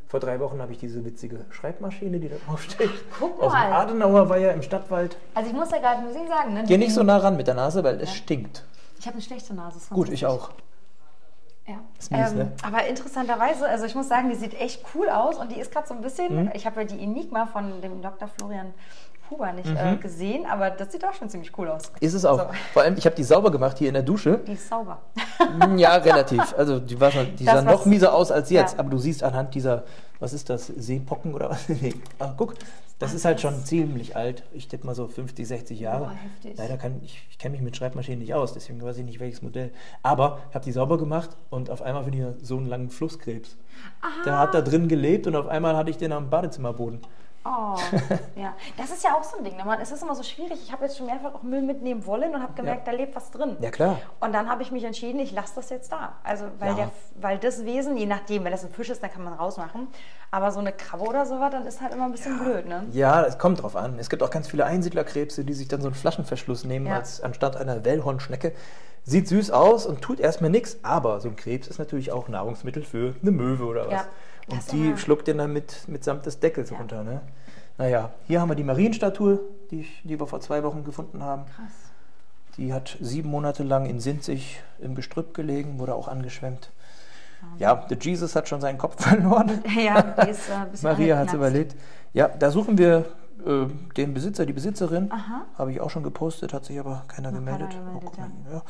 Vor 0.07 0.19
drei 0.19 0.39
Wochen 0.39 0.61
habe 0.61 0.71
ich 0.71 0.77
diese 0.77 1.03
witzige 1.03 1.45
Schreibmaschine, 1.49 2.19
die 2.19 2.29
da 2.29 2.35
drauf 2.47 2.61
steht. 2.63 2.91
guck 3.19 3.41
Aus 3.41 3.51
dem 3.51 3.59
mal. 3.59 3.73
Adenauer 3.73 4.29
Weiher 4.29 4.53
im 4.53 4.61
Stadtwald. 4.61 5.17
Also 5.33 5.49
ich 5.49 5.55
muss 5.55 5.71
ja 5.71 5.79
gerade 5.79 6.01
muss 6.03 6.15
ich 6.15 6.27
sagen, 6.27 6.53
ne? 6.53 6.63
Geh 6.67 6.77
nicht 6.77 6.93
so 6.93 7.01
nah 7.03 7.17
ran 7.17 7.35
mit 7.37 7.47
der 7.47 7.55
Nase, 7.55 7.83
weil 7.83 7.99
es 7.99 8.13
stinkt. 8.13 8.63
Ich 8.99 9.05
habe 9.07 9.15
eine 9.15 9.21
schlechte 9.23 9.53
Nase. 9.53 9.79
Gut, 9.93 10.09
ich 10.09 10.25
auch. 10.25 10.51
Ja. 11.67 11.79
Ist 11.97 12.11
mies, 12.11 12.31
ähm, 12.31 12.37
ne? 12.37 12.51
Aber 12.63 12.85
interessanterweise, 12.85 13.67
also 13.67 13.85
ich 13.85 13.95
muss 13.95 14.07
sagen, 14.07 14.29
die 14.29 14.35
sieht 14.35 14.53
echt 14.53 14.85
cool 14.93 15.09
aus 15.09 15.37
und 15.39 15.51
die 15.51 15.59
ist 15.59 15.71
gerade 15.71 15.87
so 15.87 15.95
ein 15.95 16.01
bisschen, 16.01 16.43
Mhm. 16.45 16.51
ich 16.53 16.67
habe 16.67 16.81
ja 16.81 16.87
die 16.87 17.01
Enigma 17.01 17.47
von 17.47 17.81
dem 17.81 18.03
Dr. 18.03 18.27
Florian 18.27 18.73
Huber 19.29 19.51
nicht 19.53 19.67
Mhm. 19.69 19.77
äh, 19.77 19.95
gesehen, 19.97 20.45
aber 20.45 20.69
das 20.69 20.91
sieht 20.91 21.03
auch 21.05 21.13
schon 21.13 21.29
ziemlich 21.29 21.57
cool 21.57 21.67
aus. 21.69 21.91
Ist 21.99 22.13
es 22.13 22.25
auch. 22.25 22.39
So. 22.39 22.45
Vor 22.73 22.81
allem, 22.83 22.95
ich 22.97 23.05
habe 23.05 23.15
die 23.15 23.23
sauber 23.23 23.51
gemacht 23.51 23.77
hier 23.77 23.87
in 23.87 23.93
der 23.95 24.03
Dusche. 24.03 24.39
Die 24.47 24.53
ist 24.53 24.67
sauber. 24.69 24.99
Mm, 25.67 25.77
Ja, 25.77 25.95
relativ. 25.95 26.53
Also 26.57 26.79
die, 26.79 26.99
war 26.99 27.11
schon, 27.11 27.35
die 27.35 27.45
Das, 27.45 27.55
sah 27.55 27.61
noch 27.61 27.85
mieser 27.85 28.13
aus 28.13 28.31
als 28.31 28.49
jetzt. 28.49 28.73
Ja. 28.73 28.79
Aber 28.79 28.89
du 28.89 28.97
siehst 28.97 29.23
anhand 29.23 29.53
dieser, 29.55 29.83
was 30.19 30.33
ist 30.33 30.49
das, 30.49 30.67
Seepocken 30.67 31.33
oder 31.33 31.49
was? 31.49 31.67
Nee. 31.81 31.93
Ah, 32.19 32.33
guck, 32.37 32.53
das 32.99 33.13
ist 33.13 33.25
halt 33.25 33.41
schon 33.41 33.65
ziemlich 33.65 34.15
alt. 34.15 34.43
Ich 34.53 34.67
tippe 34.69 34.85
mal 34.85 34.95
so 34.95 35.07
50, 35.07 35.45
60 35.45 35.79
Jahre. 35.79 36.11
Heftig. 36.11 36.57
Leider 36.57 36.77
kann 36.77 37.01
ich, 37.03 37.27
ich 37.29 37.37
kenne 37.37 37.53
mich 37.53 37.61
mit 37.61 37.75
Schreibmaschinen 37.75 38.19
nicht 38.19 38.33
aus, 38.33 38.53
deswegen 38.53 38.81
weiß 38.81 38.97
ich 38.97 39.03
nicht 39.05 39.19
welches 39.19 39.41
Modell. 39.41 39.71
Aber 40.01 40.39
ich 40.49 40.55
habe 40.55 40.63
die 40.63 40.71
sauber 40.71 40.97
gemacht 40.97 41.31
und 41.49 41.69
auf 41.69 41.81
einmal 41.81 42.03
finde 42.05 42.35
ich 42.39 42.47
so 42.47 42.55
einen 42.57 42.67
langen 42.67 42.89
Flusskrebs. 42.89 43.57
Der 44.25 44.39
hat 44.39 44.53
da 44.53 44.61
drin 44.61 44.87
gelebt 44.87 45.27
und 45.27 45.35
auf 45.35 45.47
einmal 45.47 45.75
hatte 45.75 45.89
ich 45.89 45.97
den 45.97 46.13
am 46.13 46.29
Badezimmerboden. 46.29 47.01
Oh, 47.47 47.75
ja. 48.35 48.55
Das 48.75 48.89
ist 48.89 49.03
ja 49.03 49.13
auch 49.15 49.23
so 49.23 49.37
ein 49.37 49.43
Ding. 49.43 49.55
ne, 49.55 49.63
Mann. 49.63 49.79
Es 49.79 49.91
ist 49.91 50.01
immer 50.01 50.15
so 50.15 50.23
schwierig. 50.23 50.59
Ich 50.63 50.71
habe 50.71 50.85
jetzt 50.85 50.97
schon 50.97 51.05
mehrfach 51.05 51.35
auch 51.35 51.43
Müll 51.43 51.61
mitnehmen 51.61 52.03
wollen 52.07 52.33
und 52.33 52.41
habe 52.41 52.53
gemerkt, 52.53 52.87
da 52.87 52.91
lebt 52.91 53.15
was 53.15 53.29
drin. 53.29 53.55
Ja, 53.59 53.69
klar. 53.69 53.99
Und 54.19 54.33
dann 54.33 54.49
habe 54.49 54.63
ich 54.63 54.71
mich 54.71 54.83
entschieden, 54.83 55.19
ich 55.19 55.31
lasse 55.31 55.53
das 55.55 55.69
jetzt 55.69 55.91
da. 55.91 56.13
Also, 56.23 56.45
weil, 56.57 56.69
Ja. 56.69 56.75
der, 56.75 56.89
weil 57.21 57.37
das 57.37 57.63
Wesen, 57.63 57.97
je 57.97 58.07
nachdem, 58.07 58.43
wenn 58.45 58.51
das 58.51 58.63
ein 58.65 58.71
Fisch 58.71 58.89
ist, 58.89 59.03
dann 59.03 59.11
kann 59.11 59.23
man 59.23 59.33
rausmachen. 59.33 59.87
Aber 60.31 60.51
so 60.51 60.59
eine 60.59 60.71
Krabbe 60.73 61.03
oder 61.03 61.25
sowas, 61.27 61.51
dann 61.51 61.67
ist 61.67 61.81
halt 61.81 61.93
immer 61.93 62.05
ein 62.05 62.11
bisschen 62.11 62.39
blöd, 62.39 62.65
ne? 62.65 62.87
Ja, 62.91 63.23
es 63.25 63.37
kommt 63.37 63.61
drauf 63.61 63.75
an. 63.75 63.99
Es 63.99 64.09
gibt 64.09 64.23
auch 64.23 64.31
ganz 64.31 64.47
viele 64.47 64.65
Einsiedlerkrebse, 64.65 65.45
die 65.45 65.53
sich 65.53 65.67
dann 65.67 65.81
so 65.81 65.87
einen 65.87 65.95
Flaschenverschluss 65.95 66.63
nehmen 66.65 66.87
Ja. 66.87 66.95
als 66.95 67.21
anstatt 67.21 67.57
einer 67.57 67.85
Wellhornschnecke. 67.85 68.53
Sieht 69.07 69.27
süß 69.27 69.51
aus 69.51 69.85
und 69.85 70.01
tut 70.01 70.19
erstmal 70.19 70.49
nichts, 70.49 70.79
aber 70.81 71.19
so 71.21 71.29
ein 71.29 71.35
Krebs 71.35 71.67
ist 71.67 71.77
natürlich 71.77 72.11
auch 72.11 72.27
Nahrungsmittel 72.27 72.81
für 72.83 73.13
eine 73.21 73.29
Möwe 73.29 73.65
oder 73.65 73.85
was. 73.91 74.07
Ja. 74.47 74.55
Das 74.55 74.55
Und 74.55 74.59
ist 74.59 74.71
die 74.73 74.97
schluckt 74.97 75.27
den 75.27 75.37
dann 75.39 75.53
mit, 75.53 75.87
mitsamt 75.87 76.25
des 76.25 76.39
Deckels 76.39 76.69
Ja. 76.69 76.77
runter. 76.77 77.03
Ne? 77.03 77.21
Naja, 77.77 78.11
hier 78.27 78.39
haben 78.41 78.49
wir 78.49 78.55
die 78.55 78.63
Marienstatue, 78.63 79.39
die, 79.71 79.81
ich- 79.81 80.01
die 80.03 80.19
wir 80.19 80.27
vor 80.27 80.39
zwei 80.41 80.63
Wochen 80.63 80.83
gefunden 80.83 81.23
haben. 81.23 81.45
Krass. 81.45 81.71
Die 82.57 82.73
hat 82.73 82.97
sieben 83.01 83.29
Monate 83.29 83.63
lang 83.63 83.85
in 83.85 83.99
Sinzig 83.99 84.61
im 84.79 84.95
Gestrüpp 84.95 85.33
gelegen, 85.33 85.77
wurde 85.79 85.93
auch 85.93 86.07
angeschwemmt. 86.07 86.71
Ja, 87.59 87.75
der 87.75 87.97
Jesus 87.99 88.35
hat 88.35 88.47
schon 88.47 88.61
seinen 88.61 88.77
Kopf 88.77 88.95
verloren. 89.03 89.61
Ja, 89.77 90.01
die 90.01 90.29
ist 90.29 90.49
äh, 90.49 90.53
ein 90.53 90.71
bisschen 90.71 90.89
Maria 90.89 91.17
hat 91.17 91.27
es 91.27 91.33
überlebt. 91.33 91.75
Ja, 92.13 92.29
da 92.29 92.49
suchen 92.51 92.77
wir 92.77 93.05
äh, 93.45 93.65
den 93.97 94.13
Besitzer, 94.13 94.45
die 94.45 94.53
Besitzerin. 94.53 95.11
Habe 95.57 95.71
ich 95.73 95.81
auch 95.81 95.89
schon 95.89 96.03
gepostet, 96.03 96.53
hat 96.53 96.63
sich 96.65 96.79
aber 96.79 97.03
keiner 97.09 97.31
Noch 97.31 97.39
gemeldet. 97.39 97.69
keiner 97.71 97.83
gemeldet, 97.83 98.03
guck 98.05 98.17
mal, 98.17 98.29
ja. 98.53 98.61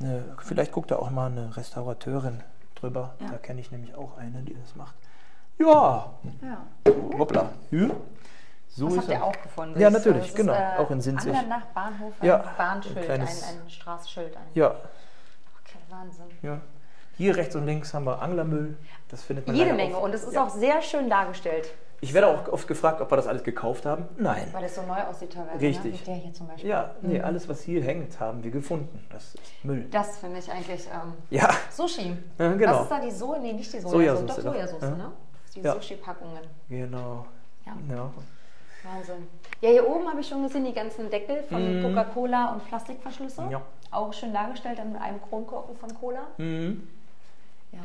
Ne, 0.00 0.24
vielleicht 0.42 0.72
guckt 0.72 0.90
da 0.90 0.96
auch 0.96 1.10
mal 1.10 1.30
eine 1.30 1.54
Restaurateurin 1.56 2.40
drüber. 2.76 3.14
Ja. 3.20 3.28
Da 3.32 3.36
kenne 3.36 3.60
ich 3.60 3.70
nämlich 3.70 3.94
auch 3.94 4.16
eine, 4.16 4.42
die 4.42 4.54
das 4.54 4.74
macht. 4.74 4.94
Ja, 5.58 6.10
Ja. 6.42 6.64
hoppla. 7.18 7.50
Hier. 7.70 7.90
So 8.68 8.84
Das 8.86 8.94
ist 8.94 9.00
habt 9.00 9.08
ihr 9.10 9.24
auch 9.24 9.42
gefunden. 9.42 9.80
Ja, 9.80 9.90
Das 9.90 10.00
ist, 10.00 10.06
natürlich, 10.06 10.26
das 10.28 10.36
genau, 10.36 10.52
Ist, 10.52 10.58
äh, 10.58 10.78
auch 10.78 10.90
in 10.90 11.00
Sinzig. 11.00 11.32
Angeln 11.32 11.48
nach 11.48 11.64
Bahnhof, 11.66 12.12
ein 12.20 12.26
Ja, 12.26 12.36
ein 12.40 12.56
Bahnschild, 12.56 13.02
kleines- 13.04 13.42
ein, 13.42 13.62
ein 13.64 13.70
Straßenschild. 13.70 14.36
Ein. 14.36 14.42
Ja, 14.54 14.68
Okay, 14.70 15.78
Wahnsinn. 15.90 16.26
ja. 16.42 16.60
Hier 17.16 17.36
rechts 17.36 17.56
und 17.56 17.66
links 17.66 17.92
haben 17.92 18.04
wir 18.04 18.22
Anglermüll. 18.22 18.76
Das 19.08 19.22
findet 19.24 19.48
man 19.48 19.56
Jede 19.56 19.72
Menge 19.72 19.96
auch. 19.96 20.02
und 20.04 20.14
es 20.14 20.22
ist 20.22 20.34
Ja. 20.34 20.44
auch 20.44 20.50
sehr 20.50 20.80
schön 20.82 21.10
dargestellt, 21.10 21.68
Ich 22.00 22.14
werde 22.14 22.28
auch 22.28 22.46
oft 22.52 22.68
gefragt, 22.68 23.00
ob 23.00 23.10
wir 23.10 23.16
das 23.16 23.26
alles 23.26 23.42
gekauft 23.42 23.84
haben. 23.84 24.04
Nein. 24.16 24.46
weil 24.52 24.62
es 24.62 24.76
so 24.76 24.82
neu 24.82 25.02
aussieht 25.02 25.32
teilweise. 25.32 25.60
Richtig. 25.60 25.94
Ne? 25.94 26.00
Wie 26.00 26.04
der 26.04 26.14
hier 26.14 26.32
zum 26.32 26.46
Beispiel. 26.46 26.70
Ja, 26.70 26.90
nee, 27.02 27.18
Mhm. 27.18 27.24
alles, 27.24 27.48
was 27.48 27.60
hier 27.62 27.82
hängt, 27.82 28.20
haben 28.20 28.44
wir 28.44 28.52
gefunden. 28.52 29.04
Das 29.10 29.34
ist 29.34 29.64
Müll. 29.64 29.88
Das 29.90 30.18
finde 30.18 30.38
ich 30.38 30.48
eigentlich 30.48 30.86
ähm, 30.86 31.14
Ja, 31.30 31.50
Sushi. 31.72 32.16
Ja, 32.38 32.52
genau. 32.52 32.72
Was 32.74 32.82
ist 32.82 32.90
da 32.92 33.00
die 33.00 33.10
Soja? 33.10 33.40
Nee, 33.40 33.52
nicht 33.54 33.72
die 33.72 33.80
Sojasauce. 33.80 34.20
Sojasauce 34.20 34.36
doch. 34.44 34.52
Sojasauce, 34.52 34.82
Ja. 34.82 34.90
ne? 34.90 35.12
Die 35.60 35.64
Ja. 35.66 35.74
Sushi-Packungen. 35.74 36.42
genau. 36.68 37.26
Ja. 37.66 37.72
Ja. 37.94 38.10
Wahnsinn. 38.84 39.26
Ja, 39.60 39.70
hier 39.70 39.88
oben 39.88 40.08
habe 40.08 40.20
ich 40.20 40.28
schon 40.28 40.42
gesehen, 40.44 40.64
die 40.64 40.72
ganzen 40.72 41.10
Deckel 41.10 41.42
von 41.44 41.80
Mhm. 41.80 41.82
Coca-Cola 41.82 42.52
und 42.52 42.64
Plastikverschlüsse. 42.66 43.48
Ja. 43.50 43.60
Auch 43.90 44.12
schön 44.12 44.32
dargestellt, 44.32 44.78
dann 44.78 44.92
mit 44.92 45.00
einem 45.02 45.20
Kronkorken 45.20 45.76
von 45.76 45.92
Cola. 45.98 46.20
Mhm. 46.38 46.88
Ja. 47.72 47.80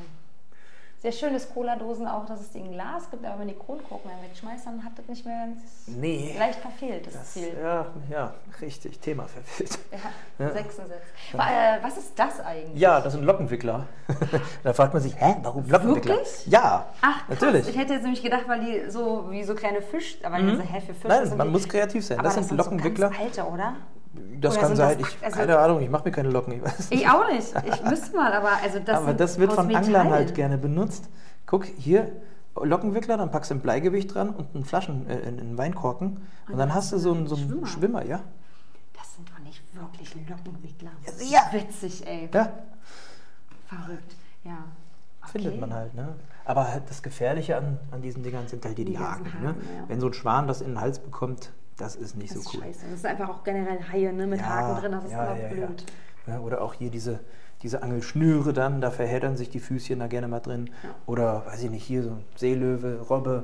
Sehr 1.03 1.11
schönes 1.11 1.53
Cola-Dosen 1.53 2.07
auch, 2.07 2.25
dass 2.25 2.39
es 2.39 2.51
die 2.51 2.59
in 2.59 2.71
Glas 2.71 3.11
gibt, 3.11 3.25
aber 3.25 3.37
wenn 3.39 3.49
die 3.49 3.55
Kronkorken 3.55 4.09
dann 4.09 4.21
wegschmeißt, 4.29 4.65
dann 4.65 4.85
hat 4.85 4.93
das 4.97 5.05
nicht 5.09 5.25
mehr 5.25 5.47
ganz 5.47 5.59
Nee. 5.87 6.33
leicht 6.39 6.59
verfehlt, 6.59 7.05
das, 7.05 7.13
Das, 7.13 7.33
Ziel. 7.33 7.51
ja, 7.61 7.85
ja, 8.09 8.33
richtig. 8.61 8.97
Thema 8.99 9.27
verfehlt. 9.27 9.77
Ja, 9.91 9.97
Ja. 10.45 10.51
Sechsensitz. 10.53 11.01
Wa- 11.33 11.43
äh, 11.49 11.83
Was 11.83 11.97
ist 11.97 12.17
das 12.17 12.39
eigentlich? 12.39 12.79
Ja, 12.79 13.01
das 13.01 13.11
sind 13.13 13.25
Lockenwickler. 13.25 13.85
da 14.63 14.71
fragt 14.73 14.93
man 14.93 15.01
sich, 15.03 15.13
hä, 15.19 15.35
warum 15.41 15.69
Lockenwickler? 15.69 16.15
Wirklich? 16.15 16.47
Ja, 16.47 16.85
Ach, 17.01 17.27
krass. 17.27 17.29
natürlich. 17.41 17.67
Ich 17.67 17.77
hätte 17.77 17.93
jetzt 17.95 18.03
nämlich 18.03 18.23
gedacht, 18.23 18.43
weil 18.47 18.61
die 18.61 18.89
so 18.89 19.29
wie 19.29 19.43
so 19.43 19.55
kleine 19.55 19.81
Fisch, 19.81 20.17
aber 20.23 20.39
mhm. 20.39 20.61
hä, 20.61 20.79
für 20.79 20.93
Fische 20.93 21.07
Nein, 21.09 21.25
sind 21.27 21.37
man 21.37 21.47
die, 21.47 21.51
muss 21.51 21.67
kreativ 21.67 22.05
sein. 22.05 22.17
Aber 22.19 22.29
Das, 22.29 22.35
sind 22.47 22.57
Lockenwickler. 22.57 23.09
So 23.09 23.13
ganz 23.17 23.37
alte, 23.39 23.51
oder? 23.51 23.75
Das 24.39 24.53
oder 24.57 24.61
kann 24.67 24.75
sein. 24.75 24.99
das- 24.99 25.09
ich, 25.09 25.23
also- 25.25 25.37
keine 25.37 25.57
Ahnung, 25.59 25.81
ich 25.81 25.89
mache 25.89 26.03
mir 26.05 26.11
keine 26.11 26.29
Locken. 26.29 26.53
Ich 26.53 26.61
weiß 26.63 26.87
Ich 26.91 27.09
auch 27.09 27.27
nicht. 27.31 27.53
Ich 27.65 27.83
müsste 27.83 28.15
mal, 28.15 28.31
aber 28.33 28.49
also 28.61 28.79
das 28.79 28.97
Aber 28.97 29.13
das 29.13 29.39
wird 29.39 29.53
von 29.53 29.67
Metall. 29.67 29.83
Anglern 29.83 30.09
halt 30.11 30.35
gerne 30.35 30.57
benutzt. 30.57 31.09
Guck, 31.45 31.65
hier 31.65 32.11
Lockenwickler, 32.55 33.17
dann 33.17 33.31
packst 33.31 33.49
du 33.51 33.55
ein 33.55 33.61
Bleigewicht 33.61 34.13
dran 34.13 34.29
und 34.29 34.53
einen 34.55 34.63
Flaschen, 34.65 35.09
äh, 35.09 35.25
einen 35.27 35.57
Weinkorken. 35.57 36.21
Und 36.49 36.57
dann 36.57 36.73
hast 36.73 36.91
du 36.91 36.97
so 36.99 37.13
einen, 37.13 37.27
so 37.27 37.35
einen 37.35 37.47
Schwimmer. 37.47 37.67
Schwimmer, 37.67 38.05
ja. 38.05 38.19
Das 38.95 39.15
sind 39.15 39.27
doch 39.29 39.39
nicht 39.39 39.61
wirklich 39.73 40.13
Lockenwickler. 40.29 40.91
Ja, 41.05 41.11
sicher. 41.11 41.41
Witzig, 41.51 42.05
ey. 42.07 42.29
Ja, 42.33 42.49
Verrückt. 43.67 44.15
Ja. 44.43 44.51
Okay. 45.23 45.31
findet 45.39 45.59
man 45.59 45.73
halt. 45.73 45.95
Ne? 45.95 46.09
Aber 46.45 46.67
halt 46.67 46.83
das 46.89 47.01
Gefährliche 47.01 47.57
an, 47.57 47.79
an 47.91 48.01
diesen 48.01 48.21
Dingern 48.23 48.47
sind 48.47 48.63
halt 48.65 48.77
die, 48.77 48.85
die 48.85 48.93
ganzen 48.93 49.25
Haken. 49.25 49.41
Ne? 49.41 49.49
Haken, 49.49 49.61
ja. 49.77 49.83
Wenn 49.87 49.99
so 49.99 50.07
ein 50.07 50.13
Schwan 50.13 50.47
das 50.47 50.61
in 50.61 50.69
den 50.71 50.81
Hals 50.81 50.99
bekommt, 50.99 51.51
das 51.77 51.95
ist 51.95 52.15
nicht 52.15 52.35
Das 52.35 52.43
so 52.43 52.49
ist 52.49 52.55
cool. 52.55 52.63
scheiße. 52.63 52.85
Das 52.85 52.93
ist 52.95 53.05
einfach 53.05 53.29
auch 53.29 53.43
generell 53.43 53.79
Haie 53.91 54.13
ne, 54.13 54.27
mit 54.27 54.41
Haken 54.45 54.79
drin, 54.81 54.91
das 54.91 55.05
ist 55.05 55.11
immer 55.11 55.35
blöd. 55.35 55.85
Ja, 56.27 56.39
oder 56.39 56.61
auch 56.61 56.73
hier 56.73 56.89
diese, 56.89 57.19
diese 57.61 57.83
Angelschnüre 57.83 58.53
dann, 58.53 58.79
da 58.81 58.91
verheddern 58.91 59.35
sich 59.35 59.49
die 59.49 59.59
Füßchen 59.59 59.99
da 59.99 60.07
gerne 60.07 60.27
mal 60.27 60.39
drin. 60.39 60.69
Ja. 60.83 60.89
Oder, 61.05 61.45
weiß 61.45 61.63
ich 61.63 61.69
nicht, 61.69 61.83
hier 61.83 62.03
so 62.03 62.11
ein 62.11 62.25
Seelöwe, 62.35 63.01
Robbe. 63.09 63.43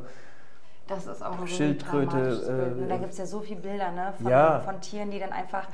Das 0.88 1.06
ist 1.06 1.22
auch 1.24 1.46
Schildkröte, 1.46 2.16
ne? 2.18 2.84
äh, 2.86 2.88
Da 2.90 2.98
gibt 2.98 3.12
es 3.12 3.18
ja 3.20 3.26
so 3.26 3.42
viele 3.42 3.60
Bilder 3.62 3.92
ne, 3.92 4.14
von, 4.18 4.32
Ja. 4.32 4.60
von 4.62 4.80
Tieren, 4.82 5.12
die 5.12 5.20
dann 5.20 5.32
einfach. 5.32 5.68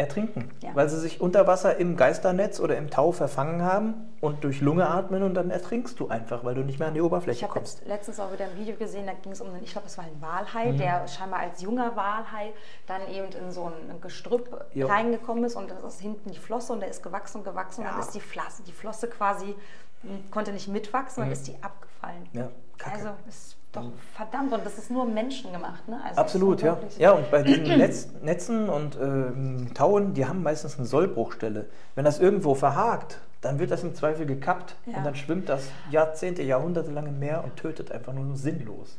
Ertrinken, 0.00 0.50
Ja. 0.62 0.70
weil 0.74 0.88
sie 0.88 0.98
sich 0.98 1.20
unter 1.20 1.46
Wasser 1.46 1.76
im 1.76 1.96
Geisternetz 1.96 2.58
oder 2.58 2.76
im 2.76 2.90
Tau 2.90 3.12
verfangen 3.12 3.62
haben 3.62 3.94
und 4.20 4.42
durch 4.42 4.60
Lunge 4.60 4.88
atmen 4.88 5.22
und 5.22 5.34
dann 5.34 5.50
ertrinkst 5.50 6.00
du 6.00 6.08
einfach, 6.08 6.42
weil 6.44 6.54
du 6.54 6.62
nicht 6.62 6.78
mehr 6.78 6.88
an 6.88 6.94
die 6.94 7.00
Ich 7.00 7.06
Oberfläche 7.06 7.42
habe 7.44 7.52
kommst. 7.52 7.78
jetzt 7.80 7.88
letztens 7.88 8.18
auch 8.18 8.32
wieder 8.32 8.46
ein 8.46 8.56
Video 8.56 8.74
gesehen, 8.76 9.06
da 9.06 9.12
ging 9.12 9.32
es 9.32 9.40
um 9.40 9.48
einen, 9.48 9.62
ich 9.62 9.72
glaube, 9.72 9.86
es 9.86 9.96
war 9.98 10.04
ein 10.04 10.20
Walhai, 10.20 10.72
Mhm. 10.72 10.78
der 10.78 11.06
scheinbar 11.06 11.40
als 11.40 11.60
junger 11.62 11.94
Walhai 11.96 12.52
dann 12.86 13.02
eben 13.08 13.28
in 13.32 13.52
so 13.52 13.66
ein 13.66 14.00
Gestrüpp 14.00 14.64
Jo. 14.74 14.86
reingekommen 14.88 15.44
ist 15.44 15.54
und 15.56 15.70
das 15.70 15.82
ist 15.84 16.00
hinten 16.00 16.30
die 16.30 16.38
Flosse 16.38 16.72
und 16.72 16.80
der 16.80 16.88
ist 16.88 17.02
gewachsen 17.02 17.38
und 17.38 17.44
gewachsen 17.44 17.80
und 17.82 17.86
Ja. 17.86 17.92
dann 17.92 18.00
ist 18.00 18.14
die 18.14 18.20
Flosse, 18.20 18.62
die 18.66 18.72
Flosse 18.72 19.06
quasi 19.08 19.54
m, 20.02 20.30
konnte 20.30 20.50
nicht 20.52 20.66
mitwachsen 20.68 21.22
und 21.22 21.28
Mhm. 21.28 21.32
ist 21.34 21.46
die 21.46 21.56
abgefallen. 21.62 22.26
Ja, 22.32 22.48
Kacke. 22.78 22.96
Also 22.96 23.08
ist 23.28 23.56
doch 23.72 23.90
verdammt 24.14 24.52
und 24.52 24.64
das 24.66 24.78
ist 24.78 24.90
nur 24.90 25.04
menschengemacht, 25.04 25.86
ne? 25.88 26.00
Also 26.04 26.20
Absolut, 26.20 26.62
ja. 26.62 26.78
Ja, 26.98 27.12
und 27.12 27.30
bei 27.30 27.42
diesen 27.44 27.64
Netz, 27.78 28.08
Netzen 28.22 28.68
und 28.68 28.96
ähm, 29.00 29.72
Tauen, 29.74 30.14
die 30.14 30.26
haben 30.26 30.42
meistens 30.42 30.76
eine 30.78 30.86
Sollbruchstelle. 30.86 31.66
Wenn 31.94 32.04
das 32.04 32.18
irgendwo 32.18 32.54
verhakt, 32.54 33.20
dann 33.40 33.58
wird 33.58 33.70
das 33.70 33.82
im 33.82 33.94
Zweifel 33.94 34.26
gekappt 34.26 34.74
Ja. 34.86 34.98
und 34.98 35.04
dann 35.04 35.14
schwimmt 35.14 35.48
das 35.48 35.68
Jahrzehnte, 35.90 36.42
Jahrhunderte 36.42 36.90
lang 36.90 37.06
im 37.06 37.18
Meer 37.18 37.44
und 37.44 37.56
tötet 37.56 37.92
einfach 37.92 38.12
nur 38.12 38.36
sinnlos. 38.36 38.98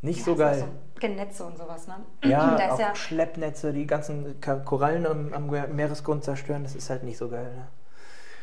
Nicht 0.00 0.20
Ja, 0.20 0.24
so 0.24 0.36
geil. 0.36 0.64
So 1.00 1.08
Netze 1.08 1.44
und 1.44 1.58
sowas, 1.58 1.86
ne? 1.88 1.96
Ja, 2.28 2.72
auch 2.72 2.78
ja 2.78 2.94
Schleppnetze, 2.94 3.72
die 3.72 3.86
ganzen 3.86 4.40
Korallen 4.64 5.06
am, 5.06 5.32
am 5.32 5.74
Meeresgrund 5.74 6.24
zerstören, 6.24 6.62
das 6.62 6.74
ist 6.74 6.88
halt 6.90 7.02
nicht 7.02 7.18
so 7.18 7.28
geil. 7.28 7.52
Ne? 7.54 7.66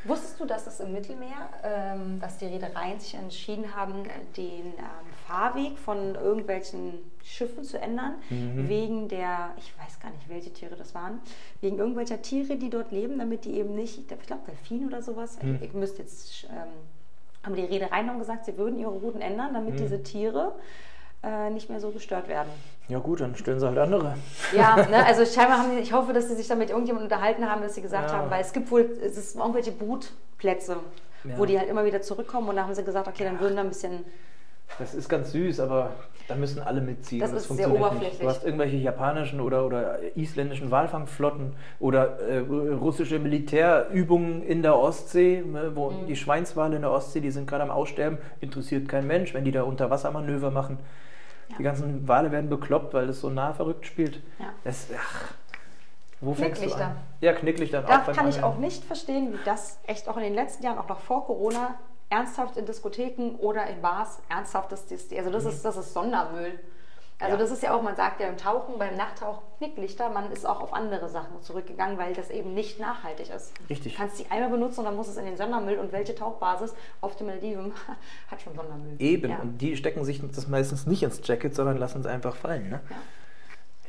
Wusstest 0.05 0.39
du, 0.39 0.45
dass 0.45 0.65
es 0.65 0.79
im 0.79 0.93
Mittelmeer, 0.93 1.49
ähm, 1.63 2.19
dass 2.21 2.37
die 2.37 2.45
Reedereien 2.45 2.99
sich 2.99 3.15
entschieden 3.15 3.75
haben, 3.75 4.03
den 4.37 4.67
ähm, 4.67 4.73
Fahrweg 5.27 5.77
von 5.77 6.15
irgendwelchen 6.15 6.99
Schiffen 7.23 7.63
zu 7.65 7.79
ändern, 7.79 8.15
Mhm. 8.29 8.69
wegen 8.69 9.07
der, 9.09 9.51
ich 9.57 9.73
weiß 9.77 9.99
gar 9.99 10.09
nicht, 10.11 10.29
welche 10.29 10.51
Tiere 10.53 10.75
das 10.77 10.95
waren, 10.95 11.19
wegen 11.61 11.77
irgendwelcher 11.79 12.21
Tiere, 12.21 12.55
die 12.55 12.69
dort 12.69 12.91
leben, 12.91 13.19
damit 13.19 13.43
die 13.43 13.55
eben 13.57 13.75
nicht, 13.75 13.97
ich 13.99 14.07
glaube 14.25 14.43
Delfin 14.47 14.87
oder 14.87 15.01
sowas, 15.01 15.37
Mhm. 15.43 15.59
ich 15.61 15.73
müsste 15.73 16.01
jetzt, 16.01 16.45
ähm, 16.45 16.67
aber 17.43 17.55
die 17.57 17.65
Reedereien 17.65 18.09
haben 18.09 18.19
gesagt, 18.19 18.45
sie 18.45 18.57
würden 18.57 18.79
ihre 18.79 18.91
Routen 18.91 19.21
ändern, 19.21 19.53
damit 19.53 19.73
Mhm. 19.73 19.77
diese 19.77 20.01
Tiere 20.01 20.55
äh, 21.23 21.49
nicht 21.49 21.69
mehr 21.69 21.81
so 21.81 21.91
gestört 21.91 22.29
werden. 22.29 22.49
Ja 22.89 22.97
gut, 22.99 23.21
dann 23.21 23.35
stellen 23.35 23.59
sie 23.59 23.67
halt 23.67 23.77
andere. 23.77 24.15
Ja, 24.55 24.75
ne, 24.89 25.05
also 25.05 25.23
scheinbar 25.23 25.59
haben 25.59 25.75
die, 25.75 25.81
ich 25.81 25.93
hoffe, 25.93 26.11
dass 26.11 26.27
sie 26.27 26.35
sich 26.35 26.47
damit 26.47 26.71
irgendjemand 26.71 27.03
unterhalten 27.03 27.49
haben, 27.49 27.61
dass 27.61 27.75
sie 27.75 27.81
gesagt 27.83 28.11
Ja. 28.11 28.17
haben, 28.17 28.31
weil 28.31 28.41
es 28.41 28.51
gibt 28.51 28.71
wohl, 28.71 28.81
es 29.05 29.15
ist 29.15 29.35
irgendwelche 29.35 29.71
Brutplätze, 29.71 30.77
Ja. 31.23 31.37
wo 31.37 31.45
die 31.45 31.59
halt 31.59 31.69
immer 31.69 31.85
wieder 31.85 32.01
zurückkommen 32.01 32.49
und 32.49 32.55
da 32.55 32.63
haben 32.63 32.73
sie 32.73 32.83
gesagt, 32.83 33.07
okay, 33.07 33.23
dann 33.25 33.39
würden 33.39 33.55
da 33.57 33.61
ein 33.61 33.69
bisschen, 33.69 34.03
Das 34.79 34.93
ist 34.95 35.07
ganz 35.07 35.31
süß, 35.33 35.59
aber 35.59 35.91
da 36.27 36.35
müssen 36.35 36.61
alle 36.61 36.81
mitziehen. 36.81 37.19
Das 37.21 37.31
und 37.31 37.37
ist 37.37 37.47
sehr 37.49 37.71
oberflächlich. 37.71 38.09
Nicht. 38.13 38.23
Du 38.23 38.27
hast 38.27 38.43
irgendwelche 38.43 38.77
japanischen 38.77 39.39
oder, 39.39 39.65
oder 39.65 39.99
isländischen 40.15 40.69
Walfangflotten 40.71 41.53
oder 41.79 42.19
äh, 42.21 42.39
russische 42.39 43.19
Militärübungen 43.19 44.41
in 44.43 44.61
der 44.63 44.75
Ostsee, 44.77 45.43
ne, 45.45 45.71
wo 45.75 45.91
Mhm. 45.91 46.05
die 46.07 46.15
Schweinswale 46.15 46.75
in 46.75 46.81
der 46.83 46.91
Ostsee, 46.91 47.19
die 47.21 47.31
sind 47.31 47.47
gerade 47.47 47.63
am 47.63 47.71
Aussterben, 47.71 48.17
interessiert 48.41 48.87
kein 48.89 49.05
Mensch, 49.05 49.33
wenn 49.35 49.43
die 49.43 49.51
da 49.51 49.61
Unterwassermanöver 49.63 50.49
machen. 50.51 50.79
Die 51.57 51.63
ganzen 51.63 52.07
Wale 52.07 52.31
werden 52.31 52.49
bekloppt, 52.49 52.93
weil 52.93 53.07
das 53.07 53.19
so 53.19 53.29
nah 53.29 53.53
verrückt 53.53 53.85
spielt. 53.85 54.21
Ja. 54.39 54.53
Das, 54.63 54.87
ach, 54.95 55.33
wo 56.21 56.33
fängst 56.33 56.63
du 56.63 56.73
an? 56.73 56.95
Ja, 57.21 57.33
Knicklichter. 57.33 57.81
da 57.81 57.99
kann 57.99 58.27
ich 58.27 58.43
auch 58.43 58.57
nicht 58.57 58.83
verstehen, 58.83 59.33
wie 59.33 59.39
das 59.45 59.79
echt 59.87 60.07
auch 60.07 60.17
in 60.17 60.23
den 60.23 60.35
letzten 60.35 60.63
Jahren, 60.63 60.77
auch 60.77 60.87
noch 60.87 60.99
vor 60.99 61.25
Corona, 61.25 61.75
ernsthaft 62.09 62.57
in 62.57 62.65
Diskotheken 62.65 63.35
oder 63.39 63.67
in 63.67 63.81
Bars 63.81 64.19
ernsthaft 64.29 64.71
ist, 64.71 64.91
also 65.13 65.29
das 65.29 65.45
ist, 65.45 65.63
das 65.63 65.77
ist 65.77 65.93
Sondermüll. 65.93 66.59
Also 67.21 67.33
Mhm. 67.35 67.39
Ja. 67.39 67.43
das 67.45 67.51
ist 67.51 67.63
ja 67.63 67.73
auch, 67.75 67.81
man 67.81 67.95
sagt 67.97 68.21
ja 68.21 68.29
im 68.29 68.37
Tauchen, 68.37 68.79
beim 68.79 68.95
Nachttauch 68.95 69.41
Knicklichter, 69.57 70.09
man 70.09 70.31
ist 70.31 70.45
auch 70.45 70.61
auf 70.61 70.73
andere 70.73 71.09
Sachen 71.09 71.41
zurückgegangen, 71.41 71.97
weil 71.97 72.13
das 72.13 72.29
eben 72.29 72.53
nicht 72.53 72.79
nachhaltig 72.79 73.29
ist. 73.29 73.51
Richtig. 73.69 73.93
Du 73.93 73.97
kannst 73.99 74.19
die 74.19 74.31
einmal 74.31 74.49
benutzen 74.49 74.79
und 74.79 74.85
dann 74.85 74.95
muss 74.95 75.09
es 75.09 75.17
in 75.17 75.25
den 75.25 75.35
Sondermüll 75.35 75.77
und 75.79 75.91
welche 75.91 76.15
Tauchbasis 76.15 76.73
auf 77.01 77.17
den 77.17 77.27
Malediven 77.27 77.73
hat 78.31 78.41
schon 78.41 78.55
Sondermüll. 78.55 78.95
Eben, 78.99 79.31
Ja. 79.31 79.39
und 79.39 79.57
die 79.57 79.75
stecken 79.75 80.05
sich 80.05 80.21
das 80.33 80.47
meistens 80.47 80.87
nicht 80.87 81.03
ins 81.03 81.19
Jacket, 81.27 81.53
sondern 81.53 81.77
lassen 81.77 81.99
es 81.99 82.05
einfach 82.07 82.35
fallen. 82.37 82.69
Ne? 82.69 82.79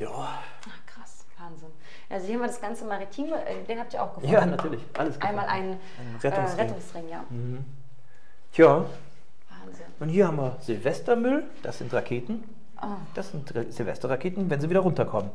Ja. 0.00 0.08
Ach, 0.12 0.86
krass, 0.86 1.24
Wahnsinn. 1.38 1.68
Also 2.08 2.26
hier 2.26 2.34
haben 2.34 2.42
wir 2.42 2.48
das 2.48 2.60
ganze 2.60 2.84
Maritime, 2.84 3.36
äh, 3.46 3.62
den 3.68 3.78
habt 3.78 3.94
ihr 3.94 4.02
auch 4.02 4.08
gefunden. 4.14 4.32
Ja, 4.34 4.44
natürlich. 4.44 4.80
Alles 4.98 5.20
Einmal 5.20 5.44
gefunden. 5.46 5.62
einen 5.64 5.72
Ein 5.72 6.16
Rettungsring, 6.20 6.58
äh, 6.58 6.62
Rettungsring 6.62 7.08
ja. 7.08 7.24
Tja, 8.52 8.84
Wahnsinn. 9.64 9.86
und 10.00 10.08
hier 10.08 10.26
haben 10.26 10.36
wir 10.38 10.56
Silvestermüll, 10.62 11.44
das 11.62 11.78
sind 11.78 11.92
Raketen. 11.94 12.42
Das 13.14 13.30
sind 13.30 13.52
Silvesterraketen, 13.72 14.48
wenn 14.50 14.60
sie 14.60 14.70
wieder 14.70 14.80
runterkommen. 14.80 15.30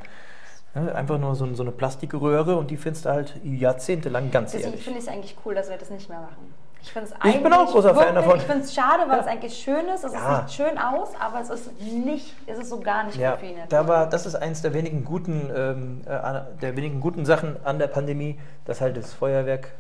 Ja, 0.74 0.94
einfach 0.94 1.18
nur 1.18 1.36
so, 1.36 1.52
so 1.54 1.64
eine 1.64 1.72
Plastikröhre 1.72 2.58
und 2.58 2.70
die 2.70 2.78
findest 2.78 3.06
du 3.06 3.10
halt 3.10 3.34
jahrzehntelang 3.44 4.30
ganz 4.32 4.52
Deswegen 4.52 4.72
ehrlich. 4.72 4.84
finde 4.84 5.00
ich 5.00 5.06
es 5.06 5.12
eigentlich 5.12 5.38
cool, 5.46 5.56
dass 5.56 5.70
wir 5.70 5.78
das 5.78 5.90
nicht 5.90 6.10
mehr 6.10 6.20
machen. 6.20 6.54
Ich, 6.82 6.92
find's 6.92 7.14
Ich 7.24 7.42
bin 7.42 7.52
auch 7.54 7.72
großer 7.72 7.96
Fan 7.96 8.14
wirklich- 8.14 8.14
davon. 8.26 8.38
Ich 8.38 8.44
finde 8.44 8.62
es 8.64 8.74
schade, 8.76 9.04
weil 9.10 9.20
es 9.22 9.26
eigentlich 9.26 9.58
schön 9.58 9.88
ist. 9.88 10.04
Es 10.04 10.14
Ja. 10.14 10.42
sieht 10.46 10.52
schön 10.56 10.78
aus, 10.78 11.10
aber 11.20 11.40
es 11.42 11.50
ist 11.50 11.82
nicht, 11.82 12.36
es 12.46 12.60
ist 12.60 12.70
so 12.70 12.80
gar 12.80 13.06
nicht 13.06 13.18
Ja, 13.18 13.36
gut 13.38 13.50
da 13.70 13.88
war, 13.88 14.08
das 14.08 14.26
ist 14.26 14.36
eins 14.36 14.62
der 14.62 14.74
wenigen 14.74 15.04
guten, 15.06 15.50
ähm, 15.56 16.02
äh, 16.06 16.42
der 16.62 16.76
wenigen 16.76 17.00
guten 17.00 17.26
Sachen 17.26 17.56
an 17.66 17.80
der 17.80 17.88
Pandemie, 17.88 18.38
dass 18.66 18.82
halt 18.82 18.98
das 18.98 19.14
Feuerwerk 19.14 19.72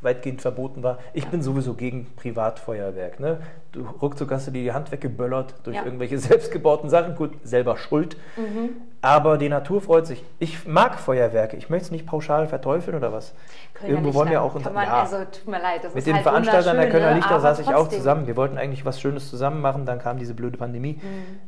weitgehend 0.00 0.40
verboten 0.40 0.82
war. 0.82 0.98
Ich 1.12 1.26
bin 1.26 1.42
sowieso 1.42 1.74
gegen 1.74 2.06
Privatfeuerwerk. 2.16 3.18
Ne? 3.20 3.38
Du 3.76 3.86
ruckzuck 4.00 4.30
hast 4.30 4.46
du 4.46 4.50
dir 4.52 4.62
die 4.62 4.72
Hand 4.72 4.90
weggeböllert 4.90 5.54
durch 5.64 5.76
Ja. 5.76 5.84
irgendwelche 5.84 6.18
selbstgebauten 6.18 6.88
Sachen. 6.88 7.14
Gut, 7.14 7.32
selber 7.44 7.76
schuld. 7.76 8.16
Mhm. 8.36 8.70
Aber 9.02 9.36
die 9.36 9.50
Natur 9.50 9.82
freut 9.82 10.06
sich. 10.06 10.24
Ich 10.38 10.66
mag 10.66 10.98
Feuerwerke. 10.98 11.56
Ich 11.58 11.68
möchte 11.68 11.84
es 11.86 11.90
nicht 11.90 12.06
pauschal 12.06 12.48
verteufeln 12.48 12.96
oder 12.96 13.12
was. 13.12 13.34
Können 13.74 13.90
Irgendwo 13.90 14.14
wollen 14.14 14.30
wir 14.30 14.40
auch 14.42 14.54
man, 14.54 14.84
ja. 14.84 15.02
Also 15.02 15.18
tut 15.18 15.46
mir 15.46 15.60
leid, 15.60 15.84
das 15.84 15.92
Mit 15.92 15.98
ist 15.98 16.06
den 16.06 16.14
halt 16.14 16.22
Veranstaltern 16.22 16.76
der 16.78 16.88
Kölner 16.88 17.10
ne? 17.10 17.16
Lichter 17.16 17.32
Aber 17.32 17.40
saß 17.40 17.58
ich 17.60 17.74
auch 17.74 17.88
zusammen. 17.88 18.26
Wir 18.26 18.36
wollten 18.36 18.56
eigentlich 18.56 18.86
was 18.86 18.98
Schönes 19.00 19.28
zusammen 19.28 19.60
machen, 19.60 19.84
dann 19.84 19.98
kam 19.98 20.18
diese 20.18 20.32
blöde 20.32 20.56
Pandemie. 20.56 20.98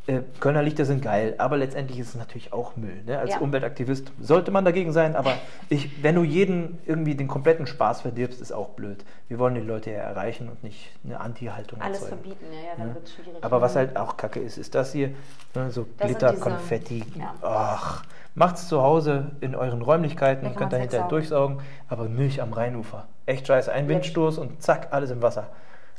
Äh, 0.06 0.20
Kölner 0.38 0.62
Lichter 0.62 0.84
sind 0.84 1.02
geil, 1.02 1.34
aber 1.38 1.56
letztendlich 1.56 1.98
ist 1.98 2.08
es 2.10 2.14
natürlich 2.16 2.52
auch 2.52 2.76
Müll. 2.76 3.02
Ne? 3.06 3.18
Als 3.18 3.30
Ja. 3.30 3.38
Umweltaktivist 3.40 4.12
sollte 4.20 4.50
man 4.50 4.66
dagegen 4.66 4.92
sein, 4.92 5.16
aber 5.16 5.32
ich, 5.70 6.02
wenn 6.02 6.14
du 6.14 6.22
jeden 6.22 6.78
irgendwie 6.84 7.14
den 7.14 7.28
kompletten 7.28 7.66
Spaß 7.66 8.02
verdirbst, 8.02 8.40
ist 8.42 8.52
auch 8.52 8.68
blöd. 8.68 9.04
Wir 9.28 9.38
wollen 9.38 9.54
die 9.54 9.60
Leute 9.60 9.90
ja 9.90 9.98
erreichen 9.98 10.48
und 10.48 10.62
nicht 10.64 10.90
eine 11.04 11.20
Anti-Haltung 11.20 11.80
Alles 11.82 12.00
erzeugen. 12.02 12.22
verbieten, 12.22 12.46
ja, 12.50 12.60
ja, 12.70 12.76
dann 12.78 12.94
wird 12.94 13.04
es 13.06 13.14
schwierig. 13.14 13.44
Aber 13.44 13.60
was 13.60 13.76
halt 13.76 13.96
auch 13.96 14.16
kacke 14.16 14.40
ist, 14.40 14.56
ist 14.56 14.74
das 14.74 14.92
hier, 14.92 15.10
ne, 15.54 15.70
so 15.70 15.86
Das 15.98 16.06
Glitter, 16.06 16.30
diese- 16.30 16.40
Konfetti. 16.42 17.04
ja. 17.18 17.34
Ach, 17.42 18.04
macht's 18.34 18.68
zu 18.68 18.80
Hause 18.82 19.32
in 19.42 19.54
euren 19.54 19.82
Räumlichkeiten 19.82 20.46
und 20.46 20.56
könnt 20.56 20.72
da 20.72 20.78
man's 20.78 20.92
hinterher 20.92 21.10
wegsaugen. 21.12 21.58
durchsaugen. 21.58 21.88
Aber 21.88 22.04
Milch 22.08 22.40
am 22.40 22.54
Rheinufer. 22.54 23.06
Echt 23.26 23.46
scheiße. 23.46 23.70
Ein 23.70 23.86
Windstoß 23.88 24.38
und 24.38 24.62
zack, 24.62 24.88
alles 24.92 25.10
im 25.10 25.20
Wasser. 25.20 25.48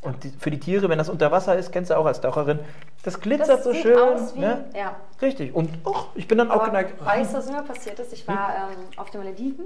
Und 0.02 0.24
die, 0.24 0.30
für 0.30 0.50
die 0.50 0.60
Tiere, 0.60 0.90
wenn 0.90 0.98
das 0.98 1.10
unter 1.10 1.30
Wasser 1.32 1.56
ist, 1.56 1.72
kennst 1.72 1.92
du 1.92 1.98
auch 1.98 2.06
als 2.08 2.22
Taucherin, 2.22 2.60
das 3.04 3.20
glitzert 3.20 3.50
Das 3.60 3.64
so 3.66 3.74
schön. 3.76 3.96
aus 4.00 4.34
wie- 4.34 4.40
ne? 4.40 4.64
ja. 4.74 4.96
Richtig. 5.22 5.54
Und 5.54 5.70
och, 5.86 6.08
ich 6.16 6.28
bin 6.28 6.38
dann 6.40 6.50
auch 6.50 6.56
Aber 6.56 6.66
geneigt. 6.68 7.06
weißt 7.06 7.34
du, 7.34 7.38
was 7.38 7.52
mir 7.52 7.62
passiert 7.62 8.00
ist? 8.00 8.12
Ich 8.14 8.28
war 8.28 8.48
Hm? 8.70 8.72
ähm, 8.72 8.80
auf 8.98 9.12
den 9.12 9.22
Malediven 9.22 9.66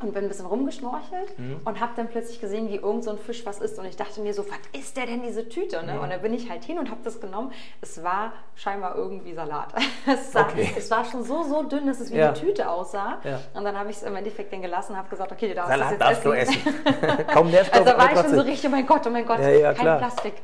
und 0.00 0.14
bin 0.14 0.24
ein 0.24 0.28
bisschen 0.28 0.46
rumgeschnorchelt 0.46 1.36
Hm. 1.36 1.60
und 1.64 1.80
habe 1.80 1.92
dann 1.96 2.06
plötzlich 2.08 2.40
gesehen, 2.40 2.68
wie 2.68 2.76
irgend 2.76 3.02
so 3.04 3.10
ein 3.10 3.18
Fisch 3.18 3.44
was 3.44 3.60
ist. 3.60 3.78
Und 3.78 3.84
ich 3.86 3.96
dachte 3.96 4.20
mir 4.20 4.32
so, 4.32 4.44
was 4.48 4.80
ist 4.80 4.96
der 4.96 5.06
denn, 5.06 5.22
diese 5.22 5.48
Tüte? 5.48 5.84
Ne? 5.84 6.00
Und 6.00 6.10
dann 6.10 6.22
bin 6.22 6.32
ich 6.34 6.48
halt 6.48 6.62
hin 6.64 6.78
und 6.78 6.90
habe 6.90 7.00
das 7.02 7.20
genommen. 7.20 7.52
Es 7.80 8.02
war 8.04 8.32
scheinbar 8.54 8.94
irgendwie 8.96 9.34
Salat. 9.34 9.72
Es, 10.06 10.32
sah, 10.32 10.42
Okay. 10.42 10.72
es 10.76 10.90
war 10.90 11.04
schon 11.04 11.24
so, 11.24 11.42
so 11.42 11.62
dünn, 11.64 11.86
dass 11.86 11.98
es 12.00 12.12
wie 12.12 12.16
Ja. 12.16 12.28
eine 12.28 12.34
Tüte 12.34 12.70
aussah. 12.70 13.18
Ja. 13.24 13.40
Und 13.54 13.64
dann 13.64 13.76
habe 13.78 13.90
ich 13.90 13.96
es 13.96 14.02
im 14.04 14.14
Endeffekt 14.16 14.52
dann 14.52 14.62
gelassen 14.62 14.92
und 14.92 14.98
habe 14.98 15.08
gesagt, 15.08 15.32
okay, 15.32 15.48
du 15.48 15.54
darfst 15.54 15.70
Salat 15.70 15.90
das 15.92 15.98
darfst 15.98 16.24
jetzt 16.24 16.24
du 16.24 16.32
essen. 16.62 17.26
Kaum 17.26 17.50
Nährstoffe. 17.50 17.80
Also 17.86 17.92
da 17.92 17.98
war 17.98 18.12
ich 18.12 18.18
schon 18.20 18.34
so 18.34 18.40
richtig, 18.42 18.66
oh 18.68 18.70
mein 18.70 18.86
Gott, 18.86 19.06
oh 19.06 19.10
mein 19.10 19.26
Gott, 19.26 19.40
Ja, 19.40 19.48
ja, 19.50 19.72
kein 19.74 19.82
klar. 19.82 19.98
Plastik. 19.98 20.34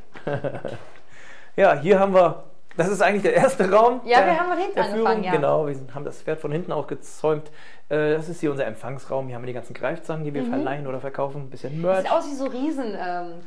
Ja, 1.57 1.74
hier 1.81 1.99
haben 2.01 2.12
wir, 2.15 2.45
das 2.77 2.89
ist 2.89 3.01
eigentlich 3.01 3.23
der 3.23 3.35
erste 3.35 3.70
Raum. 3.70 4.01
Ja, 4.05 4.19
der, 4.19 4.27
wir 4.33 4.41
haben 4.41 4.49
von 4.49 4.59
hinten 4.59 4.78
angefangen, 4.81 5.24
ja. 5.24 5.31
Genau, 5.33 5.66
wir 5.69 5.77
haben 5.95 6.05
das 6.05 6.23
Pferd 6.23 6.41
von 6.41 6.51
hinten 6.51 6.73
auch 6.73 6.87
gezäumt. 6.89 7.51
Äh, 7.89 8.15
Das 8.15 8.28
ist 8.28 8.40
hier 8.40 8.51
unser 8.51 8.66
Empfangsraum. 8.66 9.27
Hier 9.27 9.36
haben 9.36 9.43
wir 9.43 9.48
die 9.48 9.52
ganzen 9.52 9.74
Greifzangen, 9.74 10.24
die 10.24 10.32
wir 10.35 10.44
verleihen 10.44 10.86
oder 10.86 11.01
verkaufen. 11.01 11.43
Ein 11.43 11.51
bisschen 11.51 11.81
Merch. 11.81 11.98
Mhm. 11.98 12.02
Sieht 12.02 12.12
aus 12.12 12.27
wie 12.31 12.35
so 12.35 12.44
riesen 12.47 12.97
ähm, 12.98 13.44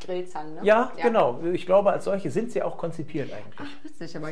ne? 0.55 0.59
Ja, 0.63 0.91
genau. 1.01 1.39
Ich 1.53 1.65
glaube, 1.65 1.91
als 1.91 2.05
solche 2.05 2.29
sind 2.31 2.51
sie 2.51 2.61
auch 2.61 2.77
konzipiert 2.77 3.31
eigentlich. 3.33 3.55
Ach, 3.59 3.83
witzig, 3.83 4.15
aber 4.15 4.31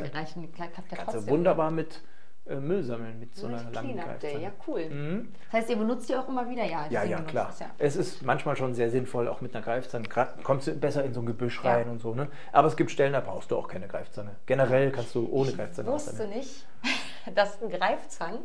klappt 0.70 0.90
ja 0.92 0.96
Kannst 0.96 0.98
du 0.98 1.02
trotzdem. 1.18 1.28
wunderbar 1.28 1.70
mit 1.70 2.00
äh, 2.48 2.54
Müll 2.54 2.84
sammeln, 2.84 3.18
mit 3.18 3.34
so 3.34 3.48
einer 3.48 3.56
Richtig 3.56 3.74
langen 3.74 3.96
Greifzange. 3.96 4.40
ja 4.44 4.50
cool. 4.68 4.88
Mhm. 4.88 5.32
Das 5.50 5.60
heißt, 5.62 5.70
ihr 5.70 5.76
benutzt 5.76 6.08
die 6.08 6.14
auch 6.14 6.28
immer 6.28 6.48
wieder? 6.48 6.64
Ja, 6.64 6.86
Ja, 6.88 7.02
ja, 7.02 7.20
klar. 7.22 7.48
es, 7.50 7.58
ja. 7.58 7.66
Es 7.78 7.96
ist 7.96 8.22
manchmal 8.24 8.54
schon 8.56 8.72
sehr 8.74 8.88
sinnvoll, 8.90 9.26
auch 9.26 9.40
mit 9.40 9.52
einer 9.56 9.64
Greifzange. 9.64 10.06
Kommst 10.44 10.68
du 10.68 10.74
besser 10.74 11.02
in 11.04 11.12
so 11.12 11.20
ein 11.20 11.26
Gebüsch 11.26 11.60
Ja. 11.64 11.72
rein 11.72 11.88
und 11.88 11.98
so. 12.00 12.14
Ne? 12.14 12.28
Aber 12.52 12.68
es 12.68 12.76
gibt 12.76 12.92
Stellen, 12.92 13.14
da 13.14 13.20
brauchst 13.20 13.50
du 13.50 13.56
auch 13.56 13.66
keine 13.66 13.88
Greifzange. 13.88 14.30
Generell 14.46 14.92
kannst 14.92 15.16
du 15.16 15.28
ohne 15.32 15.50
Ich 15.50 15.56
Greifzange 15.56 15.88
wusste 15.88 16.12
aussammeln. 16.12 16.38
nicht, 16.38 16.64
dass 17.34 17.60
ein 17.60 17.68
Greifzang 17.68 18.38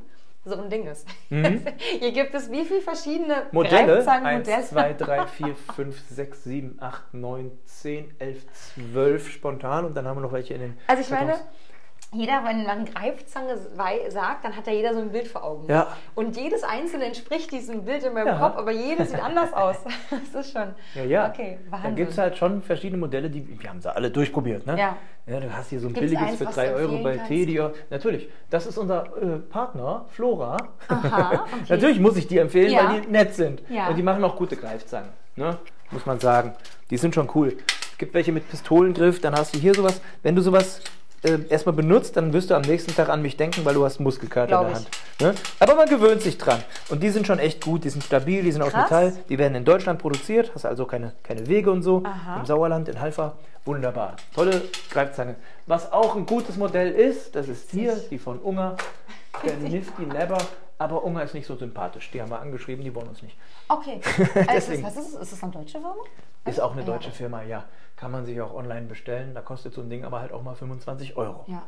so 0.44 0.60
ein 0.60 0.70
Ding 0.70 0.88
ist. 0.88 1.08
Mhm. 1.30 1.62
Hier 2.00 2.12
gibt 2.12 2.34
es 2.34 2.52
wie 2.52 2.66
viele 2.66 2.82
verschiedene 2.82 3.48
Modelle? 3.52 3.96
Greifzangen? 3.96 4.26
1, 4.48 4.70
2, 4.70 4.94
3, 4.94 5.28
4, 5.28 5.56
5, 5.56 6.02
6, 6.10 6.44
7, 6.44 6.78
8, 6.80 7.14
9, 7.14 7.52
10, 7.66 8.16
11, 8.20 8.46
12 8.92 9.30
spontan 9.30 9.86
und 9.86 9.96
dann 9.96 10.08
haben 10.08 10.18
wir 10.18 10.22
noch 10.22 10.34
welche 10.34 10.56
in 10.56 10.62
den. 10.62 10.78
Also 10.88 11.02
ich 11.02 11.10
meine, 11.10 11.32
Kartons. 11.32 11.50
Jeder, 12.14 12.44
wenn 12.44 12.64
man 12.66 12.84
Greifzange 12.86 13.58
sagt, 14.10 14.44
dann 14.44 14.56
hat 14.58 14.68
ja 14.68 14.74
jeder 14.74 14.94
so 14.94 15.00
ein 15.00 15.12
Bild 15.12 15.28
vor 15.30 15.44
Augen. 15.46 15.68
Ja. 15.70 15.96
Und 16.14 16.36
jedes 16.36 16.62
einzelne 16.64 17.06
entspricht 17.06 17.52
diesem 17.52 17.86
Bild 17.86 18.04
in 18.04 18.14
meinem 18.14 18.28
Ja. 18.28 18.38
Kopf, 18.38 18.58
aber 18.58 18.72
jedes 18.72 19.12
sieht 19.12 19.24
anders 19.24 19.54
aus. 19.54 19.78
Das 20.34 20.46
ist 20.46 20.52
schon. 20.52 20.74
Ja, 20.96 21.04
ja. 21.06 21.30
Okay, 21.30 21.60
Da 21.66 21.72
Wahnsinn. 21.78 21.96
gibt 21.96 22.12
es 22.12 22.18
halt 22.18 22.38
schon 22.38 22.62
verschiedene 22.62 23.00
Modelle, 23.00 23.30
die 23.30 23.48
wir 23.62 23.70
haben 23.70 23.80
sie 23.82 23.94
alle 23.96 24.12
durchprobiert. 24.12 24.66
Ne? 24.66 24.78
Ja. 24.78 24.98
ja. 25.26 25.40
Du 25.40 25.54
hast 25.56 25.70
hier 25.70 25.80
so 25.80 25.88
ein 25.88 25.94
Gibt's 25.94 26.10
billiges 26.12 26.28
eins, 26.32 26.38
für 26.38 26.46
was 26.48 26.56
3 26.56 26.68
du 26.68 26.74
Euro 26.76 26.98
bei? 27.04 27.18
Teddy. 27.18 27.62
Natürlich, 27.90 28.28
das 28.50 28.66
ist 28.68 28.78
unser 28.78 29.06
äh, 29.22 29.38
Partner, 29.40 30.06
Flora. 30.10 30.58
Aha, 30.90 31.32
okay. 31.46 31.64
Natürlich 31.70 32.00
muss 32.02 32.18
ich 32.18 32.28
die 32.28 32.40
empfehlen, 32.40 32.72
Ja. 32.74 32.90
weil 32.90 33.02
die 33.02 33.08
nett 33.08 33.34
sind. 33.36 33.64
Ja. 33.70 33.88
Und 33.88 33.96
die 33.96 34.04
machen 34.04 34.22
auch 34.26 34.36
gute 34.36 34.58
Greifzangen. 34.58 35.10
Ne? 35.38 35.58
Muss 35.92 36.06
man 36.06 36.20
sagen. 36.20 36.54
Die 36.90 36.98
sind 36.98 37.16
schon 37.16 37.30
cool. 37.36 37.56
Es 37.94 37.98
gibt 37.98 38.14
welche 38.14 38.32
mit 38.34 38.50
Pistolengriff, 38.50 39.22
dann 39.22 39.34
hast 39.34 39.56
du 39.56 39.60
hier 39.60 39.74
sowas. 39.74 40.02
Wenn 40.24 40.36
du 40.36 40.42
sowas 40.42 40.82
äh, 41.24 41.40
erstmal 41.50 41.76
benutzt, 41.76 42.18
dann 42.18 42.34
wirst 42.34 42.50
du 42.50 42.56
am 42.56 42.64
nächsten 42.64 42.96
Tag 42.96 43.10
an 43.10 43.22
mich 43.22 43.38
denken, 43.38 43.64
weil 43.64 43.76
du 43.76 43.86
hast 43.86 44.00
Muskelkater 44.00 44.62
in 44.62 44.68
der. 44.68 44.76
Hand. 44.76 44.90
Ne? 45.20 45.36
Aber 45.60 45.76
man 45.76 45.88
gewöhnt 45.88 46.22
sich 46.22 46.38
dran. 46.38 46.64
Und 46.90 47.04
die 47.04 47.10
sind 47.10 47.28
schon 47.28 47.38
echt 47.38 47.64
gut, 47.64 47.84
die 47.84 47.90
sind 47.90 48.04
stabil, 48.04 48.44
die 48.44 48.52
sind 48.52 48.62
aus 48.62 48.72
Krass. 48.72 48.90
Metall, 48.90 49.14
die 49.30 49.38
werden 49.38 49.56
in 49.56 49.64
Deutschland 49.64 50.00
produziert, 50.00 50.52
hast 50.56 50.66
also 50.66 50.86
keine, 50.86 51.14
keine 51.24 51.48
Wege 51.48 51.72
und 51.72 51.84
so. 51.84 52.04
Aha. 52.04 52.40
Im 52.40 52.46
Sauerland, 52.46 52.90
in 52.90 53.00
Halfa. 53.00 53.34
Wunderbar. 53.66 54.16
Tolle 54.34 54.64
Greifzange. 54.90 55.36
Was 55.68 55.92
auch 55.92 56.16
ein 56.16 56.26
gutes 56.26 56.58
Modell 56.58 56.92
ist, 56.92 57.36
das 57.36 57.48
ist 57.48 57.70
hier, 57.70 57.96
die 58.10 58.18
von 58.18 58.40
Unger, 58.40 58.76
der 59.46 59.58
Nifty 59.58 60.06
Labber. 60.06 60.40
Aber 60.80 61.04
Unger 61.04 61.22
ist 61.22 61.36
nicht 61.36 61.46
so 61.46 61.56
sympathisch. 61.56 62.10
Die 62.10 62.20
haben 62.20 62.32
wir 62.32 62.40
angeschrieben, 62.40 62.84
die 62.84 62.96
wollen 62.96 63.10
uns 63.10 63.22
nicht. 63.22 63.38
Okay. 63.68 64.02
Also 64.08 64.24
ist, 64.24 64.50
Deswegen. 64.50 64.84
das, 64.84 64.98
ist, 64.98 65.32
das 65.34 65.44
eine 65.44 65.52
deutsche 65.52 65.74
Firma? 65.74 65.94
Ist 66.46 66.60
auch 66.60 66.72
eine 66.72 66.84
deutsche 66.84 67.12
Firma, 67.12 67.44
ja. 67.44 67.66
Kann 68.02 68.10
man 68.10 68.26
sich 68.26 68.42
auch 68.42 68.56
online 68.56 68.88
bestellen. 68.88 69.36
Da 69.36 69.42
kostet 69.42 69.76
so 69.76 69.82
ein 69.82 69.90
Ding 69.92 70.06
aber 70.06 70.22
halt 70.22 70.32
auch 70.32 70.42
mal 70.42 70.56
25 70.56 71.18
Euro. 71.18 71.46
Ja. 71.46 71.62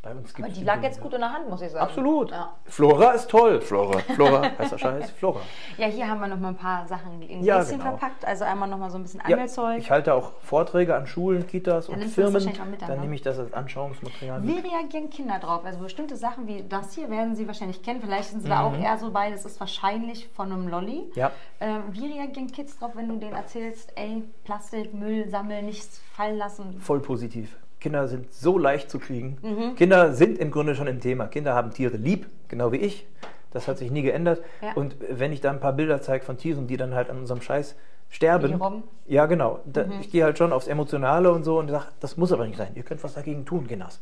Bei 0.00 0.12
uns 0.12 0.32
gibt's 0.32 0.54
die 0.54 0.62
lag 0.64 0.80
jetzt 0.80 1.00
gut 1.00 1.12
in 1.14 1.20
der 1.20 1.32
Hand, 1.32 1.50
muss 1.50 1.60
ich 1.60 1.72
sagen. 1.72 1.84
Absolut. 1.84 2.30
Ja, 2.30 2.52
Flora 2.66 3.10
ist 3.10 3.28
toll. 3.28 3.60
Flora. 3.60 3.98
Flora. 3.98 4.42
Heißt 4.58 4.78
Scheiß. 4.78 5.10
Flora. 5.10 5.40
ja 5.76 5.86
hier 5.88 6.08
haben 6.08 6.20
wir 6.20 6.28
noch 6.28 6.38
mal 6.38 6.50
ein 6.50 6.56
paar 6.56 6.86
Sachen 6.86 7.20
in 7.20 7.42
Ja, 7.42 7.56
Gläschen 7.56 7.78
genau. 7.80 7.90
verpackt. 7.90 8.24
Also 8.24 8.44
einmal 8.44 8.68
noch 8.68 8.78
mal 8.78 8.90
so 8.90 8.96
ein 8.96 9.02
bisschen 9.02 9.20
Ja, 9.26 9.34
Anmelzeug. 9.34 9.78
ich 9.78 9.90
halte 9.90 10.14
auch 10.14 10.34
Vorträge 10.42 10.94
an 10.94 11.08
Schulen, 11.08 11.48
Kitas 11.48 11.88
und 11.88 12.00
Firmen. 12.04 12.44
mit 12.44 12.56
dann, 12.58 12.76
Dann 12.78 12.90
ne? 12.90 13.00
nehme 13.00 13.16
ich 13.16 13.22
das 13.22 13.40
als 13.40 13.52
Anschauungsmaterial 13.52 14.40
mit. 14.40 14.62
Wie 14.64 14.68
reagieren 14.68 15.10
Kinder 15.10 15.40
drauf? 15.40 15.64
Also 15.64 15.80
bestimmte 15.80 16.14
Sachen 16.16 16.46
wie 16.46 16.62
das 16.68 16.94
hier 16.94 17.10
werden 17.10 17.34
Sie 17.34 17.48
wahrscheinlich 17.48 17.82
kennen. 17.82 18.00
Vielleicht 18.00 18.30
sind 18.30 18.42
Sie 18.42 18.48
da 18.48 18.62
auch 18.62 18.78
eher 18.78 18.96
so 18.98 19.10
bei, 19.10 19.30
das 19.32 19.44
ist 19.44 19.58
wahrscheinlich 19.58 20.28
von 20.28 20.52
einem 20.52 20.68
Lolli. 20.68 21.06
Mhm. 21.10 21.12
Ja. 21.16 21.32
Ähm, 21.58 21.82
wie 21.90 22.06
reagieren 22.12 22.46
Kids 22.52 22.78
drauf, 22.78 22.92
wenn 22.94 23.08
du 23.08 23.16
denen 23.16 23.34
erzählst, 23.34 23.92
ey, 23.96 24.22
Plastik, 24.44 24.94
Müll 24.94 25.28
sammeln, 25.28 25.66
nichts 25.66 26.00
fallen 26.12 26.38
lassen? 26.38 26.80
Voll 26.80 27.00
positiv. 27.00 27.56
Kinder 27.80 28.08
sind 28.08 28.32
so 28.32 28.58
leicht 28.58 28.90
zu 28.90 28.98
kriegen. 28.98 29.38
Mhm. 29.42 29.76
Kinder 29.76 30.12
sind 30.12 30.38
im 30.38 30.50
Grunde 30.50 30.74
schon 30.74 30.86
im 30.86 31.00
Thema. 31.00 31.26
Kinder 31.26 31.54
haben 31.54 31.70
Tiere 31.70 31.96
lieb, 31.96 32.26
genau 32.48 32.72
wie 32.72 32.78
ich. 32.78 33.06
Das 33.50 33.66
hat 33.68 33.78
sich 33.78 33.90
nie 33.90 34.02
geändert. 34.02 34.42
Ja. 34.60 34.72
Und 34.74 34.96
wenn 35.08 35.32
ich 35.32 35.40
da 35.40 35.50
ein 35.50 35.60
paar 35.60 35.72
Bilder 35.72 36.00
zeige 36.02 36.24
von 36.24 36.36
Tieren, 36.36 36.66
die 36.66 36.76
dann 36.76 36.94
halt 36.94 37.08
an 37.08 37.18
unserem 37.18 37.40
Scheiß 37.40 37.76
sterben. 38.10 38.60
Ja, 39.06 39.26
genau. 39.26 39.60
Da, 39.64 39.84
Mhm. 39.84 40.00
Ich 40.00 40.10
gehe 40.10 40.24
halt 40.24 40.38
schon 40.38 40.52
aufs 40.52 40.66
Emotionale 40.66 41.30
und 41.32 41.44
so 41.44 41.58
und 41.58 41.68
sage, 41.68 41.86
das 42.00 42.16
muss 42.16 42.32
aber 42.32 42.46
nicht 42.46 42.58
sein. 42.58 42.72
Ihr 42.74 42.82
könnt 42.82 43.02
was 43.04 43.14
dagegen 43.14 43.44
tun, 43.44 43.66
Kinders. 43.66 44.00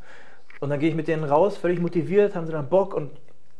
Und 0.60 0.70
dann 0.70 0.80
gehe 0.80 0.88
ich 0.88 0.94
mit 0.94 1.06
denen 1.06 1.24
raus, 1.24 1.56
völlig 1.56 1.80
motiviert, 1.80 2.34
haben 2.34 2.46
sie 2.46 2.52
dann 2.52 2.68
Bock 2.68 2.94
und 2.94 3.10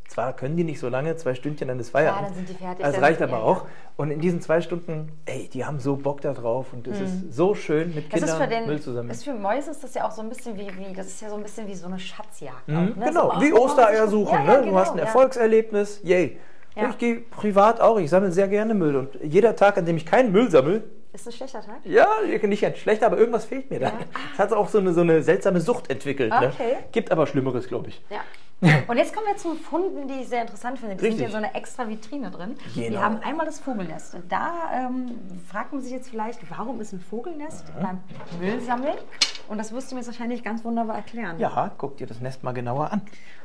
zwar 0.08 0.34
können 0.34 0.56
die 0.56 0.64
nicht 0.64 0.78
so 0.78 0.88
lange, 0.88 1.16
zwei 1.16 1.34
Stündchen, 1.34 1.68
dann 1.68 1.78
ist 1.80 1.90
Feierabend. 1.90 2.28
dann 2.28 2.34
sind 2.34 2.48
die 2.48 2.54
fertig, 2.54 2.84
Das 2.84 2.94
dann- 2.94 3.04
reicht 3.04 3.20
ja, 3.20 3.26
aber 3.26 3.38
ja. 3.38 3.42
auch. 3.42 3.66
Und 3.96 4.10
in 4.10 4.20
diesen 4.20 4.40
zwei 4.40 4.60
Stunden, 4.60 5.10
ey, 5.24 5.48
die 5.52 5.64
haben 5.64 5.78
so 5.80 5.96
Bock 5.96 6.20
da 6.20 6.32
drauf 6.34 6.66
und 6.72 6.86
es 6.86 7.00
ist 7.00 7.32
so 7.34 7.54
schön, 7.54 7.94
mit 7.94 8.06
Mhm. 8.06 8.20
Das 8.20 8.30
Kindern 8.30 8.50
den, 8.50 8.66
Müll 8.66 8.80
zu 8.80 8.92
sammeln. 8.92 9.10
ist 9.10 9.24
für 9.24 9.32
Mäuse 9.32 9.70
ist 9.70 9.82
das 9.82 9.94
ja 9.94 10.06
auch 10.06 10.10
so 10.12 10.20
ein 10.22 10.28
bisschen 10.28 10.56
wie, 10.56 10.68
wie 10.76 10.92
das 10.94 11.06
ist 11.06 11.22
ja 11.22 11.30
so 11.30 11.36
ein 11.36 11.42
bisschen 11.42 11.66
wie 11.66 11.74
so 11.74 11.86
eine 11.86 11.98
Schatzjagd. 11.98 12.68
Mhm, 12.68 12.76
auch, 12.76 12.96
ne? 12.96 13.06
Genau, 13.06 13.34
so, 13.34 13.40
wie 13.40 13.52
oh, 13.52 13.64
Ostereier 13.64 14.04
oh, 14.06 14.10
suchen. 14.10 14.34
ja, 14.34 14.42
ne? 14.44 14.52
ja, 14.52 14.62
du 14.62 14.76
hast 14.78 14.88
ein 14.90 14.96
genau, 14.96 14.98
ja. 14.98 15.06
Erfolgserlebnis, 15.06 16.00
yay. 16.04 16.38
Ja. 16.76 16.90
Ich 16.90 16.98
gehe 16.98 17.16
privat 17.20 17.80
auch, 17.80 17.98
ich 17.98 18.10
sammle 18.10 18.30
sehr 18.32 18.48
gerne 18.48 18.74
Müll. 18.74 18.96
Und 18.96 19.08
jeder 19.22 19.56
Tag, 19.56 19.78
an 19.78 19.86
dem 19.86 19.96
ich 19.96 20.04
keinen 20.04 20.30
Müll 20.30 20.50
sammle, 20.50 20.84
Ist 21.14 21.26
ein 21.26 21.32
schlechter 21.32 21.62
Tag? 21.62 21.76
ja, 21.84 22.06
nicht 22.42 22.60
ganz 22.60 22.76
schlecht, 22.76 23.02
aber 23.02 23.16
irgendwas 23.16 23.46
fehlt 23.46 23.70
mir 23.70 23.80
da. 23.80 23.86
Ja. 23.86 23.92
Es 24.34 24.38
hat 24.38 24.52
auch 24.52 24.68
so 24.68 24.76
eine, 24.78 24.92
so 24.92 25.00
eine 25.00 25.22
seltsame 25.22 25.60
Sucht 25.62 25.88
entwickelt. 25.90 26.30
Okay. 26.32 26.46
Ne? 26.72 26.76
Gibt 26.92 27.10
aber 27.10 27.26
Schlimmeres, 27.26 27.66
glaube 27.68 27.88
ich. 27.88 28.02
Ja. 28.10 28.18
Und 28.88 28.96
jetzt 28.96 29.14
kommen 29.14 29.26
wir 29.26 29.36
zu 29.36 29.54
Funden, 29.54 30.08
die 30.08 30.14
ich 30.22 30.28
sehr 30.28 30.42
interessant 30.42 30.78
finde. 30.78 30.96
Die 30.96 31.00
Richtig. 31.04 31.18
sind 31.18 31.18
hier 31.18 31.26
in 31.26 31.42
so 31.42 31.46
einer 31.48 31.54
extra 31.54 31.88
Vitrine 31.88 32.30
drin. 32.30 32.56
Wir 32.74 32.88
Genau. 32.88 33.00
haben 33.02 33.18
einmal 33.18 33.44
das 33.44 33.60
Vogelnest. 33.60 34.14
Und 34.14 34.32
da 34.32 34.70
ähm, 34.72 35.18
fragt 35.46 35.72
man 35.72 35.82
sich 35.82 35.92
jetzt 35.92 36.08
vielleicht, 36.08 36.40
warum 36.50 36.80
ist 36.80 36.92
ein 36.92 37.00
Vogelnest 37.00 37.64
beim 37.80 38.00
Müllsammeln? 38.40 38.96
Und 39.48 39.58
das 39.58 39.72
wirst 39.72 39.90
du 39.90 39.94
mir 39.94 40.00
jetzt 40.00 40.08
wahrscheinlich 40.08 40.42
ganz 40.42 40.64
wunderbar 40.64 40.96
erklären. 40.96 41.38
Ja, 41.38 41.70
guck 41.76 41.98
dir 41.98 42.06
das 42.06 42.20
Nest 42.20 42.42
mal 42.44 42.52
genauer 42.52 42.92
an. 42.92 43.02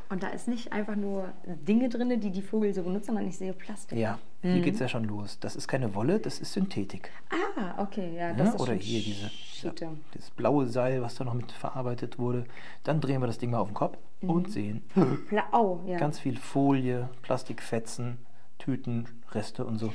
Und 0.09 0.23
da 0.23 0.27
ist 0.27 0.47
nicht 0.47 0.73
einfach 0.73 0.95
nur 0.95 1.29
Dinge 1.45 1.87
drin, 1.89 2.19
die 2.19 2.31
die 2.31 2.41
Vögel 2.41 2.73
so 2.73 2.83
benutzen, 2.83 3.07
sondern 3.07 3.27
ich 3.27 3.37
sehe 3.37 3.53
Plastik. 3.53 3.97
Ja, 3.97 4.17
hier 4.41 4.59
geht 4.61 4.73
es 4.73 4.79
ja 4.81 4.87
schon 4.89 5.05
los. 5.05 5.39
Das 5.39 5.55
ist 5.55 5.67
keine 5.69 5.93
Wolle, 5.95 6.19
das 6.19 6.39
ist 6.39 6.51
Synthetik. 6.53 7.11
Ah, 7.29 7.81
okay, 7.81 8.15
ja, 8.17 8.33
das 8.33 8.49
Ne? 8.49 8.55
ist 8.55 8.61
Oder 8.61 8.73
hier 8.73 9.01
diese, 9.01 9.31
Schiete. 9.69 9.85
ja, 9.85 9.91
dieses 10.13 10.29
blaue 10.31 10.67
Seil, 10.67 11.01
was 11.01 11.15
da 11.15 11.23
noch 11.23 11.33
mit 11.33 11.51
verarbeitet 11.51 12.19
wurde. 12.19 12.45
Dann 12.83 12.99
drehen 13.01 13.21
wir 13.21 13.27
das 13.27 13.37
Ding 13.37 13.51
mal 13.51 13.59
auf 13.59 13.67
den 13.69 13.73
Kopf 13.75 13.97
und 14.21 14.51
sehen 14.51 14.83
Blau, 15.29 15.81
ja. 15.85 15.97
ganz 15.97 16.19
viel 16.19 16.37
Folie, 16.37 17.09
Plastikfetzen, 17.23 18.17
Tüten, 18.59 19.07
Reste 19.31 19.65
und 19.65 19.77
so. 19.77 19.91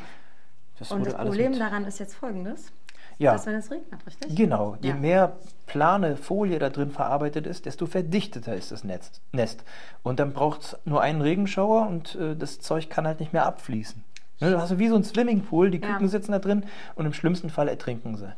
Das 0.78 0.90
Und 0.92 1.06
das 1.06 1.14
Problem 1.14 1.58
daran 1.58 1.84
ist 1.84 1.98
jetzt 2.00 2.14
folgendes, 2.14 2.72
Ja. 3.18 3.32
dass 3.32 3.46
wenn 3.46 3.54
es 3.54 3.70
regnet, 3.70 4.04
richtig? 4.06 4.34
Genau, 4.36 4.76
je 4.82 4.90
Ja. 4.90 4.94
mehr 4.96 5.36
plane 5.66 6.16
Folie 6.16 6.58
da 6.58 6.68
drin 6.70 6.90
verarbeitet 6.90 7.46
ist, 7.46 7.64
desto 7.66 7.86
verdichteter 7.86 8.54
ist 8.54 8.72
das 8.72 8.84
Netz, 8.84 9.20
Nest. 9.32 9.64
Und 10.02 10.18
dann 10.20 10.32
braucht 10.32 10.62
es 10.62 10.76
nur 10.84 11.00
einen 11.00 11.20
Regenschauer 11.22 11.86
und 11.86 12.14
äh, 12.16 12.36
das 12.36 12.58
Zeug 12.60 12.90
kann 12.90 13.06
halt 13.06 13.20
nicht 13.20 13.32
mehr 13.32 13.46
abfließen. 13.46 14.02
Ne, 14.40 14.50
du 14.50 14.60
hast 14.60 14.78
wie 14.78 14.88
so 14.88 14.96
ein 14.96 15.04
Swimmingpool, 15.04 15.70
die 15.70 15.78
Ja. 15.80 15.92
Küken 15.92 16.08
sitzen 16.08 16.32
da 16.32 16.38
drin 16.40 16.64
und 16.94 17.06
im 17.06 17.12
schlimmsten 17.14 17.48
Fall 17.48 17.68
ertrinken 17.68 18.16
sie. 18.16 18.34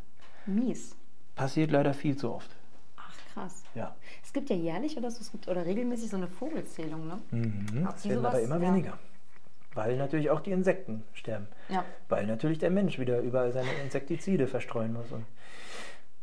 Mies. 0.46 0.94
Passiert 1.38 1.70
leider 1.70 1.94
viel 1.94 2.16
zu 2.16 2.32
oft. 2.34 2.50
Ach, 2.96 3.12
krass. 3.32 3.62
Ja. 3.74 3.94
Es 4.24 4.32
gibt 4.32 4.50
ja 4.50 4.56
jährlich 4.56 4.96
oder 4.96 5.10
so, 5.10 5.20
es 5.20 5.30
gibt 5.32 5.48
oder 5.48 5.64
regelmäßig 5.64 6.10
so 6.10 6.16
eine 6.16 6.26
Vogelzählung, 6.28 7.06
ne? 7.06 7.18
Mhm. 7.30 7.88
Es 7.96 8.04
werden 8.04 8.18
sowas- 8.18 8.34
aber 8.34 8.40
immer 8.42 8.56
ja. 8.56 8.62
weniger. 8.62 8.98
Weil 9.74 9.96
natürlich 9.96 10.30
auch 10.30 10.40
die 10.40 10.50
Insekten 10.50 11.04
sterben. 11.14 11.46
Ja. 11.68 11.84
Weil 12.08 12.26
natürlich 12.26 12.58
der 12.58 12.70
Mensch 12.70 12.98
wieder 12.98 13.20
überall 13.20 13.52
seine 13.52 13.72
Insektizide 13.84 14.46
verstreuen 14.48 14.92
muss. 14.92 15.06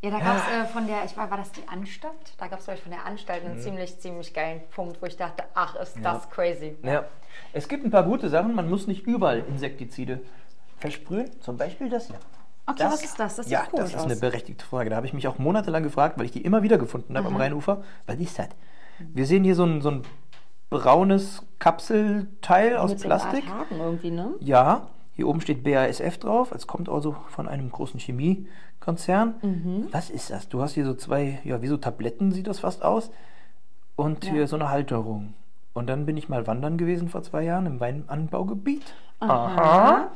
Ja, 0.01 0.11
da 0.11 0.19
gab 0.19 0.37
es 0.37 0.43
äh, 0.51 0.65
von 0.65 0.85
der, 0.87 1.05
ich 1.05 1.15
war, 1.15 1.31
war 1.31 1.37
das 1.37 1.51
die 1.53 1.65
Anstalt? 1.67 2.13
Da 2.37 2.47
gab 2.47 2.59
es, 2.59 2.65
glaube 2.65 2.77
ich, 2.77 2.83
von 2.83 2.91
der 2.91 3.05
Anstalt 3.05 3.43
Mhm. 3.43 3.51
einen 3.51 3.59
ziemlich, 3.61 3.97
ziemlich 3.99 4.33
geilen 4.33 4.61
Punkt, 4.71 5.01
wo 5.01 5.05
ich 5.05 5.15
dachte, 5.15 5.43
ach, 5.53 5.75
ist 5.77 5.95
das 6.03 6.29
crazy. 6.29 6.75
Ja. 6.83 7.05
Es 7.53 7.67
gibt 7.69 7.85
ein 7.85 7.91
paar 7.91 8.03
gute 8.03 8.29
Sachen. 8.29 8.53
Man 8.53 8.69
muss 8.69 8.87
nicht 8.87 9.07
überall 9.07 9.39
Insektizide 9.47 10.21
versprühen. 10.79 11.29
Zum 11.41 11.57
Beispiel 11.57 11.89
das 11.89 12.07
hier. 12.07 12.19
Okay, 12.67 12.83
was 12.83 13.03
ist 13.03 13.19
das? 13.19 13.35
Das 13.35 13.45
sieht 13.45 13.53
ja, 13.53 13.63
cool 13.71 13.79
das 13.79 13.89
ist 13.91 13.97
aus. 13.97 14.05
eine 14.05 14.15
berechtigte 14.15 14.65
Frage. 14.65 14.89
Da 14.89 14.95
habe 14.95 15.05
ich 15.05 15.13
mich 15.13 15.27
auch 15.27 15.37
monatelang 15.37 15.83
gefragt, 15.83 16.17
weil 16.17 16.25
ich 16.25 16.31
die 16.31 16.41
immer 16.41 16.63
wieder 16.63 16.77
gefunden 16.77 17.17
habe 17.17 17.27
am 17.27 17.35
Rheinufer. 17.35 17.83
Was 18.07 18.17
ist 18.17 18.39
das? 18.39 18.49
Wir 18.99 19.25
sehen 19.25 19.43
hier 19.43 19.55
so 19.55 19.65
ein, 19.65 19.81
so 19.81 19.91
ein 19.91 20.01
braunes 20.69 21.43
Kapselteil 21.59 22.77
aus 22.77 22.91
Mit 22.91 22.99
so 23.01 23.07
Plastik. 23.07 23.47
Haken 23.47 23.79
irgendwie, 23.79 24.11
ne? 24.11 24.33
Ja, 24.39 24.87
hier 25.13 25.27
oben 25.27 25.41
steht 25.41 25.63
BASF 25.63 26.17
drauf. 26.17 26.51
Es 26.51 26.65
kommt 26.67 26.89
also 26.89 27.15
von 27.29 27.47
einem 27.47 27.71
großen 27.71 27.99
Chemiekonzern. 27.99 29.35
Mhm. 29.41 29.87
Was 29.91 30.09
ist 30.09 30.31
das? 30.31 30.49
Du 30.49 30.61
hast 30.61 30.73
hier 30.73 30.85
so 30.85 30.95
zwei, 30.95 31.39
ja, 31.43 31.61
wie 31.61 31.67
so 31.67 31.77
Tabletten 31.77 32.31
sieht 32.31 32.47
das 32.47 32.59
fast 32.59 32.83
aus. 32.83 33.11
Und 33.95 34.25
hier 34.25 34.47
so 34.47 34.55
eine 34.57 34.69
Halterung. 34.69 35.33
Und 35.73 35.87
dann 35.87 36.05
bin 36.05 36.17
ich 36.17 36.29
mal 36.29 36.47
wandern 36.47 36.77
gewesen 36.77 37.09
vor 37.09 37.21
zwei 37.23 37.43
Jahren 37.43 37.65
im 37.65 37.79
Weinanbaugebiet. 37.79 38.93
Aha. 39.19 40.11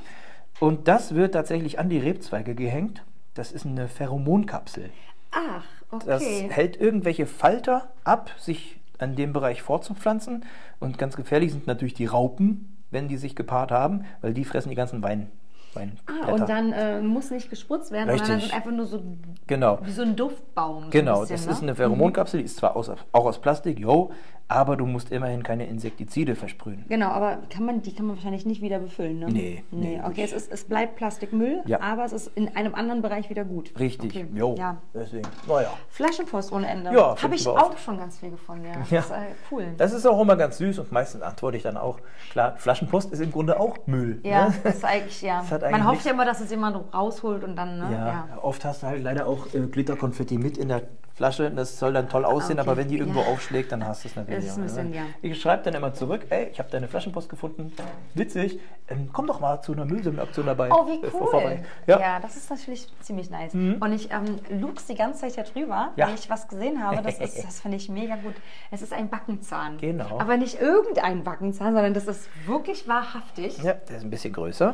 Und 0.60 0.88
das 0.88 1.16
wird 1.16 1.34
tatsächlich 1.34 1.80
an 1.80 1.90
die 1.90 2.00
Rebzweige 2.00 2.56
gehängt. 2.56 3.04
Das 3.34 3.52
ist 3.52 3.66
eine 3.66 3.88
Pheromonkapsel. 3.88 4.90
Ach, 5.32 5.64
Das 6.06 6.22
okay. 6.22 6.48
hält 6.50 6.80
irgendwelche 6.80 7.26
Falter 7.26 7.90
ab, 8.04 8.32
sich 8.38 8.80
an 8.98 9.16
dem 9.16 9.32
Bereich 9.34 9.62
fortzupflanzen. 9.62 10.46
Und 10.80 10.98
ganz 10.98 11.16
gefährlich 11.16 11.52
sind 11.52 11.68
natürlich 11.68 11.94
die 11.94 12.06
Raupen, 12.06 12.76
wenn 12.92 13.08
die 13.08 13.18
sich 13.18 13.36
gepaart 13.36 13.72
haben, 13.72 14.06
weil 14.22 14.34
die 14.34 14.44
fressen 14.46 14.70
die 14.70 14.76
ganzen 14.76 15.02
Wein. 15.04 15.30
Ah, 15.76 16.32
und 16.32 16.50
dann 16.50 16.74
äh, 16.74 17.00
muss 17.00 17.30
nicht 17.30 17.50
gespritzt 17.50 17.92
werden, 17.92 18.10
sondern 18.10 18.28
dann 18.28 18.36
Richtig. 18.38 18.52
sind 18.52 18.58
einfach 18.58 18.72
nur 18.72 18.86
so 18.88 19.04
genau. 19.46 19.78
wie 19.84 19.92
so 19.92 20.02
ein 20.02 20.16
Duftbaum. 20.16 20.86
so 20.86 20.90
Genau, 20.90 21.16
ein 21.18 21.20
bisschen, 21.22 21.36
das 21.38 21.46
ne? 21.46 21.52
ist 21.54 21.62
eine 21.64 21.76
Pheromonkapsel, 21.76 22.40
die 22.40 22.46
ist 22.46 22.58
zwar 22.58 22.76
aus, 22.76 22.90
auch 22.90 23.26
aus 23.26 23.40
Plastik, 23.40 23.80
yo, 23.80 24.12
aber 24.52 24.76
du 24.76 24.86
musst 24.88 25.12
immerhin 25.12 25.44
keine 25.44 25.68
Insektizide 25.68 26.36
versprühen. 26.36 26.84
Genau, 26.90 27.08
aber 27.10 27.38
kann 27.52 27.66
man, 27.66 27.82
die 27.84 27.94
kann 27.94 28.08
man 28.08 28.16
wahrscheinlich 28.16 28.46
nicht 28.48 28.62
wieder 28.62 28.80
befüllen, 28.80 29.20
ne? 29.20 29.28
Nee, 29.28 29.64
nee. 29.72 29.98
nee, 29.98 30.02
Okay, 30.04 30.24
es, 30.24 30.34
ist, 30.34 30.52
es 30.52 30.64
bleibt 30.66 30.96
Plastikmüll, 30.96 31.62
Ja. 31.66 31.80
aber 31.82 32.04
es 32.04 32.12
ist 32.14 32.32
in 32.36 32.56
einem 32.56 32.74
anderen 32.74 33.02
Bereich 33.04 33.30
wieder 33.30 33.46
gut. 33.46 33.72
Richtig, 33.80 34.10
Okay. 34.10 34.26
jo. 34.34 34.56
Ja. 34.58 34.78
Deswegen, 34.94 35.28
naja. 35.48 35.70
Flaschenpost 35.90 36.52
ohne 36.52 36.68
Ende. 36.68 36.92
Ja, 36.92 37.16
Habe 37.22 37.36
ich 37.36 37.48
auch 37.48 37.70
oft. 37.72 37.80
schon 37.80 37.98
ganz 38.00 38.18
viel 38.18 38.32
gefunden, 38.32 38.66
ja. 38.66 38.72
Ja. 38.90 39.02
Das 39.02 39.06
ist 39.06 39.12
äh, 39.12 39.16
cool. 39.52 39.66
Das 39.78 39.94
ist 39.94 40.06
auch 40.08 40.20
immer 40.20 40.36
ganz 40.36 40.58
süß 40.58 40.80
und 40.80 40.92
meistens 40.92 41.22
antworte 41.22 41.56
ich 41.58 41.64
dann 41.64 41.78
auch, 41.78 42.00
klar, 42.32 42.56
Flaschenpost 42.58 43.14
ist 43.14 43.20
im 43.22 43.32
Grunde 43.32 43.60
auch 43.60 43.78
Müll. 43.86 44.20
ja, 44.24 44.50
ne? 44.50 44.56
das 44.64 44.76
ist 44.78 44.86
eigentlich, 44.86 45.22
ja. 45.22 45.44
Hat 45.48 45.62
Man 45.62 45.74
eigentlich 45.76 45.86
hofft 45.86 46.06
ja 46.06 46.12
immer, 46.14 46.26
dass 46.26 46.42
es 46.42 46.50
jemand 46.50 46.92
rausholt 46.92 47.44
und 47.44 47.56
dann, 47.56 47.78
ne? 47.78 47.88
Ja, 47.92 48.28
oft 48.42 48.66
hast 48.66 48.82
du 48.82 48.88
halt 48.88 49.04
leider 49.04 49.28
auch 49.28 49.46
äh, 49.54 49.60
Glitterkonfetti 49.60 50.38
mit 50.40 50.58
in 50.58 50.70
der 50.70 50.82
Flasche. 51.20 51.52
Das 51.52 51.78
soll 51.78 51.92
dann 51.92 52.08
toll 52.08 52.24
aussehen, 52.24 52.60
okay. 52.60 52.68
aber 52.70 52.78
wenn 52.78 52.88
die 52.88 52.98
irgendwo 52.98 53.20
Ja. 53.20 53.28
aufschlägt, 53.28 53.74
dann 53.74 53.86
hast 53.86 54.06
du 54.06 54.08
es 54.08 54.16
natürlich. 54.16 54.46
Das 54.46 54.54
ist 54.54 54.58
ein 54.58 54.64
bisschen, 54.64 54.90
ne? 54.92 54.96
ja. 54.96 55.02
Ich 55.22 55.40
schreibe 55.42 55.64
dann 55.64 55.74
immer 55.74 55.94
zurück, 55.94 56.26
ey, 56.30 56.48
ich 56.50 56.60
habe 56.60 56.70
deine 56.72 56.88
Flaschenpost 56.88 57.28
gefunden. 57.30 57.74
Witzig, 58.14 58.58
ähm, 58.88 59.10
komm 59.12 59.28
doch 59.28 59.42
mal 59.42 59.62
zu 59.62 59.74
einer 59.74 59.84
Müllsammelaktion 59.84 60.46
dabei. 60.46 60.70
Oh, 60.72 60.88
wie 60.88 61.06
Äh, 61.06 61.12
cool. 61.14 61.28
vorbei. 61.28 61.64
Ja. 61.88 62.00
Ja. 62.00 62.20
das 62.22 62.38
ist 62.38 62.50
natürlich 62.50 62.88
ziemlich 63.02 63.30
nice. 63.30 63.54
Und 63.54 63.92
ich 63.94 64.10
ähm, 64.12 64.40
lux 64.62 64.86
die 64.88 64.96
ganze 64.96 65.20
Zeit 65.22 65.34
hier 65.36 65.44
drüber, 65.44 65.92
Ja. 65.98 66.08
weil 66.08 66.16
ich 66.16 66.30
was 66.30 66.48
gesehen 66.48 66.82
habe. 66.82 67.02
Das, 67.02 67.20
ist, 67.20 67.44
das 67.46 67.60
finde 67.60 67.76
ich 67.76 67.90
mega 67.90 68.16
gut. 68.16 68.36
Es 68.72 68.82
ist 68.82 68.94
ein 68.94 69.10
Backenzahn. 69.10 69.78
Genau. 69.78 70.20
Aber 70.22 70.38
nicht 70.38 70.62
irgendein 70.62 71.26
Backenzahn, 71.26 71.74
sondern 71.74 71.94
das 71.94 72.08
ist 72.08 72.30
wirklich 72.48 72.88
wahrhaftig. 72.88 73.58
ja, 73.62 73.74
der 73.74 73.98
ist 73.98 74.04
ein 74.04 74.10
bisschen 74.10 74.32
größer. 74.34 74.74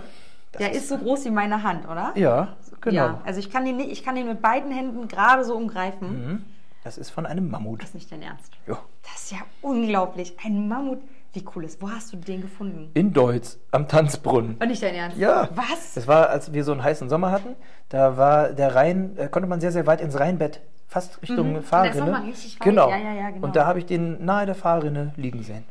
Das 0.58 0.68
Der 0.68 0.72
ist 0.74 0.90
so 0.90 0.98
groß 1.04 1.26
wie 1.26 1.32
meine 1.32 1.64
Hand, 1.64 1.86
oder? 1.88 2.12
Ja, 2.16 2.56
genau. 2.82 2.96
Ja, 2.96 3.22
also 3.26 3.40
ich 3.40 3.50
kann, 3.52 3.66
den 3.66 3.78
nicht, 3.78 3.92
ich 3.92 4.04
kann 4.04 4.16
den 4.16 4.28
mit 4.28 4.42
beiden 4.42 4.72
Händen 4.72 5.08
gerade 5.08 5.44
so 5.44 5.56
umgreifen. 5.56 6.26
Mhm. 6.28 6.46
Das 6.84 6.98
ist 6.98 7.10
von 7.10 7.26
einem 7.26 7.50
Mammut. 7.50 7.82
Das 7.82 7.90
ist 7.90 7.96
nicht 7.96 8.12
dein 8.12 8.22
Ernst. 8.22 8.52
Jo. 8.68 8.78
Das 9.04 9.24
ist 9.24 9.32
ja 9.32 9.40
unglaublich. 9.62 10.36
Ein 10.46 10.68
Mammut. 10.68 11.00
Wie 11.34 11.44
cool 11.56 11.66
ist. 11.66 11.82
Wo 11.82 11.90
hast 11.90 12.14
du 12.14 12.18
den 12.18 12.42
gefunden? 12.42 12.92
In 12.94 13.12
Deutz, 13.12 13.60
am 13.72 13.88
Tanzbrunnen. 13.90 14.56
Und 14.60 14.68
nicht 14.70 14.82
dein 14.82 14.96
Ernst. 14.96 15.18
Ja. 15.18 15.50
Was? 15.56 15.96
Das 15.96 16.08
war, 16.08 16.30
als 16.30 16.54
wir 16.54 16.64
so 16.64 16.72
einen 16.72 16.84
heißen 16.84 17.10
Sommer 17.10 17.32
hatten, 17.32 17.56
da 17.90 18.16
war 18.18 18.50
der 18.54 18.74
Rhein, 18.76 19.18
äh, 19.18 19.28
konnte 19.28 19.50
man 19.50 19.60
sehr, 19.60 19.72
sehr 19.74 19.86
weit 19.86 20.00
ins 20.00 20.18
Rheinbett, 20.18 20.62
fast 20.88 21.22
Richtung 21.22 21.54
Mhm. 21.54 21.62
Fahrrinne. 21.64 22.06
Der 22.06 22.20
ist 22.20 22.26
richtig 22.28 22.60
weit. 22.60 22.66
Genau. 22.66 22.90
Ja, 22.90 22.98
ja, 22.98 23.14
ja, 23.14 23.30
genau. 23.32 23.48
Und 23.48 23.56
da 23.58 23.66
habe 23.66 23.80
ich 23.80 23.86
den 23.86 24.24
nahe 24.24 24.46
der 24.46 24.56
Fahrrinne 24.56 25.12
liegen 25.18 25.44
sehen. 25.44 25.66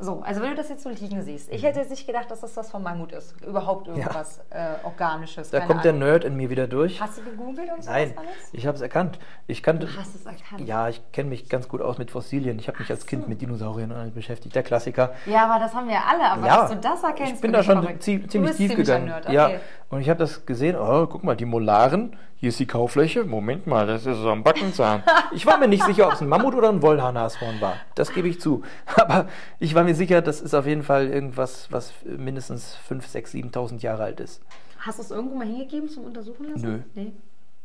So, 0.00 0.22
also 0.24 0.40
wenn 0.40 0.50
du 0.50 0.56
das 0.56 0.70
jetzt 0.70 0.82
so 0.82 0.88
liegen 0.88 1.22
siehst. 1.22 1.52
Ich 1.52 1.62
hätte 1.62 1.78
jetzt 1.78 1.90
nicht 1.90 2.06
gedacht, 2.06 2.30
dass 2.30 2.40
das 2.40 2.56
was 2.56 2.70
von 2.70 2.82
Mammut 2.82 3.12
ist. 3.12 3.34
Überhaupt 3.44 3.86
irgendwas 3.86 4.40
äh, 4.48 4.84
Organisches. 4.84 5.50
Da 5.50 5.60
kommt 5.60 5.84
der 5.84 5.92
Ahnung. 5.92 6.08
Nerd 6.08 6.24
in 6.24 6.36
mir 6.36 6.48
wieder 6.48 6.66
durch. 6.66 7.00
Hast 7.00 7.18
du 7.18 7.22
gegoogelt 7.22 7.70
und 7.70 7.84
so 7.84 7.90
Nein, 7.90 8.14
alles? 8.16 8.30
ich 8.52 8.66
habe 8.66 8.76
es 8.76 8.80
erkannt. 8.80 9.18
Ich 9.46 9.62
kannte, 9.62 9.86
Du 9.86 9.96
hast 9.96 10.14
es 10.14 10.24
erkannt. 10.24 10.66
ja, 10.66 10.88
ich 10.88 11.02
kenne 11.12 11.28
mich 11.28 11.48
ganz 11.48 11.68
gut 11.68 11.82
aus 11.82 11.98
mit 11.98 12.10
Fossilien. 12.10 12.58
Ich 12.58 12.68
habe 12.68 12.78
mich 12.78 12.90
als 12.90 13.06
Kind 13.06 13.28
mit 13.28 13.42
Dinosauriern 13.42 14.12
beschäftigt. 14.14 14.54
Der 14.54 14.62
Klassiker. 14.62 15.12
Ja, 15.26 15.44
aber 15.44 15.62
das 15.62 15.74
haben 15.74 15.86
wir 15.86 15.94
ja 15.94 16.04
alle. 16.08 16.24
Aber 16.24 16.46
ja, 16.46 16.62
dass 16.62 16.70
du 16.70 16.76
das 16.76 17.02
erkennst, 17.02 17.34
ich 17.34 17.40
bin 17.40 17.52
da 17.52 17.62
schon 17.62 18.00
ziemlich 18.00 18.56
tief 18.56 18.74
gegangen. 18.74 19.04
Nerd, 19.06 19.26
okay. 19.26 19.34
Ja, 19.34 19.50
und 19.90 20.00
ich 20.00 20.08
habe 20.08 20.18
das 20.18 20.46
gesehen. 20.46 20.76
Oh, 20.76 21.06
guck 21.06 21.24
mal, 21.24 21.36
die 21.36 21.44
Molaren. 21.44 22.16
Hier 22.40 22.48
ist 22.48 22.58
die 22.58 22.66
Kaufläche. 22.66 23.24
Moment 23.24 23.66
mal, 23.66 23.86
das 23.86 24.06
ist 24.06 24.16
so 24.16 24.30
ein 24.30 24.42
Backenzahn. 24.42 25.02
Ich 25.32 25.44
war 25.44 25.58
mir 25.58 25.68
nicht 25.68 25.84
sicher, 25.84 26.06
ob 26.06 26.14
es 26.14 26.22
ein 26.22 26.28
Mammut 26.28 26.54
oder 26.54 26.70
ein 26.70 26.80
Wollhaarnashorn 26.80 27.60
war. 27.60 27.76
Das 27.94 28.14
gebe 28.14 28.28
ich 28.28 28.40
zu. 28.40 28.62
Aber 28.96 29.28
ich 29.58 29.74
war 29.74 29.84
mir 29.84 29.94
sicher, 29.94 30.22
das 30.22 30.40
ist 30.40 30.54
auf 30.54 30.66
jeden 30.66 30.82
Fall 30.82 31.08
irgendwas, 31.08 31.70
was 31.70 31.92
mindestens 32.04 32.76
5, 32.76 33.06
6, 33.06 33.34
7.000 33.34 33.82
Jahre 33.82 34.04
alt 34.04 34.20
ist. 34.20 34.40
Hast 34.78 34.98
du 34.98 35.02
es 35.02 35.10
irgendwo 35.10 35.36
mal 35.36 35.46
hingegeben 35.46 35.90
zum 35.90 36.04
Untersuchen 36.04 36.46
lassen? 36.50 36.62
Nö. 36.66 36.78
Nee. 36.94 37.12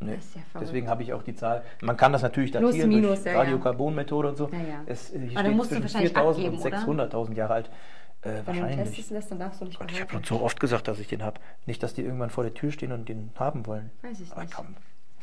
Nee. 0.02 0.20
Ja. 0.36 0.60
Deswegen 0.60 0.90
habe 0.90 1.04
ich 1.04 1.14
auch 1.14 1.24
die 1.24 1.36
Zahl. 1.36 1.64
Man 1.82 1.96
kann 1.96 2.12
das 2.12 2.22
natürlich 2.22 2.52
datieren 2.52 2.90
minus, 2.90 3.24
durch 3.24 3.34
ja. 3.34 3.40
Radiokarbonmethode 3.40 4.28
und 4.28 4.36
so. 4.36 4.50
Ja, 4.52 4.58
ja. 4.58 4.82
Es, 4.88 5.14
äh, 5.14 5.20
hier 5.20 5.40
Aber 5.40 5.44
dann 5.44 5.46
steht 5.46 5.56
musst 5.56 5.72
du 5.72 5.76
zwischen 5.80 5.94
wahrscheinlich 5.94 6.14
4.000 6.14 6.30
abgeben, 6.30 6.58
und 6.58 7.08
oder? 7.08 7.18
600.000 7.18 7.34
Jahre 7.34 7.54
alt. 7.54 7.70
Äh, 8.26 8.42
Wenn 8.46 8.56
du 8.56 8.62
wahrscheinlich. 8.62 8.96
testen 8.96 9.16
lässt, 9.18 9.32
dann 9.32 9.40
darfst 9.40 9.62
du 9.62 9.66
nicht 9.66 9.80
Gott, 9.80 9.92
ich 9.92 10.02
habe 10.02 10.12
schon 10.12 10.24
so 10.24 10.42
oft 10.42 10.60
gesagt, 10.60 10.88
dass 10.88 11.00
ich 11.00 11.08
den 11.08 11.24
habe. 11.24 11.40
Nicht, 11.66 11.82
dass 11.84 11.94
die 11.94 12.02
irgendwann 12.02 12.30
vor 12.32 12.44
der 12.44 12.54
Tür 12.54 12.72
stehen 12.72 12.92
und 12.92 13.08
den 13.08 13.30
haben 13.36 13.66
wollen. 13.68 13.92
Weiß 14.02 14.20
ich 14.20 14.32
Aber 14.32 14.42
nicht. 14.42 14.54
komm. 14.56 14.76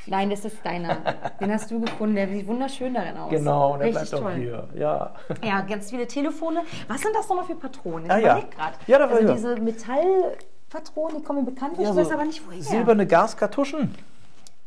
Nein, 0.07 0.31
das 0.31 0.45
ist 0.45 0.57
deiner. 0.65 0.97
Den 1.41 1.53
hast 1.53 1.71
du 1.71 1.81
gefunden. 1.81 2.17
Der 2.17 2.27
sieht 2.29 2.45
wunderschön 2.49 2.93
darin 2.93 3.17
aus. 3.17 3.31
Genau, 3.31 3.77
der 3.77 3.87
Richtig 3.87 4.11
bleibt 4.11 4.15
auch 4.15 4.29
toll. 4.31 4.35
hier. 4.35 4.69
Ja. 4.75 5.15
Ja, 5.45 5.61
ganz 5.61 5.91
viele 5.91 6.09
Telefone. 6.09 6.63
Was 6.89 7.03
sind 7.03 7.15
das 7.15 7.29
nochmal 7.29 7.45
für 7.45 7.55
Patronen? 7.55 8.07
Ich 8.07 8.11
Ah, 8.11 8.19
ja. 8.19 8.41
grad. 8.41 8.75
Ja, 8.89 8.99
da 8.99 9.09
war 9.09 9.17
Also 9.19 9.29
ja. 9.29 9.35
diese 9.35 9.57
Metallpatronen, 9.61 11.19
die 11.19 11.23
kommen 11.23 11.45
mir 11.45 11.51
bekannt 11.53 11.77
vor. 11.77 11.85
Ja, 11.85 11.91
ich 11.91 11.95
so 11.95 12.01
weiß 12.01 12.11
aber 12.13 12.25
nicht, 12.25 12.43
woher. 12.47 12.63
Silberne 12.63 13.07
Gaskartuschen, 13.07 13.95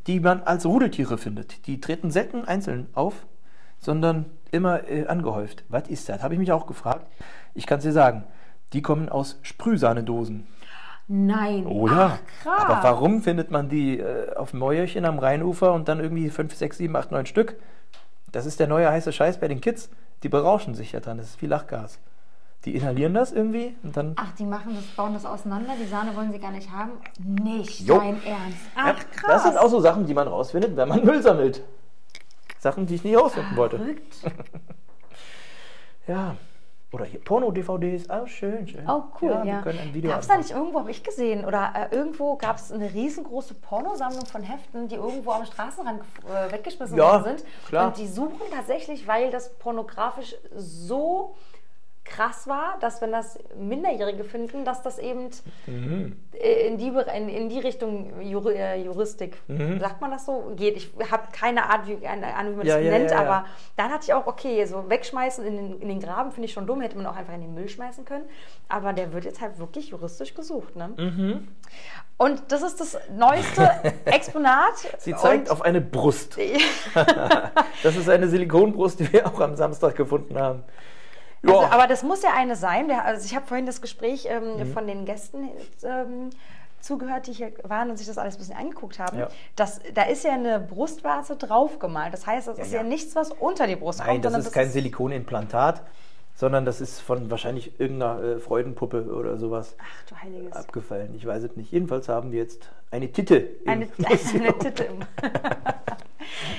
die 0.08 0.20
man 0.22 0.42
als 0.44 0.66
Rudeltiere 0.66 1.18
findet. 1.18 1.68
Die 1.68 1.82
treten 1.82 2.12
selten 2.12 2.46
einzeln 2.46 2.88
auf, 2.94 3.26
sondern 3.80 4.26
immer 4.56 4.90
äh, 4.90 5.06
angehäuft. 5.08 5.64
Was 5.70 5.88
ist 5.88 6.10
das? 6.10 6.24
Habe 6.24 6.34
ich 6.34 6.40
mich 6.40 6.52
auch 6.52 6.66
gefragt. 6.66 7.06
Ich 7.54 7.68
kann 7.68 7.78
es 7.80 7.84
dir 7.84 7.92
sagen. 7.92 8.24
Die 8.74 8.82
kommen 8.82 9.10
aus 9.10 9.38
Sprühsahnedosen. 9.44 10.48
Nein. 11.08 11.68
Oh 11.68 11.88
ja. 11.88 12.18
Ach, 12.18 12.44
krass. 12.44 12.64
Aber 12.66 12.84
warum 12.84 13.22
findet 13.22 13.52
man 13.52 13.70
die 13.70 14.00
äh, 14.00 14.36
auf 14.36 14.54
Mäuerchen 14.54 15.06
am 15.06 15.20
Rheinufer 15.20 15.74
und 15.74 15.88
dann 15.88 16.00
irgendwie 16.00 16.30
5, 16.30 16.56
6, 16.56 16.78
7, 16.78 16.96
8, 16.96 17.12
9 17.12 17.26
Stück? 17.28 17.58
Das 18.32 18.46
ist 18.46 18.60
der 18.60 18.68
neue 18.68 18.90
heiße 18.90 19.14
Scheiß 19.14 19.40
bei 19.40 19.48
den 19.48 19.62
Kids. 19.62 19.90
Die 20.24 20.30
berauschen 20.30 20.74
sich 20.74 20.94
ja 20.94 21.00
dran. 21.00 21.18
Das 21.18 21.28
ist 21.28 21.42
wie 21.42 21.46
Lachgas. 21.48 22.00
Die 22.66 22.76
inhalieren 22.76 23.14
das 23.14 23.32
irgendwie 23.32 23.76
und 23.84 23.96
dann. 23.96 24.14
Ach, 24.16 24.34
die 24.40 24.44
machen 24.44 24.74
das, 24.74 24.84
bauen 24.96 25.14
das 25.14 25.24
auseinander. 25.26 25.74
Die 25.80 25.88
Sahne 25.88 26.16
wollen 26.16 26.32
sie 26.32 26.40
gar 26.40 26.52
nicht 26.52 26.72
haben. 26.72 26.94
Nicht 27.20 27.82
Jo. 27.82 28.00
dein 28.00 28.24
Ernst. 28.26 28.58
Ach, 28.76 28.96
krass. 29.16 29.28
Das 29.28 29.44
sind 29.44 29.58
auch 29.58 29.70
so 29.70 29.80
Sachen, 29.80 30.08
die 30.08 30.16
man 30.16 30.28
rausfindet, 30.28 30.76
wenn 30.76 30.90
man 30.90 31.06
Müll 31.06 31.22
sammelt. 31.22 31.62
Sachen, 32.66 32.88
die 32.88 32.96
ich 32.96 33.04
nie 33.04 33.14
rausfinden 33.16 33.56
wollte. 33.56 33.78
Verrückt. 33.78 34.16
Ja. 36.08 36.36
Oder 36.92 37.06
hier 37.06 37.20
Porno-DVDs. 37.20 38.10
Ah, 38.12 38.28
schön, 38.28 38.68
schön. 38.68 38.88
Oh, 38.88 39.04
cool, 39.20 39.32
Ja, 39.32 39.44
ja. 39.44 39.62
Gab 39.62 40.22
es 40.22 40.28
da 40.28 40.38
nicht 40.38 40.52
irgendwo, 40.52 40.80
habe 40.80 40.92
ich 40.92 41.04
gesehen, 41.04 41.44
oder 41.44 41.74
äh, 41.76 41.96
irgendwo 41.96 42.36
gab 42.38 42.58
es 42.58 42.72
eine 42.72 42.94
riesengroße 42.94 43.56
Pornosammlung 43.56 44.26
von 44.28 44.44
Heften, 44.44 44.88
die 44.88 44.96
irgendwo 44.96 45.32
am 45.32 45.46
Straßenrand 45.46 46.02
äh, 46.02 46.52
weggeschmissen 46.52 46.96
Ja, 46.96 47.12
worden 47.24 47.38
sind. 47.40 47.44
klar. 47.68 47.88
Und 47.88 47.98
die 47.98 48.08
suchen 48.08 48.40
tatsächlich, 48.54 49.08
weil 49.08 49.32
das 49.32 49.58
pornografisch 49.58 50.36
so 50.56 51.36
krass 52.06 52.48
war, 52.48 52.78
dass 52.82 53.02
wenn 53.02 53.12
das 53.12 53.40
Minderjährige 53.58 54.24
finden, 54.24 54.64
dass 54.64 54.84
das 54.84 55.00
eben 55.00 55.30
Mhm. 55.66 56.16
äh, 56.40 56.68
in, 56.68 56.78
die, 56.78 56.88
in, 56.88 57.30
in 57.30 57.50
die 57.50 57.60
Richtung 57.60 58.22
Jur 58.22 58.54
äh, 58.56 58.80
Juristik, 58.82 59.38
Mhm. 59.48 59.80
sagt 59.80 60.02
man 60.02 60.12
das 60.12 60.26
so, 60.26 60.54
geht. 60.56 60.78
Ich 60.78 60.92
habe 61.12 61.24
keine 61.32 61.68
Art, 61.68 61.88
wie, 61.88 62.06
eine 62.06 62.36
Ahnung, 62.36 62.54
wie 62.54 62.58
man 62.58 62.68
Ja, 62.68 62.76
das 62.76 62.86
ja, 62.86 62.92
nennt, 62.92 63.12
ja, 63.12 63.20
aber 63.20 63.46
dann 63.76 63.92
hatte 63.92 64.04
ich 64.06 64.14
auch, 64.14 64.28
okay, 64.28 64.64
so 64.66 64.88
wegschmeißen 64.88 65.44
in 65.46 65.56
den, 65.58 65.82
in 65.82 65.88
den 65.90 66.00
Graben 66.00 66.32
finde 66.32 66.46
ich 66.46 66.54
schon 66.54 66.68
dumm, 66.68 66.82
hätte 66.82 66.96
man 66.96 67.08
auch 67.08 67.16
einfach 67.16 67.34
in 67.34 67.42
den 67.42 67.54
Müll 67.56 67.68
schmeißen 67.70 68.06
können. 68.06 68.26
Aber 68.70 68.94
der 68.94 69.12
wird 69.12 69.26
jetzt 69.26 69.42
halt 69.42 69.58
wirklich 69.58 69.90
juristisch 69.90 70.36
gesucht. 70.36 70.76
Ne? 70.76 70.90
Mhm. 70.98 71.48
Und 72.18 72.44
das 72.50 72.62
ist 72.62 72.80
das 72.80 72.98
neueste 73.18 73.68
Exponat. 74.06 74.74
Sie 75.00 75.16
zeigt 75.16 75.50
auf 75.50 75.64
eine 75.64 75.82
Brust. 75.82 76.38
Das 77.84 77.96
ist 77.96 78.10
eine 78.10 78.28
Silikonbrust, 78.28 79.00
die 79.00 79.12
wir 79.12 79.28
auch 79.28 79.40
am 79.40 79.56
Samstag 79.56 79.96
gefunden 79.96 80.40
haben. 80.40 80.64
Ja, 81.48 81.54
Also, 81.60 81.72
aber 81.74 81.88
das 81.88 82.04
muss 82.04 82.22
ja 82.24 82.30
eine 82.36 82.56
sein. 82.56 82.88
Der, 82.88 83.06
also 83.06 83.26
ich 83.26 83.36
habe 83.36 83.46
vorhin 83.46 83.66
das 83.66 83.82
Gespräch 83.82 84.28
ähm, 84.30 84.58
Mhm. 84.58 84.74
von 84.74 84.88
den 84.88 85.06
Gästen 85.06 85.50
ähm, 85.84 86.30
zugehört, 86.82 87.28
die 87.28 87.34
hier 87.34 87.52
waren 87.64 87.90
und 87.90 87.98
sich 87.98 88.08
das 88.08 88.18
alles 88.18 88.36
ein 88.36 88.40
bisschen 88.40 88.58
angeguckt 88.58 89.00
haben. 89.00 89.18
Ja. 89.20 89.28
Das, 89.56 89.80
da 89.94 90.04
ist 90.04 90.24
ja 90.24 90.34
eine 90.34 90.60
Brustwarze 90.60 91.36
draufgemalt. 91.36 92.14
Das 92.14 92.28
heißt, 92.28 92.48
das 92.48 92.60
ist 92.60 92.72
ja. 92.72 92.82
ja 92.82 92.84
nichts, 92.84 93.16
was 93.16 93.32
unter 93.32 93.66
die 93.68 93.76
Brust 93.76 94.00
Nein, 94.00 94.08
kommt. 94.10 94.26
das 94.26 94.32
sondern 94.34 94.48
ist 94.48 94.54
kein 94.54 94.70
Silikonimplantat. 94.70 95.82
sondern 96.36 96.66
das 96.66 96.82
ist 96.82 97.00
von 97.00 97.32
wahrscheinlich 97.32 97.80
irgendeiner 97.80 98.22
äh, 98.22 98.40
Freudenpuppe 98.40 99.04
oder 99.06 99.38
sowas 99.38 99.76
Ach 99.80 100.10
du 100.10 100.16
Heiliges. 100.18 100.54
abgefallen. 100.56 101.16
Ich 101.16 101.26
weiß 101.26 101.44
es 101.44 101.56
nicht. 101.56 101.72
Jedenfalls 101.72 102.10
haben 102.10 102.32
wir 102.32 102.40
jetzt 102.40 102.70
eine 102.92 103.12
Titte. 103.12 103.38
im 103.38 103.70
Eine, 103.70 103.88
eine 104.34 104.58
Titte 104.60 104.84
im. 104.84 105.00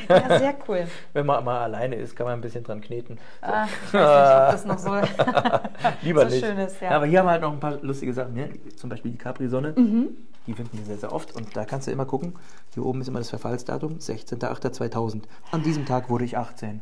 ja, 0.09 0.39
sehr 0.39 0.55
cool. 0.69 0.87
Wenn 1.13 1.27
man 1.27 1.45
mal 1.45 1.61
alleine 1.63 1.97
ist, 1.97 2.15
kann 2.17 2.27
man 2.27 2.35
ein 2.35 2.41
bisschen 2.41 2.65
dran 2.65 2.81
kneten. 2.81 3.19
So. 3.41 3.47
Ah, 3.49 3.67
ich 3.87 3.95
weiß 3.95 3.95
nicht, 3.95 4.43
ob 4.47 4.53
das 4.53 4.65
noch 4.65 4.79
so. 4.79 5.61
Lieber 6.03 6.29
so 6.29 6.35
nicht. 6.35 6.45
schön 6.45 6.59
ist, 6.59 6.81
ja. 6.81 6.91
Aber 6.91 7.07
hier 7.07 7.19
haben 7.21 7.27
wir 7.27 7.33
halt 7.33 7.43
noch 7.43 7.53
ein 7.53 7.61
paar 7.61 7.77
lustige 7.83 8.13
Sachen. 8.13 8.35
Ne? 8.35 8.51
Zum 8.77 8.91
Beispiel 8.91 9.11
die 9.13 9.19
Capri-Sonne. 9.19 9.75
Mhm. 9.77 10.09
Die 10.47 10.55
finden 10.55 10.79
wir 10.79 10.85
sehr, 10.85 10.99
sehr 10.99 11.13
oft. 11.13 11.35
Und 11.35 11.57
da 11.57 11.65
kannst 11.65 11.89
du 11.89 11.91
immer 11.91 12.05
gucken. 12.07 12.35
Hier 12.75 12.85
oben 12.87 13.01
ist 13.01 13.09
immer 13.09 13.19
das 13.19 13.31
Verfallsdatum, 13.31 13.99
16.08.2000. 13.99 15.23
An 15.51 15.63
diesem 15.63 15.87
Tag 15.87 16.09
wurde 16.09 16.25
ich 16.25 16.39
18. 16.39 16.81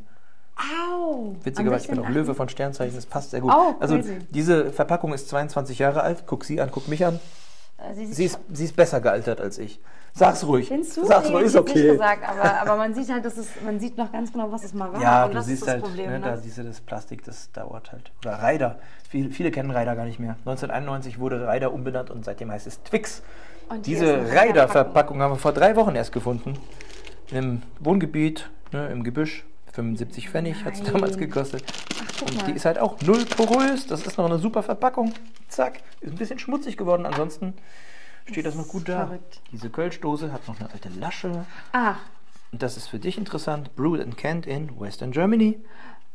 Au! 0.56 1.34
Witzigerweise, 1.42 1.84
ich 1.86 1.90
bin 1.90 1.98
auch 2.00 2.08
Löwe 2.08 2.34
von 2.34 2.48
Sternzeichen, 2.48 2.94
das 2.94 3.06
passt 3.06 3.30
sehr 3.32 3.40
gut. 3.40 3.52
Oh, 3.52 3.74
also 3.80 3.98
diese 4.30 4.70
Verpackung 4.70 5.12
ist 5.12 5.28
22 5.28 5.78
Jahre 5.80 6.02
alt. 6.02 6.24
Guck 6.26 6.44
sie 6.44 6.60
an, 6.60 6.70
guck 6.70 6.86
mich 6.88 7.04
an. 7.04 7.18
besten- 7.78 7.94
Sie, 8.06 8.12
Sie 8.14 8.24
ist, 8.26 8.38
sie 8.52 8.64
ist 8.64 8.76
besser 8.76 9.00
gealtert 9.00 9.40
als 9.40 9.58
ich. 9.58 9.80
Sag's 10.16 10.46
ruhig. 10.46 10.68
Findest 10.68 10.96
du? 10.96 11.04
Sag's 11.04 11.28
Nee, 11.28 11.34
ruhig, 11.34 11.46
ist 11.46 11.54
hätte 11.54 11.64
nicht 11.64 11.76
okay. 11.76 11.88
gesagt, 11.92 12.28
aber, 12.28 12.60
aber 12.62 12.76
man 12.76 12.94
sieht 12.94 13.10
halt, 13.10 13.24
dass 13.24 13.36
es, 13.36 13.48
man 13.64 13.80
sieht 13.80 13.98
noch 13.98 14.12
ganz 14.12 14.32
genau, 14.32 14.50
was 14.52 14.62
es 14.62 14.72
mal 14.72 14.92
war. 14.92 15.00
Ja, 15.02 15.24
und 15.24 15.32
du 15.32 15.38
das 15.38 15.46
siehst 15.46 15.62
ist 15.62 15.66
das 15.66 15.72
halt, 15.74 15.82
Problem. 15.82 16.10
ne, 16.10 16.18
ne? 16.20 16.24
da 16.26 16.36
siehst 16.36 16.56
du 16.58 16.62
das 16.62 16.80
Plastik, 16.80 17.24
das 17.24 17.50
dauert 17.50 17.90
halt. 17.90 18.12
Oder 18.24 18.40
Ryder. 18.42 18.78
Viele, 19.08 19.30
viele 19.30 19.50
kennen 19.50 19.72
Ryder 19.72 19.96
gar 19.96 20.04
nicht 20.04 20.20
mehr. 20.20 20.36
1991 20.46 21.18
wurde 21.18 21.48
Ryder 21.48 21.72
umbenannt 21.72 22.10
und 22.10 22.24
seitdem 22.24 22.50
heißt 22.52 22.66
es 22.68 22.80
Twix. 22.84 23.22
Und 23.68 23.86
Diese 23.86 24.30
Ryder-Verpackung 24.30 25.20
haben 25.20 25.32
wir 25.32 25.38
vor 25.38 25.52
drei 25.52 25.74
Wochen 25.74 25.96
erst 25.96 26.12
gefunden. 26.12 26.54
Im 27.32 27.62
Wohngebiet, 27.80 28.50
ne, 28.72 28.88
im 28.88 29.02
Gebüsch. 29.02 29.44
75 29.72 30.30
Pfennig 30.30 30.64
hat 30.64 30.74
es 30.74 30.82
damals 30.84 31.18
gekostet. 31.18 31.64
guck 32.20 32.30
und 32.30 32.46
die 32.46 32.52
ist 32.52 32.64
halt 32.64 32.78
auch 32.78 33.00
null 33.00 33.24
porös. 33.24 33.88
Das 33.88 34.06
ist 34.06 34.16
noch 34.18 34.26
eine 34.26 34.38
super 34.38 34.62
Verpackung. 34.62 35.12
Zack. 35.48 35.80
Ist 36.00 36.12
ein 36.12 36.16
bisschen 36.16 36.38
schmutzig 36.38 36.76
geworden. 36.76 37.06
Ansonsten 37.06 37.54
steht 38.26 38.46
das 38.46 38.54
noch 38.54 38.68
gut 38.68 38.88
da. 38.88 39.06
verrückt. 39.06 39.40
Diese 39.52 39.70
Kölschdose 39.70 40.32
hat 40.32 40.46
noch 40.48 40.58
eine 40.60 40.70
alte 40.70 40.88
Lasche. 40.90 41.44
Ach, 41.72 41.98
Und 42.52 42.62
das 42.62 42.76
ist 42.76 42.88
für 42.88 42.98
dich 42.98 43.18
interessant. 43.18 43.74
Brewed 43.76 44.00
and 44.00 44.16
canned 44.16 44.46
in 44.46 44.78
Western 44.80 45.10
Germany. 45.12 45.58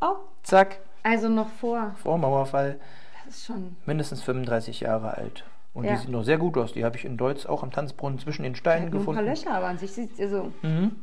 oh, 0.02 0.16
Zack. 0.44 0.80
also 1.04 1.28
noch 1.30 1.50
vor. 1.60 1.96
Vor 2.02 2.18
Mauerfall. 2.18 2.80
Das 3.26 3.36
ist 3.36 3.46
schon. 3.46 3.76
Mindestens 3.86 4.22
35 4.24 4.80
Jahre 4.82 5.16
alt. 5.18 5.44
Und 5.74 5.84
Ja. 5.86 5.92
die 5.92 5.98
sieht 5.98 6.10
noch 6.10 6.24
sehr 6.24 6.38
gut 6.40 6.58
aus. 6.58 6.74
Die 6.74 6.84
habe 6.84 6.98
ich 6.98 7.06
in 7.06 7.16
Deutsch 7.18 7.46
auch 7.46 7.62
am 7.62 7.72
Tanzbrunnen 7.72 8.18
zwischen 8.20 8.42
den 8.44 8.56
Steinen 8.56 8.90
Nur 8.90 9.02
ein 9.02 9.06
paar 9.06 9.14
gefunden. 9.16 9.26
Löcher, 9.30 9.54
aber 9.54 9.68
an 9.68 9.78
sich 9.78 9.92
sieht 9.92 10.14
es 10.14 10.20
also. 10.20 10.52
Mhm. 10.64 10.96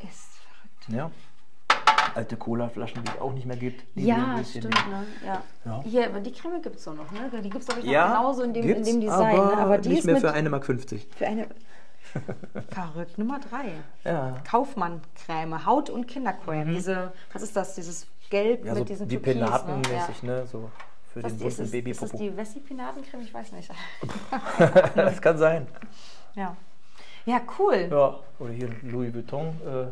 Ist 0.00 0.28
verrückt. 0.38 0.88
Ja. 0.96 1.10
Alte 2.14 2.36
Cola-Flaschen, 2.36 3.02
die 3.04 3.10
es 3.14 3.20
auch 3.20 3.32
nicht 3.32 3.46
mehr 3.46 3.56
gibt. 3.56 3.84
Ja, 3.94 4.38
stimmt, 4.44 4.64
ne? 4.74 5.04
Ja. 5.26 5.42
Ja. 5.64 5.82
Hier, 5.84 6.06
aber 6.06 6.20
die 6.20 6.32
Creme 6.32 6.60
gibt 6.62 6.76
es 6.76 6.84
doch 6.84 6.94
noch, 6.94 7.10
ne? 7.10 7.30
Die 7.42 7.48
gibt 7.50 7.62
es 7.62 7.66
doch 7.66 7.76
nicht 7.76 7.86
Ja, 7.86 8.08
genauso 8.08 8.42
in 8.42 8.52
dem, 8.54 8.68
in 8.68 8.84
dem 8.84 9.00
Design. 9.00 9.38
aber, 9.38 9.56
ne? 9.56 9.62
aber 9.62 9.78
die 9.78 9.88
nicht 9.90 9.98
ist 10.00 10.04
mehr 10.06 10.16
für 10.18 10.32
1,50 10.34 10.48
Mark. 10.50 10.64
für 11.16 11.26
eine. 11.26 11.46
Verrückt. 12.70 13.16
Nummer 13.18 13.40
drei. 13.40 13.72
Ja. 14.04 14.36
Kaufmann-Creme, 14.50 15.64
Haut- 15.66 15.90
und 15.90 16.06
Kindercreme. 16.06 16.74
Diese, 16.74 17.12
was 17.32 17.42
ist 17.42 17.56
das? 17.56 17.74
Dieses 17.74 18.06
Gelb 18.30 18.60
Mhm. 18.62 18.66
ja, 18.66 18.72
so 18.74 18.80
mit 18.80 18.88
diesen 18.88 19.08
die 19.08 19.16
Türkis, 19.16 19.32
Penatenmäßig, 19.34 20.22
Ne? 20.22 20.32
Ja. 20.32 20.40
ne? 20.40 20.46
So 20.46 20.70
für 21.12 21.22
Was 21.22 21.32
den 21.32 21.38
bunten 21.38 21.62
es, 21.62 21.74
ist 21.86 22.02
das 22.02 22.12
die 22.12 22.36
Wessi-Pinatencreme? 22.36 23.22
Ich 23.22 23.32
weiß 23.34 23.52
nicht. 23.52 23.70
das 24.94 25.20
kann 25.22 25.38
sein. 25.38 25.66
ja. 26.34 26.56
Ja, 27.24 27.40
cool. 27.58 27.86
Ja. 27.88 28.18
Oder 28.40 28.52
hier 28.52 28.68
Louis 28.82 29.14
Vuitton 29.14 29.48
äh, 29.64 29.86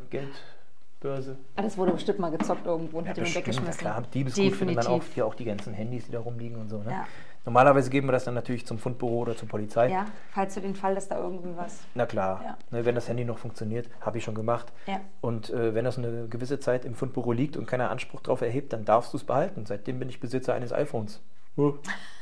Geldbörse. 1.01 1.39
Ah, 1.57 1.63
das 1.63 1.79
wurde 1.79 1.93
bestimmt 1.93 2.19
mal 2.19 2.31
gezockt 2.31 2.67
irgendwo 2.67 2.99
und 2.99 3.09
hat 3.09 3.17
jemand 3.17 3.35
bestimmt, 3.35 3.47
weggeschmissen. 3.47 3.85
Ja, 3.85 3.93
klar, 3.93 4.03
Diebesgut 4.13 4.55
findet 4.55 4.77
man 4.77 4.87
auch 4.87 4.91
Definitiv. 4.95 5.15
hier 5.15 5.27
auch 5.27 5.35
die 5.35 5.45
ganzen 5.45 5.73
Handys, 5.73 6.07
die 6.07 6.13
da 6.13 6.21
rumliegen 6.21 6.59
und 6.61 6.69
so. 6.69 6.79
Ne? 6.79 6.91
Ja. 6.91 7.07
Normalerweise 7.47 7.89
geben 7.89 8.09
wir 8.09 8.13
das 8.13 8.25
dann 8.25 8.35
natürlich 8.35 8.67
zum 8.67 8.79
Fundbüro 8.79 9.21
oder 9.21 9.35
zur 9.35 9.49
Polizei. 9.49 9.89
Ja, 9.91 10.07
falls 10.33 10.55
für 10.55 10.61
den 10.61 10.75
Fall, 10.75 10.95
dass 10.95 11.09
da 11.09 11.19
irgendwie 11.19 11.57
was. 11.57 11.81
Na 11.95 12.05
klar, 12.05 12.43
Ja. 12.45 12.59
ne, 12.71 12.85
wenn 12.85 12.95
das 12.95 13.09
Handy 13.09 13.25
noch 13.25 13.39
funktioniert, 13.39 13.89
habe 14.03 14.19
ich 14.19 14.25
schon 14.25 14.35
gemacht. 14.35 14.71
Ja. 14.87 15.01
Und 15.23 15.49
äh, 15.49 15.75
wenn 15.75 15.87
das 15.87 15.97
eine 15.97 16.29
gewisse 16.29 16.61
Zeit 16.61 16.85
im 16.85 16.95
Fundbüro 16.95 17.33
liegt 17.33 17.57
und 17.57 17.67
keiner 17.67 17.91
Anspruch 17.91 18.21
darauf 18.21 18.43
erhebt, 18.43 18.75
dann 18.75 18.85
darfst 18.85 19.15
du 19.15 19.17
es 19.17 19.25
behalten. 19.25 19.65
Seitdem 19.65 19.99
bin 19.99 20.11
ich 20.11 20.21
Besitzer 20.21 20.53
eines 20.55 20.73
iPhones. 20.73 21.23
Uh, 21.57 21.75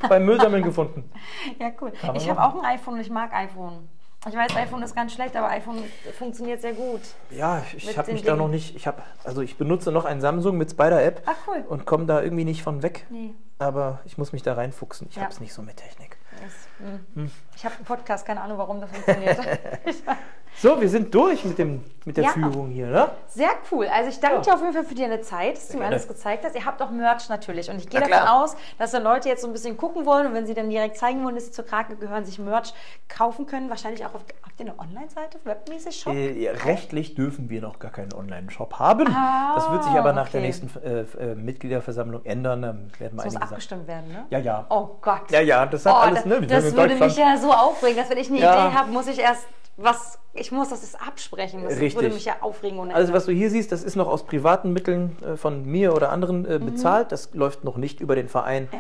beim 0.09 0.25
Müllsammeln 0.25 0.63
gefunden. 0.63 1.11
Ja, 1.61 1.71
cool. 1.81 1.93
Ich 2.15 2.31
habe 2.31 2.43
auch 2.43 2.63
ein 2.63 2.65
iPhone 2.65 2.95
und 2.95 3.01
ich 3.01 3.11
mag 3.11 3.33
iPhone. 3.35 3.89
Ich 4.27 4.35
weiß, 4.35 4.57
iPhone 4.57 4.83
ist 4.83 4.97
ganz 4.97 5.13
schlecht, 5.15 5.37
aber 5.37 5.49
iPhone 5.51 5.85
funktioniert 6.19 6.61
sehr 6.61 6.73
gut. 6.73 7.01
Ja, 7.31 7.63
ich 7.77 7.97
habe 7.97 8.13
mich 8.13 8.23
da 8.23 8.33
noch 8.35 8.47
Dingen. 8.47 8.51
nicht. 8.55 8.75
Ich 8.75 8.87
habe, 8.87 9.03
also 9.25 9.43
ich 9.43 9.57
benutze 9.57 9.93
noch 9.93 10.05
ein 10.05 10.21
Samsung 10.21 10.57
mit 10.59 10.71
Spider-App 10.71 11.23
Ach, 11.25 11.37
cool. 11.47 11.65
und 11.69 11.87
komme 11.87 12.07
da 12.07 12.21
irgendwie 12.21 12.45
nicht 12.45 12.63
von 12.63 12.83
weg. 12.83 13.07
Nee. 13.11 13.35
Aber 13.61 14.01
ich 14.05 14.19
muss 14.19 14.33
mich 14.33 14.43
da 14.43 14.55
reinfuchsen. 14.55 15.07
Ich 15.11 15.17
Ja. 15.17 15.23
habe 15.23 15.33
es 15.33 15.41
nicht 15.41 15.53
so 15.55 15.63
mit 15.63 15.77
Technik. 15.77 16.17
Das, 16.43 16.99
mm. 17.15 17.27
Ich 17.57 17.65
habe 17.65 17.77
einen 17.77 17.85
Podcast, 17.85 18.27
keine 18.27 18.41
Ahnung, 18.41 18.59
warum 18.59 18.81
das 18.81 18.91
funktioniert. 18.91 19.39
So, 20.61 20.81
wir 20.81 20.89
sind 20.89 21.15
durch 21.15 21.45
mit, 21.45 21.57
dem, 21.57 21.85
mit 22.05 22.17
der 22.17 22.25
Ja. 22.25 22.31
Führung 22.31 22.69
hier, 22.71 22.89
ne? 22.89 23.09
Sehr 23.29 23.51
cool. 23.71 23.87
Also 23.87 24.11
ich 24.11 24.19
danke 24.19 24.39
Ja. 24.39 24.43
dir 24.43 24.55
auf 24.55 24.61
jeden 24.61 24.73
Fall 24.73 24.85
für 24.85 24.97
deine 24.97 25.21
Zeit, 25.21 25.57
dass 25.57 25.69
du 25.69 25.79
mir 25.79 25.85
alles 25.87 26.09
gezeigt 26.09 26.45
hast. 26.45 26.57
Ihr 26.57 26.65
habt 26.65 26.83
auch 26.83 26.91
Merch 26.91 27.29
natürlich. 27.29 27.71
Und 27.71 27.77
ich 27.77 27.89
gehe 27.89 28.01
Na 28.01 28.09
davon 28.09 28.25
klar. 28.25 28.43
aus, 28.43 28.57
dass 28.77 28.91
dann 28.91 29.05
Leute 29.05 29.29
jetzt 29.29 29.43
so 29.43 29.47
ein 29.47 29.53
bisschen 29.53 29.77
gucken 29.77 30.05
wollen 30.05 30.27
und 30.27 30.35
wenn 30.35 30.47
sie 30.47 30.55
dann 30.55 30.69
direkt 30.69 30.97
zeigen 30.99 31.23
wollen, 31.25 31.37
dass 31.37 31.47
sie 31.47 31.53
zur 31.53 31.65
Krake 31.65 31.95
gehören, 31.95 32.25
sich 32.25 32.41
Merch 32.41 32.75
kaufen 33.09 33.47
können. 33.47 33.71
Wahrscheinlich 33.71 34.05
auch 34.05 34.15
auf 34.17 34.23
habt 34.43 34.59
ihr 34.59 34.67
eine 34.67 34.79
Online-Seite, 34.81 35.39
webmäßig 35.45 36.01
Shop? 36.01 36.13
Äh, 36.13 36.51
rechtlich 36.65 37.15
dürfen 37.15 37.49
wir 37.51 37.61
noch 37.61 37.79
gar 37.79 37.93
keinen 37.93 38.13
Online-Shop 38.13 38.81
haben. 38.81 39.07
Ah, 39.15 39.53
das 39.55 39.71
wird 39.71 39.85
sich 39.85 39.93
aber 39.93 40.13
nach 40.13 40.29
der 40.29 40.41
okay. 40.41 40.47
nächsten 40.49 40.71
äh, 40.83 41.01
äh, 41.03 41.35
Mitgliederversammlung 41.37 42.25
ändern. 42.25 42.63
Dann 42.63 42.93
werden 42.99 43.17
wir 43.17 43.23
Das 43.23 43.35
muss 43.35 43.43
abgestimmt 43.43 43.87
werden, 43.87 44.09
ne? 44.09 44.27
Ja, 44.31 44.41
ja. 44.41 44.67
Oh 44.71 44.89
Gott. 45.01 45.31
Ja, 45.31 45.41
ja, 45.41 45.65
das 45.67 45.87
hat 45.87 45.95
Oh, 45.95 45.99
alles, 45.99 46.25
das, 46.25 46.27
ne? 46.27 46.41
Das 46.49 46.65
in 46.65 46.77
würde 46.77 46.97
mich 46.97 47.17
ja 47.17 47.37
so 47.37 47.53
aufregen, 47.53 47.97
dass 47.97 48.11
wenn 48.11 48.19
ich 48.19 48.29
eine 48.29 48.41
Ja. 48.41 48.67
Idee 48.67 48.77
habe, 48.77 48.91
muss 48.91 49.07
ich 49.07 49.21
erst 49.21 49.47
was, 49.81 50.19
ich 50.35 50.51
muss 50.53 50.69
das 50.71 50.83
jetzt 50.83 51.01
absprechen. 51.01 51.63
Das 51.63 51.75
Richtig. 51.79 51.95
würde 51.95 52.15
mich 52.15 52.25
ja 52.25 52.37
aufregen. 52.41 52.79
ohne 52.79 52.93
Ende. 52.95 53.13
was 53.13 53.27
du 53.27 53.33
hier 53.33 53.49
siehst, 53.51 53.71
das 53.73 53.83
ist 53.85 53.97
noch 53.97 54.09
aus 54.09 54.25
privaten 54.27 54.73
Mitteln 54.73 55.17
äh, 55.23 55.37
von 55.37 55.65
mir 55.65 55.95
oder 55.95 56.11
anderen 56.11 56.43
Mhm. 56.43 56.51
äh, 56.51 56.59
bezahlt. 56.59 57.13
Das 57.13 57.33
läuft 57.35 57.65
noch 57.65 57.77
nicht 57.77 58.01
über 58.01 58.15
den 58.17 58.29
Verein, 58.29 58.69
ja. 58.73 58.79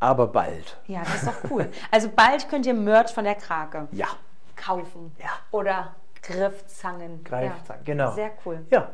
aber 0.00 0.26
bald. 0.28 0.78
ja, 0.86 1.00
das 1.02 1.14
ist 1.22 1.26
doch 1.28 1.50
cool. 1.50 1.68
Also 1.90 2.08
bald 2.14 2.48
könnt 2.48 2.66
ihr 2.66 2.74
Merch 2.74 3.12
von 3.12 3.24
der 3.24 3.34
Krake 3.36 3.88
Ja. 3.92 4.08
kaufen. 4.56 5.12
Ja. 5.18 5.30
Oder 5.50 5.94
Griffzangen. 6.22 7.22
Greifzangen, 7.24 7.84
genau. 7.84 8.12
Sehr 8.12 8.30
cool. 8.44 8.64
Ja. 8.70 8.88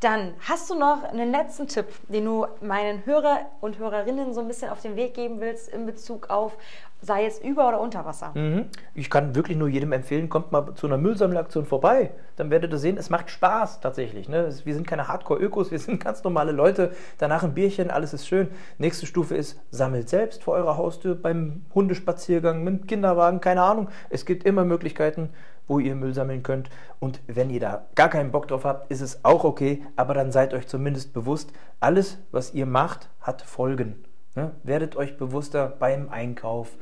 Dann 0.00 0.32
hast 0.48 0.70
du 0.70 0.74
noch 0.76 1.02
einen 1.04 1.30
letzten 1.30 1.68
Tipp, 1.68 1.86
den 2.08 2.24
du 2.24 2.46
meinen 2.62 3.04
Hörer 3.04 3.40
und 3.60 3.76
Hörerinnen 3.76 4.32
so 4.32 4.40
ein 4.40 4.48
bisschen 4.48 4.70
auf 4.70 4.80
den 4.80 4.96
Weg 4.96 5.12
geben 5.12 5.40
willst 5.40 5.68
in 5.68 5.84
Bezug 5.84 6.30
auf, 6.30 6.56
sei 7.02 7.26
es 7.26 7.38
über 7.38 7.68
oder 7.68 7.80
unter 7.80 8.04
Wasser. 8.04 8.32
Mhm. 8.34 8.66
Ich 8.94 9.10
kann 9.10 9.34
wirklich 9.34 9.56
nur 9.56 9.68
jedem 9.68 9.92
empfehlen, 9.92 10.28
kommt 10.28 10.52
mal 10.52 10.74
zu 10.74 10.86
einer 10.86 10.98
Müllsammelaktion 10.98 11.64
vorbei. 11.64 12.10
Dann 12.36 12.50
werdet 12.50 12.72
ihr 12.72 12.78
sehen, 12.78 12.96
es 12.96 13.10
macht 13.10 13.30
Spaß 13.30 13.80
tatsächlich. 13.80 14.28
Ne? 14.28 14.52
Wir 14.64 14.74
sind 14.74 14.86
keine 14.86 15.08
Hardcore-Ökos, 15.08 15.70
wir 15.70 15.78
sind 15.78 16.02
ganz 16.04 16.22
normale 16.24 16.52
Leute. 16.52 16.92
Danach 17.18 17.42
ein 17.42 17.54
Bierchen, 17.54 17.90
alles 17.90 18.12
ist 18.12 18.26
schön. 18.26 18.48
Nächste 18.78 19.06
Stufe 19.06 19.34
ist, 19.36 19.60
sammelt 19.70 20.08
selbst 20.08 20.44
vor 20.44 20.54
eurer 20.54 20.76
Haustür 20.76 21.14
beim 21.14 21.64
Hundespaziergang, 21.74 22.62
mit 22.64 22.80
dem 22.80 22.86
Kinderwagen, 22.86 23.40
keine 23.40 23.62
Ahnung. 23.62 23.88
Es 24.10 24.24
gibt 24.24 24.44
immer 24.44 24.64
Möglichkeiten, 24.64 25.30
wo 25.66 25.78
ihr 25.78 25.94
Müll 25.94 26.14
sammeln 26.14 26.42
könnt. 26.42 26.68
Und 26.98 27.20
wenn 27.26 27.48
ihr 27.48 27.60
da 27.60 27.86
gar 27.94 28.08
keinen 28.08 28.32
Bock 28.32 28.48
drauf 28.48 28.64
habt, 28.64 28.90
ist 28.90 29.00
es 29.00 29.24
auch 29.24 29.44
okay. 29.44 29.82
Aber 29.96 30.14
dann 30.14 30.32
seid 30.32 30.52
euch 30.52 30.66
zumindest 30.66 31.12
bewusst, 31.12 31.52
alles, 31.78 32.18
was 32.32 32.52
ihr 32.54 32.66
macht, 32.66 33.08
hat 33.20 33.42
Folgen. 33.42 34.04
Ne? 34.34 34.52
Werdet 34.62 34.96
euch 34.96 35.16
bewusster 35.16 35.66
beim 35.66 36.08
Einkauf. 36.08 36.76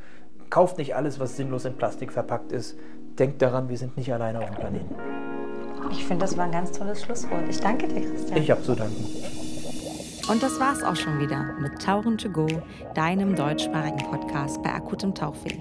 Kauft 0.50 0.78
nicht 0.78 0.94
alles, 0.94 1.18
was 1.20 1.36
sinnlos 1.36 1.64
in 1.64 1.74
Plastik 1.74 2.12
verpackt 2.12 2.52
ist. 2.52 2.78
Denkt 3.18 3.42
daran, 3.42 3.68
wir 3.68 3.76
sind 3.76 3.96
nicht 3.96 4.12
alleine 4.12 4.38
auf 4.38 4.46
dem 4.46 4.54
Planeten. 4.54 4.94
Ich 5.90 6.04
finde, 6.04 6.24
das 6.24 6.36
war 6.36 6.44
ein 6.44 6.52
ganz 6.52 6.72
tolles 6.72 7.02
Schlusswort. 7.02 7.48
Ich 7.48 7.60
danke 7.60 7.88
dir, 7.88 8.02
Christian. 8.02 8.38
Ich 8.38 8.50
habe 8.50 8.62
zu 8.62 8.74
danken. 8.74 9.04
Und 10.30 10.42
das 10.42 10.60
war's 10.60 10.82
auch 10.82 10.96
schon 10.96 11.18
wieder 11.20 11.54
mit 11.58 11.82
Tauchen 11.82 12.18
to 12.18 12.28
go, 12.28 12.46
deinem 12.94 13.34
deutschsprachigen 13.34 14.10
Podcast 14.10 14.62
bei 14.62 14.70
akutem 14.70 15.14
Tauchweh. 15.14 15.58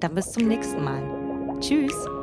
Dann 0.00 0.14
bis 0.14 0.32
zum 0.32 0.48
nächsten 0.48 0.82
Mal. 0.82 1.02
Tschüss! 1.60 2.17